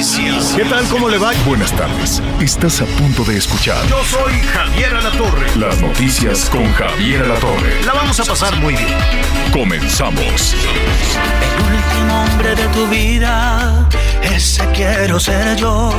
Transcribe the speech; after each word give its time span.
Noticias. 0.00 0.54
¿Qué 0.56 0.64
tal? 0.64 0.82
¿Cómo 0.88 1.10
le 1.10 1.18
va? 1.18 1.32
Buenas 1.44 1.72
tardes. 1.72 2.22
Estás 2.40 2.80
a 2.80 2.86
punto 2.86 3.22
de 3.22 3.36
escuchar 3.36 3.86
Yo 3.86 4.02
soy 4.04 4.32
Javier 4.32 4.94
Alatorre. 4.94 5.46
las 5.56 5.78
noticias 5.82 6.48
con 6.48 6.72
Javier 6.72 7.22
Alatorre. 7.24 7.84
La 7.84 7.92
vamos 7.92 8.18
a 8.18 8.24
pasar 8.24 8.56
muy 8.60 8.72
bien. 8.72 8.96
Comenzamos. 9.52 10.54
El 10.54 11.74
último 11.74 12.22
hombre 12.22 12.54
de 12.54 12.66
tu 12.68 12.86
vida, 12.88 13.88
ese 14.22 14.64
quiero 14.72 15.20
ser 15.20 15.56
yo, 15.56 15.92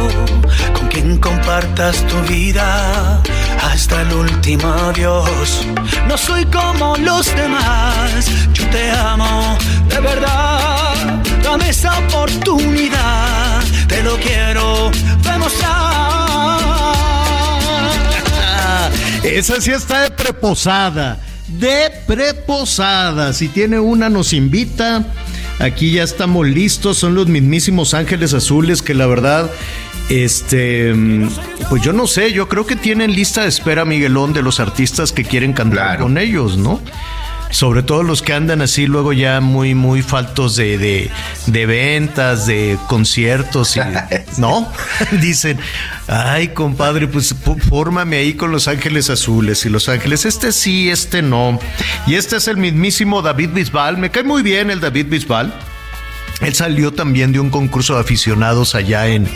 con 0.73 0.87
quien 0.87 1.19
compartas 1.19 2.03
tu 2.07 2.19
vida 2.21 3.21
hasta 3.61 4.01
el 4.01 4.13
último 4.13 4.67
adiós. 4.67 5.67
No 6.07 6.17
soy 6.17 6.45
como 6.45 6.97
los 6.97 7.35
demás, 7.35 8.25
yo 8.51 8.67
te 8.69 8.89
amo 8.89 9.55
de 9.89 9.99
verdad. 9.99 11.30
Dame 11.43 11.69
esa 11.69 11.97
oportunidad, 11.99 13.63
te 13.87 14.03
lo 14.03 14.17
quiero 14.17 14.91
demostrar. 15.23 16.11
Esa 19.23 19.61
sí 19.61 19.71
está 19.71 20.01
de 20.03 20.11
preposada. 20.11 21.19
De 21.47 21.91
preposada. 22.07 23.33
Si 23.33 23.47
tiene 23.47 23.79
una, 23.79 24.09
nos 24.09 24.33
invita. 24.33 25.05
Aquí 25.59 25.91
ya 25.91 26.03
estamos 26.03 26.47
listos. 26.47 26.97
Son 26.97 27.13
los 27.13 27.27
mismísimos 27.27 27.93
ángeles 27.93 28.33
azules 28.33 28.81
que 28.81 28.93
la 28.93 29.05
verdad. 29.05 29.49
Este, 30.09 30.93
pues 31.69 31.81
yo 31.81 31.93
no 31.93 32.05
sé, 32.05 32.33
yo 32.33 32.49
creo 32.49 32.65
que 32.65 32.75
tienen 32.75 33.13
lista 33.13 33.43
de 33.43 33.47
espera, 33.47 33.85
Miguelón, 33.85 34.33
de 34.33 34.41
los 34.41 34.59
artistas 34.59 35.13
que 35.13 35.23
quieren 35.23 35.53
cantar 35.53 35.99
con 35.99 36.17
ellos, 36.17 36.57
¿no? 36.57 36.81
Sobre 37.51 37.83
todo 37.83 38.01
los 38.01 38.21
que 38.21 38.33
andan 38.33 38.61
así 38.61 38.87
luego 38.87 39.13
ya 39.13 39.41
muy, 39.41 39.75
muy 39.75 40.01
faltos 40.01 40.55
de, 40.55 40.77
de, 40.77 41.11
de 41.47 41.65
ventas, 41.65 42.47
de 42.47 42.77
conciertos, 42.87 43.77
y, 43.77 43.81
¿no? 44.37 44.71
Dicen, 45.21 45.59
ay, 46.07 46.49
compadre, 46.49 47.07
pues 47.07 47.35
fórmame 47.69 48.17
ahí 48.17 48.33
con 48.33 48.51
Los 48.51 48.67
Ángeles 48.67 49.09
Azules 49.09 49.65
y 49.65 49.69
Los 49.69 49.89
Ángeles, 49.89 50.25
este 50.25 50.51
sí, 50.51 50.89
este 50.89 51.21
no. 51.21 51.59
Y 52.07 52.15
este 52.15 52.37
es 52.37 52.47
el 52.47 52.57
mismísimo 52.57 53.21
David 53.21 53.49
Bisbal, 53.53 53.97
me 53.97 54.09
cae 54.09 54.23
muy 54.23 54.41
bien 54.41 54.71
el 54.71 54.79
David 54.79 55.07
Bisbal. 55.09 55.53
Él 56.41 56.55
salió 56.55 56.91
también 56.91 57.31
de 57.31 57.39
un 57.39 57.49
concurso 57.51 57.95
de 57.95 58.01
aficionados 58.01 58.73
allá 58.73 59.07
en, 59.07 59.27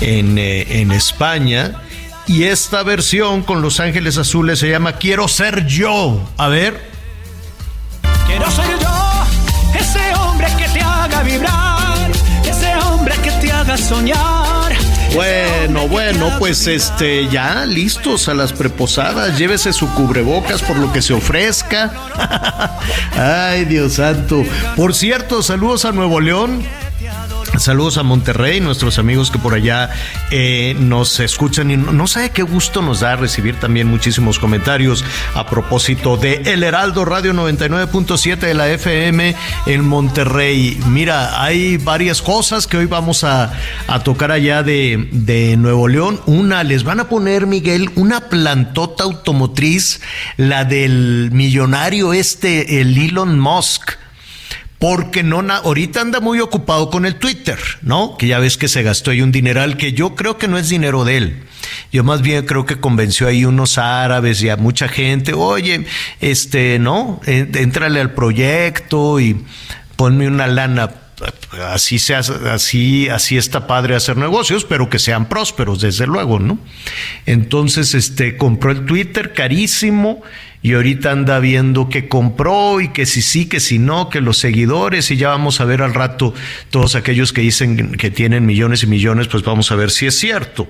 en, 0.00 0.38
eh, 0.38 0.80
en 0.80 0.90
España. 0.90 1.82
Y 2.26 2.44
esta 2.44 2.82
versión 2.82 3.42
con 3.42 3.60
Los 3.60 3.80
Ángeles 3.80 4.16
Azules 4.16 4.58
se 4.58 4.70
llama 4.70 4.94
Quiero 4.94 5.28
ser 5.28 5.66
yo. 5.66 6.26
A 6.38 6.48
ver. 6.48 6.90
Quiero 8.30 8.48
ser 8.52 8.78
yo, 8.78 9.24
ese 9.76 10.14
hombre 10.14 10.46
que 10.56 10.68
te 10.68 10.80
haga 10.80 11.22
vibrar, 11.24 12.10
ese 12.44 12.76
hombre 12.76 13.12
que 13.24 13.30
te 13.32 13.50
haga 13.50 13.76
soñar. 13.76 14.72
Bueno, 15.14 15.88
bueno, 15.88 16.30
pues 16.38 16.68
este, 16.68 17.28
ya 17.28 17.66
listos 17.66 18.28
a 18.28 18.34
las 18.34 18.52
preposadas. 18.52 19.36
Llévese 19.36 19.72
su 19.72 19.92
cubrebocas 19.94 20.62
por 20.62 20.76
lo 20.76 20.92
que 20.92 21.02
se 21.02 21.12
ofrezca. 21.12 21.92
Ay, 23.16 23.64
Dios 23.64 23.94
santo. 23.94 24.44
Por 24.76 24.94
cierto, 24.94 25.42
saludos 25.42 25.84
a 25.84 25.90
Nuevo 25.90 26.20
León. 26.20 26.62
Saludos 27.58 27.98
a 27.98 28.02
Monterrey, 28.02 28.60
nuestros 28.60 28.98
amigos 28.98 29.30
que 29.30 29.38
por 29.38 29.54
allá 29.54 29.90
eh, 30.30 30.74
nos 30.78 31.20
escuchan 31.20 31.70
y 31.70 31.76
no, 31.76 32.06
sabe 32.06 32.30
qué 32.30 32.42
gusto 32.42 32.82
nos 32.82 33.00
da 33.00 33.16
recibir 33.16 33.56
también 33.56 33.86
muchísimos 33.86 34.38
comentarios 34.38 35.04
a 35.34 35.46
propósito 35.46 36.16
de 36.16 36.42
El 36.46 36.62
Heraldo 36.62 37.04
Radio 37.04 37.32
99.7 37.32 38.38
de 38.38 38.54
la 38.54 38.68
FM 38.68 39.34
en 39.66 39.84
Monterrey. 39.86 40.80
Mira, 40.86 41.42
hay 41.42 41.76
varias 41.76 42.22
cosas 42.22 42.66
que 42.66 42.76
hoy 42.76 42.86
vamos 42.86 43.24
a, 43.24 43.52
a 43.86 44.02
tocar 44.02 44.32
allá 44.32 44.62
de, 44.62 45.08
de 45.12 45.56
Nuevo 45.56 45.88
León. 45.88 46.20
Una, 46.26 46.64
les 46.64 46.84
van 46.84 47.00
a 47.00 47.08
poner, 47.08 47.46
Miguel, 47.46 47.90
una 47.96 48.28
plantota 48.28 49.04
automotriz, 49.04 50.00
la 50.36 50.64
del 50.64 51.30
millonario 51.32 52.12
este, 52.12 52.80
el 52.80 52.96
Elon 52.96 53.38
Musk 53.38 53.92
porque 54.80 55.22
no 55.22 55.40
ahorita 55.40 56.00
anda 56.00 56.20
muy 56.20 56.40
ocupado 56.40 56.88
con 56.88 57.04
el 57.04 57.16
Twitter, 57.16 57.58
¿no? 57.82 58.16
Que 58.16 58.28
ya 58.28 58.38
ves 58.38 58.56
que 58.56 58.66
se 58.66 58.82
gastó 58.82 59.10
ahí 59.10 59.20
un 59.20 59.30
dineral 59.30 59.76
que 59.76 59.92
yo 59.92 60.14
creo 60.14 60.38
que 60.38 60.48
no 60.48 60.56
es 60.56 60.70
dinero 60.70 61.04
de 61.04 61.18
él. 61.18 61.42
Yo 61.92 62.02
más 62.02 62.22
bien 62.22 62.46
creo 62.46 62.64
que 62.64 62.80
convenció 62.80 63.28
ahí 63.28 63.44
unos 63.44 63.76
árabes 63.76 64.42
y 64.42 64.48
a 64.48 64.56
mucha 64.56 64.88
gente, 64.88 65.34
oye, 65.34 65.84
este, 66.22 66.78
¿no? 66.78 67.20
Éntrale 67.26 68.00
al 68.00 68.14
proyecto 68.14 69.20
y 69.20 69.44
ponme 69.96 70.26
una 70.26 70.46
lana. 70.46 70.90
Así 71.70 71.98
se 71.98 72.14
así, 72.14 73.08
así 73.08 73.36
está 73.36 73.66
padre 73.66 73.94
hacer 73.94 74.16
negocios, 74.16 74.64
pero 74.64 74.88
que 74.88 74.98
sean 74.98 75.28
prósperos, 75.28 75.80
desde 75.80 76.06
luego, 76.06 76.38
¿no? 76.38 76.58
Entonces, 77.26 77.94
este, 77.94 78.36
compró 78.36 78.70
el 78.70 78.86
Twitter 78.86 79.32
carísimo 79.32 80.22
y 80.62 80.74
ahorita 80.74 81.10
anda 81.10 81.38
viendo 81.38 81.88
que 81.88 82.08
compró 82.08 82.80
y 82.80 82.88
que 82.88 83.06
si 83.06 83.22
sí, 83.22 83.46
que 83.46 83.60
si 83.60 83.78
no, 83.78 84.10
que 84.10 84.20
los 84.20 84.38
seguidores 84.38 85.10
y 85.10 85.16
ya 85.16 85.28
vamos 85.28 85.60
a 85.60 85.64
ver 85.64 85.82
al 85.82 85.94
rato 85.94 86.34
todos 86.68 86.94
aquellos 86.94 87.32
que 87.32 87.40
dicen 87.40 87.92
que 87.92 88.10
tienen 88.10 88.44
millones 88.44 88.82
y 88.82 88.86
millones, 88.86 89.28
pues 89.28 89.42
vamos 89.42 89.72
a 89.72 89.76
ver 89.76 89.90
si 89.90 90.06
es 90.06 90.18
cierto. 90.18 90.68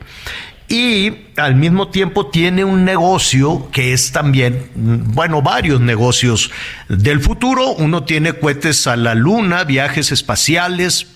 Y 0.71 1.27
al 1.37 1.57
mismo 1.57 1.89
tiempo 1.89 2.29
tiene 2.29 2.65
un 2.65 2.85
negocio 2.85 3.69
que 3.73 3.93
es 3.93 4.13
también, 4.13 4.71
bueno, 4.77 5.43
varios 5.43 5.81
negocios 5.81 6.53
del 6.89 7.19
futuro. 7.21 7.73
Uno 7.73 8.05
tiene 8.05 8.35
cohetes 8.35 8.87
a 8.87 8.95
la 8.95 9.17
luna, 9.17 9.65
viajes 9.65 10.13
espaciales, 10.13 11.09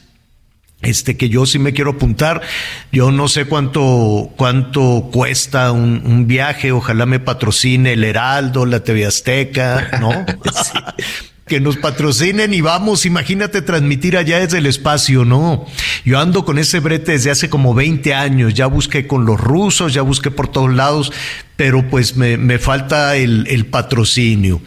este 0.83 1.17
que 1.17 1.29
yo 1.29 1.47
sí 1.47 1.61
me 1.61 1.73
quiero 1.73 1.93
apuntar. 1.93 2.43
Yo 2.91 3.13
no 3.13 3.29
sé 3.29 3.45
cuánto, 3.45 4.33
cuánto 4.35 5.09
cuesta 5.13 5.71
un, 5.71 6.03
un 6.05 6.27
viaje. 6.27 6.73
Ojalá 6.73 7.07
me 7.07 7.21
patrocine 7.21 7.93
el 7.93 8.03
Heraldo, 8.03 8.67
la 8.67 8.83
TV 8.83 9.07
Azteca, 9.07 9.89
¿no? 10.01 10.11
Que 11.47 11.61
nos 11.61 11.77
patrocinen 11.77 12.55
y 12.55 12.63
vamos, 12.63 13.05
imagínate 13.05 13.61
transmitir 13.61 14.17
allá 14.17 14.39
desde 14.39 14.59
el 14.59 14.67
espacio, 14.67 15.27
¿no? 15.27 15.67
Yo 16.05 16.19
ando 16.19 16.45
con 16.45 16.59
ese 16.59 16.81
brete 16.81 17.13
desde 17.13 17.31
hace 17.31 17.51
como 17.51 17.75
20 17.75 18.15
años, 18.15 18.55
ya 18.55 18.67
busqué 18.67 19.07
con 19.07 19.27
los 19.27 19.39
rusos, 19.39 19.93
ya 19.93 20.01
busqué 20.01 20.31
por 20.31 20.49
todos 20.49 20.73
lados, 20.73 21.13
pero 21.57 21.89
pues 21.89 22.17
me, 22.17 22.39
me 22.39 22.59
falta 22.59 23.17
el, 23.17 23.47
el 23.49 23.67
patrocinio. 23.67 24.63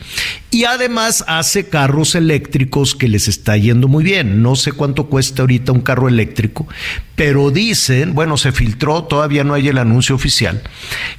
Y 0.51 0.63
además 0.66 1.25
hace 1.27 1.67
carros 1.67 2.16
eléctricos 2.16 2.95
que 2.95 3.07
les 3.07 3.27
está 3.27 3.57
yendo 3.57 3.87
muy 3.87 4.03
bien. 4.03 4.41
No 4.41 4.55
sé 4.55 4.71
cuánto 4.71 5.07
cuesta 5.07 5.41
ahorita 5.41 5.71
un 5.71 5.81
carro 5.81 6.07
eléctrico, 6.07 6.67
pero 7.16 7.51
dicen, 7.51 8.13
bueno, 8.13 8.37
se 8.37 8.51
filtró, 8.51 9.03
todavía 9.03 9.43
no 9.43 9.53
hay 9.53 9.67
el 9.67 9.77
anuncio 9.77 10.16
oficial, 10.16 10.61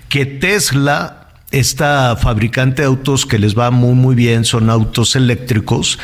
que 0.09 0.25
Tesla 0.25 1.28
esta 1.51 2.17
fabricante 2.17 2.83
de 2.83 2.89
autos 2.89 3.27
que 3.27 3.39
les 3.39 3.59
va 3.59 3.71
muy 3.71 3.95
muy 3.95 4.15
bien, 4.15 4.45
son 4.45 4.71
autos 4.71 5.17
eléctricos, 5.17 5.99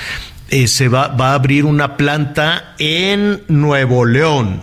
eh, 0.51 0.69
se 0.69 0.89
va, 0.89 1.09
va 1.09 1.33
a 1.33 1.35
abrir 1.35 1.65
una 1.65 1.97
planta 1.97 2.75
en 2.79 3.43
Nuevo 3.49 4.05
León. 4.05 4.63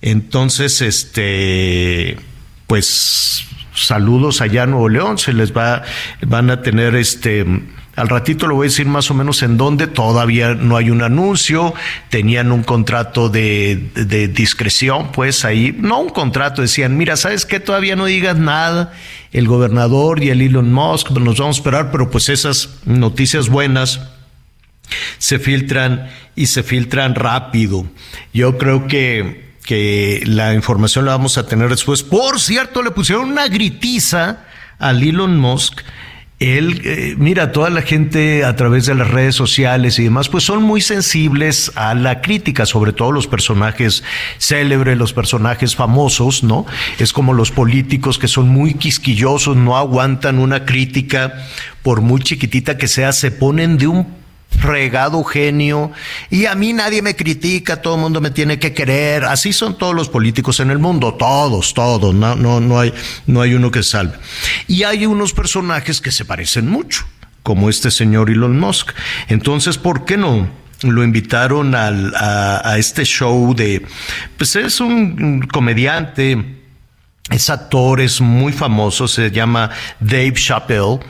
Entonces, 0.00 0.80
este, 0.80 2.18
pues 2.66 3.44
saludos 3.74 4.40
allá 4.40 4.64
a 4.64 4.66
Nuevo 4.66 4.88
León, 4.88 5.18
se 5.18 5.32
les 5.32 5.56
va, 5.56 5.82
van 6.26 6.50
a 6.50 6.62
tener 6.62 6.94
este, 6.94 7.44
al 7.98 8.08
ratito 8.08 8.46
le 8.46 8.54
voy 8.54 8.66
a 8.66 8.70
decir 8.70 8.86
más 8.86 9.10
o 9.10 9.14
menos 9.14 9.42
en 9.42 9.56
dónde, 9.56 9.86
todavía 9.86 10.54
no 10.54 10.76
hay 10.76 10.90
un 10.90 11.02
anuncio, 11.02 11.74
tenían 12.10 12.52
un 12.52 12.62
contrato 12.62 13.28
de, 13.28 13.90
de 13.94 14.28
discreción, 14.28 15.10
pues 15.12 15.44
ahí, 15.44 15.76
no 15.78 16.00
un 16.00 16.10
contrato, 16.10 16.62
decían, 16.62 16.96
mira, 16.96 17.16
¿sabes 17.16 17.44
qué? 17.44 17.60
Todavía 17.60 17.96
no 17.96 18.06
digas 18.06 18.36
nada, 18.36 18.92
el 19.32 19.48
gobernador 19.48 20.22
y 20.22 20.30
el 20.30 20.40
Elon 20.40 20.72
Musk, 20.72 21.08
pues 21.08 21.24
nos 21.24 21.38
vamos 21.38 21.56
a 21.56 21.60
esperar, 21.60 21.90
pero 21.90 22.10
pues 22.10 22.28
esas 22.28 22.78
noticias 22.84 23.48
buenas 23.48 24.00
se 25.18 25.38
filtran 25.38 26.08
y 26.36 26.46
se 26.46 26.62
filtran 26.62 27.14
rápido. 27.14 27.86
Yo 28.32 28.58
creo 28.58 28.86
que 28.86 29.48
que 29.68 30.22
la 30.24 30.54
información 30.54 31.04
la 31.04 31.10
vamos 31.10 31.36
a 31.36 31.46
tener 31.46 31.68
después. 31.68 32.02
Por 32.02 32.40
cierto, 32.40 32.82
le 32.82 32.90
pusieron 32.90 33.28
una 33.28 33.48
gritiza 33.48 34.46
a 34.78 34.92
Elon 34.92 35.38
Musk 35.38 35.82
él, 36.40 36.82
eh, 36.84 37.16
mira, 37.18 37.50
toda 37.50 37.68
la 37.68 37.82
gente 37.82 38.44
a 38.44 38.54
través 38.54 38.86
de 38.86 38.94
las 38.94 39.10
redes 39.10 39.34
sociales 39.34 39.98
y 39.98 40.04
demás, 40.04 40.28
pues 40.28 40.44
son 40.44 40.62
muy 40.62 40.80
sensibles 40.80 41.72
a 41.74 41.94
la 41.96 42.20
crítica, 42.20 42.64
sobre 42.64 42.92
todo 42.92 43.10
los 43.10 43.26
personajes 43.26 44.04
célebres, 44.38 44.96
los 44.96 45.12
personajes 45.12 45.74
famosos, 45.74 46.44
¿no? 46.44 46.64
Es 47.00 47.12
como 47.12 47.32
los 47.32 47.50
políticos 47.50 48.18
que 48.18 48.28
son 48.28 48.48
muy 48.48 48.74
quisquillosos, 48.74 49.56
no 49.56 49.76
aguantan 49.76 50.38
una 50.38 50.64
crítica, 50.64 51.34
por 51.82 52.02
muy 52.02 52.20
chiquitita 52.20 52.78
que 52.78 52.86
sea, 52.86 53.12
se 53.12 53.32
ponen 53.32 53.76
de 53.76 53.88
un 53.88 54.17
fregado 54.48 55.22
genio 55.24 55.92
y 56.30 56.46
a 56.46 56.54
mí 56.54 56.72
nadie 56.72 57.00
me 57.02 57.14
critica, 57.14 57.80
todo 57.80 57.94
el 57.94 58.00
mundo 58.00 58.20
me 58.20 58.30
tiene 58.30 58.58
que 58.58 58.74
querer. 58.74 59.24
Así 59.24 59.52
son 59.52 59.78
todos 59.78 59.94
los 59.94 60.08
políticos 60.08 60.60
en 60.60 60.70
el 60.70 60.78
mundo, 60.78 61.14
todos, 61.14 61.74
todos, 61.74 62.14
no, 62.14 62.34
no, 62.34 62.60
no, 62.60 62.80
hay, 62.80 62.92
no 63.26 63.40
hay 63.40 63.54
uno 63.54 63.70
que 63.70 63.82
salve. 63.82 64.16
Y 64.66 64.82
hay 64.82 65.06
unos 65.06 65.32
personajes 65.32 66.00
que 66.00 66.10
se 66.10 66.24
parecen 66.24 66.68
mucho, 66.68 67.04
como 67.42 67.70
este 67.70 67.90
señor 67.90 68.30
Elon 68.30 68.58
Musk. 68.58 68.92
Entonces, 69.28 69.78
¿por 69.78 70.04
qué 70.04 70.16
no? 70.16 70.48
Lo 70.82 71.02
invitaron 71.02 71.74
al, 71.74 72.14
a, 72.14 72.68
a 72.68 72.78
este 72.78 73.04
show 73.04 73.54
de, 73.54 73.84
pues 74.36 74.54
es 74.56 74.80
un 74.80 75.40
comediante, 75.40 76.56
es 77.30 77.50
actor, 77.50 78.00
es 78.00 78.20
muy 78.20 78.52
famoso, 78.52 79.08
se 79.08 79.30
llama 79.30 79.70
Dave 79.98 80.34
Chappelle, 80.34 81.00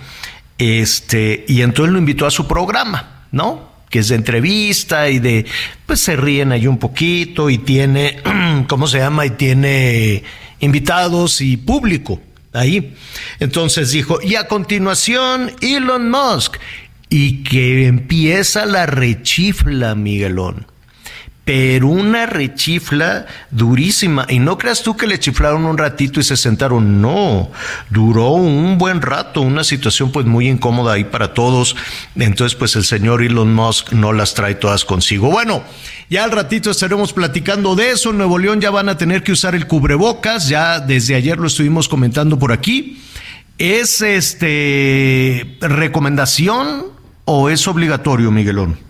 este, 0.57 1.45
y 1.47 1.63
entonces 1.63 1.93
lo 1.93 1.99
invitó 1.99 2.27
a 2.27 2.31
su 2.31 2.49
programa 2.49 3.18
¿no? 3.33 3.69
Que 3.91 4.01
es 4.01 4.09
de 4.09 4.17
entrevista 4.17 5.09
y 5.09 5.19
de, 5.19 5.47
pues 5.87 6.01
se 6.01 6.17
ríen 6.17 6.53
ahí 6.53 6.67
un 6.67 6.79
poquito 6.79 7.51
y 7.51 7.59
tiene, 7.59 8.21
¿cómo 8.69 8.87
se 8.87 8.99
llama? 8.99 9.27
Y 9.27 9.31
tiene 9.31 10.23
invitados 10.61 11.41
y 11.41 11.57
público 11.57 12.21
ahí. 12.53 12.95
Entonces 13.41 13.91
dijo, 13.91 14.21
y 14.23 14.35
a 14.35 14.49
continuación, 14.49 15.53
Elon 15.61 16.11
Musk. 16.11 16.57
Y 17.11 17.43
que 17.43 17.87
empieza 17.87 18.67
la 18.67 18.85
rechifla, 18.85 19.95
Miguelón 19.95 20.67
pero 21.49 21.89
una 21.89 22.27
rechifla 22.27 23.25
durísima. 23.51 24.27
Y 24.29 24.39
no 24.39 24.59
creas 24.59 24.83
tú 24.83 24.99
que 24.99 25.07
le 25.07 25.19
chiflaron 25.19 25.65
un 25.65 25.79
ratito 25.79 26.21
y 26.21 26.23
se 26.23 26.37
sentaron. 26.37 27.01
No, 27.01 27.51
duró 27.89 28.33
un 28.33 28.77
buen 28.77 29.01
rato, 29.01 29.41
una 29.41 29.65
situación 29.65 30.13
pues 30.13 30.27
muy 30.27 30.47
incómoda 30.47 30.93
ahí 30.93 31.05
para 31.05 31.33
todos. 31.33 31.75
Entonces 32.17 32.55
pues 32.55 32.77
el 32.77 32.85
señor 32.85 33.23
Elon 33.23 33.55
Musk 33.55 33.95
no 33.95 34.13
las 34.13 34.35
trae 34.35 34.57
todas 34.57 34.85
consigo. 34.85 35.31
Bueno, 35.31 35.65
ya 36.11 36.25
al 36.25 36.33
ratito 36.33 36.71
estaremos 36.71 37.15
platicando 37.15 37.75
de 37.75 37.93
eso. 37.93 38.11
En 38.11 38.19
Nuevo 38.19 38.37
León 38.37 38.61
ya 38.61 38.71
van 38.71 38.91
a 38.91 38.99
tener 38.99 39.23
que 39.23 39.33
usar 39.33 39.55
el 39.55 39.67
cubrebocas. 39.67 40.51
Ya 40.51 40.81
desde 40.81 41.15
ayer 41.15 41.39
lo 41.39 41.47
estuvimos 41.47 41.89
comentando 41.89 42.39
por 42.39 42.53
aquí. 42.53 43.03
¿Es 43.57 44.03
este 44.03 45.57
recomendación 45.63 46.89
o 47.25 47.49
es 47.49 47.67
obligatorio, 47.67 48.31
Miguelón? 48.31 48.88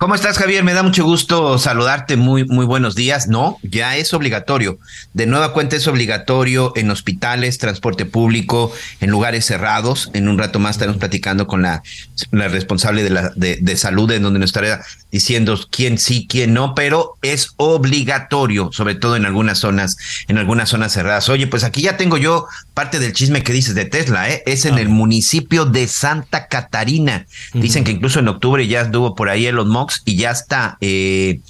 ¿Cómo 0.00 0.14
estás, 0.14 0.38
Javier? 0.38 0.64
Me 0.64 0.72
da 0.72 0.82
mucho 0.82 1.04
gusto 1.04 1.58
saludarte. 1.58 2.16
Muy, 2.16 2.46
muy 2.46 2.64
buenos 2.64 2.94
días. 2.94 3.28
No, 3.28 3.58
ya 3.62 3.98
es 3.98 4.14
obligatorio. 4.14 4.78
De 5.12 5.26
nueva 5.26 5.52
cuenta 5.52 5.76
es 5.76 5.86
obligatorio 5.86 6.72
en 6.74 6.90
hospitales, 6.90 7.58
transporte 7.58 8.06
público, 8.06 8.72
en 9.02 9.10
lugares 9.10 9.44
cerrados. 9.44 10.08
En 10.14 10.28
un 10.28 10.38
rato 10.38 10.58
más 10.58 10.76
estaremos 10.76 10.98
platicando 10.98 11.46
con 11.46 11.60
la, 11.60 11.82
la 12.30 12.48
responsable 12.48 13.02
de, 13.02 13.10
la, 13.10 13.30
de, 13.36 13.58
de 13.60 13.76
salud, 13.76 14.10
en 14.10 14.22
donde 14.22 14.38
nos 14.38 14.48
estará 14.48 14.82
diciendo 15.12 15.60
quién 15.70 15.98
sí, 15.98 16.26
quién 16.26 16.54
no, 16.54 16.74
pero 16.74 17.18
es 17.20 17.50
obligatorio, 17.58 18.70
sobre 18.72 18.94
todo 18.94 19.16
en 19.16 19.26
algunas 19.26 19.58
zonas, 19.58 19.98
en 20.28 20.38
algunas 20.38 20.70
zonas 20.70 20.94
cerradas. 20.94 21.28
Oye, 21.28 21.46
pues 21.46 21.62
aquí 21.62 21.82
ya 21.82 21.98
tengo 21.98 22.16
yo 22.16 22.46
parte 22.72 23.00
del 23.00 23.12
chisme 23.12 23.42
que 23.42 23.52
dices 23.52 23.74
de 23.74 23.84
Tesla, 23.84 24.30
¿eh? 24.30 24.42
Es 24.46 24.64
en 24.64 24.78
el 24.78 24.88
municipio 24.88 25.66
de 25.66 25.86
Santa 25.88 26.46
Catarina. 26.46 27.26
Dicen 27.52 27.84
que 27.84 27.90
incluso 27.90 28.20
en 28.20 28.28
octubre 28.28 28.66
ya 28.66 28.80
estuvo 28.80 29.14
por 29.14 29.28
ahí 29.28 29.44
Elon 29.44 29.68
Musk 29.68 29.89
y 30.04 30.16
ya 30.16 30.30
está, 30.30 30.78
eh, 30.80 31.40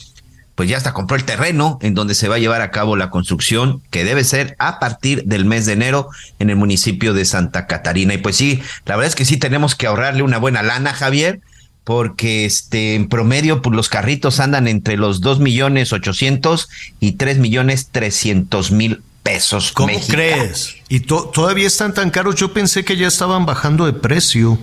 pues 0.55 0.69
ya 0.69 0.77
está 0.77 0.93
compró 0.93 1.17
el 1.17 1.25
terreno 1.25 1.79
en 1.81 1.95
donde 1.95 2.15
se 2.15 2.29
va 2.29 2.37
a 2.37 2.39
llevar 2.39 2.61
a 2.61 2.71
cabo 2.71 2.97
la 2.97 3.11
construcción, 3.11 3.83
que 3.91 4.05
debe 4.05 4.25
ser 4.25 4.57
a 4.59 4.79
partir 4.79 5.25
del 5.25 5.45
mes 5.45 5.67
de 5.67 5.73
enero 5.73 6.09
en 6.39 6.51
el 6.51 6.57
municipio 6.57 7.15
de 7.15 7.25
Santa 7.25 7.67
Catarina. 7.67 8.15
Y 8.15 8.19
pues 8.19 8.37
sí, 8.37 8.61
la 8.85 8.97
verdad 8.97 9.09
es 9.09 9.15
que 9.15 9.25
sí 9.25 9.37
tenemos 9.37 9.75
que 9.75 9.87
ahorrarle 9.87 10.23
una 10.23 10.39
buena 10.39 10.63
lana, 10.63 10.93
Javier, 10.93 11.41
porque 11.85 12.45
este, 12.45 12.95
en 12.95 13.09
promedio 13.09 13.63
pues, 13.63 13.75
los 13.75 13.89
carritos 13.89 14.39
andan 14.39 14.69
entre 14.69 14.97
los 14.97 15.21
dos 15.21 15.41
millones 15.41 15.93
ochocientos 15.93 16.69
y 17.01 17.13
tres 17.13 17.39
millones 17.39 17.89
trescientos 17.91 18.71
mil 18.71 19.03
pesos. 19.23 19.73
¿Cómo 19.73 19.99
crees? 20.09 20.77
Y 20.89 21.01
todavía 21.01 21.67
están 21.67 21.95
tan 21.95 22.11
caros. 22.11 22.35
Yo 22.35 22.53
pensé 22.53 22.85
que 22.85 22.97
ya 22.97 23.09
estaban 23.09 23.47
bajando 23.47 23.87
de 23.87 23.93
precio. 23.93 24.59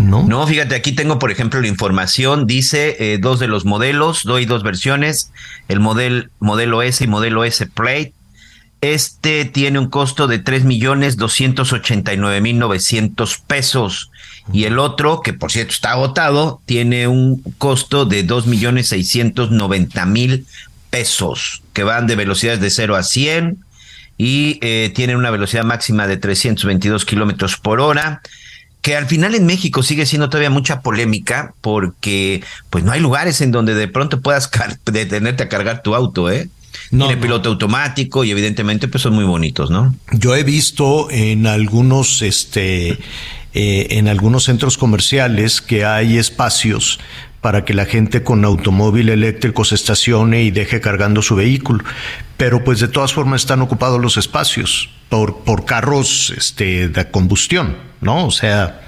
No. 0.00 0.46
Fíjate, 0.46 0.74
aquí 0.74 0.92
tengo, 0.92 1.18
por 1.18 1.30
ejemplo, 1.30 1.60
la 1.60 1.68
información. 1.68 2.46
Dice 2.46 2.96
eh, 2.98 3.18
dos 3.18 3.38
de 3.38 3.48
los 3.48 3.64
modelos, 3.64 4.24
doy 4.24 4.46
dos 4.46 4.62
versiones: 4.62 5.30
el 5.68 5.80
model, 5.80 6.30
modelo 6.40 6.82
S 6.82 7.04
y 7.04 7.06
modelo 7.06 7.44
S 7.44 7.66
Plate. 7.66 8.14
Este 8.80 9.44
tiene 9.44 9.78
un 9.78 9.90
costo 9.90 10.26
de 10.26 10.38
tres 10.38 10.64
millones 10.64 11.18
mil 12.40 12.58
novecientos 12.58 13.38
pesos. 13.46 14.10
Y 14.52 14.64
el 14.64 14.78
otro, 14.78 15.20
que 15.20 15.34
por 15.34 15.52
cierto 15.52 15.72
está 15.72 15.92
agotado, 15.92 16.62
tiene 16.64 17.06
un 17.06 17.42
costo 17.58 18.06
de 18.06 18.22
dos 18.22 18.46
millones 18.46 18.88
seiscientos 18.88 19.50
noventa 19.50 20.06
mil 20.06 20.46
pesos, 20.88 21.62
que 21.74 21.84
van 21.84 22.06
de 22.06 22.16
velocidades 22.16 22.60
de 22.60 22.70
0 22.70 22.96
a 22.96 23.02
100 23.02 23.58
y 24.18 24.58
eh, 24.60 24.92
tienen 24.94 25.16
una 25.16 25.30
velocidad 25.30 25.64
máxima 25.64 26.06
de 26.06 26.16
322 26.16 27.04
kilómetros 27.04 27.56
por 27.56 27.80
hora 27.80 28.20
que 28.82 28.96
al 28.96 29.06
final 29.06 29.34
en 29.34 29.46
México 29.46 29.82
sigue 29.82 30.06
siendo 30.06 30.28
todavía 30.28 30.50
mucha 30.50 30.80
polémica 30.80 31.54
porque 31.60 32.42
pues 32.70 32.84
no 32.84 32.92
hay 32.92 33.00
lugares 33.00 33.40
en 33.40 33.50
donde 33.50 33.74
de 33.74 33.88
pronto 33.88 34.20
puedas 34.20 34.50
detenerte 34.86 35.42
a 35.42 35.48
cargar 35.48 35.82
tu 35.82 35.94
auto, 35.94 36.30
¿eh? 36.30 36.48
No, 36.92 37.06
Tiene 37.06 37.20
piloto 37.20 37.48
automático 37.50 38.24
y 38.24 38.30
evidentemente 38.30 38.88
pues 38.88 39.02
son 39.02 39.14
muy 39.14 39.24
bonitos, 39.24 39.70
¿no? 39.70 39.94
Yo 40.12 40.34
he 40.34 40.44
visto 40.44 41.08
en 41.10 41.46
algunos 41.46 42.22
este 42.22 42.98
eh, 43.52 43.86
en 43.90 44.08
algunos 44.08 44.44
centros 44.44 44.78
comerciales 44.78 45.60
que 45.60 45.84
hay 45.84 46.18
espacios 46.18 47.00
para 47.40 47.64
que 47.64 47.74
la 47.74 47.86
gente 47.86 48.22
con 48.22 48.44
automóvil 48.44 49.08
eléctrico 49.08 49.64
se 49.64 49.74
estacione 49.74 50.42
y 50.42 50.50
deje 50.50 50.80
cargando 50.80 51.22
su 51.22 51.36
vehículo. 51.36 51.84
Pero 52.36 52.64
pues 52.64 52.80
de 52.80 52.88
todas 52.88 53.12
formas 53.12 53.42
están 53.42 53.62
ocupados 53.62 54.00
los 54.00 54.16
espacios 54.16 54.90
por, 55.08 55.38
por 55.44 55.64
carros 55.64 56.32
este, 56.36 56.88
de 56.88 57.10
combustión, 57.10 57.76
¿no? 58.00 58.26
O 58.26 58.30
sea, 58.30 58.82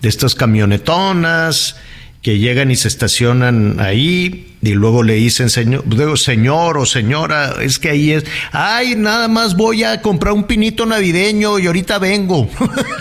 de 0.00 0.08
estas 0.08 0.34
camionetonas 0.34 1.76
que 2.22 2.38
llegan 2.38 2.70
y 2.70 2.76
se 2.76 2.88
estacionan 2.88 3.80
ahí 3.80 4.56
y 4.62 4.72
luego 4.72 5.02
le 5.02 5.14
dicen 5.14 5.48
señor, 5.48 5.84
señor 6.18 6.76
o 6.76 6.84
señora, 6.84 7.54
es 7.62 7.78
que 7.78 7.90
ahí 7.90 8.12
es, 8.12 8.24
ay, 8.52 8.94
nada 8.94 9.26
más 9.26 9.56
voy 9.56 9.84
a 9.84 10.02
comprar 10.02 10.34
un 10.34 10.44
pinito 10.44 10.84
navideño 10.84 11.58
y 11.58 11.66
ahorita 11.66 11.98
vengo. 11.98 12.48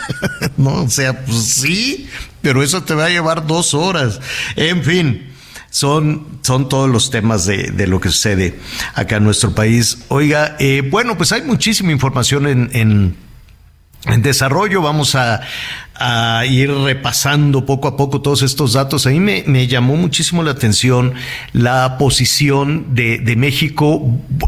no, 0.57 0.83
o 0.83 0.89
sea, 0.89 1.25
pues 1.25 1.43
sí, 1.43 2.07
pero 2.41 2.63
eso 2.63 2.83
te 2.83 2.93
va 2.93 3.05
a 3.05 3.09
llevar 3.09 3.45
dos 3.45 3.73
horas. 3.73 4.21
En 4.55 4.83
fin, 4.83 5.29
son, 5.69 6.39
son 6.41 6.69
todos 6.69 6.89
los 6.89 7.11
temas 7.11 7.45
de, 7.45 7.71
de 7.71 7.87
lo 7.87 7.99
que 7.99 8.09
sucede 8.09 8.57
acá 8.95 9.17
en 9.17 9.25
nuestro 9.25 9.53
país. 9.53 9.99
Oiga, 10.07 10.55
eh, 10.59 10.81
bueno, 10.89 11.17
pues 11.17 11.33
hay 11.33 11.41
muchísima 11.41 11.91
información 11.91 12.47
en, 12.47 12.69
en, 12.73 13.17
en 14.05 14.21
desarrollo. 14.21 14.81
Vamos 14.81 15.15
a, 15.15 15.41
a, 15.99 16.45
ir 16.45 16.71
repasando 16.71 17.65
poco 17.65 17.87
a 17.87 17.97
poco 17.97 18.21
todos 18.21 18.41
estos 18.41 18.73
datos. 18.73 19.05
A 19.05 19.09
mí 19.09 19.19
me, 19.19 19.67
llamó 19.67 19.95
muchísimo 19.95 20.43
la 20.43 20.51
atención 20.51 21.13
la 21.53 21.97
posición 21.97 22.95
de, 22.95 23.19
de, 23.19 23.35
México. 23.35 24.01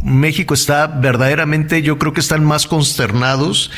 México 0.04 0.54
está 0.54 0.88
verdaderamente, 0.88 1.82
yo 1.82 1.98
creo 1.98 2.14
que 2.14 2.22
están 2.22 2.44
más 2.44 2.68
consternados 2.68 3.72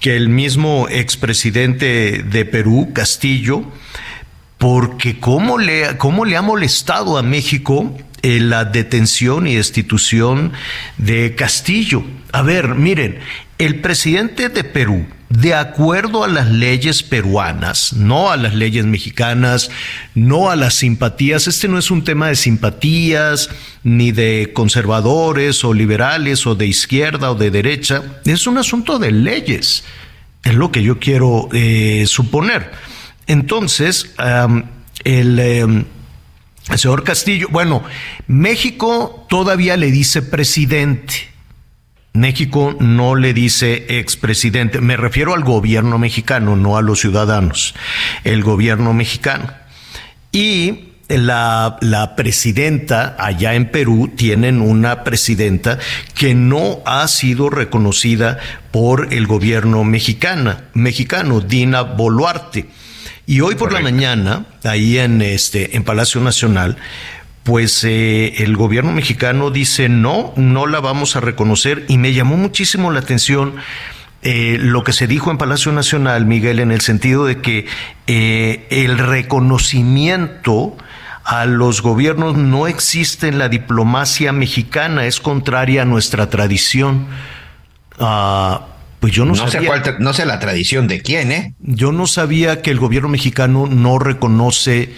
que 0.00 0.16
el 0.16 0.28
mismo 0.28 0.88
expresidente 0.88 2.22
de 2.22 2.44
Perú, 2.44 2.90
Castillo, 2.94 3.64
porque 4.58 5.18
cómo 5.20 5.58
le, 5.58 5.96
cómo 5.96 6.24
le 6.24 6.36
ha 6.36 6.42
molestado 6.42 7.18
a 7.18 7.22
México 7.22 7.96
eh, 8.22 8.40
la 8.40 8.66
detención 8.66 9.46
y 9.46 9.54
destitución 9.54 10.52
de 10.98 11.34
Castillo. 11.34 12.04
A 12.32 12.42
ver, 12.42 12.74
miren, 12.74 13.18
el 13.56 13.80
presidente 13.80 14.50
de 14.50 14.64
Perú, 14.64 15.06
de 15.30 15.54
acuerdo 15.54 16.24
a 16.24 16.28
las 16.28 16.50
leyes 16.50 17.02
peruanas, 17.02 17.94
no 17.94 18.30
a 18.30 18.36
las 18.36 18.54
leyes 18.54 18.84
mexicanas, 18.84 19.70
no 20.14 20.50
a 20.50 20.56
las 20.56 20.74
simpatías, 20.74 21.46
este 21.46 21.68
no 21.68 21.78
es 21.78 21.90
un 21.90 22.04
tema 22.04 22.28
de 22.28 22.36
simpatías, 22.36 23.48
ni 23.82 24.12
de 24.12 24.50
conservadores 24.52 25.64
o 25.64 25.72
liberales 25.72 26.46
o 26.46 26.54
de 26.54 26.66
izquierda 26.66 27.30
o 27.30 27.36
de 27.36 27.50
derecha, 27.50 28.02
es 28.24 28.46
un 28.46 28.58
asunto 28.58 28.98
de 28.98 29.12
leyes, 29.12 29.84
es 30.42 30.54
lo 30.54 30.70
que 30.70 30.82
yo 30.82 30.98
quiero 30.98 31.48
eh, 31.52 32.04
suponer. 32.06 32.70
Entonces, 33.26 34.14
el... 35.04 35.64
Um, 35.64 35.84
El 36.68 36.78
señor 36.78 37.02
Castillo, 37.02 37.48
bueno, 37.50 37.82
México 38.28 39.26
todavía 39.28 39.76
le 39.76 39.90
dice 39.90 40.22
presidente. 40.22 41.29
México 42.12 42.76
no 42.80 43.14
le 43.14 43.32
dice 43.32 43.98
expresidente. 43.98 44.80
Me 44.80 44.96
refiero 44.96 45.34
al 45.34 45.44
gobierno 45.44 45.98
mexicano, 45.98 46.56
no 46.56 46.76
a 46.76 46.82
los 46.82 47.00
ciudadanos. 47.00 47.74
El 48.24 48.42
gobierno 48.42 48.92
mexicano. 48.92 49.52
Y 50.32 50.90
la, 51.08 51.76
la, 51.80 52.14
presidenta 52.14 53.16
allá 53.18 53.54
en 53.54 53.70
Perú 53.70 54.12
tienen 54.14 54.60
una 54.60 55.02
presidenta 55.02 55.78
que 56.14 56.34
no 56.34 56.80
ha 56.84 57.06
sido 57.08 57.50
reconocida 57.50 58.38
por 58.70 59.12
el 59.12 59.26
gobierno 59.26 59.82
mexicana, 59.82 60.64
mexicano, 60.74 61.40
Dina 61.40 61.82
Boluarte. 61.82 62.68
Y 63.26 63.40
hoy 63.40 63.54
por 63.54 63.72
la 63.72 63.80
mañana, 63.80 64.46
ahí 64.64 64.98
en 64.98 65.22
este, 65.22 65.76
en 65.76 65.84
Palacio 65.84 66.20
Nacional, 66.20 66.76
pues 67.42 67.84
eh, 67.84 68.42
el 68.42 68.56
gobierno 68.56 68.92
mexicano 68.92 69.50
dice 69.50 69.88
no, 69.88 70.32
no 70.36 70.66
la 70.66 70.80
vamos 70.80 71.16
a 71.16 71.20
reconocer 71.20 71.84
y 71.88 71.98
me 71.98 72.12
llamó 72.12 72.36
muchísimo 72.36 72.90
la 72.90 73.00
atención 73.00 73.54
eh, 74.22 74.58
lo 74.60 74.84
que 74.84 74.92
se 74.92 75.06
dijo 75.06 75.30
en 75.30 75.38
Palacio 75.38 75.72
Nacional, 75.72 76.26
Miguel, 76.26 76.60
en 76.60 76.72
el 76.72 76.82
sentido 76.82 77.24
de 77.24 77.40
que 77.40 77.66
eh, 78.06 78.66
el 78.70 78.98
reconocimiento 78.98 80.76
a 81.24 81.46
los 81.46 81.80
gobiernos 81.80 82.36
no 82.36 82.66
existe 82.66 83.28
en 83.28 83.38
la 83.38 83.48
diplomacia 83.48 84.32
mexicana, 84.32 85.06
es 85.06 85.20
contraria 85.20 85.82
a 85.82 85.84
nuestra 85.86 86.28
tradición. 86.28 87.06
Ah, 87.98 88.66
pues 89.00 89.14
yo 89.14 89.24
no, 89.24 89.34
sabía. 89.34 89.82
Sé 89.82 89.94
no 89.98 90.12
sé 90.12 90.26
la 90.26 90.38
tradición 90.38 90.86
de 90.86 91.00
quién, 91.00 91.32
¿eh? 91.32 91.54
Yo 91.60 91.90
no 91.90 92.06
sabía 92.06 92.60
que 92.60 92.70
el 92.70 92.78
gobierno 92.78 93.08
mexicano 93.08 93.66
no 93.66 93.98
reconoce 93.98 94.92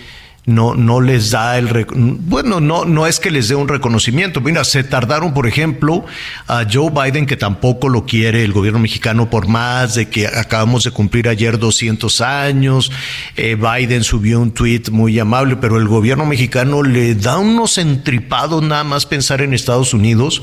no, 0.45 0.75
no 0.75 1.01
les 1.01 1.31
da 1.31 1.57
el 1.57 1.87
bueno, 1.89 2.61
no, 2.61 2.85
no 2.85 3.07
es 3.07 3.21
que 3.21 3.31
les 3.31 3.49
dé 3.49 3.55
un 3.55 3.69
reconocimiento. 3.69 4.41
Mira, 4.41 4.65
se 4.65 4.83
tardaron, 4.83 5.35
por 5.35 5.47
ejemplo, 5.47 6.05
a 6.49 6.65
Joe 6.71 6.91
Biden, 6.91 7.27
que 7.27 7.37
tampoco 7.37 7.89
lo 7.89 8.05
quiere 8.07 8.43
el 8.43 8.53
gobierno 8.53 8.81
mexicano, 8.81 9.31
por 9.31 9.47
más 9.47 9.95
de 9.95 10.09
que 10.09 10.27
acabamos 10.27 10.83
de 10.83 10.91
cumplir 10.91 11.29
ayer 11.29 11.59
200 11.59 12.21
años. 12.23 12.91
Eh, 13.37 13.57
Biden 13.57 14.03
subió 14.03 14.41
un 14.41 14.51
tweet 14.51 14.85
muy 14.91 15.19
amable, 15.21 15.57
pero 15.57 15.79
el 15.79 15.87
gobierno 15.87 16.27
mexicano 16.27 16.83
le 16.83 17.15
da 17.15 17.39
unos 17.39 17.79
entripados 17.79 18.63
nada 18.63 18.83
más 18.83 19.07
pensar 19.07 19.43
en 19.43 19.55
Estados 19.55 19.95
Unidos. 19.95 20.43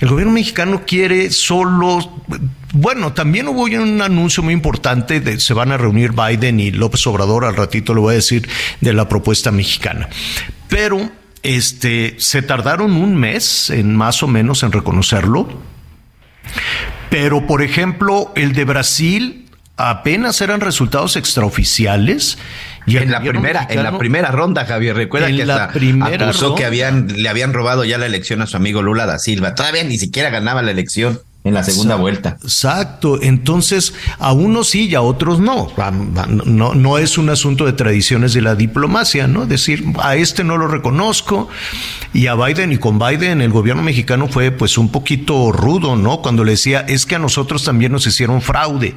El 0.00 0.08
gobierno 0.08 0.32
mexicano 0.32 0.82
quiere 0.84 1.30
solo 1.30 2.00
bueno, 2.72 3.12
también 3.12 3.48
hubo 3.48 3.62
un 3.64 4.02
anuncio 4.02 4.42
muy 4.42 4.52
importante 4.52 5.20
de 5.20 5.40
se 5.40 5.54
van 5.54 5.72
a 5.72 5.76
reunir 5.76 6.12
Biden 6.12 6.60
y 6.60 6.70
López 6.70 7.06
Obrador, 7.06 7.44
al 7.44 7.56
ratito 7.56 7.94
lo 7.94 8.02
voy 8.02 8.12
a 8.12 8.16
decir, 8.16 8.48
de 8.80 8.92
la 8.92 9.08
propuesta 9.08 9.50
mexicana. 9.50 10.08
Pero 10.68 11.10
este 11.42 12.16
se 12.18 12.42
tardaron 12.42 12.92
un 12.92 13.16
mes 13.16 13.70
en 13.70 13.96
más 13.96 14.22
o 14.22 14.26
menos 14.26 14.62
en 14.62 14.72
reconocerlo. 14.72 15.48
Pero 17.10 17.46
por 17.46 17.62
ejemplo, 17.62 18.32
el 18.36 18.52
de 18.52 18.64
Brasil 18.64 19.46
apenas 19.76 20.40
eran 20.40 20.60
resultados 20.60 21.16
extraoficiales. 21.16 22.38
Y 22.86 22.96
en 22.96 23.10
la 23.10 23.20
primera, 23.20 23.66
en 23.68 23.82
la 23.82 23.96
primera 23.98 24.30
ronda, 24.30 24.64
Javier, 24.64 24.96
recuerda 24.96 25.28
que 25.28 25.46
la 25.46 25.64
acusó 25.64 26.54
que 26.54 26.64
habían, 26.64 27.06
le 27.22 27.28
habían 27.28 27.52
robado 27.52 27.84
ya 27.84 27.98
la 27.98 28.06
elección 28.06 28.42
a 28.42 28.46
su 28.46 28.56
amigo 28.56 28.82
Lula 28.82 29.06
da 29.06 29.18
Silva. 29.18 29.54
Todavía 29.54 29.84
ni 29.84 29.98
siquiera 29.98 30.30
ganaba 30.30 30.62
la 30.62 30.70
elección 30.70 31.20
en 31.44 31.54
la 31.54 31.62
segunda 31.62 31.96
vuelta. 31.96 32.36
Exacto. 32.42 33.20
Entonces, 33.22 33.94
a 34.18 34.32
unos 34.32 34.70
sí 34.70 34.88
y 34.88 34.94
a 34.94 35.02
otros 35.02 35.40
no. 35.40 35.68
no. 36.44 36.74
No 36.74 36.98
es 36.98 37.16
un 37.16 37.30
asunto 37.30 37.64
de 37.64 37.72
tradiciones 37.72 38.34
de 38.34 38.42
la 38.42 38.54
diplomacia, 38.54 39.26
¿no? 39.26 39.46
Decir, 39.46 39.84
a 40.02 40.16
este 40.16 40.44
no 40.44 40.56
lo 40.56 40.68
reconozco 40.68 41.48
y 42.12 42.26
a 42.26 42.34
Biden 42.34 42.72
y 42.72 42.78
con 42.78 42.98
Biden 42.98 43.40
el 43.40 43.50
gobierno 43.50 43.82
mexicano 43.82 44.28
fue 44.28 44.50
pues 44.50 44.78
un 44.78 44.90
poquito 44.90 45.52
rudo, 45.52 45.96
¿no? 45.96 46.20
Cuando 46.20 46.44
le 46.44 46.52
decía, 46.52 46.80
es 46.80 47.06
que 47.06 47.14
a 47.14 47.18
nosotros 47.18 47.64
también 47.64 47.92
nos 47.92 48.06
hicieron 48.06 48.42
fraude. 48.42 48.94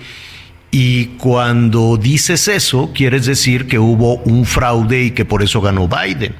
Y 0.71 1.05
cuando 1.17 1.97
dices 1.97 2.47
eso, 2.47 2.91
quieres 2.93 3.25
decir 3.25 3.67
que 3.67 3.77
hubo 3.77 4.15
un 4.23 4.45
fraude 4.45 5.03
y 5.03 5.11
que 5.11 5.25
por 5.25 5.43
eso 5.43 5.61
ganó 5.61 5.87
Biden 5.87 6.33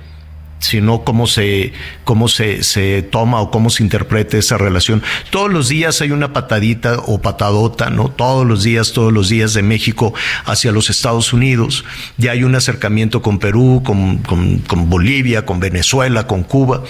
sino 0.62 1.04
cómo 1.04 1.28
se, 1.28 1.74
cómo 2.04 2.28
se, 2.28 2.64
se 2.64 3.02
toma 3.02 3.42
o 3.42 3.52
cómo 3.52 3.70
se 3.70 3.84
interpreta 3.84 4.38
esa 4.38 4.58
relación. 4.58 5.04
Todos 5.32 5.52
los 5.52 5.68
días 5.68 6.02
hay 6.02 6.12
una 6.12 6.34
patadita 6.34 7.00
o 7.06 7.20
patadota, 7.20 7.90
¿no? 7.90 8.10
Todos 8.10 8.46
los 8.46 8.64
días, 8.64 8.94
todos 8.94 9.12
los 9.12 9.28
días 9.28 9.54
de 9.54 9.64
México 9.64 10.14
hacia 10.46 10.72
los 10.72 10.90
Estados 10.90 11.34
Unidos. 11.34 11.84
Ya 12.18 12.32
hay 12.32 12.44
un 12.44 12.56
acercamiento 12.56 13.22
con 13.22 13.40
Perú, 13.40 13.82
con, 13.84 14.20
con, 14.20 14.90
Bolivia, 14.90 15.46
con 15.46 15.60
Venezuela, 15.60 16.28
con 16.28 16.44
Cuba. 16.44 16.84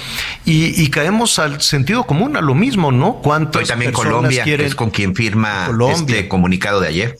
Y, 0.45 0.81
y, 0.81 0.89
caemos 0.89 1.39
al 1.39 1.61
sentido 1.61 2.03
común, 2.03 2.35
a 2.35 2.41
lo 2.41 2.53
mismo, 2.53 2.91
¿no? 2.91 3.19
¿Cuántas 3.23 3.69
también 3.69 3.91
Colombia, 3.93 4.43
quieren? 4.43 4.67
es 4.67 4.75
con 4.75 4.89
quien 4.89 5.15
firma 5.15 5.69
este 5.91 6.27
comunicado 6.27 6.81
de 6.81 6.87
ayer. 6.87 7.17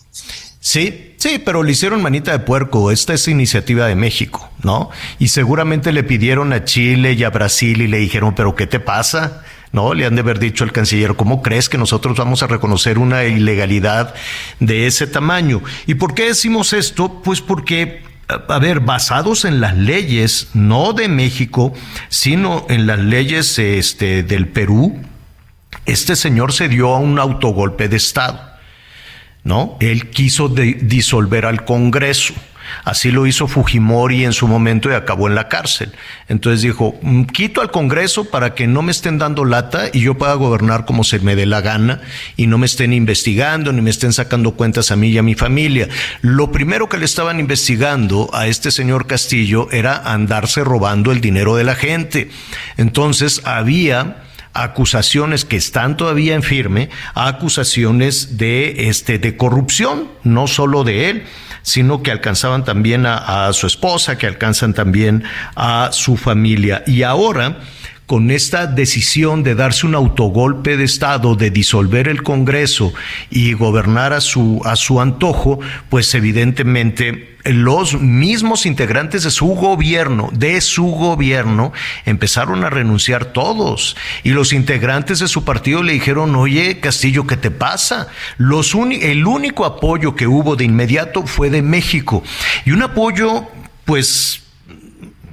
Sí, 0.64 1.16
sí, 1.18 1.42
pero 1.44 1.64
le 1.64 1.72
hicieron 1.72 2.04
manita 2.04 2.32
de 2.32 2.40
puerco. 2.40 2.92
Esta 2.92 3.16
es 3.16 3.28
iniciativa 3.28 3.88
de 3.88 3.96
México, 3.96 4.52
¿no? 4.62 4.92
Y 5.18 5.30
seguramente 5.30 5.92
le 5.92 6.04
pidieron 6.04 6.54
a 6.54 6.66
Chile 6.66 7.14
y 7.14 7.24
a 7.24 7.32
Brasil 7.32 7.82
y 7.82 7.88
le 7.88 7.98
dijeron, 7.98 8.36
pero 8.36 8.56
¿qué 8.56 8.68
te 8.68 8.80
pasa? 8.80 9.44
¿no? 9.72 9.96
Le 9.96 10.06
han 10.06 10.14
de 10.14 10.22
haber 10.22 10.38
dicho 10.38 10.64
al 10.64 10.72
canciller, 10.72 11.16
¿cómo 11.16 11.42
crees 11.42 11.68
que 11.68 11.80
nosotros 11.80 12.16
vamos 12.16 12.44
a 12.44 12.48
reconocer 12.48 13.00
una 13.00 13.24
ilegalidad 13.24 14.14
de 14.60 14.86
ese 14.86 15.08
tamaño? 15.08 15.64
¿Y 15.88 15.96
por 15.96 16.14
qué 16.14 16.28
decimos 16.28 16.74
esto? 16.74 17.22
Pues 17.24 17.42
porque, 17.42 18.04
a 18.28 18.60
ver, 18.60 18.82
basados 18.82 19.46
en 19.46 19.62
las 19.62 19.76
leyes, 19.76 20.50
no 20.54 20.94
de 20.94 21.08
México, 21.08 21.74
sino 22.10 22.68
en 22.70 22.86
las 22.86 23.00
leyes 23.00 23.58
este, 23.58 24.22
del 24.22 24.48
Perú, 24.48 25.02
este 25.88 26.16
señor 26.16 26.54
se 26.54 26.68
dio 26.68 26.94
a 26.94 27.00
un 27.00 27.18
autogolpe 27.18 27.88
de 27.88 27.98
Estado. 27.98 28.51
¿No? 29.44 29.78
Él 29.80 30.10
quiso 30.10 30.50
disolver 30.50 31.46
al 31.46 31.66
Congreso. 31.66 32.34
Así 32.84 33.12
lo 33.12 33.28
hizo 33.28 33.48
Fujimori 33.48 34.24
en 34.24 34.34
su 34.34 34.48
momento 34.48 34.90
y 34.90 34.94
acabó 34.94 35.28
en 35.28 35.36
la 35.36 35.48
cárcel. 35.48 35.92
Entonces 36.28 36.62
dijo, 36.62 36.98
mm, 37.02 37.24
quito 37.24 37.62
al 37.62 37.72
Congreso 37.72 38.26
para 38.26 38.54
que 38.56 38.68
no 38.68 38.82
me 38.82 38.92
estén 38.92 39.18
dando 39.18 39.46
lata 39.46 39.90
y 39.92 40.02
yo 40.02 40.16
pueda 40.16 40.34
gobernar 40.36 40.86
como 40.86 41.04
se 41.04 41.20
me 41.20 41.36
dé 41.36 41.46
la 41.46 41.62
gana 41.62 42.02
y 42.38 42.48
no 42.48 42.58
me 42.58 42.66
estén 42.66 42.94
investigando 42.94 43.72
ni 43.74 43.82
me 43.82 43.90
estén 43.90 44.14
sacando 44.14 44.52
cuentas 44.52 44.92
a 44.92 44.96
mí 44.96 45.10
y 45.10 45.18
a 45.18 45.24
mi 45.24 45.36
familia. 45.36 45.90
Lo 46.22 46.52
primero 46.52 46.90
que 46.90 46.98
le 46.98 47.06
estaban 47.06 47.40
investigando 47.40 48.30
a 48.34 48.48
este 48.48 48.72
señor 48.72 49.08
Castillo 49.08 49.70
era 49.72 49.98
andarse 49.98 50.64
robando 50.64 51.12
el 51.12 51.22
dinero 51.22 51.56
de 51.56 51.64
la 51.64 51.76
gente. 51.76 52.30
Entonces 52.78 53.42
había 53.46 54.24
acusaciones 54.54 55.46
que 55.46 55.58
están 55.58 55.98
todavía 55.98 56.36
en 56.36 56.44
firme, 56.44 56.90
acusaciones 57.14 58.38
de 58.38 58.90
este 58.90 59.20
de 59.20 59.38
corrupción, 59.38 60.10
no 60.24 60.48
solo 60.48 60.84
de 60.84 61.10
él, 61.10 61.24
sino 61.64 62.02
que 62.04 62.12
alcanzaban 62.12 62.66
también 62.66 63.06
a, 63.06 63.52
su 63.54 63.68
esposa, 63.68 64.18
que 64.18 64.28
alcanzan 64.28 64.74
también 64.74 65.24
a 65.56 65.90
su 65.92 66.18
familia. 66.18 66.84
Y 66.88 67.04
ahora 67.04 67.60
con 68.12 68.30
esta 68.30 68.68
decisión 68.68 69.42
de 69.42 69.56
darse 69.56 69.88
un 69.88 69.96
autogolpe 69.96 70.76
de 70.76 70.84
Estado, 70.84 71.38
de 71.38 71.50
disolver 71.50 72.10
el 72.10 72.24
Congreso 72.24 72.92
y 73.30 73.54
gobernar 73.54 74.12
a 74.12 74.20
su, 74.20 74.62
a 74.66 74.76
su 74.76 75.00
antojo, 75.00 75.62
pues 75.88 76.14
evidentemente 76.14 77.38
los 77.46 78.02
mismos 78.02 78.66
integrantes 78.66 79.24
de 79.24 79.32
su 79.32 79.46
gobierno, 79.46 80.30
de 80.34 80.60
su 80.60 80.88
gobierno, 80.88 81.72
empezaron 82.06 82.66
a 82.66 82.70
renunciar 82.70 83.28
todos. 83.28 83.96
Y 84.24 84.32
los 84.32 84.52
integrantes 84.52 85.20
de 85.20 85.30
su 85.30 85.46
partido 85.46 85.82
le 85.82 85.94
dijeron, 85.94 86.36
oye, 86.36 86.82
Castillo, 86.82 87.26
¿qué 87.26 87.38
te 87.38 87.50
pasa? 87.50 88.10
Los 88.38 88.76
el 88.76 89.26
único 89.26 89.64
apoyo 89.64 90.18
que 90.18 90.28
hubo 90.28 90.58
de 90.58 90.66
inmediato 90.66 91.26
fue 91.26 91.50
de 91.50 91.62
México. 91.62 92.24
Y 92.66 92.72
un 92.72 92.84
apoyo, 92.84 93.48
pues, 93.86 94.42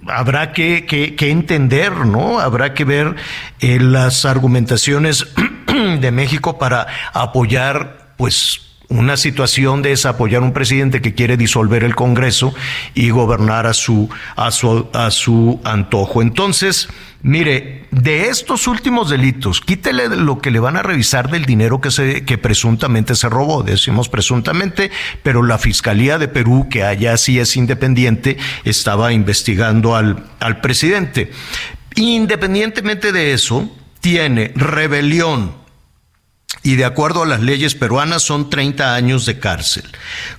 habrá 0.09 0.53
que, 0.53 0.87
que, 0.87 1.31
entender, 1.31 1.93
¿no? 2.07 2.41
Habrá 2.41 2.75
que 2.75 2.85
ver 2.85 3.17
eh, 3.61 3.79
las 3.81 4.25
argumentaciones 4.25 5.27
de 6.01 6.11
México 6.11 6.59
para 6.59 6.87
apoyar, 7.13 8.13
pues, 8.17 8.68
una 8.89 9.17
situación 9.19 9.83
de 9.83 9.93
esa, 9.93 10.11
apoyar 10.11 10.43
un 10.43 10.53
presidente 10.53 11.03
que 11.03 11.15
quiere 11.15 11.37
disolver 11.37 11.85
el 11.85 11.95
Congreso 11.95 12.55
y 12.95 13.11
gobernar 13.11 13.67
a 13.67 13.75
su, 13.75 14.09
a 14.35 14.51
su, 14.51 14.89
a 14.95 15.11
su 15.11 15.61
antojo. 15.65 16.23
Entonces, 16.23 16.89
mire, 17.23 17.87
de 17.91 18.29
estos 18.29 18.67
últimos 18.67 19.11
delitos, 19.11 19.61
quítele 19.61 20.09
lo 20.09 20.39
que 20.39 20.51
le 20.51 20.59
van 20.59 20.79
a 20.79 20.83
revisar 20.83 21.31
del 21.31 21.45
dinero 21.45 21.83
que 21.83 21.91
se, 21.91 22.25
que 22.25 22.39
presuntamente 22.39 23.15
se 23.15 23.29
robó, 23.29 23.63
decimos 23.63 24.09
presuntamente, 24.09 24.91
pero 25.23 25.43
la 25.43 25.59
Fiscalía 25.59 26.19
de 26.19 26.29
Perú, 26.29 26.69
que 26.71 26.83
allá 26.85 27.17
sí 27.19 27.39
es 27.39 27.57
independiente, 27.57 28.39
estaba 28.65 29.13
investigando 29.13 29.97
al, 29.97 30.25
al 30.41 30.63
presidente. 30.63 31.31
Independientemente 31.95 33.13
de 33.13 33.33
eso, 33.35 33.71
tiene 34.01 34.53
rebelión, 34.55 35.58
y 36.63 36.77
de 36.77 36.85
acuerdo 36.85 37.23
a 37.23 37.27
las 37.27 37.41
leyes 37.41 37.75
peruanas 37.75 38.23
son 38.23 38.51
30 38.51 38.95
años 38.95 39.27
de 39.27 39.39
cárcel. 39.39 39.85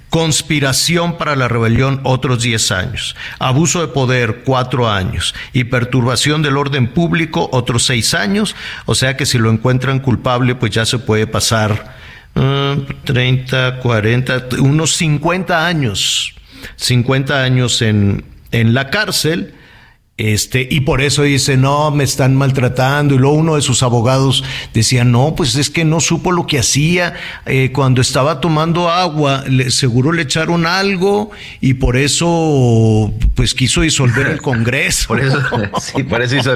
Conspiración 0.10 1.18
para 1.18 1.36
la 1.36 1.48
rebelión, 1.48 2.02
otros 2.04 2.42
10 2.42 2.72
años. 2.72 3.16
Abuso 3.38 3.82
de 3.82 3.88
poder, 3.88 4.42
4 4.44 4.90
años. 4.90 5.36
Y 5.54 5.66
perturbación 5.66 6.42
del 6.42 6.58
orden 6.58 6.88
público, 6.88 7.50
otros 7.52 7.84
6 7.86 8.14
años. 8.16 8.56
O 8.86 8.96
sea 8.96 9.16
que 9.16 9.26
si 9.26 9.38
lo 9.38 9.50
encuentran 9.52 10.00
culpable, 10.00 10.56
pues 10.56 10.72
ya 10.72 10.86
se 10.86 11.00
puede 11.00 11.28
pasar 11.28 11.96
30, 12.34 13.80
40, 13.80 14.48
unos 14.60 14.96
50 14.96 15.66
años. 15.66 16.34
50 16.76 17.44
años 17.44 17.82
en, 17.82 18.26
en 18.52 18.74
la 18.74 18.90
cárcel 18.90 19.54
este, 20.20 20.68
y 20.70 20.82
por 20.82 21.02
eso 21.02 21.24
dice, 21.24 21.56
no, 21.56 21.92
me 21.92 22.04
están 22.04 22.36
maltratando. 22.36 23.16
Y 23.16 23.18
luego 23.18 23.38
uno 23.38 23.56
de 23.56 23.62
sus 23.62 23.84
abogados 23.84 24.44
decía, 24.74 25.06
no, 25.06 25.34
pues 25.34 25.56
es 25.56 25.70
que 25.70 25.86
no 25.86 26.02
supo 26.02 26.34
lo 26.34 26.46
que 26.46 26.60
hacía. 26.60 27.14
Eh, 27.46 27.72
cuando 27.74 28.02
estaba 28.02 28.42
tomando 28.42 28.90
agua, 28.90 29.46
le, 29.48 29.72
seguro 29.72 30.12
le 30.12 30.24
echaron 30.24 30.66
algo 30.66 31.32
y 31.62 31.76
por 31.76 31.96
eso, 31.96 33.14
pues 33.34 33.54
quiso 33.54 33.80
disolver 33.80 34.28
el 34.28 34.42
Congreso. 34.42 35.08
por 35.08 35.22
eso, 35.22 35.42
sí, 35.80 36.04
por 36.04 36.22
eso, 36.22 36.36
hizo, 36.36 36.52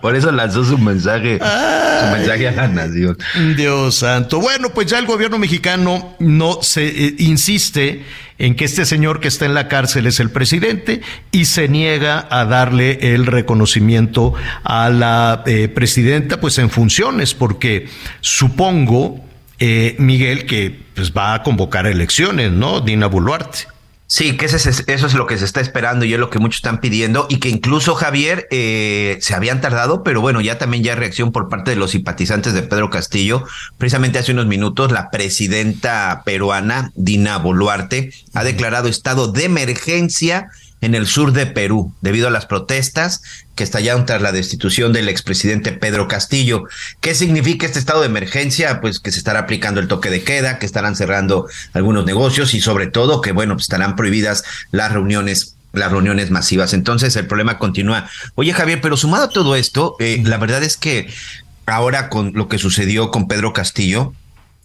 por 0.00 0.16
eso 0.16 0.32
lanzó 0.32 0.64
su 0.64 0.78
mensaje, 0.78 1.38
su 1.38 2.16
mensaje 2.16 2.48
a 2.48 2.52
la 2.52 2.68
nación. 2.68 3.18
Dios 3.58 3.96
santo. 3.96 4.40
Bueno, 4.40 4.70
pues 4.70 4.86
ya 4.86 4.98
el 4.98 5.04
gobierno 5.04 5.38
mexicano 5.38 6.16
no 6.18 6.62
se 6.62 6.86
eh, 6.86 7.14
insiste 7.18 8.06
en 8.42 8.56
que 8.56 8.64
este 8.64 8.84
señor 8.84 9.20
que 9.20 9.28
está 9.28 9.46
en 9.46 9.54
la 9.54 9.68
cárcel 9.68 10.08
es 10.08 10.18
el 10.18 10.30
presidente 10.30 11.00
y 11.30 11.44
se 11.44 11.68
niega 11.68 12.26
a 12.28 12.44
darle 12.44 13.14
el 13.14 13.26
reconocimiento 13.26 14.34
a 14.64 14.90
la 14.90 15.44
eh, 15.46 15.68
presidenta 15.68 16.40
pues 16.40 16.58
en 16.58 16.68
funciones, 16.68 17.34
porque 17.34 17.86
supongo, 18.20 19.24
eh, 19.60 19.94
Miguel, 20.00 20.44
que 20.44 20.76
pues 20.92 21.12
va 21.12 21.34
a 21.34 21.44
convocar 21.44 21.86
elecciones, 21.86 22.50
¿no? 22.50 22.80
Dina 22.80 23.06
Boluarte. 23.06 23.71
Sí, 24.12 24.36
que 24.36 24.44
eso 24.44 24.58
es 24.58 25.14
lo 25.14 25.26
que 25.26 25.38
se 25.38 25.46
está 25.46 25.62
esperando 25.62 26.04
y 26.04 26.12
es 26.12 26.20
lo 26.20 26.28
que 26.28 26.38
muchos 26.38 26.56
están 26.56 26.82
pidiendo 26.82 27.26
y 27.30 27.38
que 27.38 27.48
incluso 27.48 27.94
Javier 27.94 28.46
eh, 28.50 29.16
se 29.22 29.34
habían 29.34 29.62
tardado, 29.62 30.02
pero 30.02 30.20
bueno, 30.20 30.42
ya 30.42 30.58
también 30.58 30.84
ya 30.84 30.94
reacción 30.94 31.32
por 31.32 31.48
parte 31.48 31.70
de 31.70 31.78
los 31.78 31.92
simpatizantes 31.92 32.52
de 32.52 32.62
Pedro 32.62 32.90
Castillo. 32.90 33.44
Precisamente 33.78 34.18
hace 34.18 34.32
unos 34.32 34.44
minutos 34.44 34.92
la 34.92 35.08
presidenta 35.08 36.24
peruana, 36.26 36.92
Dina 36.94 37.38
Boluarte, 37.38 38.12
ha 38.34 38.44
declarado 38.44 38.88
estado 38.88 39.32
de 39.32 39.46
emergencia 39.46 40.50
en 40.82 40.94
el 40.94 41.06
sur 41.06 41.32
de 41.32 41.46
Perú 41.46 41.94
debido 42.02 42.28
a 42.28 42.30
las 42.30 42.44
protestas 42.44 43.22
que 43.54 43.64
estallaron 43.64 44.04
tras 44.04 44.20
la 44.20 44.32
destitución 44.32 44.92
del 44.92 45.08
expresidente 45.08 45.72
Pedro 45.72 46.08
Castillo. 46.08 46.64
¿Qué 47.00 47.14
significa 47.14 47.64
este 47.64 47.78
estado 47.78 48.00
de 48.00 48.08
emergencia? 48.08 48.80
Pues 48.82 49.00
que 49.00 49.12
se 49.12 49.18
estará 49.18 49.40
aplicando 49.40 49.80
el 49.80 49.88
toque 49.88 50.10
de 50.10 50.24
queda, 50.24 50.58
que 50.58 50.66
estarán 50.66 50.96
cerrando 50.96 51.46
algunos 51.72 52.04
negocios 52.04 52.52
y 52.52 52.60
sobre 52.60 52.88
todo 52.88 53.20
que, 53.20 53.32
bueno, 53.32 53.54
pues 53.54 53.64
estarán 53.64 53.96
prohibidas 53.96 54.44
las 54.70 54.92
reuniones 54.92 55.56
las 55.72 55.90
reuniones 55.90 56.30
masivas. 56.30 56.74
Entonces 56.74 57.16
el 57.16 57.26
problema 57.26 57.58
continúa. 57.58 58.06
Oye 58.34 58.52
Javier, 58.52 58.82
pero 58.82 58.98
sumado 58.98 59.24
a 59.24 59.28
todo 59.30 59.56
esto, 59.56 59.96
eh, 60.00 60.20
la 60.22 60.36
verdad 60.36 60.62
es 60.62 60.76
que 60.76 61.08
ahora 61.64 62.10
con 62.10 62.32
lo 62.34 62.46
que 62.48 62.58
sucedió 62.58 63.10
con 63.10 63.26
Pedro 63.26 63.54
Castillo, 63.54 64.12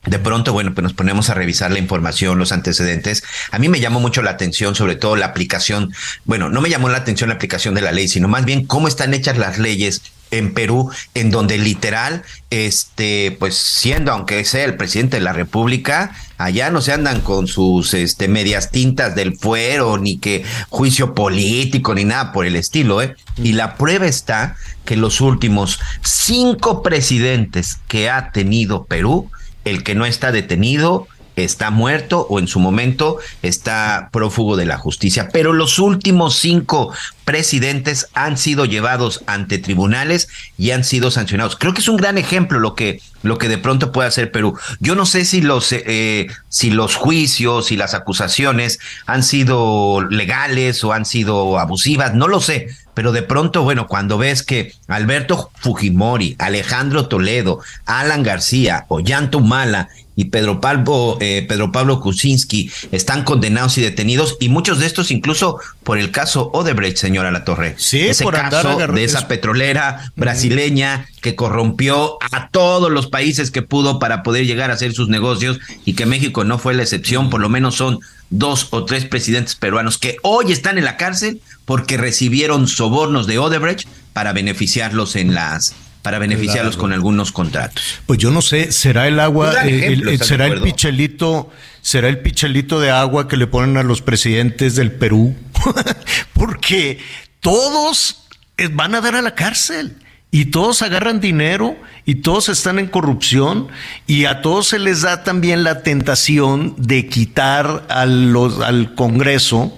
de 0.05 0.19
pronto, 0.19 0.53
bueno, 0.53 0.73
pues 0.73 0.83
nos 0.83 0.93
ponemos 0.93 1.29
a 1.29 1.33
revisar 1.33 1.71
la 1.71 1.79
información, 1.79 2.39
los 2.39 2.51
antecedentes. 2.51 3.23
A 3.51 3.59
mí 3.59 3.67
me 3.67 3.79
llamó 3.79 3.99
mucho 3.99 4.21
la 4.21 4.31
atención, 4.31 4.75
sobre 4.75 4.95
todo 4.95 5.15
la 5.15 5.25
aplicación, 5.27 5.93
bueno, 6.25 6.49
no 6.49 6.61
me 6.61 6.69
llamó 6.69 6.89
la 6.89 6.97
atención 6.97 7.29
la 7.29 7.35
aplicación 7.35 7.75
de 7.75 7.81
la 7.81 7.91
ley, 7.91 8.07
sino 8.07 8.27
más 8.27 8.45
bien 8.45 8.65
cómo 8.65 8.87
están 8.87 9.13
hechas 9.13 9.37
las 9.37 9.57
leyes 9.57 10.01
en 10.31 10.53
Perú, 10.53 10.91
en 11.13 11.31
donde 11.31 11.57
literal, 11.57 12.23
este, 12.49 13.35
pues 13.39 13.55
siendo, 13.55 14.11
aunque 14.11 14.43
sea 14.45 14.65
el 14.65 14.75
presidente 14.75 15.17
de 15.17 15.23
la 15.23 15.33
República, 15.33 16.15
allá 16.37 16.69
no 16.69 16.81
se 16.81 16.93
andan 16.93 17.21
con 17.21 17.47
sus 17.47 17.93
este, 17.93 18.27
medias 18.27 18.71
tintas 18.71 19.15
del 19.15 19.37
fuero, 19.37 19.97
ni 19.97 20.17
que 20.17 20.43
juicio 20.69 21.13
político, 21.13 21.95
ni 21.95 22.03
nada 22.03 22.31
por 22.31 22.45
el 22.45 22.55
estilo, 22.55 23.01
¿eh? 23.01 23.15
Y 23.37 23.53
la 23.53 23.75
prueba 23.75 24.07
está 24.07 24.55
que 24.85 24.97
los 24.97 25.21
últimos 25.21 25.79
cinco 26.03 26.83
presidentes 26.83 27.77
que 27.87 28.09
ha 28.09 28.31
tenido 28.31 28.85
Perú, 28.85 29.31
el 29.69 29.83
que 29.83 29.95
no 29.95 30.05
está 30.05 30.31
detenido 30.31 31.07
está 31.35 31.69
muerto 31.69 32.25
o 32.29 32.39
en 32.39 32.47
su 32.47 32.59
momento 32.59 33.17
está 33.43 34.09
prófugo 34.11 34.55
de 34.57 34.65
la 34.65 34.77
justicia. 34.77 35.29
Pero 35.31 35.53
los 35.53 35.79
últimos 35.79 36.35
cinco 36.35 36.91
presidentes 37.27 38.07
han 38.13 38.37
sido 38.37 38.63
llevados 38.63 39.21
ante 39.27 39.57
tribunales 39.57 40.29
y 40.57 40.71
han 40.71 40.85
sido 40.85 41.11
sancionados. 41.11 41.57
Creo 41.57 41.73
que 41.73 41.81
es 41.81 41.89
un 41.89 41.97
gran 41.97 42.17
ejemplo 42.17 42.57
lo 42.57 42.73
que, 42.73 43.01
lo 43.21 43.37
que 43.37 43.49
de 43.49 43.57
pronto 43.57 43.91
puede 43.91 44.07
hacer 44.07 44.31
Perú. 44.31 44.57
Yo 44.79 44.95
no 44.95 45.05
sé 45.05 45.25
si 45.25 45.41
los, 45.41 45.73
eh, 45.73 46.27
si 46.47 46.69
los 46.69 46.95
juicios 46.95 47.73
y 47.73 47.75
las 47.75 47.93
acusaciones 47.93 48.79
han 49.07 49.23
sido 49.23 50.07
legales 50.09 50.85
o 50.85 50.93
han 50.93 51.03
sido 51.03 51.59
abusivas, 51.59 52.15
no 52.15 52.29
lo 52.29 52.39
sé 52.39 52.69
pero 52.97 53.11
de 53.11 53.21
pronto, 53.21 53.61
bueno, 53.61 53.85
cuando 53.85 54.17
ves 54.17 54.41
que 54.41 54.73
Alberto 54.87 55.51
Fujimori, 55.59 56.35
Alejandro 56.39 57.07
Toledo, 57.07 57.59
Alan 57.85 58.23
García, 58.23 58.85
Ollanta 58.87 59.37
Humala 59.37 59.89
y 60.15 60.25
Pedro 60.25 60.59
Pablo, 60.59 61.19
eh, 61.21 61.45
Pedro 61.47 61.71
Pablo 61.71 62.01
Kuczynski 62.01 62.71
están 62.91 63.23
condenados 63.23 63.77
y 63.77 63.81
detenidos, 63.81 64.35
y 64.39 64.49
muchos 64.49 64.79
de 64.79 64.87
estos 64.87 65.11
incluso 65.11 65.59
por 65.83 65.99
el 65.99 66.09
caso 66.09 66.49
Odebrecht, 66.53 66.97
señora 67.17 67.31
La 67.31 67.43
Torre. 67.43 67.73
Sí, 67.77 68.01
Ese 68.01 68.23
por 68.23 68.35
caso 68.35 68.77
de 68.77 69.03
esa 69.03 69.27
petrolera 69.27 70.11
brasileña 70.15 71.07
que 71.21 71.35
corrompió 71.35 72.17
a 72.31 72.49
todos 72.49 72.91
los 72.91 73.07
países 73.07 73.49
que 73.49 73.63
pudo 73.63 73.97
para 73.97 74.21
poder 74.21 74.45
llegar 74.45 74.69
a 74.69 74.75
hacer 74.75 74.93
sus 74.93 75.09
negocios 75.09 75.59
y 75.83 75.93
que 75.93 76.05
México 76.05 76.43
no 76.43 76.59
fue 76.59 76.75
la 76.75 76.83
excepción, 76.83 77.31
por 77.31 77.41
lo 77.41 77.49
menos 77.49 77.75
son 77.75 77.99
dos 78.29 78.67
o 78.69 78.85
tres 78.85 79.05
presidentes 79.05 79.55
peruanos 79.55 79.97
que 79.97 80.17
hoy 80.21 80.51
están 80.51 80.77
en 80.77 80.85
la 80.85 80.95
cárcel 80.97 81.41
porque 81.65 81.97
recibieron 81.97 82.67
sobornos 82.67 83.25
de 83.25 83.39
Odebrecht 83.39 83.87
para 84.13 84.31
beneficiarlos 84.31 85.15
en 85.15 85.33
las 85.33 85.73
para 86.03 86.19
beneficiarlos 86.19 86.77
con 86.77 86.93
algunos 86.93 87.33
contratos. 87.33 87.83
Pues 88.05 88.17
yo 88.19 88.31
no 88.31 88.41
sé, 88.41 88.71
será 88.71 89.09
el 89.09 89.19
agua, 89.19 89.53
eh, 89.65 90.17
será 90.21 90.45
el 90.45 90.61
pichelito, 90.61 91.49
será 91.87 92.09
el 92.09 92.19
pichelito 92.19 92.81
de 92.81 92.91
agua 92.91 93.29
que 93.29 93.37
le 93.37 93.47
ponen 93.47 93.77
a 93.77 93.83
los 93.83 94.01
presidentes 94.01 94.75
del 94.75 94.91
Perú, 94.91 95.33
porque 96.33 96.99
todos 97.39 98.27
van 98.73 98.93
a 98.93 98.99
dar 98.99 99.15
a 99.15 99.21
la 99.21 99.35
cárcel 99.35 99.95
y 100.29 100.47
todos 100.47 100.81
agarran 100.81 101.21
dinero 101.21 101.77
y 102.03 102.15
todos 102.15 102.49
están 102.49 102.77
en 102.77 102.87
corrupción 102.87 103.69
y 104.05 104.25
a 104.25 104.41
todos 104.41 104.67
se 104.67 104.79
les 104.79 105.03
da 105.03 105.23
también 105.23 105.63
la 105.63 105.81
tentación 105.81 106.75
de 106.77 107.07
quitar 107.07 107.85
al 107.87 108.93
Congreso 108.95 109.71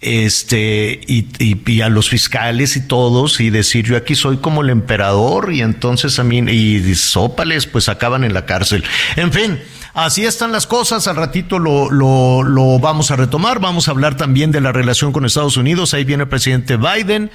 este 0.00 1.02
y, 1.06 1.26
y, 1.38 1.80
a 1.82 1.90
los 1.90 2.08
fiscales 2.08 2.76
y 2.76 2.86
todos 2.86 3.40
y 3.40 3.50
decir 3.50 3.84
yo 3.84 3.98
aquí 3.98 4.14
soy 4.14 4.38
como 4.38 4.62
el 4.62 4.70
emperador 4.70 5.52
y 5.52 5.60
entonces 5.60 6.18
a 6.18 6.24
mí 6.24 6.38
y 6.38 6.94
sópales 6.94 7.66
pues 7.66 7.90
acaban 7.90 8.24
en 8.24 8.32
la 8.32 8.46
cárcel. 8.46 8.84
En 9.16 9.32
fin, 9.32 9.58
así 9.96 10.24
están 10.24 10.52
las 10.52 10.66
cosas, 10.66 11.08
al 11.08 11.16
ratito 11.16 11.58
lo, 11.58 11.90
lo, 11.90 12.42
lo 12.42 12.78
vamos 12.78 13.10
a 13.10 13.16
retomar, 13.16 13.58
vamos 13.60 13.88
a 13.88 13.90
hablar 13.90 14.16
también 14.16 14.52
de 14.52 14.60
la 14.60 14.70
relación 14.70 15.12
con 15.12 15.24
Estados 15.24 15.56
Unidos, 15.56 15.94
ahí 15.94 16.04
viene 16.04 16.22
el 16.24 16.28
presidente 16.28 16.76
Biden, 16.76 17.30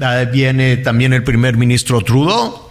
ahí 0.00 0.26
viene 0.26 0.76
también 0.78 1.12
el 1.12 1.24
primer 1.24 1.56
ministro 1.56 2.00
Trudeau 2.00 2.65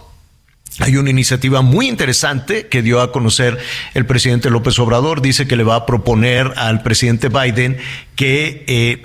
hay 0.78 0.96
una 0.96 1.08
iniciativa 1.08 1.62
muy 1.62 1.88
interesante 1.88 2.66
que 2.66 2.82
dio 2.82 3.00
a 3.00 3.10
conocer 3.10 3.58
el 3.94 4.04
presidente 4.04 4.50
López 4.50 4.78
Obrador. 4.78 5.22
Dice 5.22 5.48
que 5.48 5.56
le 5.56 5.64
va 5.64 5.76
a 5.76 5.86
proponer 5.86 6.52
al 6.56 6.82
presidente 6.82 7.30
Biden 7.30 7.78
que 8.14 8.64
eh, 8.66 9.02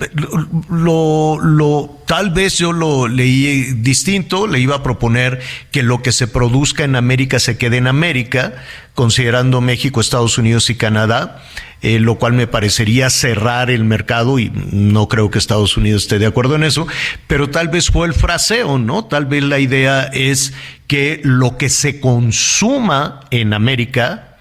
lo, 0.68 1.38
lo, 1.38 2.02
tal 2.06 2.30
vez 2.30 2.58
yo 2.58 2.72
lo 2.72 3.08
leí 3.08 3.72
distinto, 3.74 4.46
le 4.46 4.60
iba 4.60 4.76
a 4.76 4.82
proponer 4.82 5.40
que 5.70 5.82
lo 5.82 6.02
que 6.02 6.12
se 6.12 6.28
produzca 6.28 6.84
en 6.84 6.96
América 6.96 7.38
se 7.38 7.56
quede 7.56 7.78
en 7.78 7.86
América, 7.86 8.54
considerando 8.94 9.60
México, 9.60 10.00
Estados 10.00 10.36
Unidos 10.36 10.68
y 10.68 10.74
Canadá. 10.74 11.42
Eh, 11.84 11.98
lo 11.98 12.14
cual 12.14 12.34
me 12.34 12.46
parecería 12.46 13.10
cerrar 13.10 13.68
el 13.68 13.82
mercado 13.82 14.38
y 14.38 14.52
no 14.70 15.08
creo 15.08 15.32
que 15.32 15.38
Estados 15.38 15.76
Unidos 15.76 16.02
esté 16.02 16.20
de 16.20 16.26
acuerdo 16.26 16.54
en 16.54 16.62
eso, 16.62 16.86
pero 17.26 17.50
tal 17.50 17.66
vez 17.66 17.90
fue 17.90 18.06
el 18.06 18.14
fraseo, 18.14 18.78
¿no? 18.78 19.06
Tal 19.06 19.26
vez 19.26 19.42
la 19.42 19.58
idea 19.58 20.04
es 20.04 20.52
que 20.86 21.20
lo 21.24 21.56
que 21.56 21.68
se 21.68 21.98
consuma 21.98 23.20
en 23.32 23.52
América 23.52 24.32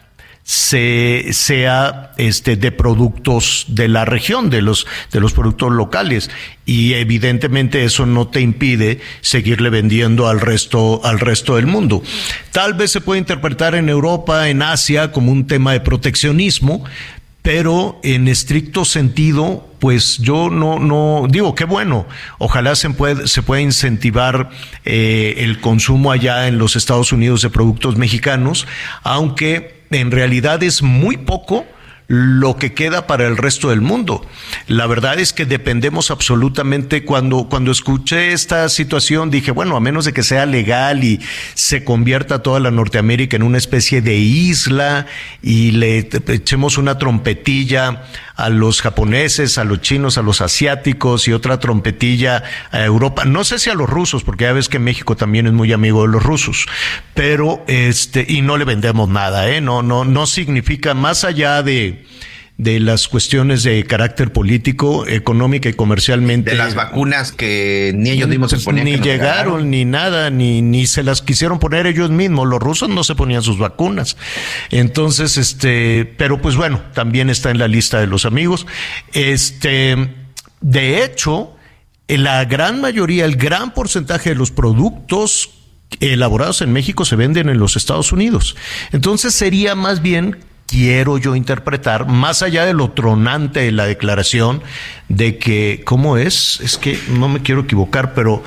se, 0.44 1.28
sea 1.32 2.12
este, 2.18 2.58
de 2.58 2.72
productos 2.72 3.66
de 3.70 3.88
la 3.88 4.06
región, 4.06 4.50
de 4.50 4.62
los, 4.62 4.86
de 5.12 5.20
los 5.20 5.34
productos 5.34 5.72
locales. 5.72 6.30
Y 6.66 6.94
evidentemente 6.94 7.84
eso 7.84 8.06
no 8.06 8.28
te 8.28 8.42
impide 8.42 9.00
seguirle 9.22 9.70
vendiendo 9.70 10.28
al 10.28 10.42
resto, 10.42 11.02
al 11.04 11.20
resto 11.20 11.56
del 11.56 11.68
mundo. 11.68 12.04
Tal 12.52 12.74
vez 12.74 12.92
se 12.92 13.02
puede 13.02 13.20
interpretar 13.20 13.76
en 13.76 13.90
Europa, 13.90 14.50
en 14.50 14.62
Asia, 14.62 15.12
como 15.12 15.32
un 15.32 15.48
tema 15.48 15.74
de 15.74 15.80
proteccionismo, 15.80 16.84
pero 17.42 18.00
en 18.04 18.28
estricto 18.28 18.86
sentido, 18.86 19.68
pues 19.80 20.20
yo 20.20 20.50
no, 20.50 20.78
no 20.80 21.26
digo 21.30 21.56
qué 21.56 21.66
bueno, 21.66 22.06
ojalá 22.38 22.76
se, 22.76 22.90
puede, 22.92 23.28
se 23.28 23.42
pueda 23.42 23.62
incentivar 23.62 24.50
eh, 24.86 25.36
el 25.38 25.60
consumo 25.60 26.12
allá 26.12 26.48
en 26.48 26.58
los 26.60 26.76
Estados 26.76 27.12
Unidos 27.12 27.42
de 27.42 27.50
productos 27.50 27.98
mexicanos, 27.98 28.68
aunque 29.04 29.82
en 29.90 30.12
realidad 30.12 30.62
es 30.62 30.84
muy 30.84 31.18
poco 31.18 31.66
lo 32.14 32.58
que 32.58 32.74
queda 32.74 33.08
para 33.08 33.26
el 33.26 33.38
resto 33.38 33.70
del 33.70 33.80
mundo. 33.80 34.28
La 34.68 34.86
verdad 34.86 35.18
es 35.18 35.32
que 35.32 35.46
dependemos 35.46 36.12
absolutamente 36.12 37.06
cuando 37.06 37.48
cuando 37.48 37.72
escuché 37.72 38.34
esta 38.34 38.68
situación 38.68 39.32
dije, 39.32 39.52
bueno, 39.52 39.78
a 39.78 39.80
menos 39.80 40.04
de 40.04 40.12
que 40.12 40.22
sea 40.22 40.46
legal 40.46 41.06
y 41.06 41.22
se 41.54 41.86
convierta 41.86 42.44
toda 42.44 42.60
la 42.60 42.70
Norteamérica 42.70 43.38
en 43.38 43.44
una 43.44 43.58
especie 43.58 44.02
de 44.02 44.18
isla 44.18 45.06
y 45.42 45.72
le 45.72 46.00
echemos 46.28 46.78
una 46.78 46.98
trompetilla 46.98 48.04
a 48.42 48.50
los 48.50 48.82
japoneses, 48.82 49.58
a 49.58 49.64
los 49.64 49.82
chinos, 49.82 50.18
a 50.18 50.24
los 50.24 50.42
asiáticos 50.42 51.28
y 51.28 51.34
otra 51.34 51.60
trompetilla 51.60 52.44
a 52.72 52.84
Europa. 52.84 53.24
No 53.24 53.44
sé 53.44 53.60
si 53.60 53.70
a 53.70 53.76
los 53.76 53.90
rusos, 53.90 54.24
porque 54.24 54.46
ya 54.46 54.54
ves 54.54 54.68
que 54.68 54.80
México 54.80 55.16
también 55.16 55.48
es 55.48 55.54
muy 55.54 55.72
amigo 55.72 56.02
de 56.02 56.08
los 56.08 56.24
rusos, 56.24 56.66
pero 57.14 57.64
este, 57.68 58.26
y 58.28 58.42
no 58.42 58.58
le 58.58 58.66
vendemos 58.66 59.10
nada, 59.10 59.48
¿eh? 59.50 59.62
No, 59.62 59.84
no, 59.84 60.06
no 60.06 60.26
significa 60.26 60.94
más 60.94 61.24
allá 61.24 61.62
de, 61.62 62.01
de 62.58 62.80
las 62.80 63.08
cuestiones 63.08 63.64
de 63.64 63.84
carácter 63.86 64.32
político, 64.32 65.08
económica 65.08 65.68
y 65.68 65.74
comercialmente. 65.74 66.52
De 66.52 66.58
las 66.58 66.76
vacunas 66.76 67.32
que 67.32 67.92
ni 67.96 68.12
ellos 68.12 68.30
mismos 68.30 68.52
se 68.52 68.58
pues, 68.58 68.66
ponían. 68.66 68.86
Ni 68.86 68.98
llegaron, 69.00 69.72
ni 69.72 69.84
nada, 69.84 70.30
ni, 70.30 70.62
ni 70.62 70.86
se 70.86 71.02
las 71.02 71.24
quisieron 71.24 71.58
poner 71.58 71.88
ellos 71.88 72.12
mismos. 72.12 72.48
Los 72.48 72.60
rusos 72.60 72.88
no 72.88 73.04
se 73.04 73.16
ponían 73.16 73.42
sus 73.42 73.58
vacunas. 73.58 74.16
Entonces, 74.70 75.38
este, 75.38 76.06
pero 76.06 76.40
pues 76.40 76.56
bueno, 76.56 76.82
también 76.94 77.32
está 77.32 77.50
en 77.50 77.58
la 77.58 77.68
lista 77.68 78.00
de 78.00 78.06
los 78.06 78.26
amigos. 78.26 78.68
Este, 79.12 80.14
de 80.60 81.04
hecho, 81.04 81.56
la 82.08 82.46
gran 82.46 82.80
mayoría, 82.80 83.26
el 83.26 83.38
gran 83.38 83.74
porcentaje 83.74 84.30
de 84.30 84.36
los 84.36 84.52
productos 84.52 85.50
elaborados 86.00 86.62
en 86.62 86.72
México 86.72 87.06
se 87.06 87.16
venden 87.16 87.50
en 87.50 87.58
los 87.58 87.76
Estados 87.76 88.12
Unidos. 88.12 88.56
Entonces 88.92 89.34
sería 89.34 89.74
más 89.76 90.02
bien 90.02 90.38
quiero 90.72 91.18
yo 91.18 91.36
interpretar, 91.36 92.08
más 92.08 92.42
allá 92.42 92.66
de 92.66 92.74
lo 92.74 92.92
tronante 92.92 93.60
de 93.60 93.74
la 93.74 93.86
declaración, 93.86 94.64
de 95.10 95.38
que, 95.38 95.82
¿cómo 95.84 96.16
es? 96.16 96.62
Es 96.62 96.78
que 96.78 96.98
no 97.10 97.28
me 97.28 97.42
quiero 97.42 97.62
equivocar, 97.62 98.14
pero 98.14 98.42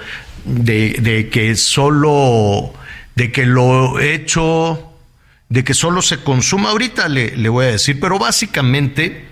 de, 0.47 0.97
de 1.03 1.29
que 1.29 1.55
solo, 1.55 2.73
de 3.15 3.31
que 3.31 3.45
lo 3.45 4.01
hecho, 4.01 4.91
de 5.51 5.65
que 5.65 5.75
solo 5.75 6.01
se 6.01 6.23
consuma, 6.23 6.71
ahorita 6.71 7.09
le, 7.11 7.37
le 7.37 7.51
voy 7.51 7.67
a 7.67 7.73
decir, 7.73 8.01
pero 8.01 8.19
básicamente 8.19 9.27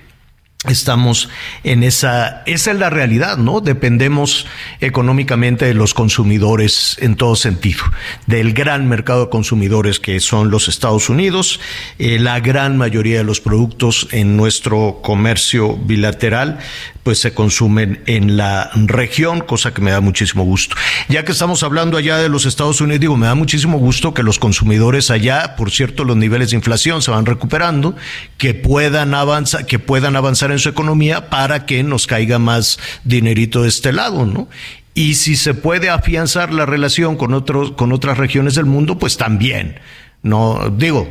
estamos 0.68 1.28
en 1.64 1.82
esa, 1.82 2.42
esa 2.46 2.70
es 2.70 2.78
la 2.78 2.88
realidad, 2.88 3.36
¿no? 3.36 3.60
Dependemos 3.60 4.46
económicamente 4.80 5.64
de 5.64 5.74
los 5.74 5.92
consumidores 5.92 6.96
en 7.00 7.16
todo 7.16 7.34
sentido, 7.34 7.82
del 8.26 8.52
gran 8.52 8.88
mercado 8.88 9.24
de 9.24 9.30
consumidores 9.30 9.98
que 9.98 10.20
son 10.20 10.50
los 10.50 10.68
Estados 10.68 11.08
Unidos, 11.08 11.58
eh, 11.98 12.18
la 12.20 12.38
gran 12.40 12.76
mayoría 12.76 13.18
de 13.18 13.24
los 13.24 13.40
productos 13.40 14.06
en 14.12 14.36
nuestro 14.36 15.00
comercio 15.02 15.76
bilateral 15.76 16.58
pues 17.02 17.18
se 17.18 17.34
consumen 17.34 18.02
en 18.06 18.36
la 18.36 18.70
región, 18.74 19.40
cosa 19.40 19.74
que 19.74 19.80
me 19.80 19.90
da 19.90 20.00
muchísimo 20.00 20.44
gusto. 20.44 20.76
Ya 21.08 21.24
que 21.24 21.32
estamos 21.32 21.62
hablando 21.62 21.96
allá 21.96 22.18
de 22.18 22.28
los 22.28 22.46
Estados 22.46 22.80
Unidos, 22.80 23.00
digo, 23.00 23.16
me 23.16 23.26
da 23.26 23.34
muchísimo 23.34 23.78
gusto 23.78 24.14
que 24.14 24.22
los 24.22 24.38
consumidores 24.38 25.10
allá, 25.10 25.56
por 25.56 25.70
cierto, 25.70 26.04
los 26.04 26.16
niveles 26.16 26.50
de 26.50 26.56
inflación 26.56 27.02
se 27.02 27.10
van 27.10 27.26
recuperando, 27.26 27.96
que 28.38 28.54
puedan 28.54 29.14
avanzar, 29.14 29.66
que 29.66 29.80
puedan 29.80 30.14
avanzar 30.14 30.51
en 30.52 30.58
su 30.58 30.68
economía 30.68 31.30
para 31.30 31.66
que 31.66 31.82
nos 31.82 32.06
caiga 32.06 32.38
más 32.38 32.78
dinerito 33.04 33.62
de 33.62 33.68
este 33.68 33.92
lado, 33.92 34.26
¿no? 34.26 34.48
Y 34.94 35.14
si 35.14 35.36
se 35.36 35.54
puede 35.54 35.88
afianzar 35.88 36.52
la 36.52 36.66
relación 36.66 37.16
con 37.16 37.32
otros, 37.34 37.72
con 37.72 37.92
otras 37.92 38.18
regiones 38.18 38.54
del 38.54 38.66
mundo, 38.66 38.98
pues 38.98 39.16
también. 39.16 39.80
No, 40.22 40.70
digo, 40.76 41.08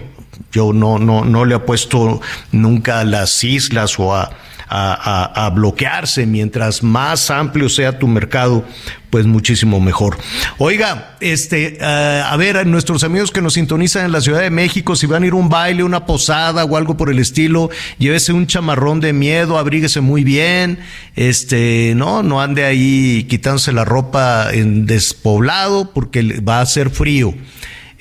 yo 0.52 0.72
no, 0.72 1.00
no, 1.00 1.26
no 1.26 1.46
le 1.46 1.56
apuesto 1.56 2.22
nunca 2.52 3.00
a 3.00 3.06
las 3.06 3.44
islas 3.44 4.00
o 4.00 4.16
a, 4.16 4.32
a, 4.72 5.50
bloquearse. 5.54 6.26
Mientras 6.26 6.84
más 6.84 7.30
amplio 7.30 7.70
sea 7.70 8.00
tu 8.00 8.08
mercado, 8.08 8.66
pues 9.10 9.26
muchísimo 9.26 9.82
mejor. 9.82 10.18
Oiga, 10.58 11.18
este, 11.20 11.78
uh, 11.82 12.32
a 12.32 12.36
ver, 12.38 12.58
a 12.58 12.64
nuestros 12.64 13.04
amigos 13.04 13.32
que 13.32 13.42
nos 13.42 13.54
sintonizan 13.54 14.06
en 14.06 14.12
la 14.12 14.22
Ciudad 14.22 14.40
de 14.40 14.50
México, 14.50 14.96
si 14.96 15.06
van 15.08 15.24
a 15.24 15.28
ir 15.28 15.34
a 15.34 15.36
un 15.36 15.50
baile, 15.50 15.84
una 15.84 16.06
posada 16.06 16.64
o 16.64 16.78
algo 16.78 16.96
por 16.96 17.10
el 17.10 17.20
estilo, 17.20 17.70
llévese 17.98 18.32
un 18.32 18.48
chamarrón 18.48 19.02
de 19.02 19.12
miedo, 19.12 19.58
abríguese 19.58 20.00
muy 20.00 20.24
bien, 20.24 20.80
este, 21.16 21.94
no, 21.96 22.24
no 22.24 22.42
ande 22.42 22.64
ahí 22.64 23.26
quitándose 23.30 23.74
la 23.74 23.84
ropa 23.84 24.50
en 24.54 24.86
despoblado 24.86 25.92
porque 25.92 26.40
va 26.40 26.62
a 26.62 26.66
ser 26.66 26.90
frío 26.90 27.34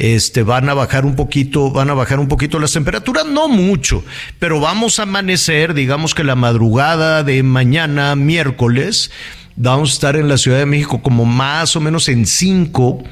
este, 0.01 0.43
van 0.43 0.67
a 0.71 0.75
bajar 0.75 1.05
un 1.05 1.15
poquito, 1.15 1.71
van 1.71 1.91
a 1.91 1.95
bajar 1.95 2.19
un 2.21 2.27
poquito 2.27 2.59
las 2.59 2.73
temperaturas, 2.73 3.27
no 3.27 3.49
mucho, 3.49 4.03
pero 4.39 4.59
vamos 4.59 4.99
a 4.99 5.03
amanecer, 5.03 5.75
digamos 5.75 6.15
que 6.15 6.25
la 6.25 6.37
madrugada 6.37 7.23
de 7.23 7.43
mañana, 7.43 8.17
miércoles, 8.17 9.11
vamos 9.57 9.91
a 9.91 9.93
estar 9.93 10.17
en 10.17 10.29
la 10.29 10.39
Ciudad 10.39 10.57
de 10.57 10.65
México 10.65 11.03
como 11.03 11.27
más 11.27 11.77
o 11.77 11.83
menos 11.83 12.09
en 12.09 12.25
5 12.25 13.05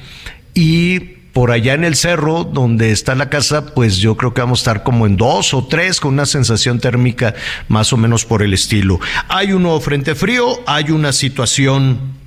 y 0.54 1.00
por 1.34 1.50
allá 1.50 1.74
en 1.74 1.84
el 1.84 1.94
cerro 1.94 2.44
donde 2.44 2.90
está 2.90 3.14
la 3.14 3.28
casa, 3.28 3.74
pues 3.74 3.98
yo 3.98 4.16
creo 4.16 4.32
que 4.32 4.40
vamos 4.40 4.60
a 4.60 4.62
estar 4.62 4.82
como 4.82 5.06
en 5.06 5.18
dos 5.18 5.52
o 5.52 5.66
tres 5.66 6.00
con 6.00 6.14
una 6.14 6.24
sensación 6.24 6.80
térmica 6.80 7.34
más 7.68 7.92
o 7.92 7.98
menos 7.98 8.24
por 8.24 8.42
el 8.42 8.54
estilo. 8.54 8.98
Hay 9.28 9.52
un 9.52 9.62
nuevo 9.62 9.80
frente 9.80 10.14
frío, 10.14 10.58
hay 10.66 10.90
una 10.90 11.12
situación 11.12 12.17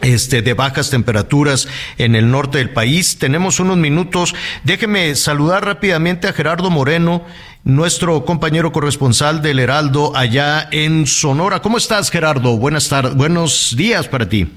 este, 0.00 0.42
de 0.42 0.54
bajas 0.54 0.90
temperaturas 0.90 1.68
en 1.98 2.14
el 2.14 2.30
norte 2.30 2.58
del 2.58 2.70
país. 2.70 3.18
Tenemos 3.18 3.60
unos 3.60 3.76
minutos. 3.76 4.34
Déjeme 4.64 5.14
saludar 5.14 5.64
rápidamente 5.64 6.28
a 6.28 6.32
Gerardo 6.32 6.70
Moreno, 6.70 7.24
nuestro 7.64 8.24
compañero 8.24 8.72
corresponsal 8.72 9.42
del 9.42 9.58
Heraldo 9.58 10.12
allá 10.14 10.68
en 10.70 11.06
Sonora. 11.06 11.60
¿Cómo 11.60 11.78
estás, 11.78 12.10
Gerardo? 12.10 12.56
Buenas 12.56 12.88
tardes, 12.88 13.14
buenos 13.14 13.74
días 13.76 14.08
para 14.08 14.28
ti. 14.28 14.48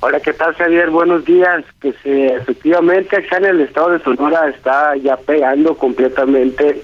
Hola, 0.00 0.20
¿qué 0.20 0.32
tal, 0.32 0.54
Javier? 0.54 0.90
Buenos 0.90 1.24
días. 1.24 1.64
Pues 1.80 1.94
efectivamente 2.04 3.16
acá 3.16 3.38
en 3.38 3.46
el 3.46 3.60
estado 3.62 3.90
de 3.90 4.00
Sonora 4.00 4.48
está 4.48 4.94
ya 4.96 5.16
pegando 5.16 5.76
completamente 5.76 6.82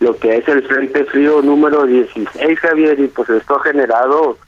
lo 0.00 0.16
que 0.16 0.36
es 0.36 0.48
el 0.48 0.62
Frente 0.66 1.04
Frío 1.04 1.40
número 1.42 1.86
16, 1.86 2.58
Javier, 2.58 2.98
y 3.00 3.06
pues 3.08 3.28
esto 3.30 3.56
ha 3.56 3.62
generado 3.62 4.38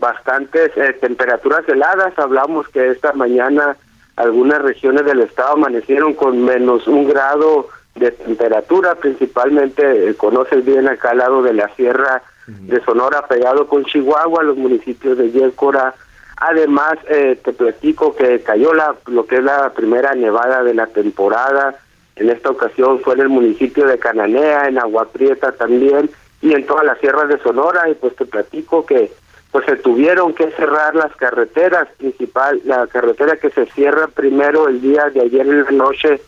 bastantes 0.00 0.72
eh, 0.76 0.94
temperaturas 1.00 1.68
heladas. 1.68 2.18
Hablamos 2.18 2.68
que 2.68 2.90
esta 2.90 3.12
mañana 3.12 3.76
algunas 4.16 4.60
regiones 4.60 5.04
del 5.04 5.20
estado 5.20 5.52
amanecieron 5.52 6.14
con 6.14 6.44
menos 6.44 6.86
un 6.86 7.08
grado 7.08 7.68
de 7.94 8.10
temperatura, 8.10 8.94
principalmente 8.94 10.10
eh, 10.10 10.14
conoces 10.14 10.64
bien 10.64 10.88
acá 10.88 11.10
al 11.10 11.18
lado 11.18 11.42
de 11.42 11.52
la 11.52 11.68
sierra 11.74 12.22
de 12.46 12.82
Sonora, 12.84 13.26
pegado 13.28 13.68
con 13.68 13.84
Chihuahua, 13.84 14.42
los 14.42 14.56
municipios 14.56 15.16
de 15.16 15.30
Yécora. 15.30 15.94
Además, 16.36 16.94
eh, 17.08 17.38
te 17.42 17.52
platico 17.52 18.16
que 18.16 18.40
cayó 18.40 18.74
la, 18.74 18.96
lo 19.06 19.26
que 19.26 19.36
es 19.36 19.44
la 19.44 19.70
primera 19.72 20.14
nevada 20.14 20.64
de 20.64 20.74
la 20.74 20.86
temporada. 20.88 21.76
En 22.16 22.28
esta 22.28 22.50
ocasión 22.50 23.00
fue 23.00 23.14
en 23.14 23.20
el 23.20 23.28
municipio 23.28 23.86
de 23.86 23.98
Cananea, 23.98 24.66
en 24.68 24.78
Agua 24.78 25.06
Prieta 25.12 25.52
también, 25.52 26.10
y 26.42 26.52
en 26.54 26.66
todas 26.66 26.84
las 26.84 26.98
sierras 26.98 27.28
de 27.28 27.38
Sonora. 27.38 27.88
Y 27.88 27.94
pues 27.94 28.16
te 28.16 28.24
platico 28.24 28.84
que 28.84 29.12
pues 29.50 29.66
se 29.66 29.76
tuvieron 29.76 30.32
que 30.34 30.50
cerrar 30.52 30.94
las 30.94 31.14
carreteras 31.16 31.88
principal, 31.98 32.60
la 32.64 32.86
carretera 32.86 33.36
que 33.36 33.50
se 33.50 33.66
cierra 33.66 34.06
primero 34.06 34.68
el 34.68 34.80
día 34.80 35.10
de 35.10 35.22
ayer 35.22 35.46
en 35.46 35.64
la 35.64 35.70
noche 35.72 36.20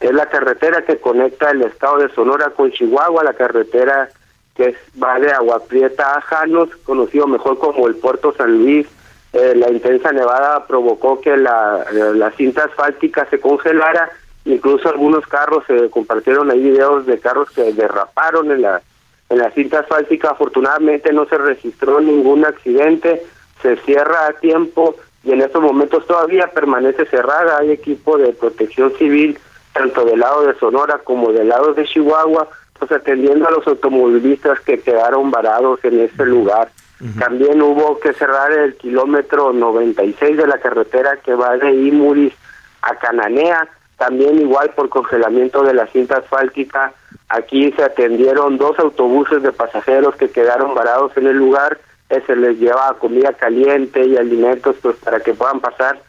es 0.00 0.12
la 0.12 0.26
carretera 0.26 0.84
que 0.84 0.98
conecta 0.98 1.50
el 1.50 1.62
estado 1.62 1.98
de 1.98 2.10
Sonora 2.10 2.50
con 2.50 2.70
Chihuahua, 2.70 3.24
la 3.24 3.32
carretera 3.32 4.10
que 4.54 4.74
va 5.02 5.18
de 5.18 5.30
Agua 5.30 5.62
Prieta 5.66 6.16
a 6.16 6.20
Janos, 6.20 6.68
conocido 6.84 7.26
mejor 7.26 7.58
como 7.58 7.88
el 7.88 7.96
Puerto 7.96 8.34
San 8.36 8.58
Luis. 8.58 8.86
Eh, 9.32 9.54
la 9.56 9.70
intensa 9.70 10.12
nevada 10.12 10.66
provocó 10.66 11.20
que 11.20 11.36
la, 11.36 11.84
la 11.92 12.30
cinta 12.32 12.64
asfáltica 12.64 13.26
se 13.30 13.40
congelara, 13.40 14.10
incluso 14.44 14.88
algunos 14.88 15.26
carros 15.26 15.64
se 15.66 15.90
compartieron 15.90 16.50
ahí 16.50 16.62
videos 16.62 17.06
de 17.06 17.18
carros 17.18 17.50
que 17.50 17.72
derraparon 17.72 18.50
en 18.50 18.62
la 18.62 18.82
en 19.28 19.38
la 19.38 19.50
cinta 19.50 19.80
asfáltica 19.80 20.30
afortunadamente 20.30 21.12
no 21.12 21.26
se 21.26 21.38
registró 21.38 22.00
ningún 22.00 22.44
accidente, 22.44 23.22
se 23.62 23.76
cierra 23.78 24.26
a 24.26 24.32
tiempo 24.34 24.96
y 25.24 25.32
en 25.32 25.40
estos 25.40 25.60
momentos 25.60 26.06
todavía 26.06 26.46
permanece 26.48 27.04
cerrada. 27.06 27.58
Hay 27.58 27.72
equipo 27.72 28.16
de 28.16 28.32
protección 28.32 28.92
civil 28.96 29.38
tanto 29.72 30.04
del 30.04 30.20
lado 30.20 30.46
de 30.46 30.54
Sonora 30.58 31.00
como 31.04 31.32
del 31.32 31.48
lado 31.48 31.74
de 31.74 31.84
Chihuahua, 31.84 32.48
pues 32.78 32.90
atendiendo 32.92 33.46
a 33.46 33.50
los 33.50 33.66
automovilistas 33.66 34.60
que 34.60 34.78
quedaron 34.78 35.30
varados 35.30 35.80
en 35.84 36.00
ese 36.00 36.24
lugar. 36.24 36.70
También 37.18 37.60
hubo 37.60 38.00
que 38.00 38.14
cerrar 38.14 38.52
el 38.52 38.74
kilómetro 38.76 39.52
96 39.52 40.34
de 40.34 40.46
la 40.46 40.58
carretera 40.58 41.18
que 41.22 41.34
va 41.34 41.58
de 41.58 41.74
Imuris 41.74 42.32
a 42.80 42.94
Cananea, 42.94 43.68
también 43.96 44.40
igual 44.40 44.70
por 44.70 44.88
congelamiento 44.88 45.62
de 45.62 45.74
la 45.74 45.86
cinta 45.86 46.18
asfáltica 46.18 46.92
Aquí 47.28 47.72
se 47.72 47.82
atendieron 47.82 48.56
dos 48.56 48.78
autobuses 48.78 49.42
de 49.42 49.50
pasajeros 49.52 50.14
que 50.14 50.30
quedaron 50.30 50.74
varados 50.74 51.16
en 51.16 51.26
el 51.26 51.36
lugar. 51.36 51.78
Eh, 52.08 52.22
se 52.24 52.36
les 52.36 52.58
lleva 52.58 52.96
comida 53.00 53.32
caliente 53.32 54.04
y 54.04 54.16
alimentos 54.16 54.76
pues 54.80 54.96
para 54.96 55.18
que 55.18 55.34
puedan 55.34 55.58
pasar 55.58 56.00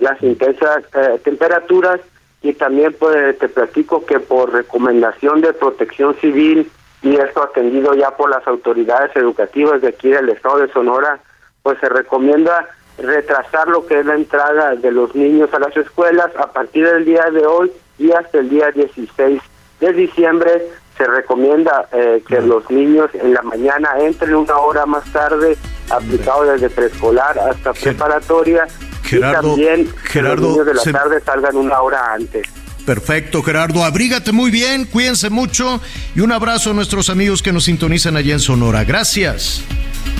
las 0.00 0.20
intensas 0.20 0.82
eh, 0.94 1.20
temperaturas 1.22 2.00
y 2.42 2.54
también 2.54 2.94
pues 2.98 3.38
te 3.38 3.48
platico 3.48 4.04
que 4.04 4.18
por 4.18 4.52
recomendación 4.52 5.40
de 5.40 5.52
protección 5.52 6.16
civil 6.16 6.70
y 7.02 7.14
esto 7.14 7.44
atendido 7.44 7.94
ya 7.94 8.10
por 8.16 8.28
las 8.28 8.44
autoridades 8.48 9.14
educativas 9.14 9.80
de 9.80 9.88
aquí 9.88 10.10
del 10.10 10.30
estado 10.30 10.58
de 10.58 10.72
Sonora, 10.72 11.20
pues 11.62 11.78
se 11.78 11.88
recomienda 11.88 12.68
retrasar 12.98 13.68
lo 13.68 13.86
que 13.86 14.00
es 14.00 14.06
la 14.06 14.14
entrada 14.14 14.74
de 14.76 14.90
los 14.90 15.14
niños 15.14 15.52
a 15.52 15.58
las 15.58 15.76
escuelas 15.76 16.30
a 16.38 16.52
partir 16.52 16.86
del 16.86 17.04
día 17.04 17.24
de 17.32 17.44
hoy 17.46 17.72
y 17.98 18.12
hasta 18.12 18.38
el 18.38 18.48
día 18.48 18.70
16 18.70 19.40
de 19.80 19.92
diciembre 19.92 20.62
se 20.96 21.06
recomienda 21.06 21.88
eh, 21.92 22.22
que 22.26 22.40
los 22.40 22.70
niños 22.70 23.10
en 23.14 23.34
la 23.34 23.42
mañana 23.42 23.90
entren 23.98 24.34
una 24.34 24.56
hora 24.58 24.86
más 24.86 25.04
tarde, 25.12 25.56
aplicado 25.90 26.44
desde 26.44 26.70
preescolar 26.70 27.36
hasta 27.38 27.72
preparatoria, 27.72 28.66
y 29.10 29.20
también 29.20 29.88
los 30.14 30.40
niños 30.40 30.66
de 30.66 30.74
la 30.74 30.82
tarde 30.82 31.20
salgan 31.20 31.56
una 31.56 31.80
hora 31.80 32.14
antes. 32.14 32.46
Perfecto, 32.86 33.42
Gerardo. 33.42 33.82
Abrígate 33.82 34.30
muy 34.32 34.50
bien, 34.50 34.84
cuídense 34.84 35.30
mucho 35.30 35.80
y 36.14 36.20
un 36.20 36.32
abrazo 36.32 36.70
a 36.70 36.74
nuestros 36.74 37.08
amigos 37.10 37.42
que 37.42 37.52
nos 37.52 37.64
sintonizan 37.64 38.16
allá 38.16 38.34
en 38.34 38.40
Sonora. 38.40 38.84
Gracias. 38.84 39.62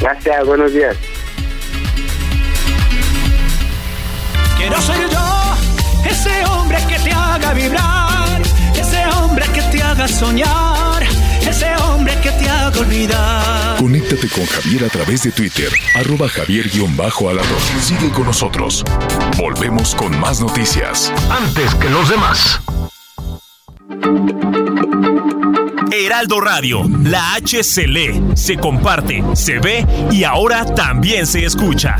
Gracias, 0.00 0.46
buenos 0.46 0.72
días. 0.72 0.96
Quiero 4.66 4.81
ser 4.81 5.11
yo, 5.11 6.09
ese 6.09 6.42
hombre 6.46 6.79
que 6.88 6.98
te 7.00 7.12
haga 7.12 7.53
vibrar, 7.53 8.40
ese 8.74 9.05
hombre 9.09 9.44
que 9.53 9.61
te 9.61 9.83
haga 9.83 10.09
soñar, 10.09 11.03
ese 11.46 11.77
hombre 11.77 12.18
que 12.22 12.31
te 12.31 12.48
haga 12.48 12.81
olvidar. 12.81 13.77
Conéctate 13.77 14.27
con 14.27 14.46
Javier 14.46 14.87
a 14.87 14.88
través 14.88 15.24
de 15.24 15.33
Twitter, 15.33 15.68
arroba 15.94 16.31
javier-alador. 16.31 17.44
Sigue 17.83 18.09
con 18.09 18.24
nosotros. 18.24 18.83
Volvemos 19.37 19.94
con 19.94 20.18
más 20.18 20.40
noticias. 20.40 21.12
Antes 21.29 21.74
que 21.74 21.90
los 21.90 22.09
demás. 22.09 22.59
Heraldo 25.92 26.40
Radio, 26.40 26.88
la 27.03 27.35
H 27.35 27.62
se 27.62 27.87
lee, 27.87 28.18
se 28.35 28.57
comparte, 28.57 29.22
se 29.35 29.59
ve 29.59 29.87
y 30.11 30.24
ahora 30.24 30.64
también 30.74 31.27
se 31.27 31.44
escucha. 31.44 31.98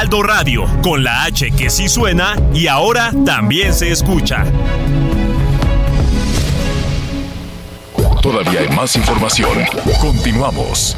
Heraldo 0.00 0.22
Radio, 0.22 0.64
con 0.82 1.04
la 1.04 1.24
H 1.24 1.50
que 1.50 1.68
sí 1.68 1.86
suena 1.86 2.34
y 2.54 2.68
ahora 2.68 3.12
también 3.26 3.74
se 3.74 3.90
escucha. 3.90 4.46
Todavía 8.22 8.60
hay 8.60 8.68
más 8.74 8.96
información. 8.96 9.50
Continuamos. 10.00 10.96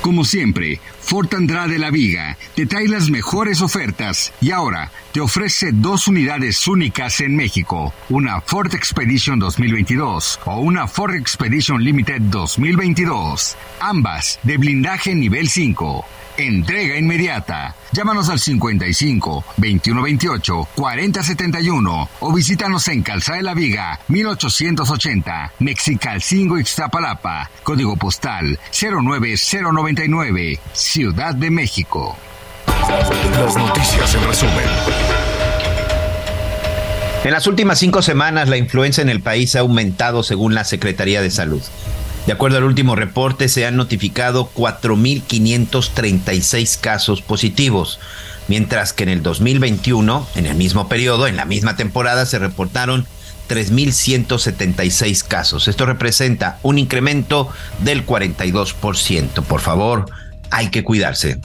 Como 0.00 0.24
siempre, 0.24 0.78
Ford 1.00 1.34
Andrade 1.34 1.80
La 1.80 1.90
Viga 1.90 2.38
te 2.54 2.66
trae 2.66 2.86
las 2.86 3.10
mejores 3.10 3.60
ofertas 3.60 4.32
y 4.40 4.52
ahora 4.52 4.92
te 5.10 5.20
ofrece 5.20 5.70
dos 5.72 6.06
unidades 6.06 6.68
únicas 6.68 7.20
en 7.22 7.34
México, 7.34 7.92
una 8.08 8.40
Ford 8.40 8.72
Expedition 8.72 9.40
2022 9.40 10.38
o 10.44 10.60
una 10.60 10.86
Ford 10.86 11.16
Expedition 11.16 11.82
Limited 11.82 12.20
2022, 12.20 13.56
ambas 13.80 14.38
de 14.44 14.58
blindaje 14.58 15.16
nivel 15.16 15.48
5. 15.48 16.04
Entrega 16.36 16.96
inmediata. 16.96 17.76
Llámanos 17.92 18.28
al 18.28 18.40
55 18.40 19.44
2128 19.56 20.68
4071 20.74 22.08
o 22.20 22.32
visítanos 22.32 22.88
en 22.88 23.02
Calzada 23.02 23.36
de 23.38 23.44
la 23.44 23.54
Viga 23.54 24.00
1880, 24.08 25.52
Mexicalcingo 25.60 26.58
Ixtapalapa, 26.58 27.50
código 27.62 27.96
postal 27.96 28.58
09099, 28.72 30.58
Ciudad 30.72 31.34
de 31.34 31.50
México. 31.50 32.16
Las 32.88 33.56
noticias 33.56 34.14
en 34.14 34.24
resumen. 34.24 34.64
En 37.24 37.30
las 37.30 37.46
últimas 37.46 37.78
cinco 37.78 38.02
semanas, 38.02 38.48
la 38.48 38.58
influenza 38.58 39.00
en 39.00 39.08
el 39.08 39.22
país 39.22 39.56
ha 39.56 39.60
aumentado 39.60 40.22
según 40.22 40.54
la 40.54 40.64
Secretaría 40.64 41.22
de 41.22 41.30
Salud. 41.30 41.62
De 42.26 42.32
acuerdo 42.32 42.58
al 42.58 42.64
último 42.64 42.96
reporte, 42.96 43.48
se 43.48 43.64
han 43.66 43.76
notificado 43.76 44.50
4.536 44.54 46.80
casos 46.80 47.20
positivos, 47.20 48.00
mientras 48.48 48.94
que 48.94 49.02
en 49.02 49.10
el 49.10 49.22
2021, 49.22 50.26
en 50.34 50.46
el 50.46 50.54
mismo 50.54 50.88
periodo, 50.88 51.26
en 51.26 51.36
la 51.36 51.44
misma 51.44 51.76
temporada, 51.76 52.24
se 52.24 52.38
reportaron 52.38 53.06
3.176 53.48 55.22
casos. 55.22 55.68
Esto 55.68 55.84
representa 55.84 56.58
un 56.62 56.78
incremento 56.78 57.50
del 57.80 58.06
42%. 58.06 59.42
Por 59.42 59.60
favor, 59.60 60.06
hay 60.50 60.70
que 60.70 60.82
cuidarse. 60.82 61.38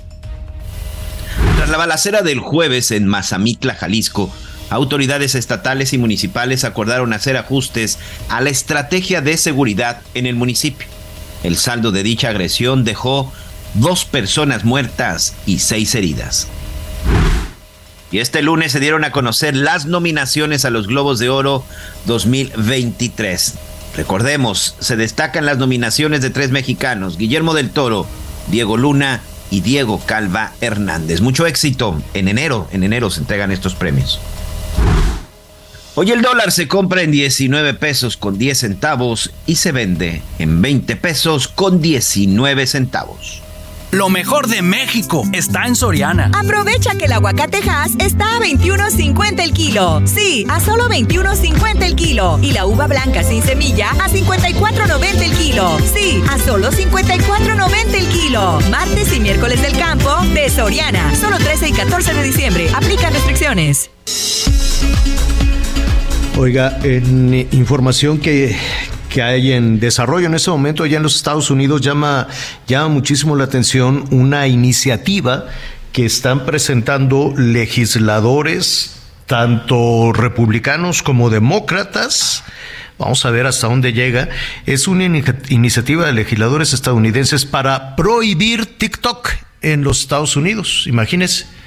Tras 1.57 1.69
la 1.69 1.77
balacera 1.77 2.21
del 2.21 2.39
jueves 2.39 2.91
en 2.91 3.05
Mazamitla, 3.05 3.75
Jalisco, 3.75 4.33
autoridades 4.69 5.35
estatales 5.35 5.93
y 5.93 5.97
municipales 5.97 6.63
acordaron 6.63 7.13
hacer 7.13 7.37
ajustes 7.37 7.99
a 8.29 8.41
la 8.41 8.49
estrategia 8.49 9.21
de 9.21 9.37
seguridad 9.37 10.01
en 10.13 10.25
el 10.25 10.35
municipio. 10.35 10.87
El 11.43 11.57
saldo 11.57 11.91
de 11.91 12.03
dicha 12.03 12.29
agresión 12.29 12.83
dejó 12.83 13.31
dos 13.73 14.05
personas 14.05 14.65
muertas 14.65 15.35
y 15.45 15.59
seis 15.59 15.95
heridas. 15.95 16.47
Y 18.11 18.19
este 18.19 18.41
lunes 18.41 18.71
se 18.71 18.79
dieron 18.79 19.03
a 19.03 19.11
conocer 19.11 19.55
las 19.55 19.85
nominaciones 19.85 20.65
a 20.65 20.71
los 20.71 20.87
Globos 20.87 21.19
de 21.19 21.29
Oro 21.29 21.63
2023. 22.07 23.53
Recordemos, 23.95 24.75
se 24.79 24.95
destacan 24.95 25.45
las 25.45 25.57
nominaciones 25.57 26.21
de 26.21 26.29
tres 26.29 26.49
mexicanos, 26.49 27.17
Guillermo 27.17 27.53
del 27.53 27.69
Toro, 27.69 28.07
Diego 28.47 28.77
Luna 28.77 29.21
y 29.51 29.61
Diego 29.61 30.01
Calva 30.05 30.53
Hernández. 30.61 31.21
Mucho 31.21 31.45
éxito. 31.45 32.01
En 32.13 32.27
enero, 32.27 32.67
en 32.71 32.83
enero 32.83 33.09
se 33.09 33.21
entregan 33.21 33.51
estos 33.51 33.75
premios. 33.75 34.19
Hoy 35.95 36.11
el 36.11 36.21
dólar 36.21 36.51
se 36.51 36.67
compra 36.67 37.01
en 37.01 37.11
19 37.11 37.73
pesos 37.73 38.15
con 38.15 38.37
10 38.37 38.57
centavos 38.57 39.31
y 39.45 39.55
se 39.55 39.71
vende 39.71 40.21
en 40.37 40.61
20 40.61 40.95
pesos 40.95 41.47
con 41.47 41.81
19 41.81 42.67
centavos. 42.67 43.41
Lo 43.91 44.07
mejor 44.09 44.47
de 44.47 44.61
México 44.61 45.23
está 45.33 45.65
en 45.65 45.75
Soriana. 45.75 46.29
Aprovecha 46.35 46.93
que 46.93 47.05
el 47.05 47.11
aguacatejas 47.11 47.93
está 47.97 48.37
a 48.37 48.39
21.50 48.39 49.41
el 49.41 49.51
kilo. 49.51 50.03
Sí, 50.05 50.45
a 50.47 50.59
solo 50.59 50.87
21.50 50.87 51.83
el 51.83 51.95
kilo. 51.95 52.37
Y 52.39 52.51
la 52.51 52.67
uva 52.67 52.85
blanca 52.85 53.23
sin 53.23 53.41
semilla 53.41 53.89
a 53.89 54.07
54.90 54.07 55.21
el 55.23 55.31
kilo. 55.31 55.75
Sí, 55.91 56.23
a 56.29 56.37
solo 56.37 56.71
54.90 56.71 57.95
el 57.95 58.07
kilo. 58.09 58.59
Martes 58.69 59.11
y 59.11 59.19
miércoles 59.19 59.59
del 59.63 59.75
campo 59.75 60.15
de 60.35 60.51
Soriana. 60.51 61.15
Solo 61.15 61.39
13 61.39 61.69
y 61.69 61.73
14 61.73 62.13
de 62.13 62.23
diciembre. 62.23 62.69
Aplican 62.75 63.11
restricciones. 63.11 63.89
Oiga, 66.37 66.79
en 66.83 67.47
información 67.51 68.19
que, 68.19 68.55
que 69.09 69.21
hay 69.21 69.51
en 69.51 69.79
desarrollo 69.79 70.27
en 70.27 70.35
este 70.35 70.49
momento 70.51 70.83
allá 70.83 70.97
en 70.97 71.03
los 71.03 71.15
Estados 71.15 71.49
Unidos 71.49 71.81
llama, 71.81 72.27
llama 72.67 72.87
muchísimo 72.89 73.35
la 73.35 73.43
atención 73.43 74.05
una 74.11 74.47
iniciativa 74.47 75.45
que 75.91 76.05
están 76.05 76.45
presentando 76.45 77.33
legisladores, 77.35 79.01
tanto 79.25 80.13
republicanos 80.13 81.03
como 81.03 81.29
demócratas. 81.29 82.43
Vamos 82.97 83.25
a 83.25 83.31
ver 83.31 83.45
hasta 83.47 83.67
dónde 83.67 83.93
llega. 83.93 84.29
Es 84.65 84.87
una 84.87 85.05
iniciativa 85.05 86.05
de 86.05 86.13
legisladores 86.13 86.73
estadounidenses 86.73 87.45
para 87.45 87.95
prohibir 87.95 88.65
TikTok 88.77 89.29
en 89.61 89.83
los 89.83 90.01
Estados 90.01 90.35
Unidos. 90.35 90.85
Imagínense. 90.87 91.58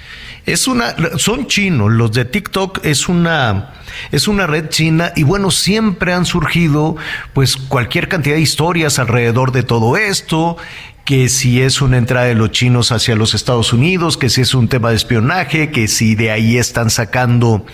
Es 0.45 0.67
una, 0.67 0.97
son 1.19 1.47
chinos, 1.47 1.93
los 1.93 2.13
de 2.13 2.25
TikTok 2.25 2.85
es 2.85 3.09
una, 3.09 3.75
es 4.11 4.27
una 4.27 4.49
red 4.49 4.69
china 4.71 5.13
y 5.15 5.23
bueno, 5.23 5.53
siempre 5.53 6.13
han 6.13 6.27
surgido 6.27 6.97
pues 7.33 7.57
cualquier 7.57 8.09
cantidad 8.09 8.35
de 8.35 8.41
historias 8.41 8.99
alrededor 8.99 9.53
de 9.53 9.63
todo 9.63 9.97
esto 9.97 10.57
que 11.05 11.29
si 11.29 11.61
es 11.61 11.83
una 11.83 11.99
entrada 11.99 12.27
de 12.27 12.35
los 12.35 12.53
chinos 12.53 12.93
hacia 12.93 13.17
los 13.17 13.35
Estados 13.35 13.73
Unidos, 13.73 14.17
que 14.17 14.29
si 14.29 14.41
es 14.41 14.55
un 14.55 14.69
tema 14.69 14.91
de 14.91 14.97
espionaje, 14.97 15.71
que 15.71 15.89
si 15.89 16.15
de 16.15 16.31
ahí 16.31 16.59
están 16.59 16.91
sacando 16.91 17.67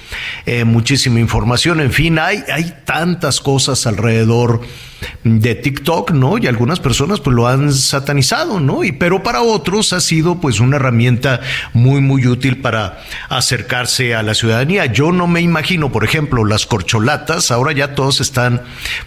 eh, 0.47 0.64
muchísima 0.64 1.21
información, 1.21 1.81
en 1.81 1.93
fin, 1.93 2.19
hay, 2.19 2.43
hay 2.51 2.75
tantas 2.85 3.41
cosas 3.41 3.87
alrededor 3.87 4.62
de 5.23 5.55
TikTok, 5.55 6.11
¿no? 6.11 6.38
Y 6.38 6.49
algunas 6.49 6.81
personas 6.81 7.21
pues 7.21 7.37
lo 7.37 7.47
han 7.47 7.73
satanizado, 7.73 8.59
¿no? 8.59 8.83
Y 8.83 8.93
pero 8.93 9.23
para 9.23 9.43
otros 9.43 9.93
ha 9.93 10.01
sido 10.01 10.41
pues 10.41 10.59
una 10.59 10.77
herramienta 10.77 11.41
muy 11.73 12.01
muy 12.01 12.27
útil 12.27 12.61
para 12.61 12.99
acercarse 13.29 14.17
a 14.17 14.25
la 14.25 14.35
ciudadanía. 14.35 14.87
Yo 14.87 15.12
no 15.12 15.29
me 15.29 15.41
imagino, 15.41 15.93
por 15.93 16.03
ejemplo, 16.03 16.45
las 16.45 16.67
corcholatas, 16.67 17.53
ahora 17.53 17.73
ya 17.73 17.95
todos 17.95 18.21
están 18.21 18.62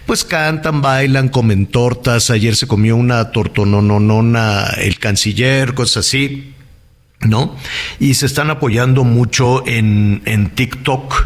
pues 0.06 0.24
cantan, 0.24 0.80
bailan, 0.80 1.28
comen 1.28 1.66
tortas, 1.66 2.30
ayer 2.30 2.56
se 2.56 2.66
comió 2.66 2.96
una 2.96 3.30
tortononona 3.30 4.11
el 4.20 4.98
canciller, 4.98 5.74
cosas 5.74 6.06
así. 6.06 6.54
¿No? 7.20 7.56
Y 8.00 8.14
se 8.14 8.26
están 8.26 8.50
apoyando 8.50 9.04
mucho 9.04 9.64
en, 9.64 10.22
en 10.24 10.50
TikTok 10.50 11.24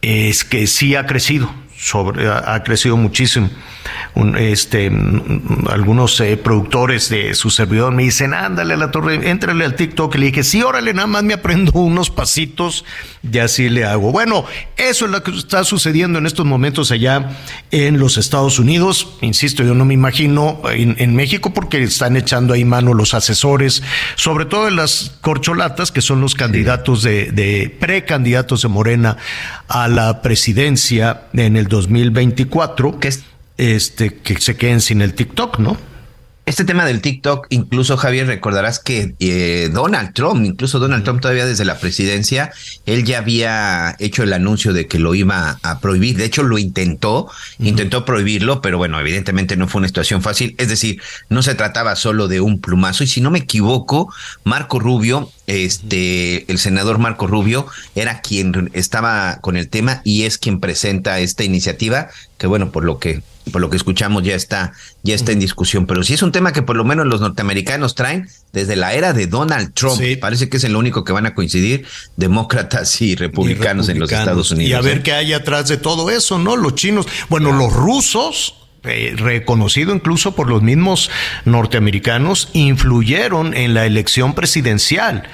es 0.00 0.42
que 0.42 0.66
sí 0.66 0.96
ha 0.96 1.06
crecido, 1.06 1.48
sobre, 1.76 2.28
ha 2.28 2.60
crecido 2.64 2.96
muchísimo 2.96 3.48
este, 4.38 4.90
algunos 5.70 6.20
eh, 6.20 6.36
productores 6.36 7.08
de 7.08 7.34
su 7.34 7.50
servidor 7.50 7.92
me 7.92 8.04
dicen, 8.04 8.34
ándale 8.34 8.74
a 8.74 8.76
la 8.76 8.90
torre, 8.90 9.30
éntrale 9.30 9.64
al 9.64 9.74
TikTok. 9.74 10.14
Le 10.16 10.26
dije, 10.26 10.44
sí, 10.44 10.62
órale, 10.62 10.94
nada 10.94 11.06
más 11.06 11.22
me 11.22 11.34
aprendo 11.34 11.72
unos 11.72 12.10
pasitos 12.10 12.84
y 13.30 13.38
así 13.38 13.68
le 13.68 13.84
hago. 13.84 14.12
Bueno, 14.12 14.44
eso 14.76 15.06
es 15.06 15.10
lo 15.10 15.22
que 15.22 15.30
está 15.30 15.64
sucediendo 15.64 16.18
en 16.18 16.26
estos 16.26 16.46
momentos 16.46 16.90
allá 16.90 17.30
en 17.70 17.98
los 17.98 18.18
Estados 18.18 18.58
Unidos. 18.58 19.08
Insisto, 19.20 19.62
yo 19.62 19.74
no 19.74 19.84
me 19.84 19.94
imagino 19.94 20.60
en, 20.70 21.12
México 21.12 21.52
porque 21.52 21.82
están 21.82 22.16
echando 22.16 22.54
ahí 22.54 22.64
mano 22.64 22.94
los 22.94 23.12
asesores, 23.12 23.82
sobre 24.16 24.46
todo 24.46 24.68
en 24.68 24.76
las 24.76 25.18
corcholatas, 25.20 25.92
que 25.92 26.00
son 26.00 26.20
los 26.20 26.34
candidatos 26.34 27.02
de, 27.02 27.30
de 27.32 27.74
precandidatos 27.78 28.62
de 28.62 28.68
Morena 28.68 29.18
a 29.68 29.88
la 29.88 30.22
presidencia 30.22 31.24
en 31.34 31.56
el 31.56 31.68
2024. 31.68 32.98
Que 32.98 33.08
es 33.08 33.24
este, 33.62 34.14
que 34.14 34.40
se 34.40 34.56
queden 34.56 34.80
sin 34.80 35.02
el 35.02 35.14
TikTok, 35.14 35.60
¿no? 35.60 35.76
Este 36.44 36.64
tema 36.64 36.84
del 36.84 37.00
TikTok, 37.00 37.46
incluso 37.50 37.96
Javier, 37.96 38.26
recordarás 38.26 38.80
que 38.80 39.14
eh, 39.20 39.70
Donald 39.72 40.12
Trump, 40.12 40.44
incluso 40.44 40.80
Donald 40.80 41.04
Trump 41.04 41.20
todavía 41.20 41.46
desde 41.46 41.64
la 41.64 41.78
presidencia, 41.78 42.50
él 42.84 43.04
ya 43.04 43.18
había 43.18 43.94
hecho 44.00 44.24
el 44.24 44.32
anuncio 44.32 44.72
de 44.72 44.88
que 44.88 44.98
lo 44.98 45.14
iba 45.14 45.60
a 45.62 45.78
prohibir. 45.78 46.16
De 46.16 46.24
hecho, 46.24 46.42
lo 46.42 46.58
intentó, 46.58 47.30
intentó 47.60 48.04
prohibirlo, 48.04 48.60
pero 48.60 48.78
bueno, 48.78 48.98
evidentemente 48.98 49.56
no 49.56 49.68
fue 49.68 49.78
una 49.78 49.86
situación 49.88 50.20
fácil. 50.20 50.56
Es 50.58 50.68
decir, 50.68 51.00
no 51.28 51.42
se 51.44 51.54
trataba 51.54 51.94
solo 51.94 52.26
de 52.26 52.40
un 52.40 52.60
plumazo. 52.60 53.04
Y 53.04 53.06
si 53.06 53.20
no 53.20 53.30
me 53.30 53.38
equivoco, 53.38 54.12
Marco 54.42 54.80
Rubio, 54.80 55.30
este, 55.46 56.50
el 56.50 56.58
senador 56.58 56.98
Marco 56.98 57.26
Rubio, 57.26 57.66
era 57.94 58.20
quien 58.20 58.70
estaba 58.72 59.38
con 59.40 59.56
el 59.56 59.68
tema 59.68 60.00
y 60.04 60.22
es 60.22 60.38
quien 60.38 60.60
presenta 60.60 61.20
esta 61.20 61.44
iniciativa, 61.44 62.08
que 62.38 62.46
bueno, 62.46 62.70
por 62.70 62.84
lo 62.84 62.98
que 62.98 63.22
por 63.50 63.60
lo 63.60 63.70
que 63.70 63.76
escuchamos 63.76 64.22
ya 64.22 64.36
está, 64.36 64.72
ya 65.02 65.14
está 65.14 65.32
en 65.32 65.40
discusión, 65.40 65.86
pero 65.86 66.04
sí 66.04 66.14
es 66.14 66.22
un 66.22 66.30
tema 66.30 66.52
que 66.52 66.62
por 66.62 66.76
lo 66.76 66.84
menos 66.84 67.06
los 67.06 67.20
norteamericanos 67.20 67.96
traen 67.96 68.28
desde 68.52 68.76
la 68.76 68.94
era 68.94 69.12
de 69.12 69.26
Donald 69.26 69.74
Trump. 69.74 70.00
Parece 70.20 70.48
que 70.48 70.58
es 70.58 70.64
el 70.64 70.76
único 70.76 71.02
que 71.02 71.12
van 71.12 71.26
a 71.26 71.34
coincidir 71.34 71.84
demócratas 72.16 73.02
y 73.02 73.16
republicanos, 73.16 73.88
en 73.88 73.98
los 73.98 74.12
Estados 74.12 74.52
Unidos. 74.52 74.70
Y 74.70 74.74
a 74.74 74.80
ver 74.80 74.98
¿eh? 74.98 75.02
qué 75.02 75.12
hay 75.12 75.32
atrás 75.32 75.66
de 75.68 75.76
todo 75.76 76.10
eso, 76.10 76.38
¿no? 76.38 76.56
Los 76.56 76.76
chinos, 76.76 77.06
bueno, 77.28 77.52
los 77.52 77.72
rusos 77.72 78.61
reconocido 78.82 79.94
incluso 79.94 80.34
por 80.34 80.48
los 80.48 80.62
mismos 80.62 81.10
norteamericanos, 81.44 82.50
influyeron 82.52 83.54
en 83.54 83.74
la 83.74 83.86
elección 83.86 84.34
presidencial 84.34 85.24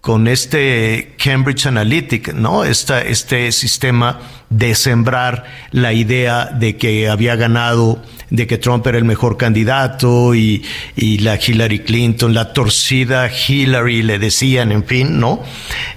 con 0.00 0.28
este 0.28 1.14
Cambridge 1.22 1.66
Analytic, 1.66 2.32
¿no? 2.32 2.64
Esta, 2.64 3.02
este 3.02 3.52
sistema 3.52 4.18
de 4.48 4.74
sembrar 4.74 5.44
la 5.72 5.92
idea 5.92 6.46
de 6.46 6.76
que 6.76 7.08
había 7.08 7.36
ganado, 7.36 8.02
de 8.30 8.46
que 8.46 8.56
Trump 8.56 8.86
era 8.86 8.96
el 8.96 9.04
mejor 9.04 9.36
candidato 9.36 10.34
y, 10.34 10.64
y 10.96 11.18
la 11.18 11.36
Hillary 11.36 11.80
Clinton, 11.80 12.32
la 12.32 12.54
torcida 12.54 13.30
Hillary, 13.30 14.02
le 14.02 14.18
decían, 14.18 14.72
en 14.72 14.84
fin, 14.84 15.20
¿no? 15.20 15.42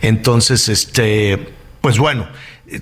Entonces, 0.01 0.67
este, 0.67 1.53
pues 1.79 1.97
bueno, 1.97 2.27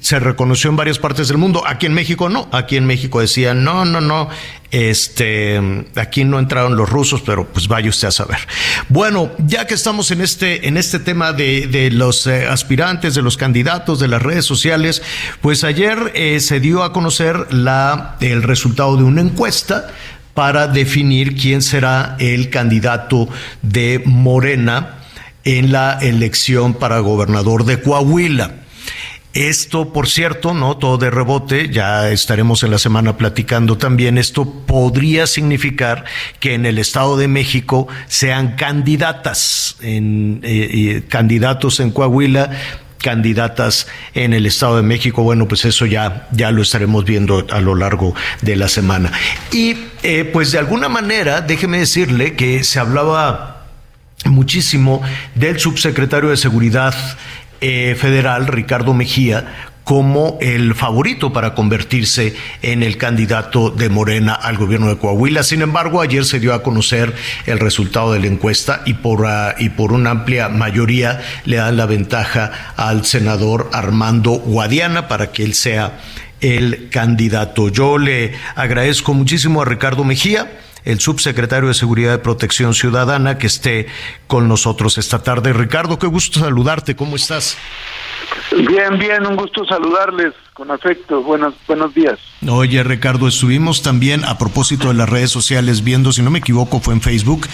se 0.01 0.19
reconoció 0.19 0.69
en 0.69 0.75
varias 0.75 0.99
partes 0.99 1.27
del 1.27 1.38
mundo. 1.38 1.63
Aquí 1.65 1.86
en 1.86 1.93
México 1.93 2.30
no. 2.30 2.47
Aquí 2.51 2.77
en 2.77 2.86
México 2.86 3.19
decían, 3.19 3.63
no, 3.63 3.86
no, 3.86 3.99
no, 4.01 4.30
este, 4.71 5.60
aquí 5.95 6.23
no 6.23 6.39
entraron 6.39 6.75
los 6.75 6.89
rusos, 6.89 7.21
pero 7.21 7.47
pues 7.47 7.67
vaya 7.67 7.89
usted 7.89 8.08
a 8.08 8.12
saber. 8.12 8.39
Bueno, 8.89 9.32
ya 9.39 9.67
que 9.67 9.73
estamos 9.73 10.12
en 10.12 10.21
este, 10.21 10.67
en 10.67 10.77
este 10.77 10.99
tema 10.99 11.34
de, 11.34 11.67
de 11.67 11.91
los 11.91 12.25
eh, 12.27 12.47
aspirantes, 12.47 13.15
de 13.15 13.21
los 13.21 13.38
candidatos, 13.38 13.99
de 13.99 14.08
las 14.08 14.21
redes 14.21 14.45
sociales, 14.45 15.01
pues 15.41 15.63
ayer 15.63 16.12
eh, 16.15 16.39
se 16.39 16.60
dio 16.60 16.84
a 16.84 16.93
conocer 16.93 17.54
la, 17.54 18.15
el 18.21 18.43
resultado 18.43 18.95
de 18.97 19.04
una 19.04 19.21
encuesta 19.21 19.88
para 20.34 20.67
definir 20.67 21.36
quién 21.36 21.62
será 21.62 22.15
el 22.19 22.49
candidato 22.49 23.27
de 23.62 24.01
Morena 24.06 24.99
en 25.43 25.71
la 25.71 25.99
elección 26.01 26.73
para 26.75 26.99
gobernador 26.99 27.65
de 27.65 27.82
Coahuila. 27.82 28.61
Esto, 29.34 29.94
por 29.94 30.10
cierto, 30.10 30.54
no 30.54 30.76
todo 30.76 30.98
de 30.98 31.10
rebote, 31.10 31.70
ya 31.70 32.10
estaremos 32.10 32.63
en 32.63 32.72
la 32.72 32.78
semana 32.78 33.15
platicando 33.15 33.78
también. 33.78 34.17
Esto 34.17 34.46
podría 34.46 35.26
significar 35.26 36.04
que 36.41 36.54
en 36.54 36.65
el 36.65 36.78
Estado 36.78 37.15
de 37.15 37.30
México 37.30 37.88
sean 38.08 38.56
candidatas, 38.56 39.78
en, 39.82 40.41
eh, 40.44 41.04
candidatos 41.08 41.80
en 41.80 41.91
Coahuila, 41.91 42.52
candidatas 42.98 43.88
en 44.13 44.34
el 44.34 44.46
Estado 44.46 44.76
de 44.76 44.84
México. 44.84 45.24
Bueno, 45.24 45.48
pues 45.48 45.63
eso 45.63 45.86
ya, 45.86 46.28
ya 46.32 46.52
lo 46.52 46.62
estaremos 46.62 47.06
viendo 47.06 47.48
a 47.50 47.62
lo 47.62 47.76
largo 47.76 48.13
de 48.41 48.58
la 48.58 48.67
semana. 48.67 49.13
Y 49.54 49.78
eh, 50.04 50.30
pues 50.32 50.52
de 50.52 50.60
alguna 50.60 50.89
manera, 50.89 51.39
déjeme 51.39 51.80
decirle 51.80 52.36
que 52.36 52.65
se 52.65 52.80
hablaba 52.80 53.65
muchísimo 54.26 55.02
del 55.36 55.60
subsecretario 55.60 56.30
de 56.30 56.38
Seguridad 56.38 56.94
eh, 57.62 57.95
federal, 57.97 58.47
Ricardo 58.47 58.93
Mejía, 58.93 59.71
como 59.84 60.38
el 60.41 60.76
favorito 60.76 61.34
para 61.34 61.54
convertirse 61.54 62.36
en 62.62 62.84
el 62.84 62.97
candidato 62.97 63.71
de 63.71 63.89
Morena 63.89 64.34
al 64.34 64.58
gobierno 64.58 64.89
de 64.89 64.97
Coahuila. 64.97 65.43
Sin 65.43 65.62
embargo, 65.62 66.02
ayer 66.02 66.24
se 66.26 66.39
dio 66.39 66.54
a 66.54 66.63
conocer 66.63 67.13
el 67.45 67.60
resultado 67.60 68.13
de 68.13 68.19
la 68.19 68.28
encuesta 68.28 68.84
y 68.86 68.93
por, 68.93 69.26
ah, 69.26 69.56
y 69.58 69.69
por 69.69 69.91
una 69.91 70.12
amplia 70.12 70.50
mayoría 70.50 71.21
le 71.45 71.58
dan 71.58 71.78
la 71.78 71.86
ventaja 71.86 72.74
al 72.78 73.06
senador 73.06 73.69
Armando 73.74 74.32
Guadiana 74.32 75.08
para 75.08 75.32
que 75.32 75.43
él 75.43 75.54
sea 75.54 76.00
el 76.41 76.89
candidato. 76.89 77.69
Yo 77.69 77.97
le 77.97 78.34
agradezco 78.56 79.13
muchísimo 79.13 79.62
a 79.62 79.65
Ricardo 79.65 80.04
Mejía 80.04 80.50
el 80.86 81.00
subsecretario 81.00 81.67
de 81.67 81.74
Seguridad 81.74 82.15
y 82.15 82.17
Protección 82.20 82.74
Ciudadana, 82.74 83.38
que 83.38 83.48
esté 83.48 83.88
con 84.28 84.48
nosotros 84.48 84.98
esta 84.98 85.24
tarde. 85.24 85.54
Ricardo, 85.54 86.00
qué 86.00 86.08
gusto 86.08 86.39
saludarte, 86.39 86.96
¿cómo 86.96 87.15
estás? 87.15 87.58
Bien, 88.52 88.98
bien, 88.98 89.26
un 89.26 89.36
gusto 89.36 89.65
saludarles 89.65 90.34
con 90.62 90.69
afecto. 90.69 91.24
Buenos, 91.24 91.56
buenos 91.65 91.91
días. 91.95 92.19
Oye, 92.47 92.84
Ricardo, 92.84 93.28
estuvimos 93.28 93.82
también 93.82 94.24
a 94.24 94.38
propósito 94.38 94.89
de 94.89 94.93
las 94.93 95.10
redes 95.10 95.32
sociales 95.32 95.84
viendo, 95.84 96.12
si 96.12 96.21
no 96.21 96.30
me 96.30 96.38
equivoco, 96.38 96.80
fue 96.80 96.93
en 96.93 97.02
Facebook, 97.02 97.47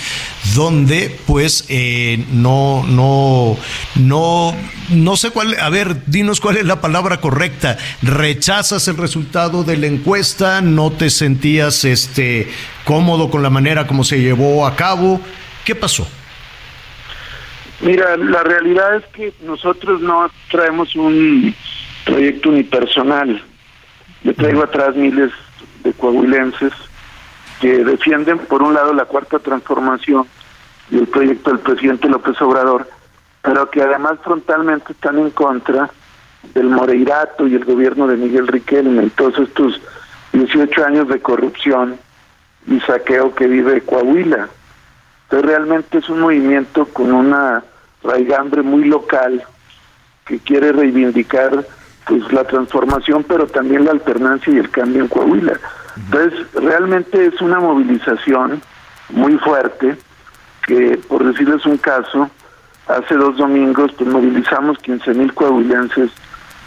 donde 0.55 1.17
pues 1.25 1.65
eh, 1.69 2.25
no, 2.33 2.83
no, 2.85 3.55
no, 3.95 4.53
no 4.89 5.15
sé 5.15 5.31
cuál, 5.31 5.57
a 5.57 5.69
ver, 5.69 6.05
dinos 6.05 6.41
cuál 6.41 6.57
es 6.57 6.65
la 6.65 6.81
palabra 6.81 7.21
correcta. 7.21 7.77
¿Rechazas 8.01 8.89
el 8.89 8.97
resultado 8.97 9.63
de 9.63 9.77
la 9.77 9.87
encuesta? 9.87 10.59
¿No 10.59 10.91
te 10.91 11.09
sentías 11.09 11.85
este 11.85 12.49
cómodo 12.83 13.29
con 13.29 13.41
la 13.41 13.49
manera 13.49 13.87
como 13.87 14.03
se 14.03 14.19
llevó 14.19 14.67
a 14.67 14.75
cabo? 14.75 15.21
¿Qué 15.63 15.75
pasó? 15.75 16.05
Mira, 17.79 18.17
la 18.17 18.43
realidad 18.43 18.97
es 18.97 19.05
que 19.13 19.33
nosotros 19.45 20.01
no 20.01 20.29
traemos 20.51 20.93
un 20.97 21.55
proyecto 22.07 22.49
unipersonal. 22.49 23.43
Yo 24.23 24.33
traigo 24.33 24.63
atrás 24.63 24.95
miles 24.95 25.31
de 25.83 25.93
coahuilenses 25.93 26.73
que 27.59 27.83
defienden, 27.83 28.39
por 28.39 28.63
un 28.63 28.73
lado, 28.73 28.93
la 28.93 29.05
cuarta 29.05 29.39
transformación 29.39 30.25
y 30.89 30.97
el 30.97 31.07
proyecto 31.07 31.51
del 31.51 31.59
presidente 31.59 32.07
López 32.07 32.41
Obrador, 32.41 32.87
pero 33.41 33.69
que 33.69 33.81
además 33.81 34.19
frontalmente 34.23 34.93
están 34.93 35.19
en 35.19 35.31
contra 35.31 35.89
del 36.53 36.69
Moreirato 36.69 37.45
y 37.47 37.55
el 37.55 37.65
gobierno 37.65 38.07
de 38.07 38.15
Miguel 38.15 38.47
Riquelme 38.47 39.05
y 39.05 39.09
todos 39.09 39.37
estos 39.39 39.81
18 40.31 40.85
años 40.85 41.07
de 41.09 41.19
corrupción 41.19 41.97
y 42.67 42.79
saqueo 42.81 43.35
que 43.35 43.47
vive 43.47 43.81
Coahuila. 43.81 44.49
Entonces 45.23 45.45
realmente 45.45 45.97
es 45.97 46.09
un 46.09 46.21
movimiento 46.21 46.85
con 46.85 47.11
una 47.11 47.63
raigambre 48.03 48.61
muy 48.61 48.85
local 48.85 49.43
que 50.25 50.39
quiere 50.39 50.71
reivindicar 50.71 51.65
pues 52.07 52.31
la 52.31 52.43
transformación, 52.45 53.23
pero 53.27 53.47
también 53.47 53.85
la 53.85 53.91
alternancia 53.91 54.53
y 54.53 54.57
el 54.57 54.69
cambio 54.69 55.03
en 55.03 55.07
Coahuila. 55.09 55.59
Entonces, 55.97 56.39
realmente 56.53 57.25
es 57.25 57.41
una 57.41 57.59
movilización 57.59 58.61
muy 59.09 59.37
fuerte, 59.37 59.97
que 60.65 60.99
por 61.07 61.23
decirles 61.23 61.65
un 61.65 61.77
caso, 61.77 62.29
hace 62.87 63.15
dos 63.15 63.37
domingos 63.37 63.91
pues 63.97 64.09
movilizamos 64.09 64.77
15 64.79 65.13
mil 65.13 65.33
coahuilenses 65.33 66.11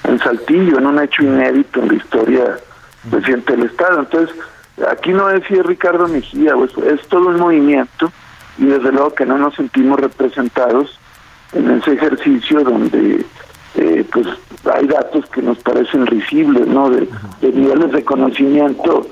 en 0.05 0.19
Saltillo, 0.19 0.79
en 0.79 0.87
un 0.87 0.99
hecho 1.01 1.23
inédito 1.23 1.81
en 1.81 1.89
la 1.89 1.95
historia 1.95 2.59
reciente 3.11 3.57
del 3.57 3.67
Estado. 3.67 4.01
Entonces, 4.01 4.35
aquí 4.91 5.13
no 5.13 5.31
es 5.31 5.47
Ricardo 5.49 6.09
Mejía, 6.09 6.55
pues, 6.55 6.73
es 6.79 7.07
todo 7.09 7.29
un 7.29 7.37
movimiento 7.37 8.13
y 8.59 8.67
desde 8.67 8.93
luego 8.93 9.15
que 9.15 9.27
no 9.27 9.39
nos 9.39 9.55
sentimos 9.55 9.99
representados 10.01 10.99
en 11.53 11.71
ese 11.71 11.93
ejercicio 11.93 12.61
donde 12.61 13.25
eh, 13.77 14.05
pues 14.13 14.27
hay 14.65 14.87
datos 14.87 15.25
que 15.31 15.43
nos 15.43 15.59
parecen 15.59 16.07
risibles, 16.07 16.67
¿no? 16.67 16.91
De, 16.91 17.09
niveles 17.43 17.93
de 17.93 18.05
conocimiento 18.05 19.07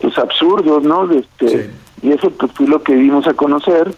pues 0.00 0.16
absurdos, 0.18 0.82
¿no? 0.82 1.06
De 1.06 1.18
este, 1.18 1.70
Y 2.02 2.12
eso 2.12 2.30
pues 2.30 2.52
fue 2.52 2.66
lo 2.66 2.82
que 2.82 2.94
dimos 2.94 3.26
a 3.26 3.34
conocer, 3.34 3.94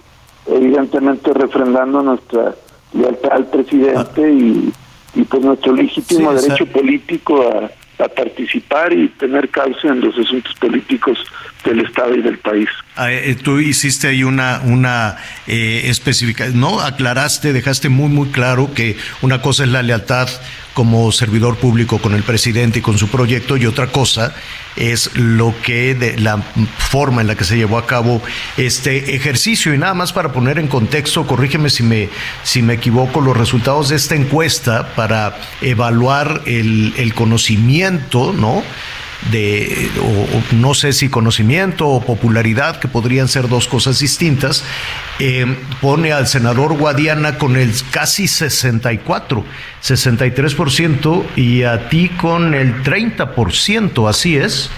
evidentemente 0.46 1.32
refrendando 1.32 2.02
nuestra 2.02 2.54
lealtad 2.92 3.32
al 3.32 3.46
presidente 3.46 4.32
y, 4.32 4.72
y 5.14 5.22
pues 5.24 5.42
nuestro 5.42 5.72
legítimo 5.72 6.32
derecho 6.32 6.66
político 6.66 7.42
a, 7.42 7.70
participar 8.14 8.92
y 8.92 9.08
tener 9.08 9.48
causa 9.48 9.88
en 9.88 10.02
los 10.02 10.16
asuntos 10.18 10.54
políticos 10.56 11.18
del 11.66 11.80
Estado 11.80 12.14
y 12.14 12.22
del 12.22 12.38
país. 12.38 12.68
Ah, 12.96 13.12
eh, 13.12 13.36
tú 13.40 13.60
hiciste 13.60 14.08
ahí 14.08 14.24
una, 14.24 14.60
una 14.64 15.16
eh, 15.46 15.82
especificación, 15.84 16.58
¿no? 16.58 16.80
Aclaraste, 16.80 17.52
dejaste 17.52 17.88
muy, 17.88 18.08
muy 18.08 18.28
claro 18.28 18.72
que 18.72 18.96
una 19.20 19.42
cosa 19.42 19.64
es 19.64 19.70
la 19.70 19.82
lealtad 19.82 20.28
como 20.72 21.10
servidor 21.10 21.56
público 21.56 21.98
con 21.98 22.14
el 22.14 22.22
presidente 22.22 22.80
y 22.80 22.82
con 22.82 22.98
su 22.98 23.08
proyecto 23.08 23.56
y 23.56 23.64
otra 23.64 23.86
cosa 23.86 24.34
es 24.76 25.16
lo 25.16 25.54
que 25.62 25.94
de 25.94 26.18
la 26.18 26.36
forma 26.36 27.22
en 27.22 27.28
la 27.28 27.34
que 27.34 27.44
se 27.44 27.56
llevó 27.56 27.78
a 27.78 27.86
cabo 27.86 28.20
este 28.58 29.14
ejercicio 29.14 29.72
y 29.72 29.78
nada 29.78 29.94
más 29.94 30.12
para 30.12 30.32
poner 30.32 30.58
en 30.58 30.68
contexto 30.68 31.26
corrígeme 31.26 31.70
si 31.70 31.82
me 31.82 32.10
si 32.42 32.60
me 32.60 32.74
equivoco 32.74 33.22
los 33.22 33.34
resultados 33.34 33.88
de 33.88 33.96
esta 33.96 34.16
encuesta 34.16 34.94
para 34.94 35.38
evaluar 35.62 36.42
el, 36.44 36.92
el 36.98 37.14
conocimiento 37.14 38.34
no 38.34 38.62
de, 39.30 39.90
o, 40.00 40.54
no 40.54 40.74
sé 40.74 40.92
si 40.92 41.08
conocimiento 41.08 41.88
o 41.88 42.00
popularidad, 42.00 42.78
que 42.78 42.88
podrían 42.88 43.28
ser 43.28 43.48
dos 43.48 43.68
cosas 43.68 43.98
distintas, 43.98 44.64
eh, 45.18 45.46
pone 45.80 46.12
al 46.12 46.26
senador 46.26 46.76
Guadiana 46.76 47.38
con 47.38 47.56
el 47.56 47.72
casi 47.90 48.28
64, 48.28 49.44
63% 49.82 51.24
y 51.36 51.62
a 51.64 51.88
ti 51.88 52.08
con 52.10 52.54
el 52.54 52.82
30%, 52.82 54.08
¿así 54.08 54.36
es? 54.36 54.70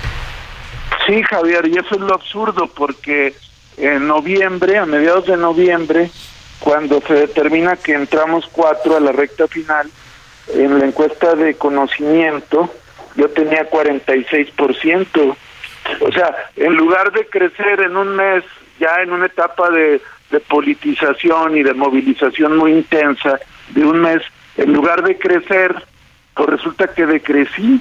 Sí, 1.06 1.22
Javier, 1.22 1.66
y 1.66 1.78
eso 1.78 1.94
es 1.94 2.00
lo 2.00 2.14
absurdo, 2.14 2.66
porque 2.74 3.34
en 3.76 4.06
noviembre, 4.06 4.78
a 4.78 4.86
mediados 4.86 5.26
de 5.26 5.36
noviembre, 5.36 6.10
cuando 6.58 7.00
se 7.06 7.14
determina 7.14 7.76
que 7.76 7.94
entramos 7.94 8.48
cuatro 8.50 8.96
a 8.96 9.00
la 9.00 9.12
recta 9.12 9.46
final, 9.46 9.90
en 10.54 10.78
la 10.78 10.86
encuesta 10.86 11.34
de 11.34 11.54
conocimiento, 11.54 12.70
yo 13.16 13.28
tenía 13.30 13.68
46%. 13.68 15.36
O 16.00 16.12
sea, 16.12 16.34
en 16.56 16.74
lugar 16.74 17.12
de 17.12 17.26
crecer 17.26 17.80
en 17.80 17.96
un 17.96 18.14
mes, 18.14 18.44
ya 18.78 19.02
en 19.02 19.12
una 19.12 19.26
etapa 19.26 19.70
de, 19.70 20.00
politización 20.46 21.56
y 21.56 21.62
de 21.62 21.72
movilización 21.72 22.58
muy 22.58 22.72
intensa, 22.72 23.40
de 23.70 23.84
un 23.84 24.00
mes, 24.00 24.22
en 24.58 24.74
lugar 24.74 25.02
de 25.02 25.18
crecer, 25.18 25.74
pues 26.34 26.50
resulta 26.50 26.88
que 26.88 27.06
decrecí 27.06 27.80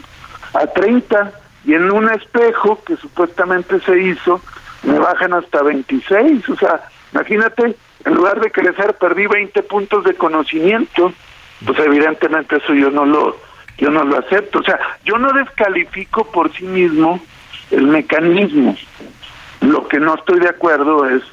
a 0.54 0.66
30 0.66 1.34
y 1.66 1.74
en 1.74 1.92
un 1.92 2.10
espejo 2.10 2.82
que 2.86 2.96
supuestamente 2.96 3.82
se 3.82 4.00
hizo, 4.00 4.42
me 4.84 4.98
bajan 4.98 5.34
hasta 5.34 5.62
26. 5.62 6.48
O 6.48 6.56
sea, 6.56 6.82
imagínate, 7.12 7.76
en 8.06 8.14
lugar 8.14 8.40
de 8.40 8.50
crecer, 8.50 8.94
perdí 8.94 9.28
20 9.28 9.64
puntos 9.64 10.06
de 10.06 10.14
conocimiento. 10.14 11.12
Pues 11.66 11.78
evidentemente 11.80 12.56
eso 12.58 12.74
yo 12.74 12.90
no 12.90 13.06
lo 13.06 13.36
yo 13.78 13.90
no 13.92 14.04
lo 14.04 14.18
acepto. 14.18 14.60
O 14.60 14.64
sea, 14.64 14.80
yo 15.06 15.18
no 15.18 15.32
descalifico 15.34 16.30
por 16.32 16.52
sí 16.54 16.66
mismo 16.66 17.20
el 17.72 17.88
mecanismo. 17.88 18.76
Lo 19.62 19.88
que 19.88 20.00
no 20.00 20.16
estoy 20.16 20.40
de 20.40 20.50
acuerdo 20.50 21.08
es 21.08 21.24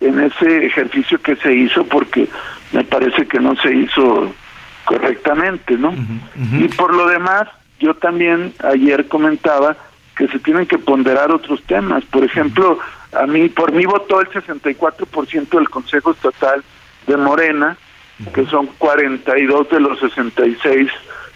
en 0.00 0.20
ese 0.20 0.66
ejercicio 0.66 1.20
que 1.20 1.36
se 1.36 1.52
hizo 1.52 1.84
porque 1.84 2.28
me 2.72 2.84
parece 2.84 3.26
que 3.26 3.40
no 3.40 3.56
se 3.56 3.72
hizo 3.72 4.32
correctamente, 4.84 5.76
¿no? 5.76 5.94
Y 6.58 6.68
por 6.68 6.94
lo 6.94 7.06
demás, 7.06 7.48
yo 7.80 7.94
también 7.94 8.52
ayer 8.62 9.08
comentaba 9.08 9.76
que 10.16 10.28
se 10.28 10.38
tienen 10.38 10.66
que 10.66 10.78
ponderar 10.78 11.32
otros 11.32 11.62
temas. 11.64 12.04
Por 12.04 12.24
ejemplo, 12.24 12.78
a 13.12 13.26
mí, 13.26 13.48
por 13.48 13.72
mí 13.72 13.84
votó 13.86 14.20
el 14.20 14.28
64% 14.28 15.48
del 15.48 15.70
Consejo 15.70 16.12
Estatal 16.12 16.62
de 17.06 17.16
Morena, 17.16 17.76
que 18.32 18.46
son 18.46 18.66
42 18.78 19.70
de 19.70 19.80
los 19.80 19.98
66 19.98 20.90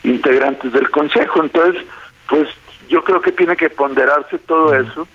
integrantes 0.05 0.72
del 0.72 0.90
Consejo. 0.90 1.42
Entonces, 1.42 1.82
pues 2.28 2.49
yo 2.88 3.03
creo 3.05 3.20
que 3.20 3.32
tiene 3.32 3.57
que 3.57 3.70
ponderarse 3.70 4.38
todo 4.38 4.74
eso 4.74 5.07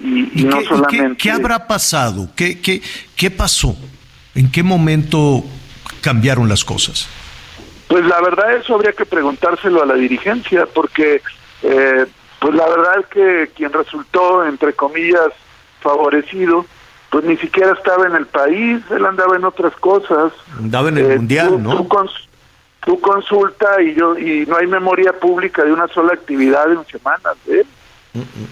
y, 0.00 0.44
no 0.44 0.62
solamente... 0.62 1.16
¿qué, 1.16 1.30
habrá 1.30 1.66
pasado? 1.66 2.28
¿Qué, 2.34 2.60
qué, 2.60 2.82
¿Qué 3.16 3.30
pasó? 3.30 3.76
¿En 4.34 4.50
qué 4.50 4.62
momento 4.62 5.44
cambiaron 6.00 6.48
las 6.48 6.64
cosas? 6.64 7.08
Pues 7.88 8.04
la 8.06 8.20
verdad 8.20 8.56
eso 8.56 8.74
habría 8.74 8.92
que 8.92 9.06
preguntárselo 9.06 9.82
a 9.82 9.86
la 9.86 9.94
dirigencia, 9.94 10.66
porque 10.66 11.22
eh, 11.62 12.06
pues 12.40 12.54
la 12.54 12.68
verdad 12.68 13.00
es 13.00 13.06
que 13.06 13.50
quien 13.54 13.72
resultó, 13.72 14.44
entre 14.44 14.72
comillas, 14.72 15.28
favorecido, 15.80 16.66
pues 17.10 17.24
ni 17.24 17.36
siquiera 17.36 17.72
estaba 17.72 18.06
en 18.06 18.16
el 18.16 18.26
país, 18.26 18.82
él 18.90 19.06
andaba 19.06 19.36
en 19.36 19.44
otras 19.44 19.74
cosas. 19.76 20.32
Andaba 20.58 20.88
en 20.88 20.98
el 20.98 21.10
eh, 21.12 21.16
Mundial, 21.16 21.62
¿no? 21.62 21.76
tú 21.76 21.88
consulta 23.00 23.80
y 23.82 23.94
yo 23.94 24.18
y 24.18 24.44
no 24.46 24.56
hay 24.56 24.66
memoria 24.66 25.12
pública 25.12 25.64
de 25.64 25.72
una 25.72 25.88
sola 25.88 26.14
actividad 26.14 26.70
en 26.70 26.84
semanas 26.86 27.36
¿eh? 27.48 27.64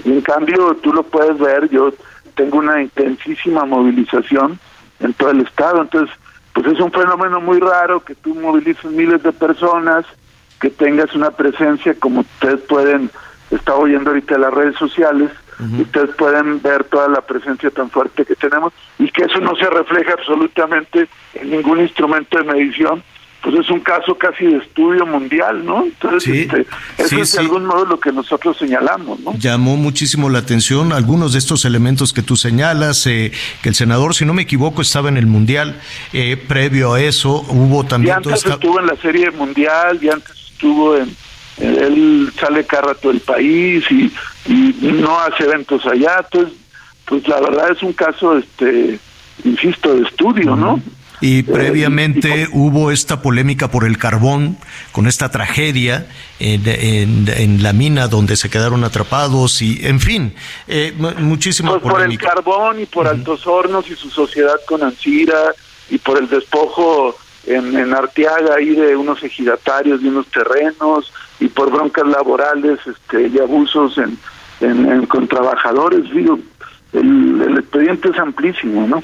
en 0.04 0.20
cambio 0.22 0.74
tú 0.82 0.92
lo 0.92 1.02
puedes 1.02 1.38
ver 1.38 1.68
yo 1.68 1.92
tengo 2.34 2.58
una 2.58 2.82
intensísima 2.82 3.64
movilización 3.64 4.58
en 5.00 5.12
todo 5.14 5.30
el 5.30 5.40
estado 5.40 5.82
entonces 5.82 6.14
pues 6.54 6.66
es 6.66 6.80
un 6.80 6.92
fenómeno 6.92 7.40
muy 7.40 7.60
raro 7.60 8.00
que 8.00 8.14
tú 8.14 8.34
movilices 8.34 8.90
miles 8.90 9.22
de 9.22 9.32
personas 9.32 10.04
que 10.60 10.70
tengas 10.70 11.14
una 11.14 11.30
presencia 11.30 11.94
como 11.98 12.20
ustedes 12.20 12.60
pueden 12.62 13.10
está 13.50 13.74
oyendo 13.74 14.10
ahorita 14.10 14.38
las 14.38 14.54
redes 14.54 14.76
sociales 14.76 15.30
ustedes 15.78 16.10
pueden 16.16 16.60
ver 16.60 16.82
toda 16.84 17.06
la 17.08 17.20
presencia 17.20 17.70
tan 17.70 17.88
fuerte 17.88 18.24
que 18.24 18.34
tenemos 18.34 18.72
y 18.98 19.08
que 19.10 19.24
eso 19.24 19.38
no 19.38 19.54
se 19.54 19.70
refleja 19.70 20.14
absolutamente 20.14 21.08
en 21.34 21.50
ningún 21.50 21.80
instrumento 21.80 22.38
de 22.38 22.44
medición 22.44 23.02
pues 23.42 23.56
es 23.56 23.70
un 23.70 23.80
caso 23.80 24.14
casi 24.14 24.46
de 24.46 24.58
estudio 24.58 25.04
mundial, 25.04 25.64
¿no? 25.64 25.84
Entonces, 25.84 26.28
este, 26.28 26.64
eso 26.96 27.20
es 27.20 27.32
de 27.32 27.40
algún 27.40 27.66
modo 27.66 27.84
lo 27.84 27.98
que 27.98 28.12
nosotros 28.12 28.56
señalamos, 28.56 29.18
¿no? 29.20 29.34
Llamó 29.36 29.76
muchísimo 29.76 30.30
la 30.30 30.38
atención 30.38 30.92
algunos 30.92 31.32
de 31.32 31.40
estos 31.40 31.64
elementos 31.64 32.12
que 32.12 32.22
tú 32.22 32.36
señalas, 32.36 33.04
eh, 33.08 33.32
que 33.60 33.68
el 33.68 33.74
senador, 33.74 34.14
si 34.14 34.24
no 34.24 34.32
me 34.32 34.42
equivoco, 34.42 34.80
estaba 34.80 35.08
en 35.08 35.16
el 35.16 35.26
mundial, 35.26 35.80
eh, 36.12 36.36
previo 36.36 36.94
a 36.94 37.00
eso 37.00 37.44
hubo 37.48 37.84
también... 37.84 38.14
Y 38.14 38.16
antes 38.16 38.46
estuvo 38.46 38.78
en 38.78 38.86
la 38.86 38.96
serie 38.96 39.30
mundial, 39.32 39.98
y 40.00 40.08
antes 40.08 40.36
estuvo 40.52 40.96
en... 40.96 41.14
Él 41.58 42.32
sale 42.40 42.64
cada 42.64 42.94
rato 42.94 43.08
del 43.08 43.20
país 43.20 43.84
y, 43.90 44.10
no 44.80 45.18
hace 45.18 45.44
eventos 45.44 45.84
allá, 45.86 46.24
entonces, 46.24 46.54
pues 47.04 47.26
la 47.28 47.40
verdad 47.40 47.72
es 47.72 47.82
un 47.82 47.92
caso, 47.92 48.38
este 48.38 48.98
insisto, 49.44 49.94
de 49.94 50.02
estudio, 50.02 50.56
¿no? 50.56 50.80
Y 51.22 51.38
eh, 51.38 51.44
previamente 51.44 52.48
hubo 52.52 52.90
esta 52.90 53.22
polémica 53.22 53.70
por 53.70 53.84
el 53.84 53.96
carbón, 53.96 54.58
con 54.90 55.06
esta 55.06 55.30
tragedia 55.30 56.06
en, 56.38 57.62
la 57.62 57.72
mina 57.72 58.08
donde 58.08 58.36
se 58.36 58.50
quedaron 58.50 58.84
atrapados 58.84 59.62
y, 59.62 59.86
en 59.86 60.00
fin, 60.00 60.34
eh, 60.66 60.92
muchísima 61.18 61.78
pues 61.78 61.82
por 61.82 62.02
el 62.02 62.18
carbón 62.18 62.80
y 62.80 62.86
por 62.86 63.06
Altos 63.06 63.46
Hornos 63.46 63.88
y 63.88 63.94
su 63.94 64.10
sociedad 64.10 64.56
con 64.66 64.82
Ancira 64.82 65.54
y 65.88 65.98
por 65.98 66.18
el 66.18 66.28
despojo 66.28 67.16
en, 67.46 67.76
en 67.76 67.94
Arteaga 67.94 68.56
ahí 68.56 68.70
de 68.70 68.96
unos 68.96 69.22
ejidatarios 69.22 70.02
de 70.02 70.08
unos 70.08 70.26
terrenos 70.26 71.12
y 71.38 71.48
por 71.48 71.70
broncas 71.70 72.06
laborales 72.06 72.78
este, 72.86 73.28
y 73.28 73.38
abusos 73.38 73.96
en, 73.98 74.18
en, 74.60 75.06
con 75.06 75.28
trabajadores. 75.28 76.10
Digo, 76.12 76.38
el, 76.92 77.56
expediente 77.58 78.10
es 78.10 78.18
amplísimo, 78.18 78.86
¿no? 78.86 79.02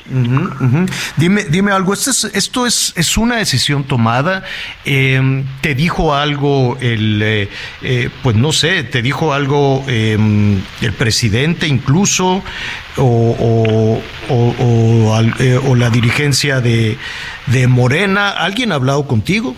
Dime, 1.16 1.44
dime 1.44 1.72
algo, 1.72 1.94
¿esto 1.94 2.10
es, 2.10 2.24
esto 2.34 2.66
es, 2.66 2.92
es 2.96 3.16
una 3.16 3.36
decisión 3.36 3.84
tomada? 3.84 4.44
Em, 4.84 5.44
¿Te 5.62 5.74
dijo 5.74 6.14
algo 6.14 6.76
el, 6.80 7.20
eh, 7.22 7.48
eh, 7.82 8.10
pues 8.22 8.36
no 8.36 8.52
sé, 8.52 8.84
te 8.84 9.00
dijo 9.00 9.32
algo 9.32 9.84
em, 9.88 10.60
el 10.82 10.92
presidente 10.92 11.66
incluso 11.66 12.42
o, 12.96 14.02
o, 14.28 15.22
eh, 15.38 15.58
o 15.66 15.74
la 15.74 15.90
dirigencia 15.90 16.60
de, 16.60 16.98
de 17.46 17.66
Morena? 17.68 18.30
¿Alguien 18.30 18.72
ha 18.72 18.74
hablado 18.74 19.06
contigo? 19.06 19.56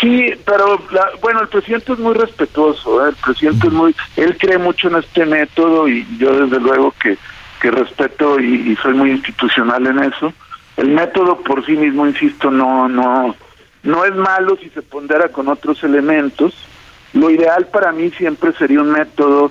Sí, 0.00 0.32
pero 0.44 0.80
bueno, 1.20 1.40
el 1.40 1.48
presidente 1.48 1.92
es 1.92 1.98
muy 1.98 2.14
respetuoso, 2.14 3.04
¿eh? 3.04 3.10
el 3.10 3.16
presidente 3.16 3.66
es 3.66 3.72
muy, 3.72 3.96
él 4.16 4.36
cree 4.38 4.58
mucho 4.58 4.88
en 4.88 4.96
este 4.96 5.26
método 5.26 5.88
y 5.88 6.06
yo 6.18 6.46
desde 6.46 6.60
luego 6.60 6.94
que, 7.02 7.18
que 7.60 7.70
respeto 7.72 8.38
y, 8.38 8.76
soy 8.76 8.94
muy 8.94 9.10
institucional 9.10 9.86
en 9.86 10.04
eso. 10.04 10.32
El 10.76 10.90
método 10.90 11.38
por 11.38 11.66
sí 11.66 11.72
mismo, 11.72 12.06
insisto, 12.06 12.48
no, 12.50 12.88
no, 12.88 13.34
no 13.82 14.04
es 14.04 14.14
malo 14.14 14.56
si 14.62 14.68
se 14.70 14.82
pondera 14.82 15.30
con 15.30 15.48
otros 15.48 15.82
elementos. 15.82 16.54
Lo 17.12 17.30
ideal 17.30 17.66
para 17.66 17.90
mí 17.90 18.10
siempre 18.10 18.52
sería 18.52 18.80
un 18.80 18.92
método 18.92 19.50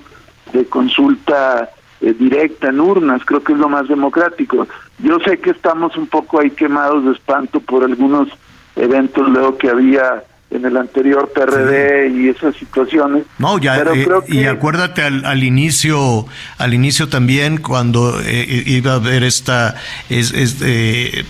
de 0.54 0.64
consulta 0.64 1.68
eh, 2.00 2.14
directa 2.18 2.68
en 2.68 2.80
urnas, 2.80 3.22
creo 3.26 3.42
que 3.42 3.52
es 3.52 3.58
lo 3.58 3.68
más 3.68 3.86
democrático. 3.86 4.66
Yo 4.98 5.18
sé 5.20 5.38
que 5.40 5.50
estamos 5.50 5.94
un 5.96 6.06
poco 6.06 6.40
ahí 6.40 6.50
quemados 6.52 7.04
de 7.04 7.12
espanto 7.12 7.60
por 7.60 7.84
algunos 7.84 8.28
eventos 8.76 9.28
luego 9.28 9.58
que 9.58 9.68
había 9.68 10.24
en 10.50 10.64
el 10.64 10.76
anterior 10.76 11.30
PRD 11.34 12.08
y 12.08 12.28
esas 12.28 12.56
situaciones. 12.56 13.24
No, 13.38 13.58
ya, 13.58 13.78
eh, 13.78 14.08
y 14.28 14.44
acuérdate 14.44 15.02
al, 15.02 15.42
inicio, 15.42 16.26
al 16.56 16.74
inicio 16.74 17.08
también 17.08 17.58
cuando 17.58 18.20
eh, 18.20 18.62
iba 18.66 18.92
a 18.92 18.96
haber 18.96 19.24
esta, 19.24 19.76
es, 20.08 20.32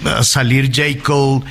a 0.05 0.23
salir 0.23 0.71
J. 0.75 1.03
Cole 1.03 1.45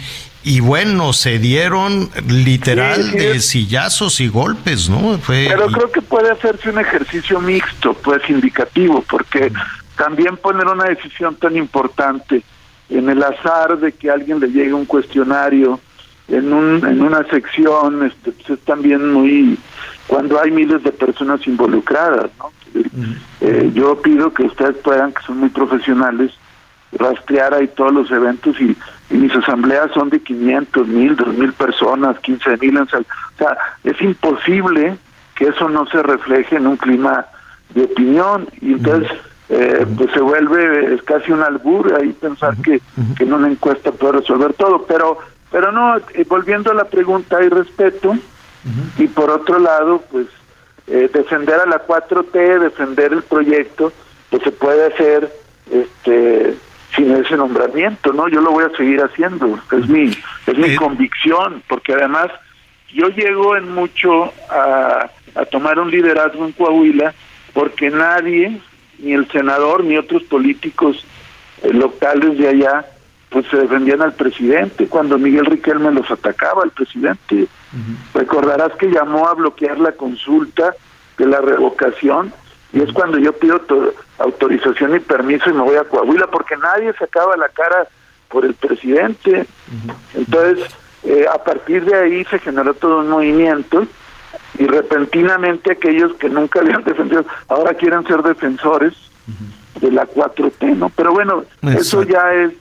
y 0.47 0.61
bueno, 0.61 1.11
se 1.11 1.39
dieron 1.39 2.09
literal 2.25 3.11
de 3.11 3.41
sillazos 3.41 4.21
y 4.21 4.29
golpes, 4.29 4.89
¿no? 4.89 5.19
Pero 5.27 5.67
creo 5.67 5.91
que 5.91 6.01
puede 6.01 6.31
hacerse 6.31 6.69
un 6.69 6.79
ejercicio 6.79 7.41
mixto, 7.41 7.93
pues 7.95 8.21
indicativo, 8.29 9.03
porque 9.09 9.51
también 9.97 10.37
poner 10.37 10.67
una 10.67 10.85
decisión 10.85 11.35
tan 11.35 11.57
importante 11.57 12.43
en 12.89 13.09
el 13.09 13.21
azar 13.23 13.77
de 13.77 13.91
que 13.91 14.09
alguien 14.09 14.39
le 14.39 14.47
llegue 14.47 14.73
un 14.73 14.85
cuestionario 14.85 15.81
en, 16.27 16.53
un, 16.53 16.85
en 16.85 17.01
una 17.01 17.23
sección, 17.25 18.05
este, 18.05 18.31
pues 18.31 18.49
es 18.51 18.59
también 18.65 19.13
muy, 19.13 19.57
cuando 20.07 20.39
hay 20.41 20.51
miles 20.51 20.83
de 20.83 20.91
personas 20.91 21.45
involucradas, 21.47 22.29
¿no? 22.37 22.51
Eh, 23.41 23.71
yo 23.73 24.01
pido 24.01 24.33
que 24.33 24.43
ustedes 24.43 24.75
puedan, 24.77 25.13
que 25.13 25.21
son 25.23 25.37
muy 25.37 25.49
profesionales, 25.49 26.31
rastrear 26.91 27.53
ahí 27.53 27.67
todos 27.67 27.93
los 27.93 28.11
eventos 28.11 28.59
y, 28.59 28.75
mis 29.09 29.33
asambleas 29.33 29.89
son 29.93 30.09
de 30.09 30.19
500, 30.19 30.85
1000, 30.85 31.15
2000 31.15 31.53
personas, 31.53 32.19
15 32.19 32.57
mil. 32.57 32.77
O 32.77 32.85
sea, 32.87 32.99
es 33.85 34.01
imposible 34.01 34.97
que 35.33 35.45
eso 35.45 35.69
no 35.69 35.85
se 35.87 36.03
refleje 36.03 36.57
en 36.57 36.67
un 36.67 36.75
clima 36.75 37.25
de 37.73 37.85
opinión. 37.85 38.49
Y 38.59 38.73
entonces 38.73 39.09
eh, 39.47 39.85
pues 39.95 40.11
se 40.11 40.19
vuelve 40.19 40.93
es 40.93 41.01
casi 41.03 41.31
un 41.31 41.41
albur 41.41 41.95
ahí 41.97 42.11
pensar 42.11 42.57
que, 42.57 42.81
que 43.15 43.23
en 43.23 43.31
una 43.31 43.47
encuesta 43.47 43.93
puede 43.93 44.19
resolver 44.19 44.51
todo, 44.55 44.85
pero 44.85 45.19
pero 45.51 45.71
no, 45.71 45.97
eh, 45.97 46.25
volviendo 46.27 46.71
a 46.71 46.75
la 46.75 46.85
pregunta 46.85 47.37
hay 47.37 47.49
respeto. 47.49 48.15
Y 48.97 49.07
por 49.07 49.29
otro 49.29 49.59
lado 49.59 50.03
pues 50.11 50.27
eh, 50.87 51.09
defender 51.13 51.55
a 51.55 51.65
la 51.65 51.87
4T, 51.87 52.59
defender 52.59 53.13
el 53.13 53.23
proyecto, 53.23 53.93
pues 54.29 54.43
se 54.43 54.51
puede 54.51 54.87
hacer 54.87 55.31
este 55.71 56.55
sin 56.95 57.15
ese 57.15 57.37
nombramiento, 57.37 58.11
¿no? 58.11 58.27
Yo 58.27 58.41
lo 58.41 58.51
voy 58.51 58.65
a 58.65 58.75
seguir 58.75 59.01
haciendo, 59.01 59.59
es 59.71 59.87
mi 59.87 60.11
es 60.47 60.57
mi 60.57 60.75
convicción, 60.75 61.63
porque 61.69 61.93
además 61.93 62.29
yo 62.93 63.07
llego 63.09 63.55
en 63.55 63.73
mucho 63.73 64.33
a, 64.49 65.09
a 65.35 65.45
tomar 65.45 65.79
un 65.79 65.91
liderazgo 65.91 66.45
en 66.45 66.53
Coahuila 66.53 67.13
porque 67.53 67.89
nadie, 67.89 68.59
ni 68.99 69.13
el 69.13 69.27
senador 69.31 69.83
ni 69.83 69.97
otros 69.97 70.23
políticos 70.23 71.03
eh, 71.63 71.73
locales 71.73 72.37
de 72.37 72.49
allá, 72.49 72.85
pues 73.29 73.45
se 73.47 73.57
defendían 73.57 74.01
al 74.01 74.13
presidente 74.13 74.87
cuando 74.87 75.17
Miguel 75.17 75.45
Riquelme 75.45 75.91
los 75.91 76.09
atacaba 76.09 76.63
al 76.63 76.71
presidente. 76.71 77.47
Recordarás 78.13 78.71
que 78.79 78.87
llamó 78.87 79.27
a 79.27 79.33
bloquear 79.33 79.79
la 79.79 79.91
consulta 79.91 80.73
de 81.17 81.25
la 81.25 81.41
revocación 81.41 82.31
y 82.73 82.81
es 82.81 82.91
cuando 82.93 83.17
yo 83.17 83.33
pido 83.33 83.61
autorización 84.19 84.95
y 84.95 84.99
permiso 84.99 85.49
y 85.49 85.53
me 85.53 85.61
voy 85.61 85.75
a 85.75 85.83
Coahuila 85.83 86.27
porque 86.27 86.55
nadie 86.57 86.93
sacaba 86.93 87.35
la 87.37 87.49
cara 87.49 87.87
por 88.29 88.45
el 88.45 88.53
presidente. 88.53 89.45
Entonces, 90.13 90.65
eh, 91.03 91.25
a 91.31 91.43
partir 91.43 91.85
de 91.85 91.95
ahí 91.95 92.25
se 92.25 92.39
generó 92.39 92.73
todo 92.73 92.99
un 92.99 93.09
movimiento 93.09 93.87
y 94.57 94.65
repentinamente 94.65 95.73
aquellos 95.73 96.13
que 96.15 96.29
nunca 96.29 96.59
habían 96.59 96.83
defendido 96.83 97.25
ahora 97.47 97.73
quieren 97.73 98.05
ser 98.05 98.21
defensores 98.23 98.93
de 99.79 99.91
la 99.91 100.07
4T, 100.07 100.75
¿no? 100.75 100.89
Pero 100.89 101.13
bueno, 101.13 101.43
eso 101.61 102.03
ya 102.03 102.33
es 102.33 102.53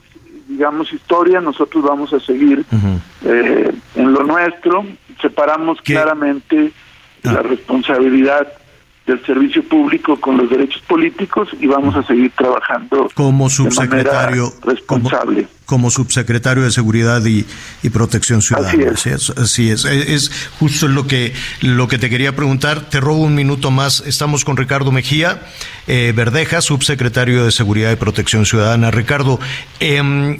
digamos, 0.47 0.93
historia, 0.93 1.41
nosotros 1.41 1.83
vamos 1.83 2.13
a 2.13 2.19
seguir 2.19 2.65
eh, 3.25 3.71
en 3.95 4.13
lo 4.13 4.23
nuestro, 4.23 4.85
separamos 5.21 5.81
claramente 5.81 6.71
ah. 7.23 7.33
la 7.33 7.41
responsabilidad 7.41 8.47
del 9.07 9.25
servicio 9.25 9.63
público 9.63 10.19
con 10.19 10.37
los 10.37 10.49
derechos 10.49 10.81
políticos 10.81 11.47
y 11.61 11.65
vamos 11.65 11.95
a 11.95 12.03
seguir 12.03 12.29
trabajando 12.31 13.09
como 13.13 13.49
subsecretario 13.49 14.53
responsable. 14.65 15.47
como, 15.65 15.89
subsecretario 15.89 16.63
de 16.63 16.71
seguridad 16.71 17.23
y, 17.25 17.45
Protección 17.89 18.41
Ciudadana 18.41 18.91
así 18.93 19.09
es. 19.09 19.29
así 19.31 19.71
es. 19.71 19.85
Es 19.85 20.49
justo 20.59 20.89
lo 20.89 21.07
que 21.07 21.33
lo 21.61 21.87
que 21.87 21.97
te 21.97 22.09
quería 22.09 22.35
preguntar. 22.35 22.89
Te 22.89 22.99
robo 22.99 23.23
un 23.23 23.33
minuto 23.33 23.71
más. 23.71 24.03
Estamos 24.05 24.43
con 24.43 24.57
Ricardo 24.57 24.91
Mejía 24.91 25.41
eh, 25.87 26.13
Verdeja 26.13 26.59
subsecretario 26.61 27.45
de 27.45 27.51
seguridad 27.51 27.91
y 27.91 27.95
Protección 27.95 28.45
Ciudadana. 28.45 28.91
Ricardo 28.91 29.39
eh, 29.79 30.39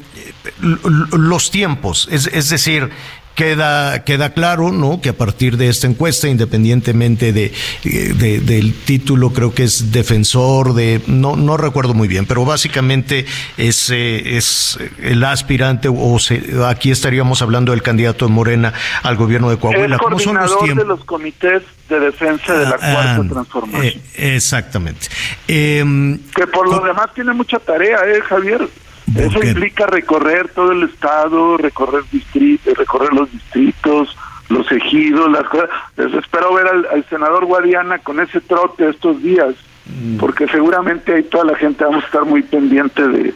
los 0.59 1.51
tiempos 1.51 2.09
es, 2.11 2.28
es 2.28 2.49
decir 2.49 2.89
queda, 3.38 4.04
queda 4.04 4.34
claro, 4.34 4.72
¿no? 4.72 5.00
Que 5.00 5.10
a 5.10 5.14
partir 5.14 5.58
de 5.58 5.70
esta 5.70 5.86
encuesta, 5.86 6.28
independientemente 6.28 7.32
de, 7.32 7.54
del 7.84 8.74
título, 8.74 9.32
creo 9.32 9.54
que 9.54 9.64
es 9.64 9.92
defensor 9.92 10.74
de, 10.74 11.02
no, 11.06 11.36
no 11.36 11.56
recuerdo 11.56 11.94
muy 11.94 12.08
bien, 12.08 12.26
pero 12.26 12.46
básicamente 12.46 13.28
es, 13.58 13.92
eh, 13.92 14.38
es 14.38 14.80
el 15.04 15.24
aspirante, 15.24 15.88
o 15.88 16.18
aquí 16.66 16.90
estaríamos 16.90 17.44
hablando 17.44 17.74
del 17.74 17.84
candidato 17.84 18.26
de 18.26 18.32
Morena 18.32 18.74
al 19.04 19.16
gobierno 19.16 19.52
de 19.52 19.58
Coahuila. 19.58 20.00
¿Cómo 20.00 20.18
son 20.18 20.38
los 20.38 20.58
tiempos? 20.58 20.84
de 20.84 20.90
los 20.90 21.06
comités 21.06 21.62
de 21.90 22.00
defensa 22.00 22.58
de 22.58 22.66
la 22.66 22.78
ah, 22.82 22.92
cuarta 22.92 23.22
ah, 23.22 23.28
transformación. 23.30 23.86
Eh, 23.86 24.02
exactamente. 24.36 25.08
Em, 25.48 26.18
que 26.36 26.48
por 26.48 26.68
lo 26.68 26.80
demás 26.80 27.14
tiene 27.14 27.34
mucha 27.34 27.60
tarea, 27.60 28.00
¿eh, 28.08 28.20
Javier? 28.22 28.68
Eso 29.16 29.43
implica 29.43 29.86
recorrer 29.88 30.49
todo 30.49 30.72
el 30.72 30.84
estado, 30.84 31.58
recorrer 31.58 32.03
distritos, 32.12 32.78
recorrer 32.78 33.14
los 33.14 33.32
distritos, 33.32 34.16
los 34.49 34.72
ejidos, 34.72 35.32
las 35.32 35.43
cosas. 35.43 35.70
espero 35.97 36.53
ver 36.53 36.68
al, 36.68 37.05
senador 37.10 37.45
Guadiana 37.45 37.99
con 37.99 38.20
ese 38.20 38.41
trote 38.41 38.89
estos 38.89 39.22
días, 39.22 39.55
mm. 39.86 40.18
porque 40.18 40.47
seguramente 40.47 41.14
ahí 41.14 41.24
toda 41.24 41.45
la 41.45 41.55
gente 41.55 41.84
vamos 41.84 42.03
a 42.03 42.08
estar 42.08 42.26
muy 42.26 42.43
pendiente 42.43 43.08
de, 43.08 43.34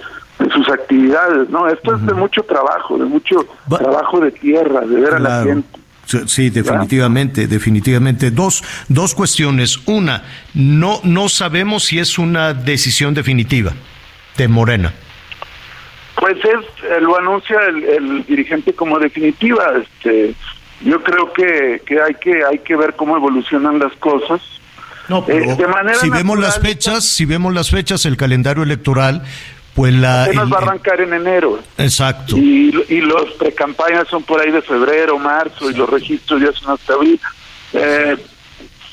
sus 0.54 0.68
actividades, 0.70 1.50
¿no? 1.52 1.68
Esto 1.68 1.96
es 1.96 2.04
de 2.04 2.16
mucho 2.16 2.42
trabajo, 2.42 2.98
de 2.98 3.06
mucho 3.06 3.46
trabajo 3.70 4.20
de 4.20 4.32
tierra, 4.32 4.82
de 4.82 5.00
ver 5.00 5.14
a 5.14 5.20
la 5.20 5.44
gente. 5.44 5.80
Sí, 6.26 6.50
definitivamente, 6.50 7.48
definitivamente. 7.48 8.32
Dos, 8.32 8.64
dos 8.90 9.14
cuestiones. 9.14 9.80
Una, 9.86 10.24
no, 10.56 11.00
no 11.04 11.30
sabemos 11.30 11.84
si 11.84 12.00
es 12.00 12.18
una 12.18 12.56
decisión 12.56 13.14
definitiva 13.14 13.72
de 14.36 14.48
Morena. 14.48 14.94
Pues 16.22 16.38
es, 16.38 16.84
eh, 16.84 17.02
lo 17.02 17.18
anuncia 17.18 17.58
el, 17.68 18.24
dirigente 18.28 18.74
como 18.74 19.00
definitiva. 19.00 19.74
Este, 19.82 20.36
yo 20.82 21.02
creo 21.02 21.34
que, 21.34 21.82
que 21.84 22.00
hay 22.00 22.14
que 22.14 22.46
hay 22.46 22.60
que 22.60 22.76
ver 22.76 22.94
cómo 22.96 23.18
evolucionan 23.18 23.80
las 23.80 23.92
cosas. 23.94 24.40
No, 25.10 25.26
pero 25.26 25.52
eh, 25.52 25.96
si 26.00 26.12
vemos 26.12 26.38
las 26.38 26.60
fechas, 26.60 27.04
si 27.04 27.26
vemos 27.26 27.52
las 27.56 27.72
fechas, 27.72 28.06
el 28.06 28.18
calendario 28.18 28.62
electoral, 28.62 29.24
pues 29.74 29.96
la. 29.96 30.30
va 30.32 30.60
a 30.60 30.62
arrancar 30.62 31.02
en 31.02 31.14
enero. 31.16 31.60
Exacto. 31.80 32.38
Y, 32.38 32.72
y 32.88 33.02
los 33.02 33.32
precampañas 33.40 34.08
son 34.08 34.22
por 34.22 34.40
ahí 34.42 34.52
de 34.52 34.62
febrero, 34.62 35.18
marzo, 35.18 35.72
y 35.72 35.74
los 35.74 35.90
registros 35.90 36.40
ya 36.40 36.52
son 36.52 36.76
hasta 36.76 36.94
abril. 36.94 37.20
Eh, 37.74 38.16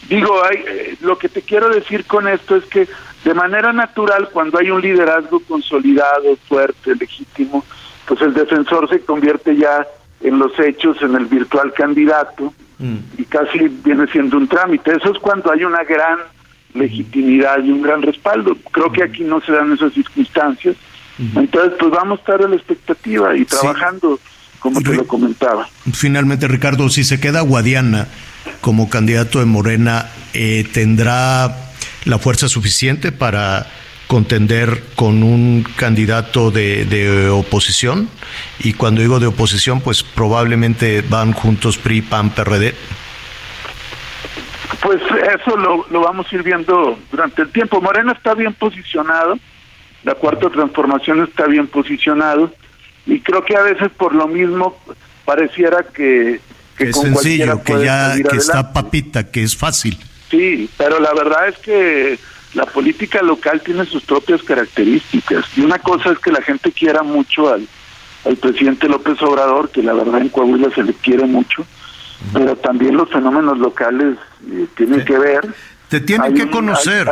digo, 0.08 0.42
hay, 0.42 0.96
lo 1.02 1.18
que 1.18 1.28
te 1.28 1.42
quiero 1.42 1.68
decir 1.68 2.06
con 2.06 2.26
esto 2.26 2.56
es 2.56 2.64
que 2.64 2.88
de 3.24 3.34
manera 3.34 3.72
natural, 3.72 4.28
cuando 4.32 4.58
hay 4.58 4.70
un 4.70 4.80
liderazgo 4.80 5.40
consolidado, 5.40 6.36
fuerte, 6.48 6.94
legítimo, 6.94 7.64
pues 8.06 8.20
el 8.22 8.32
defensor 8.32 8.88
se 8.88 9.00
convierte 9.00 9.56
ya 9.56 9.86
en 10.20 10.38
los 10.38 10.58
hechos 10.58 10.96
en 11.02 11.14
el 11.14 11.26
virtual 11.26 11.72
candidato 11.72 12.52
mm. 12.78 12.96
y 13.18 13.24
casi 13.24 13.68
viene 13.68 14.06
siendo 14.06 14.36
un 14.36 14.48
trámite. 14.48 14.92
Eso 14.92 15.12
es 15.12 15.18
cuando 15.18 15.52
hay 15.52 15.64
una 15.64 15.84
gran 15.84 16.18
legitimidad 16.74 17.62
y 17.62 17.70
un 17.70 17.82
gran 17.82 18.02
respaldo. 18.02 18.56
Creo 18.70 18.92
que 18.92 19.02
aquí 19.02 19.24
no 19.24 19.40
se 19.40 19.52
dan 19.52 19.72
esas 19.72 19.92
circunstancias. 19.92 20.76
Entonces, 21.34 21.72
pues 21.80 21.90
vamos 21.90 22.18
a 22.18 22.22
estar 22.22 22.42
a 22.42 22.48
la 22.48 22.54
expectativa 22.54 23.36
y 23.36 23.44
trabajando, 23.44 24.20
como 24.60 24.80
te 24.80 24.94
lo 24.94 25.04
comentaba. 25.04 25.68
Finalmente, 25.92 26.46
Ricardo, 26.46 26.88
si 26.90 27.02
se 27.02 27.18
queda 27.18 27.40
Guadiana 27.40 28.06
como 28.60 28.88
candidato 28.88 29.40
de 29.40 29.44
Morena, 29.44 30.06
eh, 30.32 30.64
¿tendrá 30.72 31.67
la 32.04 32.18
fuerza 32.18 32.48
suficiente 32.48 33.12
para 33.12 33.66
contender 34.08 34.82
con 34.96 35.22
un 35.22 35.64
candidato 35.76 36.50
de, 36.50 37.28
oposición 37.30 38.08
y 38.58 38.72
cuando 38.72 39.02
digo 39.02 39.20
de 39.20 39.26
oposición 39.26 39.80
pues 39.80 40.02
probablemente 40.02 41.02
van 41.02 41.32
juntos 41.32 41.78
PRI, 41.78 42.02
PAN, 42.02 42.30
PRD. 42.30 42.74
Pues 44.80 45.00
eso 45.02 45.56
lo, 45.56 45.86
lo 45.90 46.00
vamos 46.00 46.26
a 46.30 46.34
ir 46.34 46.42
viendo 46.42 46.98
durante 47.10 47.42
el 47.42 47.50
tiempo. 47.50 47.80
Morena 47.80 48.12
está 48.12 48.34
bien 48.34 48.54
posicionado, 48.54 49.38
la 50.04 50.14
cuarta 50.14 50.48
transformación 50.48 51.22
está 51.24 51.46
bien 51.46 51.66
posicionado 51.66 52.52
y 53.06 53.20
creo 53.20 53.44
que 53.44 53.56
a 53.56 53.62
veces 53.62 53.90
por 53.96 54.14
lo 54.14 54.26
mismo 54.26 54.78
pareciera 55.24 55.82
que, 55.82 56.40
que 56.76 56.84
es 56.84 56.96
sencillo, 56.96 57.62
que 57.62 57.84
ya 57.84 58.14
que 58.22 58.36
está 58.36 58.72
papita, 58.72 59.30
que 59.30 59.42
es 59.42 59.54
fácil. 59.56 59.98
Sí, 60.30 60.68
pero 60.76 61.00
la 61.00 61.12
verdad 61.14 61.48
es 61.48 61.58
que 61.58 62.18
la 62.54 62.66
política 62.66 63.22
local 63.22 63.62
tiene 63.64 63.84
sus 63.86 64.02
propias 64.02 64.42
características. 64.42 65.44
Y 65.56 65.60
una 65.60 65.78
cosa 65.78 66.12
es 66.12 66.18
que 66.18 66.32
la 66.32 66.42
gente 66.42 66.72
quiera 66.72 67.02
mucho 67.02 67.52
al, 67.52 67.66
al 68.24 68.36
presidente 68.36 68.88
López 68.88 69.20
Obrador, 69.22 69.70
que 69.70 69.82
la 69.82 69.94
verdad 69.94 70.20
en 70.20 70.28
Coahuila 70.28 70.70
se 70.74 70.82
le 70.82 70.94
quiere 70.94 71.24
mucho, 71.24 71.66
pero 72.32 72.56
también 72.56 72.96
los 72.96 73.10
fenómenos 73.10 73.58
locales 73.58 74.16
eh, 74.50 74.66
tienen 74.76 75.04
que 75.04 75.18
ver. 75.18 75.40
Te 75.88 76.00
tienen 76.00 76.34
que 76.34 76.50
conocer, 76.50 77.08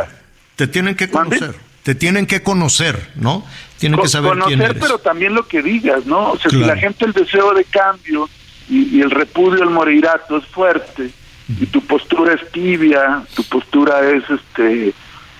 te 0.55 0.67
tienen 0.67 0.95
que 0.95 1.09
conocer 1.09 1.55
te 1.87 1.95
tienen 1.95 2.25
que 2.25 2.43
conocer, 2.43 3.11
¿no? 3.15 3.45
Tienen 3.77 4.01
que 4.01 4.09
saber 4.09 4.37
quién 4.45 4.61
eres. 4.61 4.75
pero 4.77 4.99
también 4.99 5.33
lo 5.33 5.47
que 5.47 5.61
digas, 5.61 6.05
¿no? 6.05 6.31
O 6.31 6.37
sea, 6.37 6.51
si 6.51 6.57
la 6.57 6.75
gente 6.75 7.05
el 7.05 7.13
deseo 7.13 7.53
de 7.53 7.63
cambio 7.63 8.29
y, 8.67 8.99
el 8.99 9.09
repudio 9.09 9.63
al 9.63 9.69
moreirato 9.69 10.35
es 10.35 10.45
fuerte 10.47 11.11
y 11.49 11.65
tu 11.67 11.81
postura 11.81 12.33
es 12.33 12.51
tibia, 12.51 13.23
tu 13.35 13.43
postura 13.43 14.01
es 14.09 14.23
este 14.29 14.93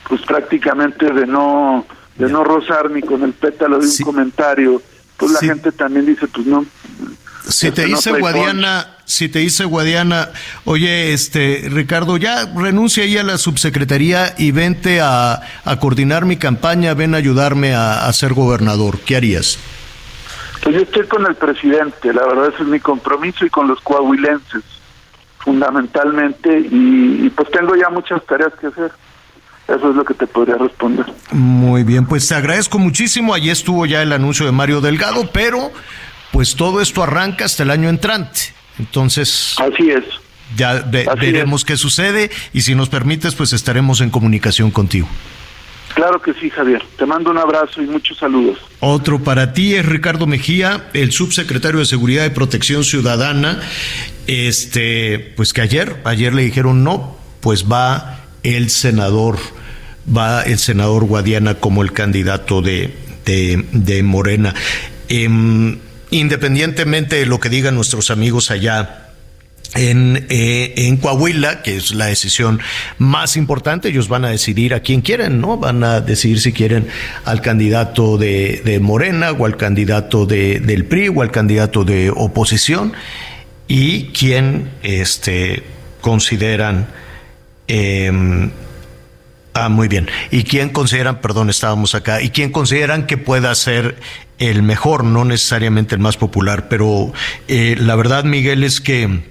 pues 0.08 0.22
prácticamente 0.22 1.12
de 1.12 1.28
no 1.28 1.86
de 2.18 2.30
no 2.30 2.44
rozar 2.44 2.90
ni 2.90 3.02
con 3.02 3.24
el 3.24 3.34
pétalo 3.34 3.80
de 3.80 3.88
un 3.88 3.98
comentario, 4.00 4.82
pues 5.18 5.32
la 5.32 5.40
gente 5.40 5.72
también 5.72 6.06
dice, 6.06 6.28
pues 6.28 6.48
no. 6.48 6.66
Si 7.48 7.72
te 7.72 7.86
dice 7.86 8.12
Guadiana, 8.12 8.98
si 9.06 9.30
te 9.30 9.40
dice 9.40 9.66
Guadiana, 9.66 10.30
oye, 10.66 11.14
este, 11.14 11.68
Ricardo, 11.70 12.18
ya 12.18 12.46
renuncia 12.54 13.04
ahí 13.04 13.18
a 13.18 13.24
la 13.24 13.38
subsecretaría 13.38 14.36
y 14.38 14.52
vente 14.52 15.00
a, 15.02 15.42
coordinar 15.80 16.26
mi 16.26 16.38
campaña, 16.38 16.94
ven 16.94 17.14
a 17.14 17.18
ayudarme 17.18 17.74
a, 17.74 18.12
ser 18.14 18.34
gobernador, 18.34 19.00
¿qué 19.00 19.16
harías? 19.16 19.60
Pues 20.62 20.76
yo 20.76 20.82
estoy 20.82 21.06
con 21.08 21.26
el 21.26 21.36
presidente, 21.36 22.12
la 22.14 22.26
verdad 22.26 22.52
ese 22.54 22.64
es 22.64 22.68
mi 22.68 22.80
compromiso 22.80 23.46
y 23.46 23.50
con 23.50 23.68
los 23.68 23.80
coahuilenses, 23.82 24.64
fundamentalmente, 25.48 26.60
y 26.70 27.30
pues 27.30 27.50
tengo 27.52 27.74
ya 27.78 27.90
muchas 27.90 28.22
tareas 28.26 28.52
que 28.60 28.68
hacer. 28.68 28.92
Eso 29.66 29.90
es 29.92 29.96
lo 29.96 30.04
que 30.04 30.14
te 30.14 30.28
podría 30.28 30.58
responder. 30.58 31.06
Muy 31.32 31.84
bien, 31.84 32.06
pues 32.06 32.28
te 32.28 32.36
agradezco 32.36 32.80
muchísimo. 32.80 33.34
Allí 33.34 33.50
estuvo 33.50 33.86
ya 33.86 34.02
el 34.02 34.12
anuncio 34.12 34.46
de 34.46 34.52
Mario 34.52 34.82
Delgado, 34.82 35.30
pero 35.32 35.72
pues 36.34 36.58
todo 36.58 36.82
esto 36.82 37.02
arranca 37.02 37.46
hasta 37.46 37.64
el 37.64 37.72
año 37.72 37.88
entrante. 37.88 38.42
Entonces. 38.78 39.56
Así 39.58 39.90
es. 39.90 40.04
Ya 40.58 40.86
veremos 41.20 41.64
qué 41.64 41.78
sucede 41.78 42.30
y 42.52 42.62
si 42.62 42.76
nos 42.76 42.90
permites, 42.90 43.34
pues 43.34 43.54
estaremos 43.54 44.02
en 44.02 44.10
comunicación 44.10 44.70
contigo. 44.72 45.08
Claro 45.96 46.22
que 46.22 46.34
sí, 46.34 46.50
Javier. 46.50 46.84
Te 46.98 47.06
mando 47.06 47.32
un 47.32 47.38
abrazo 47.38 47.82
y 47.82 47.88
muchos 47.88 48.18
saludos. 48.18 48.60
Otro 48.82 49.20
para 49.20 49.54
ti 49.54 49.76
es 49.76 49.86
Ricardo 49.86 50.28
Mejía, 50.28 50.90
el 50.94 51.12
subsecretario 51.12 51.80
de 51.80 51.86
Seguridad 51.86 52.26
y 52.26 52.30
Protección 52.32 52.84
Ciudadana. 52.84 53.62
Este, 54.28 55.34
pues 55.36 55.54
que 55.54 55.62
ayer, 55.62 55.96
ayer 56.04 56.34
le 56.34 56.44
dijeron 56.44 56.84
no, 56.84 57.18
pues 57.40 57.66
va 57.72 58.26
el 58.44 58.70
senador 58.70 59.38
va 60.16 60.44
el 60.44 60.58
senador 60.58 61.06
Guadiana 61.06 61.56
como 61.56 61.82
el 61.82 61.92
candidato 61.94 62.62
de, 62.62 62.94
de, 63.26 64.04
Morena. 64.04 64.54
Em, 65.10 65.80
independientemente 66.12 67.18
de 67.18 67.26
lo 67.26 67.40
que 67.40 67.50
digan 67.50 67.76
nuestros 67.76 68.10
amigos 68.10 68.52
allá 68.52 69.08
en, 69.76 70.26
eh, 70.30 70.74
en, 70.78 70.98
Coahuila, 70.98 71.62
que 71.62 71.76
es 71.76 71.94
la 71.94 72.06
decisión 72.06 72.62
más 72.98 73.36
importante. 73.36 73.90
Ellos 73.90 74.08
van 74.08 74.24
a 74.24 74.30
decidir 74.30 74.74
a 74.74 74.80
quién 74.80 75.02
quieren, 75.02 75.42
¿no? 75.42 75.58
Van 75.58 75.84
a 75.84 76.00
decidir 76.00 76.40
si 76.40 76.54
quieren 76.54 76.88
al 77.26 77.42
candidato 77.42 78.18
de, 78.18 78.62
de 78.64 78.80
Morena 78.80 79.32
o 79.32 79.46
al 79.46 79.58
candidato 79.58 80.26
de, 80.26 80.60
del 80.62 80.86
PRI 80.86 81.10
o 81.10 81.22
al 81.22 81.32
candidato 81.32 81.84
de 81.84 82.10
oposición 82.10 82.94
y 83.68 84.08
quién 84.08 84.72
este, 84.84 85.64
consideran. 86.02 86.88
Eh, 87.68 88.50
Ah, 89.60 89.70
muy 89.70 89.88
bien. 89.88 90.08
¿Y 90.30 90.44
quién 90.44 90.70
consideran, 90.70 91.20
perdón, 91.20 91.50
estábamos 91.50 91.96
acá, 91.96 92.22
y 92.22 92.30
quién 92.30 92.52
consideran 92.52 93.08
que 93.08 93.18
pueda 93.18 93.56
ser 93.56 93.96
el 94.38 94.62
mejor, 94.62 95.04
no 95.04 95.26
necesariamente 95.26 95.96
el 95.96 96.02
más 96.02 96.16
popular? 96.16 96.70
Pero 96.70 97.12
eh, 97.48 97.76
la 97.80 97.96
verdad, 97.96 98.24
Miguel, 98.24 98.64
es 98.64 98.80
que 98.80 99.24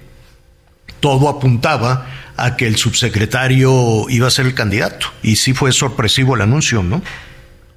todo 0.99 1.29
apuntaba 1.29 2.07
a 2.35 2.57
que 2.57 2.67
el 2.67 2.75
subsecretario 2.75 4.09
iba 4.09 4.27
a 4.27 4.31
ser 4.31 4.47
el 4.47 4.53
candidato. 4.53 5.07
Y 5.23 5.37
sí 5.37 5.53
fue 5.53 5.71
sorpresivo 5.71 6.35
el 6.35 6.41
anuncio, 6.41 6.83
¿no? 6.83 7.01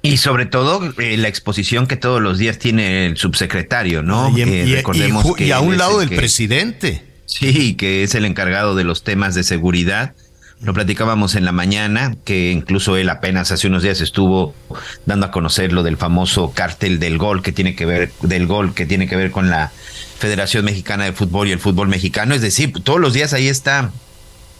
Y 0.03 0.17
sobre 0.17 0.45
todo 0.45 0.93
eh, 0.97 1.17
la 1.17 1.27
exposición 1.27 1.85
que 1.85 1.95
todos 1.95 2.21
los 2.21 2.37
días 2.37 2.57
tiene 2.57 3.05
el 3.05 3.17
subsecretario, 3.17 4.01
¿no? 4.01 4.35
Y, 4.35 4.41
eh, 4.41 4.65
recordemos 4.75 5.35
que 5.35 5.53
a 5.53 5.59
un 5.59 5.77
lado 5.77 5.99
del 5.99 6.09
presidente. 6.09 7.03
Sí, 7.25 7.75
que 7.75 8.03
es 8.03 8.13
el 8.15 8.25
encargado 8.25 8.75
de 8.75 8.83
los 8.83 9.03
temas 9.03 9.35
de 9.35 9.43
seguridad 9.43 10.13
lo 10.61 10.73
platicábamos 10.73 11.35
en 11.35 11.43
la 11.43 11.51
mañana, 11.51 12.15
que 12.23 12.51
incluso 12.51 12.95
él 12.95 13.09
apenas 13.09 13.51
hace 13.51 13.67
unos 13.67 13.81
días 13.81 13.99
estuvo 13.99 14.53
dando 15.07 15.25
a 15.25 15.31
conocer 15.31 15.73
lo 15.73 15.81
del 15.81 15.97
famoso 15.97 16.51
cártel 16.53 16.99
del 16.99 17.17
gol 17.17 17.41
que 17.41 17.51
tiene 17.51 17.75
que 17.75 17.85
ver 17.85 18.11
del 18.21 18.45
gol 18.45 18.75
que 18.75 18.85
tiene 18.85 19.07
que 19.07 19.15
ver 19.15 19.31
con 19.31 19.49
la 19.49 19.71
Federación 20.19 20.65
Mexicana 20.65 21.05
de 21.05 21.13
Fútbol 21.13 21.47
y 21.47 21.51
el 21.51 21.59
fútbol 21.59 21.87
mexicano, 21.87 22.35
es 22.35 22.41
decir, 22.41 22.73
todos 22.83 22.99
los 22.99 23.13
días 23.13 23.33
ahí 23.33 23.47
está 23.47 23.91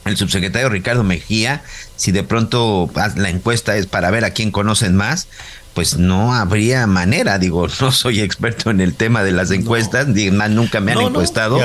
el 0.05 0.17
subsecretario 0.17 0.69
Ricardo 0.69 1.03
Mejía, 1.03 1.63
si 1.95 2.11
de 2.11 2.23
pronto 2.23 2.89
la 3.15 3.29
encuesta 3.29 3.75
es 3.77 3.85
para 3.85 4.11
ver 4.11 4.25
a 4.25 4.31
quién 4.31 4.51
conocen 4.51 4.95
más, 4.95 5.27
pues 5.73 5.97
no 5.97 6.33
habría 6.33 6.85
manera, 6.85 7.39
digo, 7.39 7.67
no 7.81 7.91
soy 7.91 8.21
experto 8.21 8.71
en 8.71 8.81
el 8.81 8.93
tema 8.93 9.23
de 9.23 9.31
las 9.31 9.51
encuestas, 9.51 10.07
nunca 10.07 10.79
me 10.79 10.91
han 10.91 11.01
encuestado, 11.01 11.59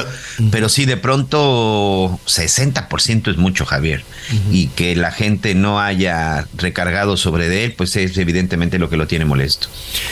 pero 0.51 0.69
sí 0.69 0.85
de 0.85 0.97
pronto 0.97 2.21
60% 2.27 3.31
es 3.31 3.37
mucho, 3.37 3.67
Javier, 3.67 4.05
y 4.51 4.69
que 4.69 4.95
la 4.97 5.11
gente 5.11 5.55
no 5.55 5.81
haya 5.81 6.47
recargado 6.57 7.17
sobre 7.17 7.65
él, 7.65 7.73
pues 7.73 7.97
es 7.97 8.17
evidentemente 8.19 8.79
lo 8.79 8.89
que 8.89 8.97
lo 8.97 9.07
tiene 9.07 9.25
molesto. 9.25 9.69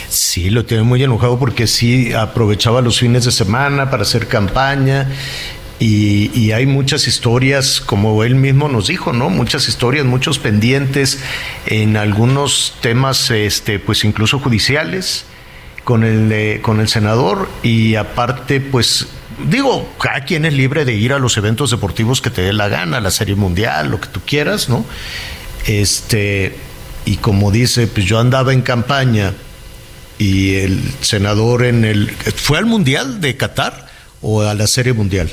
Sí, 0.08 0.50
lo 0.50 0.64
tiene 0.64 0.82
muy 0.82 1.02
enojado 1.02 1.38
porque 1.38 1.66
sí 1.66 2.12
aprovechaba 2.12 2.80
los 2.80 2.98
fines 2.98 3.24
de 3.24 3.32
semana 3.32 3.90
para 3.90 4.02
hacer 4.02 4.26
campaña 4.26 5.08
y, 5.86 6.52
hay 6.52 6.64
muchas 6.64 7.06
historias, 7.06 7.82
como 7.82 8.24
él 8.24 8.36
mismo 8.36 8.70
nos 8.70 8.86
dijo, 8.86 9.12
¿no? 9.12 9.28
Muchas 9.28 9.68
historias, 9.68 10.06
muchos 10.06 10.38
pendientes 10.38 11.18
en 11.66 11.98
algunos 11.98 12.74
temas, 12.80 13.30
este, 13.30 13.78
pues 13.78 14.02
incluso 14.04 14.38
judiciales 14.38 15.26
con 15.84 16.02
el, 16.02 16.32
eh, 16.32 16.60
con 16.62 16.80
el 16.80 16.88
senador 16.88 17.50
y 17.62 17.96
aparte, 17.96 18.62
pues 18.62 19.08
digo, 19.50 19.92
cada 20.00 20.24
quien 20.24 20.46
es 20.46 20.54
libre 20.54 20.86
de 20.86 20.94
ir 20.94 21.12
a 21.12 21.18
los 21.18 21.36
eventos 21.36 21.70
deportivos 21.70 22.22
que 22.22 22.30
te 22.30 22.40
dé 22.40 22.54
la 22.54 22.68
gana, 22.68 22.98
la 23.00 23.10
Serie 23.10 23.34
Mundial, 23.34 23.90
lo 23.90 24.00
que 24.00 24.08
tú 24.08 24.20
quieras, 24.24 24.70
¿no? 24.70 24.86
Este, 25.66 26.56
y 27.04 27.18
como 27.18 27.50
dice, 27.50 27.88
pues 27.88 28.06
yo 28.06 28.18
andaba 28.18 28.54
en 28.54 28.62
campaña 28.62 29.34
y 30.16 30.54
el 30.54 30.80
senador 31.02 31.62
en 31.66 31.84
el... 31.84 32.10
¿Fue 32.36 32.56
al 32.56 32.64
Mundial 32.64 33.20
de 33.20 33.36
Qatar 33.36 33.86
o 34.22 34.40
a 34.40 34.54
la 34.54 34.66
Serie 34.66 34.94
Mundial? 34.94 35.30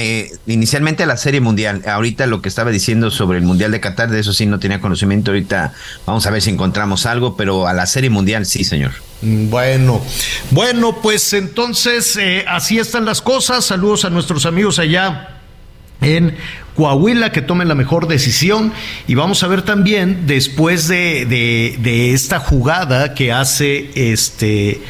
Eh, 0.00 0.30
inicialmente 0.46 1.04
la 1.06 1.16
Serie 1.16 1.40
Mundial. 1.40 1.82
Ahorita 1.84 2.26
lo 2.28 2.40
que 2.40 2.48
estaba 2.48 2.70
diciendo 2.70 3.10
sobre 3.10 3.38
el 3.38 3.44
Mundial 3.44 3.72
de 3.72 3.80
Qatar, 3.80 4.08
de 4.08 4.20
eso 4.20 4.32
sí 4.32 4.46
no 4.46 4.60
tenía 4.60 4.80
conocimiento. 4.80 5.32
Ahorita 5.32 5.72
vamos 6.06 6.24
a 6.24 6.30
ver 6.30 6.40
si 6.40 6.50
encontramos 6.50 7.04
algo, 7.04 7.36
pero 7.36 7.66
a 7.66 7.72
la 7.72 7.84
Serie 7.84 8.08
Mundial 8.08 8.46
sí, 8.46 8.62
señor. 8.62 8.92
Mm, 9.22 9.50
bueno, 9.50 10.00
bueno, 10.52 11.00
pues 11.02 11.32
entonces 11.32 12.16
eh, 12.16 12.44
así 12.46 12.78
están 12.78 13.06
las 13.06 13.20
cosas. 13.20 13.64
Saludos 13.64 14.04
a 14.04 14.10
nuestros 14.10 14.46
amigos 14.46 14.78
allá 14.78 15.40
en 16.00 16.36
Coahuila 16.76 17.32
que 17.32 17.42
tomen 17.42 17.66
la 17.66 17.74
mejor 17.74 18.06
decisión 18.06 18.72
y 19.08 19.16
vamos 19.16 19.42
a 19.42 19.48
ver 19.48 19.62
también 19.62 20.28
después 20.28 20.86
de, 20.86 21.26
de, 21.26 21.76
de 21.80 22.12
esta 22.12 22.38
jugada 22.38 23.14
que 23.14 23.32
hace 23.32 23.90
este 23.96 24.80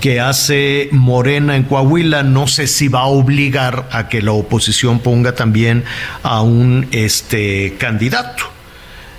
que 0.00 0.20
hace 0.20 0.88
Morena 0.92 1.56
en 1.56 1.64
Coahuila, 1.64 2.22
no 2.22 2.46
sé 2.46 2.66
si 2.66 2.88
va 2.88 3.00
a 3.00 3.06
obligar 3.06 3.88
a 3.90 4.08
que 4.08 4.22
la 4.22 4.32
oposición 4.32 4.98
ponga 4.98 5.34
también 5.34 5.84
a 6.22 6.42
un 6.42 6.88
este, 6.92 7.76
candidato. 7.78 8.44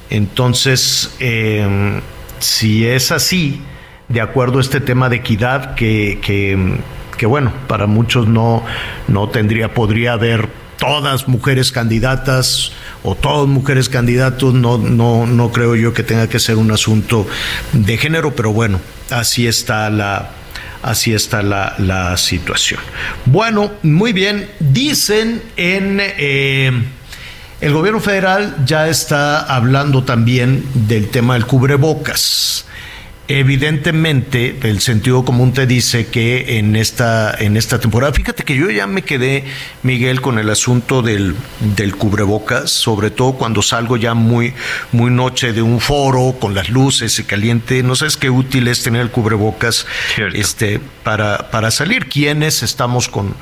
Entonces, 0.10 1.16
em, 1.20 2.02
si 2.40 2.86
es 2.86 3.12
así, 3.12 3.62
de 4.08 4.22
acuerdo 4.22 4.60
a 4.60 4.62
este 4.62 4.80
tema 4.80 5.10
de 5.10 5.18
equidad, 5.18 5.76
que, 5.76 6.20
que, 6.22 7.26
bueno, 7.26 7.52
para 7.68 7.88
muchos 7.88 8.28
no, 8.28 8.64
no 9.08 9.30
tendría, 9.30 9.74
podría 9.74 10.14
haber 10.14 10.48
todas 10.78 11.28
mujeres 11.28 11.72
candidatas 11.72 12.72
o 13.02 13.16
todos 13.16 13.48
mujeres 13.48 13.90
candidatos, 13.90 14.54
no, 14.54 14.78
no, 14.78 15.26
no 15.26 15.52
creo 15.52 15.76
yo 15.76 15.94
que 15.94 16.04
tenga 16.04 16.28
que 16.28 16.40
ser 16.40 16.58
un 16.58 16.72
asunto 16.72 17.26
de 17.74 17.98
género, 17.98 18.36
pero 18.36 18.54
bueno, 18.54 18.80
así 19.10 19.48
está 19.48 19.90
la, 19.90 20.30
así 20.86 21.14
está 21.14 21.42
la, 21.42 22.16
situación. 22.18 22.80
Bueno, 23.26 23.72
muy 23.84 24.14
bien, 24.14 24.50
dicen 24.60 25.42
en... 25.58 26.00
Eh, 26.02 26.72
el 27.62 27.72
gobierno 27.72 28.02
federal 28.02 28.56
ya 28.66 28.90
está 28.90 29.40
hablando 29.40 30.04
también 30.04 30.64
del 30.74 31.10
tema 31.10 31.36
del 31.36 31.46
cubrebocas. 31.46 32.66
Evidentemente, 33.28 34.56
el 34.62 34.82
sentido 34.82 35.26
común 35.26 35.52
te 35.52 35.66
dice 35.66 36.06
que 36.06 36.60
en 36.60 36.76
esta, 36.76 37.34
en 37.34 37.58
esta 37.58 37.80
temporada, 37.80 38.14
fíjate 38.14 38.44
que 38.44 38.56
yo 38.56 38.70
ya 38.70 38.86
me 38.86 39.02
quedé, 39.02 39.46
Miguel, 39.82 40.22
con 40.22 40.38
el 40.38 40.48
asunto 40.52 41.02
del, 41.02 41.36
del 41.76 41.96
cubrebocas, 41.96 42.70
sobre 42.70 43.10
todo 43.10 43.34
cuando 43.34 43.64
salgo 43.64 43.98
ya 43.98 44.14
muy, 44.14 44.54
muy 44.92 45.10
noche 45.10 45.54
de 45.54 45.64
un 45.64 45.80
foro, 45.80 46.36
con 46.40 46.54
las 46.54 46.70
luces 46.70 47.18
y 47.18 47.24
caliente, 47.24 47.82
no 47.82 47.96
sabes 47.96 48.16
qué 48.16 48.30
útil 48.30 48.68
es 48.68 48.84
tener 48.84 49.02
el 49.02 49.10
cubrebocas 49.10 49.88
este, 50.34 50.80
para, 51.04 51.50
para 51.50 51.72
salir. 51.72 52.06
¿Quiénes 52.06 52.62
estamos 52.62 53.10
con, 53.10 53.34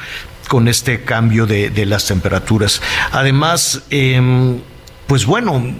con 0.47 0.69
este 0.69 1.03
cambio 1.03 1.45
de, 1.45 1.85
las 1.85 2.05
temperaturas? 2.05 2.81
Además, 3.11 3.81
em, 3.89 4.61
pues 5.07 5.25
bueno, 5.25 5.75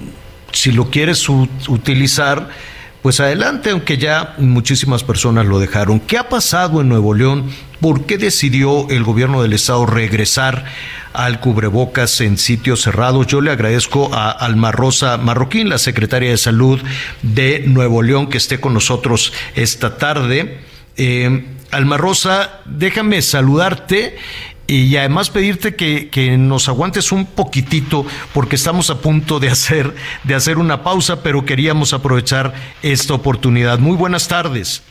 si 0.51 0.73
lo 0.73 0.89
quieres 0.89 1.29
utilizar, 1.29 2.49
pues 3.03 3.19
adelante, 3.19 3.71
aunque 3.71 3.97
ya 3.97 4.33
muchísimas 4.37 5.03
personas 5.03 5.45
lo 5.45 5.59
dejaron. 5.59 5.99
¿Qué 5.99 6.17
ha 6.17 6.29
pasado 6.29 6.79
en 6.79 6.87
Nuevo 6.87 7.13
León? 7.13 7.51
¿Por 7.81 8.05
qué 8.05 8.17
decidió 8.17 8.89
el 8.89 9.03
gobierno 9.03 9.41
del 9.41 9.51
estado 9.51 9.85
regresar 9.85 10.63
al 11.11 11.41
cubrebocas 11.41 12.21
en 12.21 12.37
sitios 12.37 12.81
cerrados? 12.81 13.27
Yo 13.27 13.41
le 13.41 13.51
agradezco 13.51 14.15
a 14.15 14.31
Alma 14.31 14.71
Rosa 14.71 15.17
Marroquín, 15.17 15.67
la 15.67 15.79
secretaria 15.79 16.29
de 16.29 16.37
Salud 16.37 16.79
de 17.21 17.65
Nuevo 17.67 18.01
León, 18.01 18.29
que 18.29 18.37
esté 18.37 18.61
con 18.61 18.73
nosotros 18.73 19.33
esta 19.53 19.97
tarde. 19.97 20.61
Eh, 20.95 21.45
Alma 21.71 21.97
Rosa, 21.97 22.61
déjame 22.63 23.21
saludarte 23.21 24.15
y 24.67 24.95
además 24.95 25.29
pedirte 25.29 25.75
que, 25.75 26.09
que, 26.09 26.37
nos 26.37 26.69
aguantes 26.69 27.11
un 27.11 27.25
poquitito 27.25 28.05
porque 28.33 28.55
estamos 28.55 28.89
a 28.89 28.99
punto 28.99 29.39
de 29.39 29.49
hacer, 29.49 29.93
de 30.23 30.35
hacer 30.35 30.57
una 30.57 30.83
pausa, 30.83 31.21
pero 31.21 31.45
queríamos 31.45 31.93
aprovechar 31.93 32.53
esta 32.81 33.13
oportunidad. 33.13 33.79
Muy 33.79 33.97
buenas 33.97 34.27
tardes. 34.27 34.83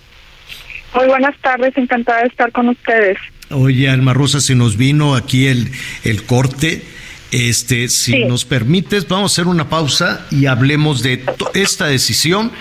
Muy 0.95 1.07
buenas 1.07 1.35
tardes, 1.41 1.77
encantada 1.77 2.21
de 2.21 2.27
estar 2.27 2.53
con 2.53 2.69
ustedes. 2.69 3.17
Oye, 3.51 3.89
Alma 3.89 4.13
Rosa, 4.13 4.41
se 4.41 4.55
nos 4.55 4.77
vino 4.77 5.15
aquí 5.15 5.47
el, 5.47 5.71
el 6.05 6.25
corte. 6.25 6.83
Este, 7.31 7.89
si 7.89 8.25
nos 8.25 8.45
permites, 8.45 9.09
vamos 9.09 9.33
a 9.33 9.35
hacer 9.35 9.47
una 9.47 9.71
pausa 9.71 10.27
y 10.31 10.47
hablemos 10.47 11.03
de 11.03 11.25
esta 11.55 11.87
decisión 11.87 12.53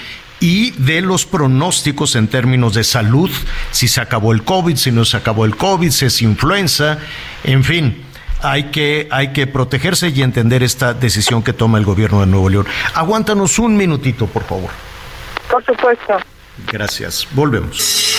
y 0.42 0.72
de 0.72 1.02
los 1.02 1.26
pronósticos 1.26 2.16
en 2.18 2.28
términos 2.28 2.74
de 2.74 2.84
salud, 2.84 3.30
si 3.72 3.88
se 3.88 4.02
acabó 4.02 4.34
el 4.34 4.44
COVID, 4.44 4.76
si 4.76 4.92
no 4.92 5.06
se 5.06 5.16
acabó 5.16 5.46
el 5.46 5.56
COVID, 5.56 5.92
si 5.92 6.06
es 6.06 6.22
influenza, 6.22 6.98
en 7.46 7.64
fin. 7.64 8.04
Hay 8.44 8.72
que, 8.72 9.08
hay 9.12 9.34
que 9.34 9.46
protegerse 9.46 10.10
y 10.10 10.24
entender 10.24 10.64
esta 10.64 10.96
decisión 10.96 11.44
que 11.44 11.54
toma 11.54 11.78
el 11.78 11.86
gobierno 11.86 12.22
de 12.22 12.26
Nuevo 12.26 12.50
León. 12.50 12.66
Aguántanos 12.96 13.60
un 13.60 13.78
minutito, 13.78 14.26
por 14.26 14.44
favor. 14.44 14.72
Por 15.48 15.64
supuesto. 15.64 16.18
Gracias. 16.72 17.28
Volvemos. 17.34 18.18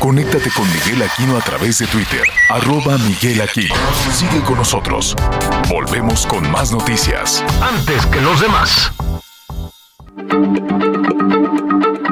Conéctate 0.00 0.50
con 0.50 0.66
Miguel 0.72 1.02
Aquino 1.02 1.36
a 1.36 1.42
través 1.42 1.78
de 1.78 1.86
Twitter, 1.86 2.22
arroba 2.48 2.96
Miguel 2.96 3.42
Aquino. 3.42 3.74
Sigue 4.14 4.40
con 4.40 4.56
nosotros. 4.56 5.14
Volvemos 5.68 6.26
con 6.26 6.50
más 6.50 6.72
noticias. 6.72 7.44
Antes 7.60 8.06
que 8.06 8.20
los 8.22 8.40
demás. 8.40 8.92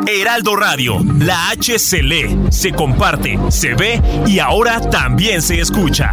Heraldo 0.07 0.55
Radio, 0.55 0.99
la 1.19 1.49
H 1.49 1.79
se 1.79 2.03
lee, 2.03 2.39
se 2.51 2.73
comparte, 2.73 3.39
se 3.49 3.75
ve 3.75 4.03
y 4.27 4.39
ahora 4.39 4.81
también 4.91 5.41
se 5.41 5.59
escucha. 5.59 6.13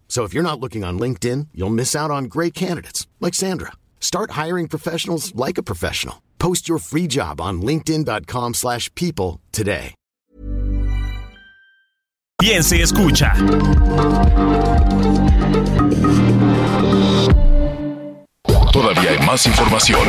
So 0.11 0.25
if 0.25 0.33
you're 0.33 0.43
not 0.43 0.59
looking 0.59 0.83
on 0.83 0.99
LinkedIn, 0.99 1.47
you'll 1.53 1.69
miss 1.69 1.95
out 1.95 2.11
on 2.11 2.25
great 2.25 2.53
candidates 2.53 3.07
like 3.21 3.33
Sandra. 3.33 3.71
Start 4.01 4.31
hiring 4.31 4.67
professionals 4.67 5.33
like 5.35 5.57
a 5.57 5.63
professional. 5.63 6.21
Post 6.37 6.67
your 6.67 6.79
free 6.79 7.07
job 7.07 7.39
on 7.39 7.61
linkedin.com/people 7.61 9.39
today. 9.53 9.95
Bien 12.41 12.61
se 12.61 12.81
escucha. 12.81 13.31
Todavía 18.73 19.11
hay 19.11 19.25
más 19.25 19.45
información. 19.45 20.01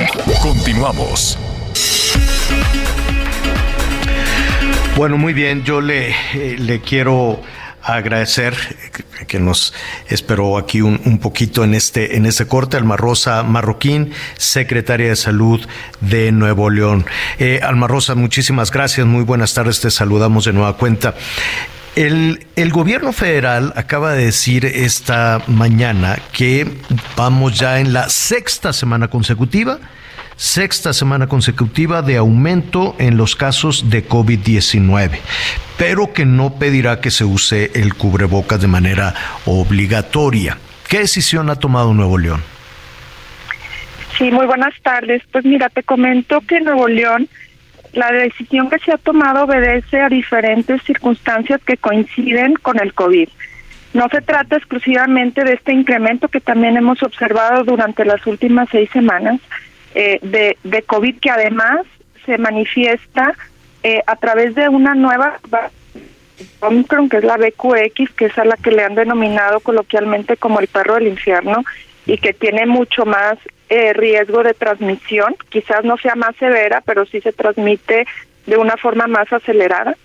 Continuamos. 0.42 1.38
Bueno, 4.96 5.16
muy 5.16 5.32
bien, 5.32 5.62
yo 5.62 5.80
le, 5.80 6.10
eh, 6.34 6.56
le 6.58 6.80
quiero 6.80 7.40
agradecer 7.82 8.54
que 9.26 9.38
nos 9.38 9.74
esperó 10.08 10.58
aquí 10.58 10.80
un, 10.80 11.18
poquito 11.18 11.64
en 11.64 11.74
este, 11.74 12.16
en 12.16 12.26
este 12.26 12.46
corte, 12.46 12.76
Alma 12.76 12.96
Rosa 12.96 13.42
Marroquín, 13.42 14.12
secretaria 14.36 15.08
de 15.08 15.16
Salud 15.16 15.60
de 16.00 16.32
Nuevo 16.32 16.70
León. 16.70 17.06
Eh, 17.38 17.60
Alma 17.62 17.88
Rosa, 17.88 18.14
muchísimas 18.14 18.70
gracias, 18.70 19.06
muy 19.06 19.24
buenas 19.24 19.54
tardes, 19.54 19.80
te 19.80 19.90
saludamos 19.90 20.44
de 20.44 20.52
nueva 20.52 20.76
cuenta. 20.76 21.14
El, 21.94 22.46
el, 22.56 22.70
gobierno 22.70 23.12
federal 23.12 23.74
acaba 23.76 24.12
de 24.12 24.24
decir 24.24 24.64
esta 24.64 25.42
mañana 25.46 26.18
que 26.32 26.66
vamos 27.16 27.58
ya 27.58 27.80
en 27.80 27.92
la 27.92 28.08
sexta 28.08 28.72
semana 28.72 29.08
consecutiva 29.08 29.78
sexta 30.42 30.92
semana 30.92 31.28
consecutiva 31.28 32.02
de 32.02 32.16
aumento 32.16 32.96
en 32.98 33.16
los 33.16 33.36
casos 33.36 33.90
de 33.90 34.04
COVID-19, 34.04 35.20
pero 35.78 36.12
que 36.12 36.24
no 36.24 36.54
pedirá 36.54 37.00
que 37.00 37.12
se 37.12 37.24
use 37.24 37.70
el 37.74 37.94
cubrebocas 37.94 38.60
de 38.60 38.66
manera 38.66 39.14
obligatoria. 39.46 40.58
¿Qué 40.88 40.98
decisión 40.98 41.48
ha 41.48 41.54
tomado 41.54 41.94
Nuevo 41.94 42.18
León? 42.18 42.42
Sí, 44.18 44.32
muy 44.32 44.46
buenas 44.46 44.74
tardes. 44.82 45.22
Pues 45.30 45.44
mira, 45.44 45.68
te 45.68 45.84
comento 45.84 46.40
que 46.40 46.60
Nuevo 46.60 46.88
León, 46.88 47.28
la 47.92 48.10
decisión 48.10 48.68
que 48.68 48.80
se 48.80 48.90
ha 48.90 48.98
tomado 48.98 49.44
obedece 49.44 50.00
a 50.00 50.08
diferentes 50.08 50.82
circunstancias 50.82 51.60
que 51.64 51.76
coinciden 51.76 52.54
con 52.54 52.80
el 52.80 52.94
COVID. 52.94 53.28
No 53.94 54.08
se 54.08 54.20
trata 54.20 54.56
exclusivamente 54.56 55.44
de 55.44 55.52
este 55.52 55.72
incremento 55.72 56.26
que 56.26 56.40
también 56.40 56.76
hemos 56.76 57.00
observado 57.04 57.62
durante 57.62 58.04
las 58.04 58.26
últimas 58.26 58.68
seis 58.72 58.90
semanas, 58.90 59.40
eh, 59.94 60.18
de, 60.22 60.56
de 60.64 60.82
COVID 60.82 61.18
que 61.20 61.30
además 61.30 61.86
se 62.24 62.38
manifiesta 62.38 63.34
eh, 63.82 64.02
a 64.06 64.16
través 64.16 64.54
de 64.54 64.68
una 64.68 64.94
nueva 64.94 65.40
Omicron, 66.60 67.08
que 67.08 67.18
es 67.18 67.24
la 67.24 67.36
BQX, 67.36 68.12
que 68.16 68.26
es 68.26 68.38
a 68.38 68.44
la 68.44 68.56
que 68.56 68.70
le 68.70 68.84
han 68.84 68.94
denominado 68.94 69.60
coloquialmente 69.60 70.36
como 70.36 70.60
el 70.60 70.68
perro 70.68 70.94
del 70.94 71.08
infierno 71.08 71.64
y 72.06 72.18
que 72.18 72.32
tiene 72.32 72.66
mucho 72.66 73.04
más 73.04 73.38
eh, 73.68 73.92
riesgo 73.92 74.42
de 74.42 74.54
transmisión, 74.54 75.34
quizás 75.48 75.84
no 75.84 75.96
sea 75.96 76.14
más 76.14 76.36
severa, 76.36 76.82
pero 76.84 77.06
sí 77.06 77.20
se 77.20 77.32
transmite 77.32 78.06
de 78.46 78.56
una 78.56 78.76
forma 78.76 79.06
más 79.06 79.32
acelerada, 79.32 79.96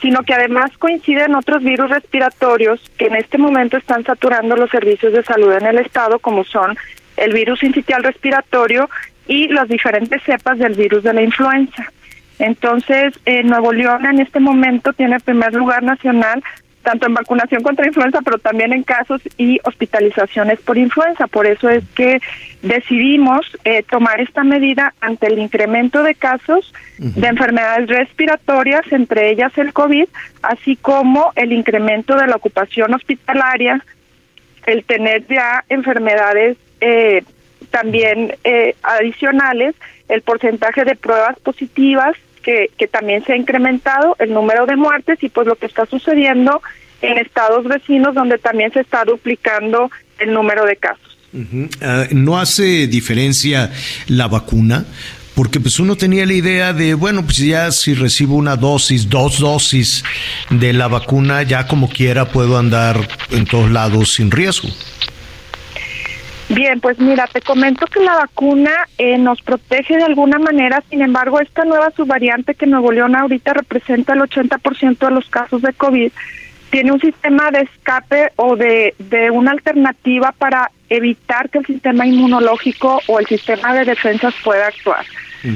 sino 0.00 0.22
que 0.22 0.34
además 0.34 0.76
coinciden 0.78 1.34
otros 1.34 1.62
virus 1.62 1.90
respiratorios 1.90 2.80
que 2.98 3.06
en 3.06 3.16
este 3.16 3.38
momento 3.38 3.76
están 3.76 4.04
saturando 4.04 4.56
los 4.56 4.70
servicios 4.70 5.12
de 5.12 5.22
salud 5.22 5.52
en 5.52 5.66
el 5.66 5.78
estado, 5.78 6.18
como 6.18 6.44
son 6.44 6.76
el 7.16 7.32
virus 7.32 7.62
incitial 7.62 8.02
respiratorio 8.02 8.90
y 9.26 9.48
las 9.48 9.68
diferentes 9.68 10.22
cepas 10.22 10.58
del 10.58 10.74
virus 10.74 11.02
de 11.02 11.14
la 11.14 11.22
influenza. 11.22 11.90
Entonces, 12.38 13.14
Nuevo 13.44 13.72
León 13.72 14.04
en 14.06 14.20
este 14.20 14.40
momento 14.40 14.92
tiene 14.92 15.16
el 15.16 15.22
primer 15.22 15.54
lugar 15.54 15.82
nacional 15.82 16.42
tanto 16.84 17.06
en 17.06 17.14
vacunación 17.14 17.62
contra 17.62 17.86
influenza, 17.86 18.20
pero 18.22 18.38
también 18.38 18.72
en 18.72 18.84
casos 18.84 19.20
y 19.36 19.58
hospitalizaciones 19.64 20.60
por 20.60 20.78
influenza. 20.78 21.26
Por 21.26 21.46
eso 21.46 21.68
es 21.68 21.82
que 21.96 22.20
decidimos 22.62 23.44
eh, 23.64 23.82
tomar 23.82 24.20
esta 24.20 24.44
medida 24.44 24.94
ante 25.00 25.26
el 25.26 25.38
incremento 25.40 26.04
de 26.04 26.14
casos 26.14 26.72
de 26.98 27.26
enfermedades 27.26 27.88
respiratorias, 27.88 28.82
entre 28.92 29.30
ellas 29.30 29.56
el 29.58 29.72
COVID, 29.72 30.06
así 30.42 30.76
como 30.76 31.32
el 31.34 31.52
incremento 31.52 32.16
de 32.16 32.28
la 32.28 32.36
ocupación 32.36 32.94
hospitalaria, 32.94 33.84
el 34.66 34.84
tener 34.84 35.26
ya 35.26 35.64
enfermedades 35.68 36.56
eh, 36.80 37.24
también 37.74 38.36
eh, 38.44 38.76
adicionales 38.84 39.74
el 40.08 40.22
porcentaje 40.22 40.84
de 40.84 40.94
pruebas 40.94 41.36
positivas 41.40 42.14
que, 42.44 42.70
también 42.92 43.24
se 43.24 43.32
ha 43.32 43.36
incrementado, 43.36 44.14
el 44.20 44.32
número 44.32 44.64
de 44.66 44.76
muertes 44.76 45.20
y 45.22 45.28
pues 45.28 45.48
lo 45.48 45.56
que 45.56 45.66
está 45.66 45.86
sucediendo 45.86 46.62
en 47.02 47.18
estados 47.18 47.64
vecinos 47.64 48.14
donde 48.14 48.38
también 48.38 48.70
se 48.72 48.80
está 48.80 49.04
duplicando 49.04 49.90
el 50.20 50.32
número 50.32 50.64
de 50.66 50.76
casos. 50.76 51.18
Ah, 51.82 52.04
¿No 52.12 52.38
hace 52.38 52.86
diferencia 52.86 53.72
la 54.06 54.28
vacuna? 54.28 54.84
porque 55.34 55.58
pues 55.58 55.80
uno 55.80 55.96
tenía 55.96 56.24
la 56.26 56.32
idea 56.32 56.72
de, 56.72 56.94
bueno, 56.94 57.24
pues 57.24 57.38
ya 57.38 57.72
si 57.72 57.94
recibo 57.94 58.36
una 58.36 58.54
dosis, 58.54 59.08
dos 59.08 59.40
dosis 59.40 60.04
de 60.48 60.72
la 60.72 60.86
vacuna, 60.86 61.42
ya 61.42 61.66
como 61.66 61.88
quiera 61.88 62.28
puedo 62.28 62.56
andar 62.56 63.08
en 63.32 63.44
todos 63.44 63.68
lados 63.68 64.12
sin 64.12 64.30
riesgo. 64.30 64.68
Bien, 66.54 66.80
pues 66.80 66.98
mira, 67.00 67.26
te 67.26 67.40
comento 67.40 67.86
que 67.86 68.00
la 68.00 68.14
vacuna 68.14 68.70
eh, 68.96 69.18
nos 69.18 69.42
protege 69.42 69.96
de 69.96 70.04
alguna 70.04 70.38
manera, 70.38 70.82
sin 70.88 71.02
embargo, 71.02 71.40
esta 71.40 71.64
nueva 71.64 71.90
subvariante 71.90 72.54
que 72.54 72.66
Nuevo 72.66 72.92
León 72.92 73.16
ahorita 73.16 73.54
representa 73.54 74.12
el 74.12 74.20
80% 74.20 74.98
de 74.98 75.10
los 75.10 75.28
casos 75.28 75.62
de 75.62 75.72
COVID, 75.72 76.12
tiene 76.70 76.92
un 76.92 77.00
sistema 77.00 77.50
de 77.50 77.62
escape 77.62 78.32
o 78.36 78.56
de, 78.56 78.94
de 78.98 79.30
una 79.30 79.50
alternativa 79.50 80.32
para 80.32 80.70
evitar 80.88 81.50
que 81.50 81.58
el 81.58 81.66
sistema 81.66 82.06
inmunológico 82.06 83.00
o 83.06 83.18
el 83.18 83.26
sistema 83.26 83.74
de 83.74 83.84
defensas 83.84 84.34
pueda 84.42 84.68
actuar. 84.68 85.04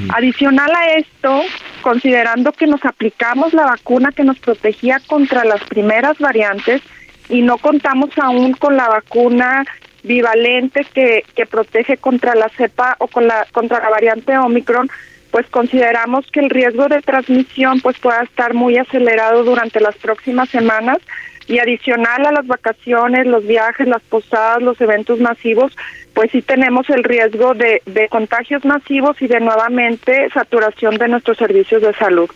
Adicional 0.09 0.69
a 0.75 0.93
esto, 0.97 1.41
considerando 1.81 2.51
que 2.51 2.67
nos 2.67 2.85
aplicamos 2.85 3.53
la 3.53 3.65
vacuna 3.65 4.11
que 4.11 4.23
nos 4.23 4.37
protegía 4.37 4.99
contra 5.07 5.43
las 5.45 5.63
primeras 5.63 6.19
variantes 6.19 6.83
y 7.27 7.41
no 7.41 7.57
contamos 7.57 8.11
aún 8.19 8.53
con 8.53 8.77
la 8.77 8.87
vacuna 8.87 9.65
bivalente 10.03 10.85
que, 10.93 11.23
que 11.35 11.45
protege 11.45 11.97
contra 11.97 12.35
la 12.35 12.49
cepa 12.49 12.95
o 12.99 13.07
con 13.07 13.27
la, 13.27 13.45
contra 13.51 13.79
la 13.79 13.89
variante 13.89 14.37
Omicron, 14.37 14.89
pues 15.31 15.45
consideramos 15.47 16.25
que 16.31 16.39
el 16.39 16.49
riesgo 16.49 16.87
de 16.87 17.01
transmisión 17.01 17.81
pues 17.81 17.97
pueda 17.99 18.21
estar 18.23 18.53
muy 18.53 18.77
acelerado 18.77 19.43
durante 19.43 19.79
las 19.79 19.95
próximas 19.97 20.49
semanas 20.49 20.97
y 21.47 21.57
adicional 21.57 22.27
a 22.27 22.31
las 22.31 22.45
vacaciones, 22.45 23.25
los 23.25 23.45
viajes, 23.45 23.87
las 23.87 24.03
posadas, 24.03 24.61
los 24.61 24.79
eventos 24.79 25.19
masivos, 25.19 25.75
pues 26.13 26.29
sí 26.31 26.43
tenemos 26.43 26.87
el 26.89 27.03
riesgo 27.03 27.55
de, 27.55 27.81
contagios 28.09 28.63
masivos 28.65 29.19
y 29.19 29.27
de 29.27 29.39
nuevamente 29.39 30.29
saturación 30.31 30.97
de 30.97 31.07
nuestros 31.07 31.37
servicios 31.37 31.81
de 31.81 31.93
salud. 31.95 32.29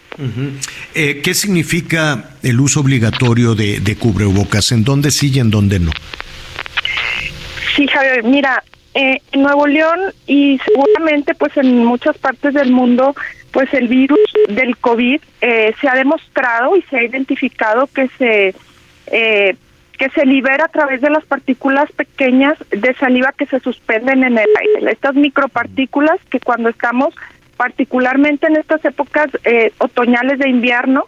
Eh, 0.96 1.22
¿Qué 1.24 1.34
significa 1.36 2.32
el 2.42 2.60
uso 2.60 2.80
obligatorio 2.80 3.54
de, 3.54 3.80
de 3.82 3.96
cubrebocas? 3.96 4.72
¿En 4.72 4.84
dónde 4.84 5.12
sí 5.12 5.32
y 5.32 5.40
en 5.40 5.52
dónde 5.52 5.80
no? 5.80 5.92
Sí, 7.76 7.88
Javier, 7.88 8.24
mira, 8.24 8.64
eh, 8.94 9.20
en 9.32 9.42
Nuevo 9.42 9.66
León 9.66 10.00
y 10.28 10.60
seguramente 10.66 11.34
pues 11.34 11.56
en 11.58 11.84
muchas 11.84 12.18
partes 12.18 12.54
del 12.54 12.72
mundo 12.72 13.16
pues 13.52 13.74
el 13.74 13.88
virus 13.88 14.20
del 14.50 14.78
COVID 14.78 15.20
eh, 15.42 15.74
se 15.80 15.88
ha 15.88 15.96
demostrado 15.96 16.76
y 16.76 16.82
se 16.84 16.98
ha 16.98 17.04
identificado 17.04 17.88
que 17.88 18.08
se 18.18 18.56
eh, 19.08 19.56
que 19.98 20.10
se 20.10 20.26
libera 20.26 20.66
a 20.66 20.70
través 20.70 21.02
de 21.02 21.10
las 21.10 21.24
partículas 21.26 21.92
pequeñas 21.92 22.58
de 22.72 22.94
saliva 22.96 23.32
que 23.32 23.46
se 23.46 23.60
suspenden 23.60 24.24
en 24.24 24.38
el 24.38 24.50
aire. 24.60 24.92
Estas 24.92 25.16
micropartículas 25.16 26.20
que 26.30 26.40
cuando 26.40 26.70
estamos 26.70 27.14
particularmente 27.58 28.48
en 28.48 28.58
estas 28.58 28.84
épocas 28.86 29.28
eh, 29.44 29.72
otoñales 29.78 30.40
de 30.40 30.50
invierno, 30.50 31.06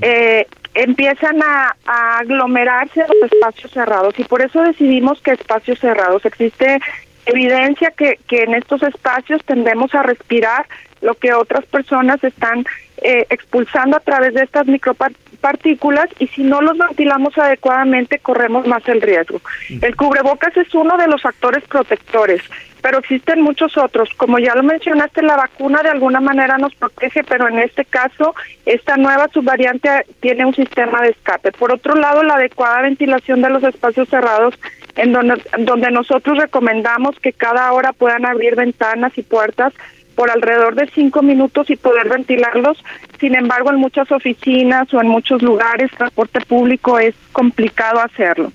eh, 0.00 0.46
empiezan 0.74 1.42
a, 1.42 1.76
aglomerarse 2.18 3.04
los 3.20 3.32
espacios 3.32 3.72
cerrados 3.72 4.18
y 4.18 4.24
por 4.24 4.42
eso 4.42 4.62
decidimos 4.62 5.20
que 5.20 5.32
espacios 5.32 5.78
cerrados. 5.78 6.24
Existe 6.24 6.80
evidencia 7.26 7.90
que, 7.90 8.18
que 8.26 8.44
en 8.44 8.54
estos 8.54 8.82
espacios 8.82 9.44
tendemos 9.44 9.94
a 9.94 10.02
respirar 10.02 10.66
lo 11.00 11.14
que 11.14 11.32
otras 11.32 11.64
personas 11.66 12.22
están 12.22 12.64
eh, 13.02 13.26
expulsando 13.30 13.96
a 13.96 14.00
través 14.00 14.34
de 14.34 14.42
estas 14.42 14.66
micropartículas 14.66 16.08
y 16.18 16.26
si 16.28 16.42
no 16.42 16.60
los 16.60 16.76
ventilamos 16.76 17.36
adecuadamente 17.38 18.18
corremos 18.18 18.66
más 18.66 18.86
el 18.88 19.00
riesgo. 19.00 19.40
El 19.80 19.96
cubrebocas 19.96 20.54
es 20.56 20.74
uno 20.74 20.96
de 20.98 21.06
los 21.06 21.22
factores 21.22 21.64
protectores, 21.64 22.42
pero 22.82 22.98
existen 22.98 23.40
muchos 23.40 23.78
otros. 23.78 24.10
Como 24.16 24.38
ya 24.38 24.54
lo 24.54 24.62
mencionaste, 24.62 25.22
la 25.22 25.36
vacuna 25.36 25.82
de 25.82 25.88
alguna 25.88 26.20
manera 26.20 26.58
nos 26.58 26.74
protege, 26.74 27.24
pero 27.24 27.48
en 27.48 27.58
este 27.58 27.84
caso 27.84 28.34
esta 28.66 28.96
nueva 28.96 29.28
subvariante 29.32 29.88
tiene 30.20 30.44
un 30.44 30.54
sistema 30.54 31.00
de 31.00 31.10
escape. 31.10 31.52
Por 31.52 31.72
otro 31.72 31.94
lado, 31.94 32.22
la 32.22 32.34
adecuada 32.34 32.82
ventilación 32.82 33.40
de 33.40 33.50
los 33.50 33.62
espacios 33.62 34.08
cerrados 34.08 34.54
en 34.96 35.12
donde, 35.12 35.42
donde 35.58 35.90
nosotros 35.90 36.36
recomendamos 36.36 37.18
que 37.20 37.32
cada 37.32 37.72
hora 37.72 37.92
puedan 37.92 38.26
abrir 38.26 38.56
ventanas 38.56 39.16
y 39.16 39.22
puertas 39.22 39.72
por 40.20 40.30
alrededor 40.30 40.74
de 40.74 40.86
cinco 40.94 41.22
minutos 41.22 41.70
y 41.70 41.76
poder 41.76 42.10
ventilarlos. 42.10 42.76
Sin 43.20 43.34
embargo, 43.34 43.70
en 43.70 43.76
muchas 43.76 44.10
oficinas 44.10 44.92
o 44.94 45.00
en 45.00 45.08
muchos 45.08 45.42
lugares, 45.42 45.90
transporte 45.90 46.40
público, 46.40 46.98
es 46.98 47.14
complicado 47.32 48.00
hacerlo. 48.00 48.50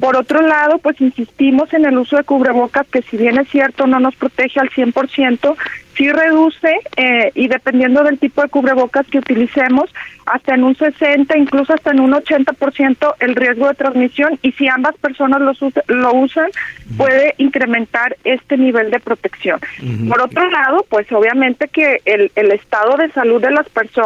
Por 0.00 0.16
otro 0.16 0.40
lado, 0.40 0.78
pues 0.78 1.00
insistimos 1.00 1.72
en 1.74 1.84
el 1.84 1.98
uso 1.98 2.16
de 2.16 2.24
cubrebocas, 2.24 2.86
que 2.88 3.02
si 3.02 3.16
bien 3.16 3.38
es 3.38 3.48
cierto 3.48 3.86
no 3.86 4.00
nos 4.00 4.16
protege 4.16 4.58
al 4.58 4.70
100%, 4.70 5.56
sí 5.96 6.10
reduce, 6.10 6.74
eh, 6.96 7.30
y 7.34 7.48
dependiendo 7.48 8.02
del 8.02 8.18
tipo 8.18 8.40
de 8.40 8.48
cubrebocas 8.48 9.06
que 9.06 9.18
utilicemos, 9.18 9.90
hasta 10.24 10.54
en 10.54 10.64
un 10.64 10.74
60, 10.76 11.36
incluso 11.36 11.74
hasta 11.74 11.90
en 11.90 12.00
un 12.00 12.12
80% 12.12 13.14
el 13.20 13.34
riesgo 13.34 13.68
de 13.68 13.74
transmisión, 13.74 14.38
y 14.42 14.52
si 14.52 14.66
ambas 14.68 14.96
personas 14.96 15.40
lo, 15.40 15.52
lo 15.88 16.14
usan, 16.14 16.50
puede 16.96 17.34
incrementar 17.38 18.16
este 18.24 18.56
nivel 18.56 18.90
de 18.90 19.00
protección. 19.00 19.60
Por 20.08 20.22
otro 20.22 20.48
lado, 20.50 20.86
pues 20.88 21.10
obviamente 21.12 21.68
que 21.68 22.00
el, 22.04 22.32
el 22.34 22.52
estado 22.52 22.96
de 22.96 23.10
salud 23.12 23.42
de 23.42 23.50
las 23.50 23.68
personas, 23.68 23.99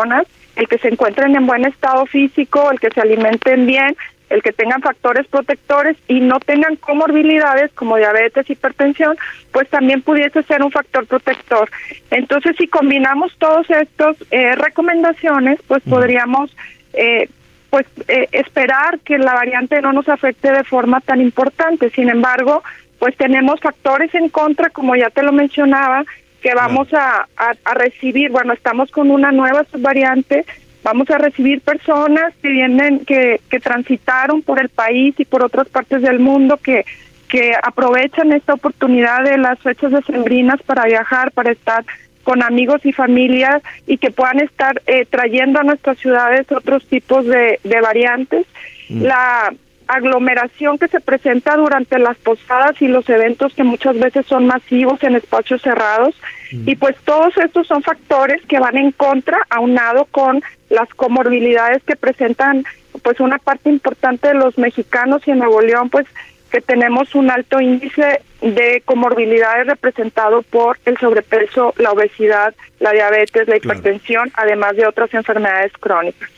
el 0.57 0.69
que 0.69 0.79
se 0.79 0.89
encuentren 0.89 1.37
en 1.37 1.47
buen 1.47 1.65
estado 1.65 2.07
físico, 2.07 2.71
el 2.71 2.81
que 2.81 2.91
se 2.91 3.01
alimenten 3.01 3.67
bien, 3.67 3.97
el 4.31 4.43
que 4.43 4.53
tengan 4.53 4.81
factores 4.81 5.27
protectores 5.27 5.97
y 6.09 6.21
no 6.21 6.41
tengan 6.41 6.77
comorbilidades 6.77 7.73
como 7.73 7.97
diabetes, 7.97 8.49
hipertensión, 8.49 9.17
pues 9.53 9.69
también 9.69 10.03
pudiese 10.03 10.43
ser 10.45 10.63
un 10.63 10.71
factor 10.71 11.07
protector. 11.07 11.71
Entonces, 12.11 12.57
si 12.59 12.67
combinamos 12.67 13.37
todos 13.39 13.69
estos 13.71 14.17
eh, 14.31 14.55
recomendaciones, 14.57 15.61
pues 15.67 15.83
podríamos 15.83 16.55
eh, 16.95 17.29
pues 17.71 17.87
eh, 18.09 18.29
esperar 18.33 19.01
que 19.01 19.19
la 19.19 19.35
variante 19.35 19.81
no 19.83 19.93
nos 19.93 20.09
afecte 20.09 20.51
de 20.53 20.65
forma 20.65 21.01
tan 21.01 21.21
importante. 21.21 21.91
Sin 21.91 22.09
embargo, 22.09 22.63
pues 22.99 23.17
tenemos 23.17 23.61
factores 23.61 24.15
en 24.15 24.29
contra, 24.29 24.71
como 24.71 24.97
ya 24.97 25.11
te 25.11 25.23
lo 25.23 25.33
mencionaba, 25.33 26.05
que 26.45 26.55
vamos 26.55 26.93
a, 26.93 27.27
a, 27.37 27.55
a 27.65 27.75
recibir. 27.75 28.31
Bueno, 28.31 28.53
estamos 28.53 28.91
con 28.93 29.11
una 29.11 29.33
nueva 29.33 29.65
subvariante 29.73 30.45
Vamos 30.85 31.09
a 31.09 31.17
recibir 31.17 31.63
personas 31.63 32.35
que 32.43 32.51
vienen, 32.51 33.07
que, 33.07 33.41
que 33.49 33.59
transitaron 33.59 34.43
por 34.43 34.61
el 34.61 34.69
país 34.69 35.15
y 35.17 35.25
por 35.25 35.43
otras 35.43 35.67
partes 35.71 36.03
del 36.03 36.21
mundo, 36.21 36.59
que, 36.59 36.85
que 37.27 37.55
aprovechan 37.63 38.35
esta 38.35 38.53
oportunidad 38.53 39.25
de 39.25 39.39
las 39.39 39.59
fechas 39.61 39.93
decembrinas 39.93 40.63
para 40.63 40.85
viajar, 40.85 41.33
para 41.33 41.53
estar 41.53 41.87
con 42.23 42.43
amigos 42.43 42.85
y 42.85 42.93
familias 42.93 43.63
y 43.87 43.97
que 43.97 44.11
puedan 44.11 44.41
estar 44.41 44.83
eh, 44.87 45.07
trayendo 45.07 45.59
a 45.59 45.63
nuestras 45.63 45.97
ciudades 45.99 46.53
otros 46.53 46.87
tipos 46.87 47.25
de, 47.25 47.61
de 47.65 47.81
variantes. 47.81 48.47
Mm. 48.91 49.03
La 49.05 49.55
aglomeración 49.87 50.79
que 50.79 50.89
se 50.89 51.01
presenta 51.01 51.57
durante 51.57 51.99
las 51.99 52.17
posadas 52.19 52.81
y 52.81 52.89
los 52.89 53.09
eventos 53.09 53.55
que 53.55 53.65
muchas 53.65 53.99
veces 53.99 54.27
son 54.27 54.47
masivos 54.47 55.03
en 55.03 55.17
espacios 55.17 55.63
cerrados 55.63 56.15
mm. 56.53 56.69
y 56.69 56.77
pues 56.77 56.97
todos 57.05 57.37
estos 57.37 57.67
son 57.67 57.83
factores 57.83 58.41
que 58.47 58.59
van 58.59 58.77
en 58.77 58.93
contra 58.93 59.39
aunado 59.51 60.07
con 60.07 60.43
las 60.71 60.89
comorbilidades 60.91 61.83
que 61.83 61.97
presentan 61.97 62.65
pues 63.03 63.21
una 63.21 63.39
parte 63.39 63.71
importante 63.71 64.29
de 64.29 64.35
los 64.35 64.57
mexicanos 64.59 65.23
y 65.27 65.33
en 65.33 65.39
Nuevo 65.39 65.61
León 65.61 65.91
pues 65.91 66.07
que 66.51 66.61
tenemos 66.61 67.15
un 67.17 67.31
alto 67.31 67.61
índice 67.61 68.21
de 68.41 68.81
comorbilidades 68.85 69.67
representado 69.67 70.43
por 70.43 70.79
el 70.85 70.97
sobrepeso, 70.99 71.75
la 71.79 71.91
obesidad, 71.91 72.55
la 72.79 72.93
diabetes, 72.93 73.49
la 73.49 73.57
hipertensión, 73.57 74.31
además 74.35 74.77
de 74.77 74.87
otras 74.87 75.13
enfermedades 75.15 75.73
crónicas. 75.81 76.31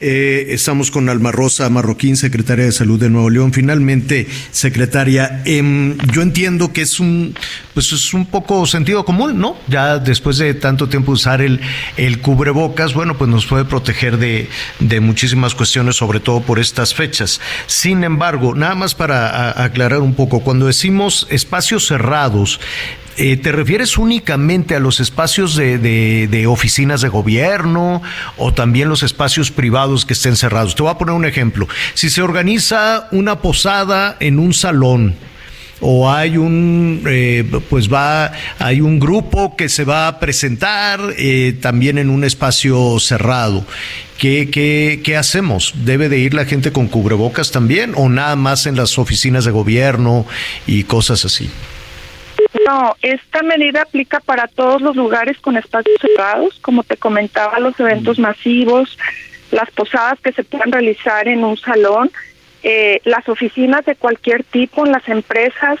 Eh, 0.00 0.48
estamos 0.50 0.90
con 0.90 1.08
Alma 1.08 1.32
Rosa 1.32 1.68
Marroquín, 1.70 2.16
secretaria 2.16 2.66
de 2.66 2.72
Salud 2.72 3.00
de 3.00 3.08
Nuevo 3.08 3.30
León. 3.30 3.52
Finalmente, 3.52 4.26
secretaria, 4.50 5.42
eh, 5.46 5.96
yo 6.12 6.20
entiendo 6.20 6.72
que 6.72 6.82
es 6.82 7.00
un, 7.00 7.34
pues 7.72 7.92
es 7.92 8.12
un 8.12 8.26
poco 8.26 8.66
sentido 8.66 9.04
común, 9.04 9.38
¿no? 9.38 9.56
Ya 9.68 9.98
después 9.98 10.38
de 10.38 10.52
tanto 10.54 10.88
tiempo 10.88 11.12
usar 11.12 11.40
el, 11.40 11.60
el 11.96 12.20
cubrebocas, 12.20 12.92
bueno, 12.92 13.16
pues 13.16 13.30
nos 13.30 13.46
puede 13.46 13.64
proteger 13.64 14.18
de, 14.18 14.48
de 14.80 15.00
muchísimas 15.00 15.54
cuestiones, 15.54 15.96
sobre 15.96 16.20
todo 16.20 16.42
por 16.42 16.58
estas 16.58 16.94
fechas. 16.94 17.40
Sin 17.66 18.04
embargo, 18.04 18.54
nada 18.54 18.74
más 18.74 18.94
para 18.94 19.62
aclarar 19.64 20.00
un 20.00 20.14
poco, 20.14 20.40
cuando 20.40 20.66
decimos 20.66 21.26
espacios 21.30 21.86
cerrados, 21.86 22.60
eh, 23.16 23.36
¿Te 23.36 23.52
refieres 23.52 23.98
únicamente 23.98 24.74
a 24.74 24.80
los 24.80 25.00
espacios 25.00 25.56
de, 25.56 25.78
de, 25.78 26.46
oficinas 26.46 27.00
de 27.00 27.08
gobierno 27.08 28.02
o 28.36 28.52
también 28.52 28.88
los 28.88 29.02
espacios 29.02 29.50
privados 29.50 30.04
que 30.04 30.14
estén 30.14 30.36
cerrados? 30.36 30.74
Te 30.74 30.82
voy 30.82 30.92
a 30.92 30.98
poner 30.98 31.14
un 31.14 31.24
ejemplo. 31.24 31.68
Si 31.94 32.10
se 32.10 32.22
organiza 32.22 33.08
una 33.12 33.40
posada 33.40 34.16
en 34.20 34.38
un 34.38 34.52
salón, 34.52 35.14
o 35.80 36.10
hay 36.10 36.36
un 36.36 37.02
eh, 37.06 37.44
pues 37.68 37.92
va 37.92 38.32
hay 38.58 38.80
un 38.80 39.00
grupo 39.00 39.56
que 39.56 39.68
se 39.68 39.84
va 39.84 40.06
a 40.06 40.20
presentar 40.20 41.00
eh, 41.18 41.56
también 41.60 41.98
en 41.98 42.10
un 42.10 42.22
espacio 42.24 42.98
cerrado 43.00 43.66
¿Qué, 44.18 44.48
qué, 44.50 45.00
¿Qué 45.02 45.16
hacemos? 45.16 45.74
¿Debe 45.84 46.08
de 46.08 46.18
ir 46.18 46.32
la 46.32 46.44
gente 46.44 46.70
con 46.70 46.86
cubrebocas 46.86 47.50
también 47.50 47.92
o 47.96 48.08
nada 48.08 48.36
más 48.36 48.66
en 48.66 48.76
las 48.76 48.96
oficinas 48.98 49.44
de 49.44 49.50
gobierno 49.50 50.24
y 50.66 50.84
cosas 50.84 51.24
así? 51.24 51.50
No, 52.66 52.94
esta 53.02 53.42
medida 53.42 53.82
aplica 53.82 54.20
para 54.20 54.46
todos 54.46 54.80
los 54.80 54.94
lugares 54.94 55.38
con 55.40 55.56
espacios 55.56 55.96
cerrados, 56.00 56.58
como 56.60 56.84
te 56.84 56.96
comentaba, 56.96 57.58
los 57.58 57.78
eventos 57.80 58.18
masivos, 58.18 58.96
las 59.50 59.70
posadas 59.72 60.20
que 60.20 60.32
se 60.32 60.44
puedan 60.44 60.70
realizar 60.70 61.26
en 61.26 61.44
un 61.44 61.56
salón, 61.56 62.10
eh, 62.62 63.00
las 63.04 63.28
oficinas 63.28 63.84
de 63.84 63.96
cualquier 63.96 64.44
tipo, 64.44 64.86
en 64.86 64.92
las 64.92 65.06
empresas, 65.08 65.78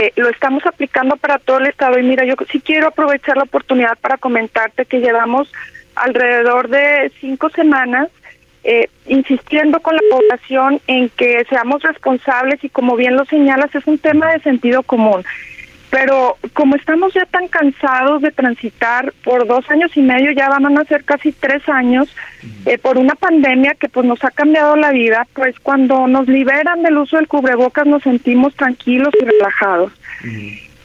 eh, 0.00 0.12
lo 0.16 0.28
estamos 0.30 0.64
aplicando 0.66 1.16
para 1.16 1.38
todo 1.38 1.58
el 1.58 1.66
estado. 1.66 1.98
Y 1.98 2.02
mira, 2.02 2.24
yo 2.24 2.34
sí 2.50 2.60
quiero 2.60 2.88
aprovechar 2.88 3.36
la 3.36 3.44
oportunidad 3.44 3.98
para 3.98 4.16
comentarte 4.16 4.86
que 4.86 5.00
llevamos 5.00 5.52
alrededor 5.94 6.68
de 6.68 7.12
cinco 7.20 7.50
semanas 7.50 8.08
eh, 8.64 8.88
insistiendo 9.06 9.80
con 9.80 9.94
la 9.94 10.02
población 10.10 10.80
en 10.86 11.08
que 11.10 11.44
seamos 11.48 11.82
responsables 11.82 12.62
y 12.64 12.68
como 12.68 12.96
bien 12.96 13.16
lo 13.16 13.24
señalas, 13.24 13.74
es 13.74 13.86
un 13.86 13.98
tema 13.98 14.32
de 14.32 14.40
sentido 14.40 14.82
común. 14.82 15.24
Pero 15.90 16.36
como 16.52 16.76
estamos 16.76 17.14
ya 17.14 17.24
tan 17.26 17.48
cansados 17.48 18.20
de 18.20 18.30
transitar 18.30 19.12
por 19.24 19.46
dos 19.46 19.68
años 19.70 19.96
y 19.96 20.02
medio, 20.02 20.32
ya 20.32 20.48
van 20.48 20.76
a 20.76 20.84
ser 20.84 21.04
casi 21.04 21.32
tres 21.32 21.66
años, 21.68 22.14
eh, 22.66 22.76
por 22.76 22.98
una 22.98 23.14
pandemia 23.14 23.74
que 23.74 23.88
pues 23.88 24.06
nos 24.06 24.22
ha 24.22 24.30
cambiado 24.30 24.76
la 24.76 24.90
vida, 24.90 25.26
pues 25.32 25.58
cuando 25.60 26.06
nos 26.06 26.28
liberan 26.28 26.82
del 26.82 26.98
uso 26.98 27.16
del 27.16 27.26
cubrebocas 27.28 27.86
nos 27.86 28.02
sentimos 28.02 28.54
tranquilos 28.54 29.14
y 29.20 29.24
relajados. 29.24 29.92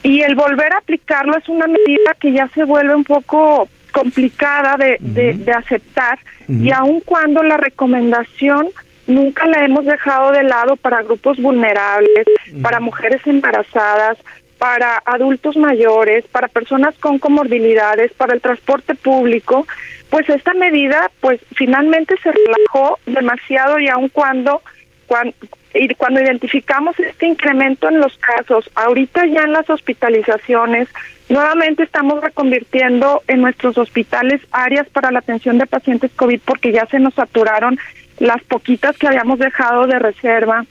Y 0.02 0.22
el 0.22 0.34
volver 0.34 0.72
a 0.72 0.78
aplicarlo 0.78 1.36
es 1.36 1.48
una 1.48 1.66
medida 1.66 2.14
que 2.18 2.32
ya 2.32 2.48
se 2.48 2.64
vuelve 2.64 2.94
un 2.94 3.04
poco 3.04 3.68
complicada 3.92 4.76
de, 4.76 4.98
de, 5.00 5.52
aceptar 5.52 6.18
y 6.48 6.72
aun 6.72 7.00
cuando 7.00 7.42
la 7.44 7.56
recomendación 7.56 8.68
nunca 9.06 9.46
la 9.46 9.64
hemos 9.64 9.84
dejado 9.84 10.32
de 10.32 10.42
lado 10.42 10.76
para 10.76 11.02
grupos 11.02 11.38
vulnerables, 11.38 12.26
para 12.60 12.80
mujeres 12.80 13.20
embarazadas, 13.24 14.18
para 14.64 15.02
adultos 15.04 15.58
mayores, 15.58 16.24
para 16.28 16.48
personas 16.48 16.94
con 16.98 17.18
comorbilidades, 17.18 18.14
para 18.14 18.32
el 18.32 18.40
transporte 18.40 18.94
público, 18.94 19.66
pues 20.08 20.26
esta 20.30 20.54
medida 20.54 21.10
pues 21.20 21.38
finalmente 21.54 22.14
se 22.22 22.32
relajó 22.32 22.98
demasiado 23.04 23.78
y 23.78 23.88
aun 23.88 24.08
cuando, 24.08 24.62
cuando 25.04 25.34
y 25.74 25.94
cuando 25.96 26.22
identificamos 26.22 26.98
este 26.98 27.26
incremento 27.26 27.90
en 27.90 28.00
los 28.00 28.16
casos, 28.16 28.70
ahorita 28.74 29.26
ya 29.26 29.42
en 29.42 29.52
las 29.52 29.68
hospitalizaciones, 29.68 30.88
nuevamente 31.28 31.82
estamos 31.82 32.22
reconvirtiendo 32.22 33.22
en 33.28 33.42
nuestros 33.42 33.76
hospitales 33.76 34.40
áreas 34.50 34.88
para 34.88 35.10
la 35.10 35.18
atención 35.18 35.58
de 35.58 35.66
pacientes 35.66 36.10
COVID 36.16 36.40
porque 36.42 36.72
ya 36.72 36.86
se 36.86 37.00
nos 37.00 37.12
saturaron 37.12 37.78
las 38.18 38.42
poquitas 38.44 38.96
que 38.96 39.06
habíamos 39.06 39.38
dejado 39.38 39.86
de 39.86 39.98
reserva. 39.98 40.64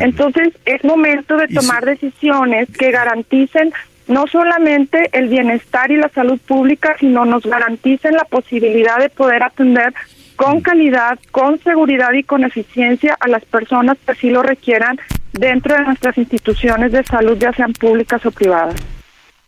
Entonces 0.00 0.48
es 0.64 0.84
momento 0.84 1.36
de 1.36 1.48
tomar 1.48 1.84
decisiones 1.84 2.68
que 2.76 2.90
garanticen 2.90 3.72
no 4.08 4.26
solamente 4.26 5.10
el 5.12 5.28
bienestar 5.28 5.90
y 5.90 5.96
la 5.96 6.08
salud 6.08 6.40
pública, 6.40 6.96
sino 6.98 7.24
nos 7.24 7.44
garanticen 7.44 8.14
la 8.14 8.24
posibilidad 8.24 8.98
de 8.98 9.10
poder 9.10 9.42
atender 9.42 9.92
con 10.36 10.60
calidad, 10.60 11.18
con 11.30 11.58
seguridad 11.58 12.12
y 12.12 12.22
con 12.22 12.44
eficiencia 12.44 13.16
a 13.20 13.28
las 13.28 13.44
personas 13.44 13.98
que 14.04 14.12
así 14.12 14.30
lo 14.30 14.42
requieran 14.42 14.98
dentro 15.32 15.76
de 15.76 15.84
nuestras 15.84 16.16
instituciones 16.16 16.92
de 16.92 17.04
salud, 17.04 17.36
ya 17.38 17.52
sean 17.52 17.72
públicas 17.72 18.24
o 18.24 18.30
privadas. 18.30 18.76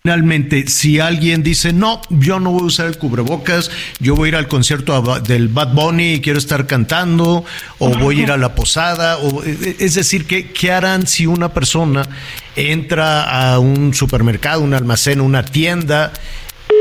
Finalmente, 0.03 0.67
si 0.69 0.99
alguien 0.99 1.43
dice, 1.43 1.75
no, 1.75 2.01
yo 2.09 2.41
no 2.41 2.53
voy 2.53 2.63
a 2.63 2.65
usar 2.65 2.87
el 2.87 2.97
cubrebocas, 2.97 3.71
yo 3.99 4.17
voy 4.17 4.29
a 4.29 4.29
ir 4.31 4.37
al 4.37 4.49
concierto 4.49 5.21
del 5.21 5.49
Bad 5.49 5.75
Bunny 5.75 6.15
y 6.15 6.21
quiero 6.23 6.39
estar 6.39 6.67
cantando, 6.67 7.45
o 7.79 7.89
voy 7.99 8.21
a 8.21 8.23
ir 8.23 8.33
a 8.33 8.39
la 8.39 8.55
posada, 8.55 9.19
o, 9.19 9.45
e, 9.45 9.51
e, 9.51 9.77
es 9.81 9.97
decir, 9.97 10.27
¿qué, 10.27 10.53
¿qué 10.53 10.73
harán 10.73 11.07
si 11.07 11.27
una 11.27 11.53
persona 11.53 12.09
entra 12.57 13.53
a 13.53 13.59
un 13.59 13.93
supermercado, 13.93 14.63
un 14.63 14.73
almacén, 14.73 15.21
una 15.21 15.45
tienda 15.45 16.15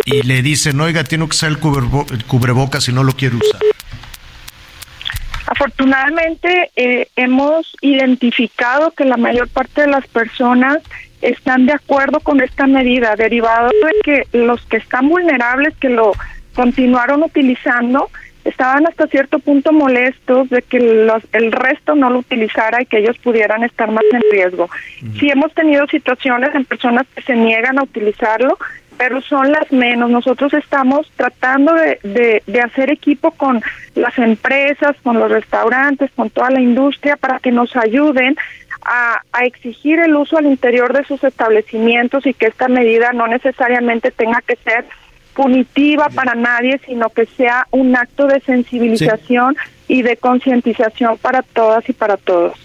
y 0.05 0.23
le 0.23 0.41
dicen, 0.41 0.79
oiga, 0.79 1.03
tiene 1.03 1.25
que 1.25 1.31
usar 1.31 1.49
el, 1.49 1.57
el 1.57 2.23
cubrebocas 2.23 2.85
si 2.85 2.93
no 2.93 3.03
lo 3.03 3.11
quiere 3.17 3.35
usar? 3.35 3.59
Afortunadamente 5.51 6.69
eh, 6.75 7.07
hemos 7.15 7.75
identificado 7.81 8.91
que 8.91 9.03
la 9.03 9.17
mayor 9.17 9.49
parte 9.49 9.81
de 9.81 9.87
las 9.87 10.05
personas 10.05 10.77
están 11.23 11.65
de 11.65 11.73
acuerdo 11.73 12.19
con 12.19 12.39
esta 12.39 12.67
medida, 12.67 13.15
derivado 13.15 13.69
de 13.69 13.91
que 14.03 14.37
los 14.37 14.63
que 14.67 14.77
están 14.77 15.09
vulnerables, 15.09 15.75
que 15.77 15.89
lo 15.89 16.11
continuaron 16.53 17.23
utilizando, 17.23 18.11
estaban 18.45 18.85
hasta 18.85 19.07
cierto 19.07 19.39
punto 19.39 19.73
molestos 19.73 20.51
de 20.51 20.61
que 20.61 20.79
los, 20.79 21.23
el 21.31 21.51
resto 21.51 21.95
no 21.95 22.11
lo 22.11 22.19
utilizara 22.19 22.83
y 22.83 22.85
que 22.85 22.99
ellos 22.99 23.17
pudieran 23.17 23.63
estar 23.63 23.89
más 23.89 24.03
en 24.11 24.21
riesgo. 24.31 24.69
Sí 25.19 25.31
hemos 25.31 25.51
tenido 25.55 25.87
situaciones 25.87 26.53
en 26.53 26.65
personas 26.65 27.07
que 27.15 27.23
se 27.23 27.35
niegan 27.35 27.79
a 27.79 27.83
utilizarlo, 27.83 28.55
pero 28.99 29.21
son 29.21 29.49
las 29.53 29.71
menos. 29.71 30.09
Nosotros 30.09 30.53
estamos 30.53 31.09
tratando 31.15 31.73
de, 31.73 32.43
de, 32.45 32.59
hacer 32.59 32.91
equipo 32.91 33.31
con 33.31 33.61
las 33.95 34.19
empresas, 34.19 34.93
con 35.01 35.17
los 35.17 35.31
restaurantes, 35.31 36.11
con 36.17 36.29
toda 36.29 36.49
la 36.49 36.59
industria 36.59 37.15
para 37.15 37.39
que 37.39 37.49
nos 37.49 37.73
ayuden 37.77 38.35
a, 38.83 39.21
a, 39.31 39.45
exigir 39.45 40.01
el 40.01 40.13
uso 40.17 40.37
al 40.37 40.47
interior 40.47 40.91
de 40.91 41.05
sus 41.05 41.23
establecimientos 41.23 42.25
y 42.25 42.33
que 42.33 42.47
esta 42.47 42.67
medida 42.67 43.13
no 43.13 43.25
necesariamente 43.27 44.11
tenga 44.11 44.41
que 44.41 44.57
ser 44.57 44.83
punitiva 45.33 46.09
para 46.09 46.35
nadie, 46.35 46.81
sino 46.85 47.09
que 47.09 47.25
sea 47.25 47.67
un 47.71 47.95
acto 47.95 48.27
de 48.27 48.41
sensibilización 48.41 49.55
y 49.87 50.01
de 50.01 50.17
concientización 50.17 51.17
para 51.19 51.41
todas 51.41 51.87
y 51.87 51.93
para 51.93 52.17
todos. 52.17 52.59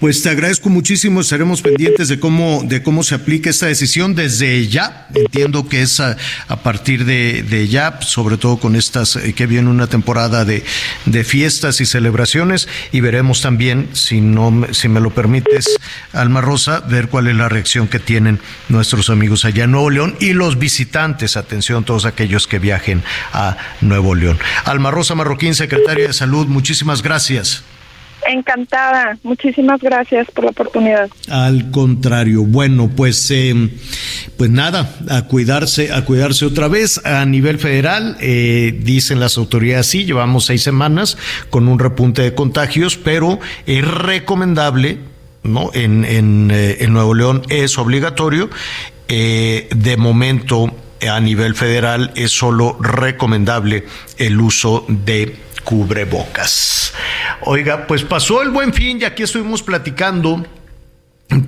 Pues 0.00 0.22
te 0.22 0.28
agradezco 0.28 0.68
muchísimo, 0.70 1.20
estaremos 1.20 1.62
pendientes 1.62 2.08
de 2.08 2.18
cómo, 2.18 2.62
de 2.64 2.82
cómo 2.82 3.02
se 3.04 3.14
aplica 3.14 3.48
esta 3.48 3.66
decisión 3.66 4.14
desde 4.14 4.66
ya. 4.66 5.06
Entiendo 5.14 5.68
que 5.68 5.82
es 5.82 6.00
a, 6.00 6.16
partir 6.62 7.04
de, 7.04 7.68
ya, 7.68 8.00
sobre 8.02 8.36
todo 8.36 8.58
con 8.58 8.76
estas, 8.76 9.16
eh, 9.16 9.32
que 9.34 9.46
viene 9.46 9.70
una 9.70 9.86
temporada 9.86 10.44
de, 10.44 10.64
de, 11.06 11.24
fiestas 11.24 11.80
y 11.80 11.86
celebraciones, 11.86 12.68
y 12.92 13.00
veremos 13.00 13.40
también, 13.40 13.88
si 13.92 14.20
no, 14.20 14.66
si 14.72 14.88
me 14.88 15.00
lo 15.00 15.10
permites, 15.10 15.76
Alma 16.12 16.40
Rosa, 16.40 16.80
ver 16.80 17.08
cuál 17.08 17.28
es 17.28 17.36
la 17.36 17.48
reacción 17.48 17.86
que 17.86 18.00
tienen 18.00 18.40
nuestros 18.68 19.10
amigos 19.10 19.44
allá 19.44 19.64
en 19.64 19.70
Nuevo 19.70 19.90
León 19.90 20.16
y 20.20 20.32
los 20.32 20.58
visitantes, 20.58 21.36
atención, 21.36 21.84
todos 21.84 22.04
aquellos 22.04 22.46
que 22.46 22.58
viajen 22.58 23.02
a 23.32 23.56
Nuevo 23.80 24.14
León. 24.14 24.38
Alma 24.64 24.90
Rosa 24.90 25.14
Marroquín, 25.14 25.54
secretaria 25.54 26.08
de 26.08 26.12
Salud, 26.12 26.46
muchísimas 26.46 27.02
gracias. 27.02 27.62
Encantada, 28.26 29.18
muchísimas 29.22 29.80
gracias 29.80 30.30
por 30.30 30.44
la 30.44 30.50
oportunidad. 30.50 31.08
Al 31.28 31.70
contrario, 31.70 32.44
bueno, 32.44 32.90
pues, 32.94 33.30
eh, 33.30 33.70
pues 34.36 34.50
nada, 34.50 34.94
a 35.10 35.22
cuidarse, 35.22 35.92
a 35.92 36.04
cuidarse 36.04 36.46
otra 36.46 36.68
vez 36.68 37.04
a 37.04 37.24
nivel 37.24 37.58
federal. 37.58 38.16
Eh, 38.20 38.78
dicen 38.82 39.20
las 39.20 39.36
autoridades 39.36 39.86
sí, 39.86 40.04
llevamos 40.04 40.46
seis 40.46 40.62
semanas 40.62 41.18
con 41.50 41.68
un 41.68 41.78
repunte 41.78 42.22
de 42.22 42.34
contagios, 42.34 42.96
pero 42.96 43.38
es 43.66 43.86
recomendable, 43.86 44.98
no, 45.42 45.70
en 45.74 46.04
en, 46.04 46.50
eh, 46.50 46.78
en 46.80 46.92
Nuevo 46.92 47.14
León 47.14 47.42
es 47.48 47.78
obligatorio. 47.78 48.50
de 49.06 49.96
momento 49.98 50.74
a 51.08 51.20
nivel 51.20 51.54
federal 51.54 52.12
es 52.14 52.30
solo 52.30 52.76
recomendable 52.80 53.84
el 54.18 54.40
uso 54.40 54.86
de 54.88 55.36
cubrebocas. 55.64 56.92
Oiga, 57.42 57.86
pues 57.86 58.02
pasó 58.02 58.42
el 58.42 58.50
buen 58.50 58.72
fin 58.72 59.00
y 59.00 59.04
aquí 59.04 59.22
estuvimos 59.22 59.62
platicando 59.62 60.44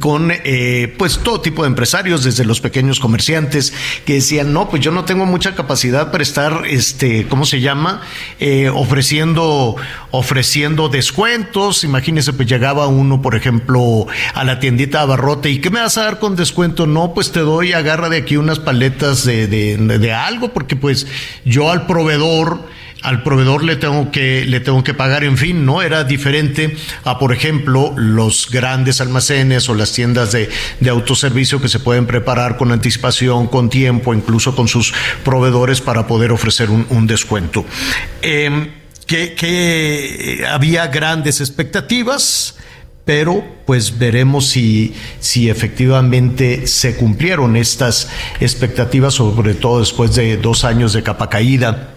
con 0.01 0.33
eh, 0.33 0.95
pues 0.99 1.19
todo 1.19 1.41
tipo 1.41 1.63
de 1.63 1.69
empresarios 1.69 2.25
desde 2.25 2.45
los 2.45 2.61
pequeños 2.61 2.99
comerciantes 2.99 3.73
que 4.05 4.15
decían 4.15 4.53
no 4.53 4.69
pues 4.69 4.83
yo 4.83 4.91
no 4.91 5.05
tengo 5.05 5.27
mucha 5.27 5.55
capacidad 5.55 6.11
para 6.11 6.23
estar 6.23 6.63
este 6.67 7.29
cómo 7.29 7.45
se 7.45 7.61
llama 7.61 8.01
eh, 8.41 8.69
ofreciendo 8.69 9.77
ofreciendo 10.11 10.89
descuentos 10.89 11.85
imagínese 11.85 12.33
pues 12.33 12.49
llegaba 12.49 12.89
uno 12.89 13.23
por 13.23 13.37
ejemplo 13.37 14.07
a 14.35 14.45
la 14.45 14.59
tiendita 14.59 15.03
abarrote 15.03 15.51
y 15.51 15.61
qué 15.61 15.71
me 15.71 15.81
vas 15.81 15.99
a 15.99 16.05
dar 16.05 16.19
con 16.19 16.37
descuento 16.37 16.87
no 16.87 17.15
pues 17.15 17.31
te 17.31 17.41
doy 17.41 17.73
agarra 17.73 18.09
de 18.09 18.17
aquí 18.17 18.37
unas 18.37 18.59
paletas 18.59 19.25
de, 19.25 19.47
de, 19.47 19.77
de 19.77 20.13
algo 20.13 20.53
porque 20.53 20.75
pues 20.75 21.07
yo 21.45 21.71
al 21.71 21.87
proveedor 21.87 22.76
al 23.07 23.23
proveedor 23.23 23.63
le 23.63 23.77
tengo 23.77 24.11
que 24.11 24.45
le 24.45 24.59
tengo 24.59 24.83
que 24.83 24.93
pagar, 24.93 25.23
en 25.23 25.39
fin, 25.39 25.65
no 25.65 25.81
era 25.81 26.03
diferente 26.03 26.77
a 27.05 27.21
por 27.21 27.33
ejemplo 27.33 27.95
los 27.97 28.51
grandes 28.51 29.01
almacenes 29.01 29.69
o 29.69 29.75
las 29.75 29.93
tiendas 29.93 30.33
de, 30.33 30.49
autoservicio 30.91 31.61
que 31.61 31.69
se 31.69 31.79
pueden 31.79 32.07
preparar 32.07 32.57
con 32.57 32.73
anticipación, 32.73 33.47
con 33.47 33.71
tiempo, 33.71 34.13
incluso 34.13 34.57
con 34.57 34.67
sus 34.67 34.93
proveedores 35.25 35.81
para 35.81 36.09
poder 36.09 36.33
ofrecer 36.33 36.69
un, 36.69 37.07
descuento. 37.07 37.65
Em, 38.23 38.71
que, 39.07 40.45
había 40.51 40.89
grandes 40.89 41.41
expectativas, 41.41 42.57
pero 43.05 43.45
pues 43.67 43.99
veremos 43.99 44.49
si, 44.49 44.95
si 45.21 45.49
efectivamente 45.49 46.67
se 46.67 46.97
cumplieron 46.97 47.55
estas 47.55 48.09
expectativas, 48.41 49.15
sobre 49.15 49.55
todo 49.55 49.79
después 49.79 50.17
de 50.17 50.39
dos 50.39 50.65
años 50.65 50.93
de 50.93 51.05
capa 51.05 51.31
caída 51.31 51.93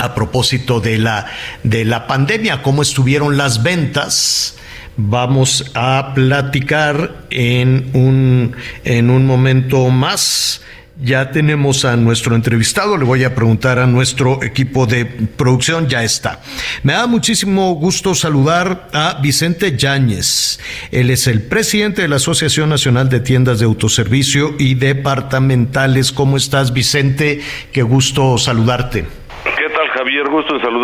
a 0.00 0.14
propósito 0.14 0.80
de 0.80 0.98
la, 0.98 1.26
de 1.62 1.84
la 1.84 2.06
pandemia, 2.06 2.62
cómo 2.62 2.82
estuvieron 2.82 3.36
las 3.36 3.62
ventas. 3.62 4.56
vamos 4.96 5.70
a 5.74 6.12
platicar 6.14 7.24
en 7.30 7.90
un, 7.94 8.56
en 8.84 9.10
un 9.10 9.26
momento 9.26 9.88
más. 9.88 10.62
Ya 11.02 11.30
tenemos 11.30 11.86
a 11.86 11.96
nuestro 11.96 12.34
entrevistado, 12.34 12.98
le 12.98 13.06
voy 13.06 13.24
a 13.24 13.34
preguntar 13.34 13.78
a 13.78 13.86
nuestro 13.86 14.42
equipo 14.42 14.84
de 14.84 15.06
producción, 15.06 15.88
ya 15.88 16.04
está. 16.04 16.40
Me 16.82 16.92
da 16.92 17.06
muchísimo 17.06 17.72
gusto 17.74 18.14
saludar 18.14 18.90
a 18.92 19.18
Vicente 19.22 19.78
Yáñez. 19.78 20.60
Él 20.90 21.08
es 21.08 21.26
el 21.26 21.40
presidente 21.40 22.02
de 22.02 22.08
la 22.08 22.16
Asociación 22.16 22.68
Nacional 22.68 23.08
de 23.08 23.20
Tiendas 23.20 23.60
de 23.60 23.64
Autoservicio 23.64 24.54
y 24.58 24.74
Departamentales. 24.74 26.12
¿Cómo 26.12 26.36
estás, 26.36 26.74
Vicente? 26.74 27.40
Qué 27.72 27.82
gusto 27.82 28.36
saludarte. 28.36 29.19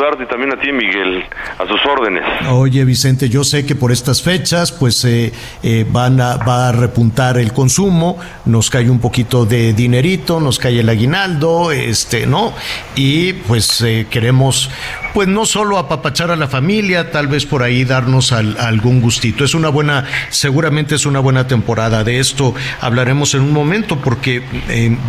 Saludarte 0.07 0.27
también 0.27 0.53
a 0.53 0.61
ti, 0.61 0.71
Miguel, 0.73 1.25
a 1.59 1.67
sus 1.67 1.81
órdenes. 1.85 2.23
Oye, 2.51 2.85
Vicente, 2.85 3.29
yo 3.29 3.43
sé 3.43 3.67
que 3.67 3.75
por 3.75 3.91
estas 3.91 4.23
fechas, 4.23 4.71
pues 4.71 5.05
eh, 5.05 5.33
eh, 5.63 5.85
van 5.89 6.21
a, 6.21 6.37
va 6.37 6.69
a 6.69 6.73
repuntar 6.73 7.39
el 7.39 7.53
consumo, 7.53 8.19
nos 8.45 8.71
cae 8.71 8.89
un 8.89 9.01
poquito 9.01 9.47
de 9.47 9.73
dinerito, 9.73 10.39
nos 10.39 10.59
cae 10.59 10.81
el 10.81 10.89
aguinaldo, 10.89 11.73
este, 11.73 12.27
¿no? 12.27 12.53
Y 12.95 13.33
pues 13.33 13.81
eh, 13.81 14.07
queremos, 14.09 14.71
pues 15.13 15.27
no 15.27 15.45
solo 15.45 15.79
apapachar 15.79 16.31
a 16.31 16.37
la 16.37 16.47
familia, 16.47 17.11
tal 17.11 17.27
vez 17.27 17.45
por 17.45 17.65
ahí 17.65 17.85
darnos 17.85 18.33
algún 18.33 19.01
gustito. 19.01 19.45
Es 19.45 19.55
una 19.55 19.71
buena, 19.71 20.05
seguramente 20.29 20.95
es 20.95 21.07
una 21.07 21.19
buena 21.19 21.49
temporada. 21.49 22.05
De 22.05 22.21
esto 22.21 22.55
hablaremos 22.81 23.35
en 23.35 23.41
un 23.41 23.53
momento, 23.53 23.99
porque 23.99 24.43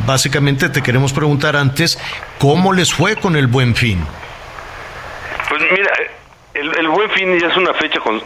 básicamente 0.08 0.70
te 0.70 0.82
queremos 0.82 1.14
preguntar 1.14 1.56
antes, 1.56 2.00
¿cómo 2.40 2.74
les 2.74 2.92
fue 2.92 3.16
con 3.16 3.36
el 3.36 3.46
buen 3.46 3.76
fin? 3.76 4.00
Pues 5.58 5.72
mira, 5.72 5.92
el, 6.54 6.78
el 6.78 6.88
buen 6.90 7.10
fin 7.10 7.40
ya 7.40 7.48
es 7.48 7.58
una 7.58 7.74
fecha 7.74 8.00
con, 8.00 8.22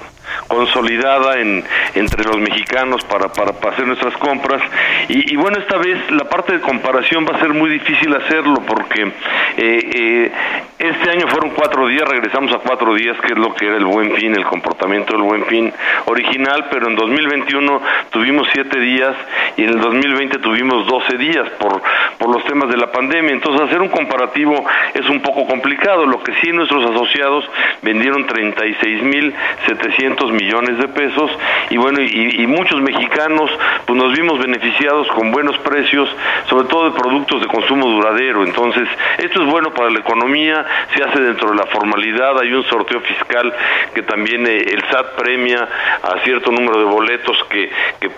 consolidada 0.52 1.39
en, 1.39 1.64
entre 1.95 2.26
los 2.26 2.38
mexicanos 2.38 3.04
para, 3.06 3.32
para, 3.32 3.52
hacer 3.72 3.88
nuestras 3.88 4.16
compras. 4.18 4.62
Y, 5.08 5.36
bueno, 5.38 5.58
esta 5.60 5.78
vez 5.78 6.12
la 6.12 6.26
parte 6.26 6.54
de 6.54 6.62
comparación 6.62 7.26
va 7.26 7.38
a 7.38 7.39
ser 7.39 7.54
muy 7.54 7.70
difícil 7.70 8.14
hacerlo 8.14 8.62
porque 8.68 9.04
eh, 9.04 9.12
eh, 9.58 10.32
este 10.78 11.10
año 11.10 11.28
fueron 11.28 11.52
cuatro 11.52 11.88
días, 11.88 12.08
regresamos 12.08 12.52
a 12.54 12.60
cuatro 12.60 12.93
días, 12.93 13.18
que 13.22 13.34
es 13.34 13.39
lo 13.39 13.54
que 13.54 13.68
era 13.68 13.78
el 13.78 13.86
buen 13.86 14.14
fin, 14.16 14.36
el 14.36 14.45
comportamiento 14.45 15.14
del 15.14 15.24
buen 15.24 15.45
fin 15.45 15.72
original, 16.06 16.68
pero 16.70 16.88
en 16.88 16.95
2021 16.95 17.82
tuvimos 18.10 18.47
siete 18.52 18.80
días 18.80 19.16
y 19.58 19.64
en 19.64 19.70
el 19.70 19.80
2020 19.80 20.39
tuvimos 20.39 20.88
12 20.88 21.18
días 21.18 21.49
por, 21.60 21.82
por 22.18 22.34
los 22.34 22.43
temas 22.45 22.70
de 22.70 22.78
la 22.78 22.91
pandemia. 22.91 23.32
Entonces, 23.32 23.68
hacer 23.68 23.82
un 23.82 23.89
comparativo 23.89 24.66
es 24.93 25.08
un 25.08 25.22
poco 25.22 25.45
complicado. 25.45 26.06
Lo 26.06 26.24
que 26.24 26.34
sí 26.41 26.52
nuestros 26.52 26.89
asociados 26.89 27.45
vendieron 27.82 28.28
36.700 28.28 30.32
millones 30.32 30.41
de 30.50 30.88
pesos 30.88 31.32
y 31.70 31.78
bueno, 31.78 32.02
y, 32.02 32.48
muchos 32.48 32.82
mexicanos 32.82 33.50
pues 33.86 33.98
nos 33.98 34.12
vimos 34.14 34.39
beneficiados 34.39 35.08
con 35.10 35.32
buenos 35.32 35.58
precios, 35.60 36.10
sobre 36.50 36.68
todo 36.68 36.89
de 36.89 37.00
productos 37.00 37.42
de 37.42 37.48
consumo 37.48 37.88
duradero. 37.88 38.44
Entonces, 38.44 38.88
esto 39.20 39.44
es 39.44 39.50
bueno 39.50 39.74
para 39.74 39.89
la 39.89 40.00
economía, 40.00 40.66
se 40.96 41.04
hace 41.04 41.22
dentro 41.22 41.52
de 41.52 41.56
la 41.56 41.66
formalidad, 41.68 42.39
hay 42.42 42.52
un 42.54 42.64
sorteo 42.66 43.00
fiscal 43.02 43.54
que 43.94 44.02
también 44.02 44.46
eh, 44.48 44.58
el 44.58 44.82
SAT 44.89 45.16
premia 45.16 45.68
a 46.04 46.20
cierto 46.24 46.52
número 46.52 46.80
de 46.80 46.86
boletos 46.86 47.38
que, 47.50 47.70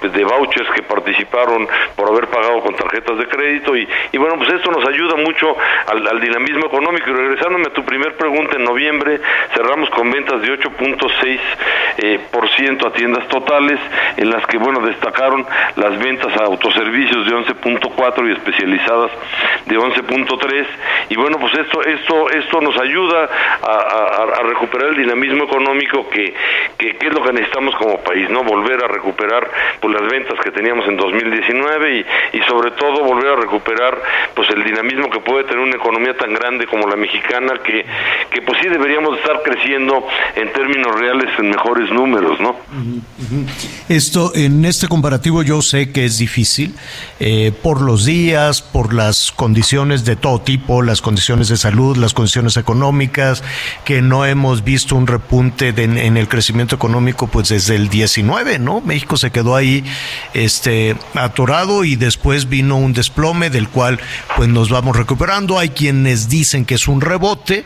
de 0.09 0.23
vouchers 0.23 0.69
que 0.71 0.83
participaron 0.83 1.67
por 1.95 2.09
haber 2.09 2.27
pagado 2.27 2.61
con 2.61 2.75
tarjetas 2.75 3.17
de 3.17 3.27
crédito 3.27 3.75
y, 3.75 3.87
y 4.11 4.17
bueno, 4.17 4.37
pues 4.37 4.51
esto 4.53 4.71
nos 4.71 4.87
ayuda 4.87 5.15
mucho 5.17 5.55
al, 5.87 6.19
dinamismo 6.19 6.67
económico. 6.67 7.09
Y 7.09 7.13
regresándome 7.13 7.67
a 7.67 7.73
tu 7.73 7.83
primer 7.83 8.15
pregunta, 8.15 8.55
en 8.55 8.63
noviembre 8.63 9.19
cerramos 9.53 9.89
con 9.91 10.09
ventas 10.09 10.41
de 10.41 10.47
8.6 10.57 11.39
eh, 11.97 12.12
por 12.19 12.49
ciento 12.49 12.87
a 12.87 12.93
tiendas 12.93 13.27
totales, 13.27 13.79
en 14.17 14.29
las 14.29 14.45
que, 14.47 14.57
bueno, 14.57 14.79
destacaron 14.85 15.45
las 15.75 15.97
ventas 15.99 16.35
a 16.39 16.45
autoservicios 16.45 17.25
de 17.25 17.31
11.4 17.31 18.29
y 18.29 18.31
especializadas 18.33 19.11
de 19.65 19.77
11.3. 19.77 20.65
Y 21.09 21.15
bueno, 21.15 21.37
pues 21.39 21.53
esto, 21.57 21.81
esto, 21.83 22.29
esto 22.29 22.61
nos 22.61 22.79
ayuda 22.79 23.29
a, 23.61 24.43
recuperar 24.43 24.89
el 24.89 24.97
dinamismo 24.97 25.45
económico 25.45 26.09
que, 26.09 26.33
que, 26.77 26.97
es 26.99 27.13
lo 27.13 27.23
que 27.23 27.33
necesitamos 27.33 27.75
como 27.75 27.97
país, 28.03 28.29
¿no? 28.29 28.43
Volver 28.43 28.83
a 28.83 28.87
recuperar 28.87 29.49
pues, 29.79 29.93
las 29.93 30.09
ventas 30.09 30.39
que 30.43 30.51
teníamos 30.51 30.87
en 30.87 30.97
2019 30.97 31.97
y, 31.97 32.05
y 32.37 32.41
sobre 32.43 32.71
todo 32.71 33.03
volver 33.03 33.33
a 33.33 33.35
recuperar 33.35 34.01
pues 34.33 34.49
el 34.49 34.63
dinamismo 34.63 35.09
que 35.09 35.19
puede 35.19 35.43
tener 35.45 35.59
una 35.59 35.75
economía 35.75 36.15
tan 36.17 36.33
grande 36.33 36.67
como 36.67 36.87
la 36.87 36.95
mexicana 36.95 37.59
que, 37.63 37.85
que 38.29 38.41
pues 38.41 38.59
sí 38.61 38.69
deberíamos 38.69 39.17
estar 39.17 39.41
creciendo 39.43 40.05
en 40.35 40.51
términos 40.53 40.99
reales 40.99 41.29
en 41.37 41.49
mejores 41.49 41.89
números, 41.93 42.39
¿no? 42.39 42.55
Esto, 43.89 44.33
en 44.35 44.65
este 44.65 44.87
comparativo 44.87 45.43
yo 45.43 45.61
sé 45.61 45.91
que 45.91 46.05
es 46.05 46.17
difícil 46.17 46.75
eh, 47.19 47.51
por 47.61 47.81
los 47.81 48.05
días, 48.05 48.61
por 48.61 48.93
las 48.93 49.31
condiciones 49.31 50.05
de 50.05 50.15
todo 50.15 50.41
tipo, 50.41 50.81
las 50.81 51.01
condiciones 51.01 51.47
de 51.47 51.57
salud, 51.57 51.97
las 51.97 52.13
condiciones 52.13 52.57
económicas, 52.57 53.43
que 53.85 54.01
no 54.01 54.25
hemos 54.25 54.63
visto 54.63 54.95
un 54.95 55.07
repunte 55.07 55.69
en 55.69 56.17
el 56.17 56.27
crecimiento 56.27 56.75
económico 56.75 57.27
pues 57.27 57.49
desde 57.49 57.75
el 57.75 57.89
19, 57.89 58.59
¿no? 58.59 58.81
México 58.81 59.17
se 59.17 59.31
quedó 59.31 59.55
ahí 59.55 59.83
este, 60.33 60.95
atorado 61.15 61.83
y 61.83 61.95
después 61.95 62.49
vino 62.49 62.77
un 62.77 62.93
desplome 62.93 63.49
del 63.49 63.69
cual 63.69 63.99
pues 64.35 64.49
nos 64.49 64.69
vamos 64.69 64.95
recuperando. 64.95 65.59
Hay 65.59 65.69
quienes 65.69 66.29
dicen 66.29 66.65
que 66.65 66.75
es 66.75 66.87
un 66.87 67.01
rebote 67.01 67.65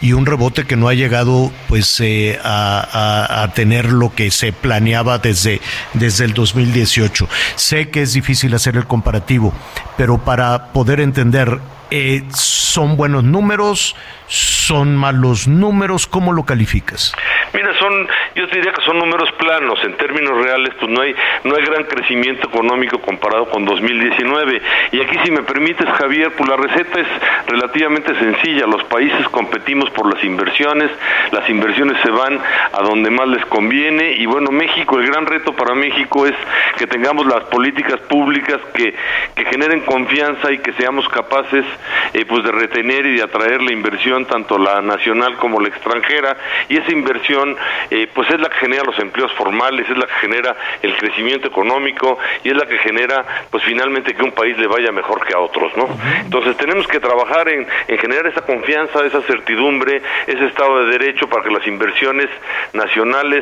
y 0.00 0.12
un 0.12 0.26
rebote 0.26 0.66
que 0.66 0.76
no 0.76 0.88
ha 0.88 0.94
llegado 0.94 1.52
pues 1.68 2.00
eh, 2.00 2.38
a, 2.42 3.42
a, 3.42 3.52
tener 3.60 3.92
lo 3.92 4.14
que 4.14 4.30
se 4.30 4.54
planeaba 4.54 5.18
desde, 5.18 5.60
desde 5.92 6.24
el 6.24 6.32
2018. 6.32 7.28
Sé 7.56 7.90
que 7.90 8.00
es 8.00 8.14
difícil 8.14 8.54
hacer 8.54 8.74
el 8.76 8.86
comparativo, 8.86 9.52
pero 9.98 10.16
para 10.16 10.72
poder 10.72 10.98
entender, 10.98 11.58
eh, 11.90 12.22
¿son 12.32 12.96
buenos 12.96 13.22
números? 13.22 13.96
¿Son 14.28 14.96
malos 14.96 15.46
números? 15.46 16.06
¿Cómo 16.06 16.32
lo 16.32 16.44
calificas? 16.44 17.12
Mira, 17.52 17.76
son, 17.80 18.08
yo 18.36 18.48
te 18.48 18.56
diría 18.56 18.72
que 18.72 18.82
son 18.82 18.98
números 18.98 19.28
planos, 19.32 19.82
en 19.82 19.96
términos 19.96 20.40
reales, 20.44 20.72
pues 20.78 20.88
no 20.88 21.00
hay, 21.02 21.14
no 21.42 21.56
hay 21.56 21.64
gran 21.64 21.82
crecimiento 21.84 22.48
económico 22.48 23.00
comparado 23.00 23.50
con 23.50 23.64
2019. 23.64 24.62
Y 24.92 25.00
aquí, 25.00 25.18
si 25.24 25.32
me 25.32 25.42
permites, 25.42 25.88
Javier, 25.98 26.32
pues 26.36 26.48
la 26.48 26.56
receta 26.56 27.00
es 27.00 27.08
relativamente 27.48 28.14
sencilla. 28.20 28.66
Los 28.66 28.84
países 28.84 29.28
competimos 29.30 29.90
por 29.90 30.14
las 30.14 30.22
inversiones, 30.22 30.90
las 31.32 31.48
inversiones 31.50 32.00
se 32.02 32.10
van 32.10 32.38
a 32.38 32.82
donde 32.82 33.10
más 33.10 33.26
les 33.26 33.44
conviene. 33.50 34.12
Y 34.12 34.24
bueno, 34.24 34.50
México, 34.50 34.98
el 34.98 35.06
gran 35.06 35.26
reto 35.26 35.54
para 35.54 35.74
México 35.74 36.26
es 36.26 36.34
que 36.78 36.86
tengamos 36.86 37.26
las 37.26 37.44
políticas 37.44 38.00
públicas 38.08 38.58
que, 38.72 38.94
que 39.34 39.44
generen 39.44 39.80
confianza 39.82 40.50
y 40.50 40.58
que 40.58 40.72
seamos 40.72 41.06
capaces 41.10 41.66
eh, 42.14 42.24
pues 42.26 42.42
de 42.44 42.52
retener 42.52 43.04
y 43.04 43.16
de 43.16 43.22
atraer 43.22 43.60
la 43.60 43.72
inversión, 43.72 44.24
tanto 44.24 44.56
la 44.56 44.80
nacional 44.80 45.36
como 45.36 45.60
la 45.60 45.68
extranjera. 45.68 46.36
Y 46.68 46.78
esa 46.78 46.92
inversión 46.92 47.56
eh, 47.90 48.08
pues 48.14 48.30
es 48.30 48.40
la 48.40 48.48
que 48.48 48.56
genera 48.56 48.84
los 48.84 48.98
empleos 48.98 49.30
formales, 49.32 49.88
es 49.90 49.98
la 49.98 50.06
que 50.06 50.14
genera 50.14 50.56
el 50.80 50.96
crecimiento 50.96 51.48
económico 51.48 52.18
y 52.44 52.48
es 52.48 52.56
la 52.56 52.66
que 52.66 52.78
genera 52.78 53.24
pues 53.50 53.62
finalmente 53.64 54.14
que 54.14 54.22
un 54.22 54.32
país 54.32 54.56
le 54.56 54.66
vaya 54.66 54.92
mejor 54.92 55.24
que 55.26 55.34
a 55.34 55.40
otros, 55.40 55.76
¿no? 55.76 55.88
Entonces 56.22 56.56
tenemos 56.56 56.86
que 56.86 57.00
trabajar 57.00 57.48
en, 57.48 57.66
generar 57.98 58.26
esa 58.26 58.42
confianza, 58.42 59.04
esa 59.04 59.20
certidumbre, 59.22 60.00
ese 60.26 60.46
Estado 60.46 60.84
de 60.84 60.98
Derecho 60.98 61.28
para 61.28 61.42
que 61.42 61.50
las 61.50 61.66
inversiones 61.66 62.28
nacionales 62.72 63.39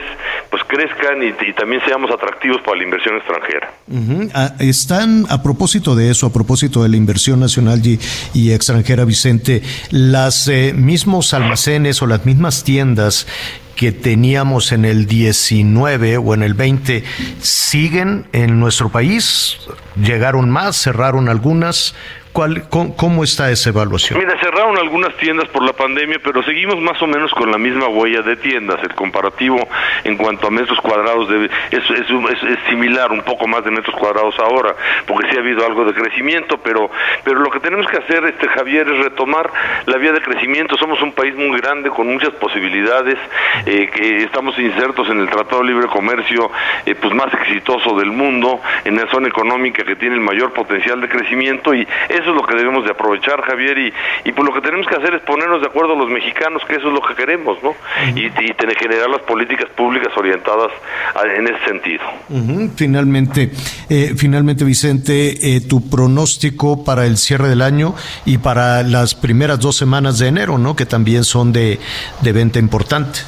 pues 0.51 0.63
crezcan 0.67 1.23
y, 1.23 1.53
también 1.53 1.81
seamos 1.87 2.11
atractivos 2.11 2.61
para 2.63 2.79
la 2.79 2.85
inversión 2.85 3.17
extranjera. 3.17 3.73
Ah, 4.35 4.55
están, 4.59 5.27
a 5.29 5.43
propósito 5.43 5.95
de 5.95 6.11
eso, 6.11 6.27
a 6.27 6.33
propósito 6.33 6.83
de 6.83 6.89
la 6.89 6.97
inversión 6.97 7.41
nacional 7.41 7.81
y, 7.85 8.53
extranjera, 8.53 9.05
Vicente, 9.05 9.63
las 9.91 10.49
eh, 10.49 10.73
mismos 10.75 11.35
almacenes 11.35 12.01
o 12.03 12.07
las 12.07 12.25
mismas 12.25 12.65
tiendas 12.65 13.27
que 13.79 13.93
teníamos 13.93 14.73
en 14.73 14.85
el 14.85 15.07
19 15.07 16.17
o 16.17 16.35
en 16.35 16.43
el 16.43 16.55
20 16.55 17.05
siguen 17.41 18.27
en 18.33 18.59
nuestro 18.59 18.89
país? 18.89 19.57
¿Llegaron 19.95 20.51
más? 20.51 20.83
¿Cerraron 20.83 21.29
algunas? 21.29 21.95
Cómo, 22.69 23.25
está 23.25 23.51
esa 23.51 23.71
evaluación? 23.71 24.19
Mira, 24.19 24.39
cerraron 24.41 24.79
algunas 24.79 25.15
tiendas 25.17 25.49
por 25.49 25.63
la 25.65 25.73
pandemia, 25.73 26.19
pero 26.23 26.43
seguimos 26.43 26.81
más 26.81 27.01
o 27.03 27.07
menos 27.07 27.33
con 27.33 27.51
la 27.51 27.59
misma 27.59 27.89
huella 27.89 28.23
de 28.23 28.37
tiendas. 28.37 28.79
El 28.83 28.95
comparativo 28.95 29.59
en 30.05 30.17
cuanto 30.17 30.47
a 30.47 30.51
metros 30.51 30.79
cuadrados 30.81 31.29
es, 31.71 31.83
similar, 32.69 33.11
un 33.11 33.23
poco 33.23 33.47
más 33.49 33.65
de 33.65 33.71
metros 33.71 33.95
cuadrados 33.97 34.39
ahora, 34.39 34.75
porque 35.07 35.29
sí 35.31 35.37
ha 35.37 35.41
habido 35.41 35.67
algo 35.67 35.85
de 35.85 35.95
crecimiento, 35.95 36.59
pero, 36.59 36.91
pero 37.25 37.41
lo 37.41 37.51
que 37.51 37.61
tenemos 37.61 37.87
que 37.89 37.99
hacer, 37.99 38.25
este 38.25 38.49
Javier, 38.49 38.89
es 38.89 38.99
retomar 39.05 39.51
la 39.87 39.97
vía 39.97 40.13
de 40.13 40.21
crecimiento. 40.21 40.77
Somos 40.77 41.01
un 41.03 41.13
país 41.13 41.35
muy 41.35 41.59
grande, 41.59 41.91
con 41.91 42.07
muchas 42.07 42.31
posibilidades, 42.35 43.19
eh, 43.67 43.91
que 43.93 44.23
estamos 44.25 44.57
insertos 44.59 45.09
en 45.11 45.21
el 45.21 45.29
Tratado 45.29 45.63
de 45.63 45.69
Libre 45.69 45.89
Comercio 45.89 46.51
eh, 46.87 46.95
pues 46.95 47.13
más 47.15 47.33
exitoso 47.35 47.97
del 47.97 48.13
mundo, 48.13 48.61
en 48.85 48.97
la 48.97 49.09
zona 49.11 49.29
económica 49.29 49.85
que 49.85 49.97
tiene 49.97 50.15
el 50.15 50.21
mayor 50.21 50.53
potencial 50.53 51.01
de 51.01 51.09
crecimiento, 51.09 51.75
y 51.75 51.87
eso 52.09 52.28
eso 52.29 52.37
es 52.37 52.43
lo 52.43 52.47
que 52.47 52.57
debemos 52.57 52.85
de 52.85 52.91
aprovechar, 52.91 53.41
Javier, 53.43 53.79
y, 53.79 53.93
y 54.25 54.33
pues 54.33 54.47
lo 54.47 54.53
que 54.53 54.61
tenemos 54.61 54.87
que 54.87 54.97
hacer 54.97 55.15
es 55.15 55.23
ponernos 55.23 55.61
de 55.61 55.67
acuerdo 55.67 55.95
los 55.97 56.11
mexicanos 56.11 56.63
que 56.67 56.77
eso 56.77 56.89
es 56.89 56.93
lo 56.93 57.01
que 57.01 57.15
queremos, 57.15 57.59
¿no? 57.63 57.75
Y, 58.15 58.27
y 58.27 58.55
tener, 58.55 58.77
generar 58.77 59.09
las 59.09 59.23
políticas 59.23 59.69
públicas 59.71 60.13
orientadas 60.17 60.71
en 61.37 61.47
ese 61.47 61.65
sentido. 61.65 62.05
Finalmente, 62.77 63.51
eh, 63.89 64.13
finalmente 64.17 64.65
Vicente, 64.65 65.57
eh, 65.57 65.61
tu 65.63 65.89
pronóstico 65.89 66.85
para 66.85 67.07
el 67.07 67.17
cierre 67.17 67.49
del 67.49 67.63
año 67.63 67.95
y 68.27 68.39
para 68.39 68.83
las 68.83 69.15
primeras 69.15 69.59
dos 69.61 69.77
semanas 69.77 70.19
de 70.19 70.29
enero, 70.29 70.59
¿no? 70.59 70.77
Que 70.77 70.85
también 70.85 71.25
son 71.25 71.53
de, 71.53 71.79
de 72.21 72.33
venta 72.33 72.59
importante. 72.59 73.21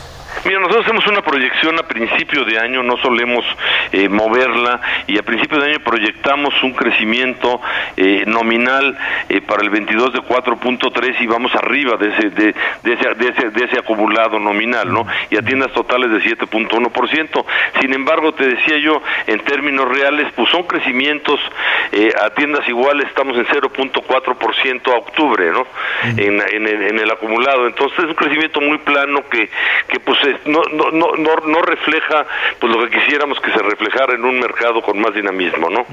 Mira, 0.43 0.59
nosotros 0.59 0.87
hacemos 0.87 1.07
una 1.07 1.21
proyección 1.21 1.79
a 1.79 1.83
principio 1.83 2.45
de 2.47 2.59
año, 2.59 2.83
no 2.83 2.97
solemos 2.97 3.45
eh, 3.93 4.09
moverla 4.09 4.81
y 5.07 5.19
a 5.19 5.23
principio 5.23 5.61
de 5.61 5.73
año 5.73 5.81
proyectamos 5.81 6.55
un 6.63 6.73
crecimiento 6.73 7.61
eh, 7.95 8.25
nominal 8.27 8.97
eh, 9.29 9.43
para 9.43 9.63
el 9.63 9.69
22 9.69 10.15
de 10.15 10.21
4.3 10.21 11.21
y 11.21 11.27
vamos 11.27 11.55
arriba 11.55 11.99
de 11.99 12.09
ese, 12.09 12.31
de, 12.31 12.55
ese, 12.85 13.15
de, 13.17 13.29
ese, 13.29 13.51
de 13.51 13.65
ese 13.67 13.79
acumulado 13.81 14.39
nominal, 14.39 14.91
¿no? 14.91 15.07
Y 15.29 15.37
a 15.37 15.43
tiendas 15.43 15.73
totales 15.73 16.11
de 16.11 16.19
7.1%. 16.21 17.45
Sin 17.83 17.93
embargo, 17.93 18.33
te 18.33 18.47
decía 18.47 18.79
yo, 18.79 19.03
en 19.27 19.41
términos 19.41 19.89
reales, 19.89 20.33
pues 20.35 20.49
son 20.49 20.63
crecimientos 20.63 21.39
a 22.23 22.31
tiendas 22.31 22.67
iguales, 22.69 23.09
estamos 23.09 23.37
en 23.37 23.45
0.4% 23.47 24.93
a 24.93 24.97
octubre, 24.97 25.51
¿no? 25.51 25.67
En, 26.17 26.41
en, 26.41 26.67
el, 26.67 26.83
en 26.83 26.99
el 26.99 27.11
acumulado. 27.11 27.67
Entonces 27.67 27.99
es 27.99 28.05
un 28.07 28.15
crecimiento 28.15 28.61
muy 28.61 28.79
plano 28.79 29.29
que, 29.29 29.51
que 29.89 30.01
pues 30.01 30.19
no, 30.47 30.63
no, 30.73 30.91
no, 30.91 31.37
no, 31.47 31.63
refleja 31.63 32.27
pues 32.59 32.75
lo 32.75 32.85
que 32.85 32.99
quisiéramos 32.99 33.39
que 33.41 33.53
se 33.53 33.59
reflejara 33.59 34.15
en 34.15 34.25
un 34.25 34.39
mercado 34.39 34.83
con 34.83 35.01
más 35.01 35.15
dinamismo, 35.15 35.69
¿no? 35.71 35.87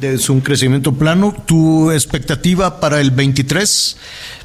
Es 0.00 0.28
un 0.28 0.40
crecimiento 0.40 0.92
plano. 0.92 1.34
¿Tu 1.46 1.90
expectativa 1.90 2.80
para 2.80 3.00
el 3.00 3.10
23? 3.10 3.96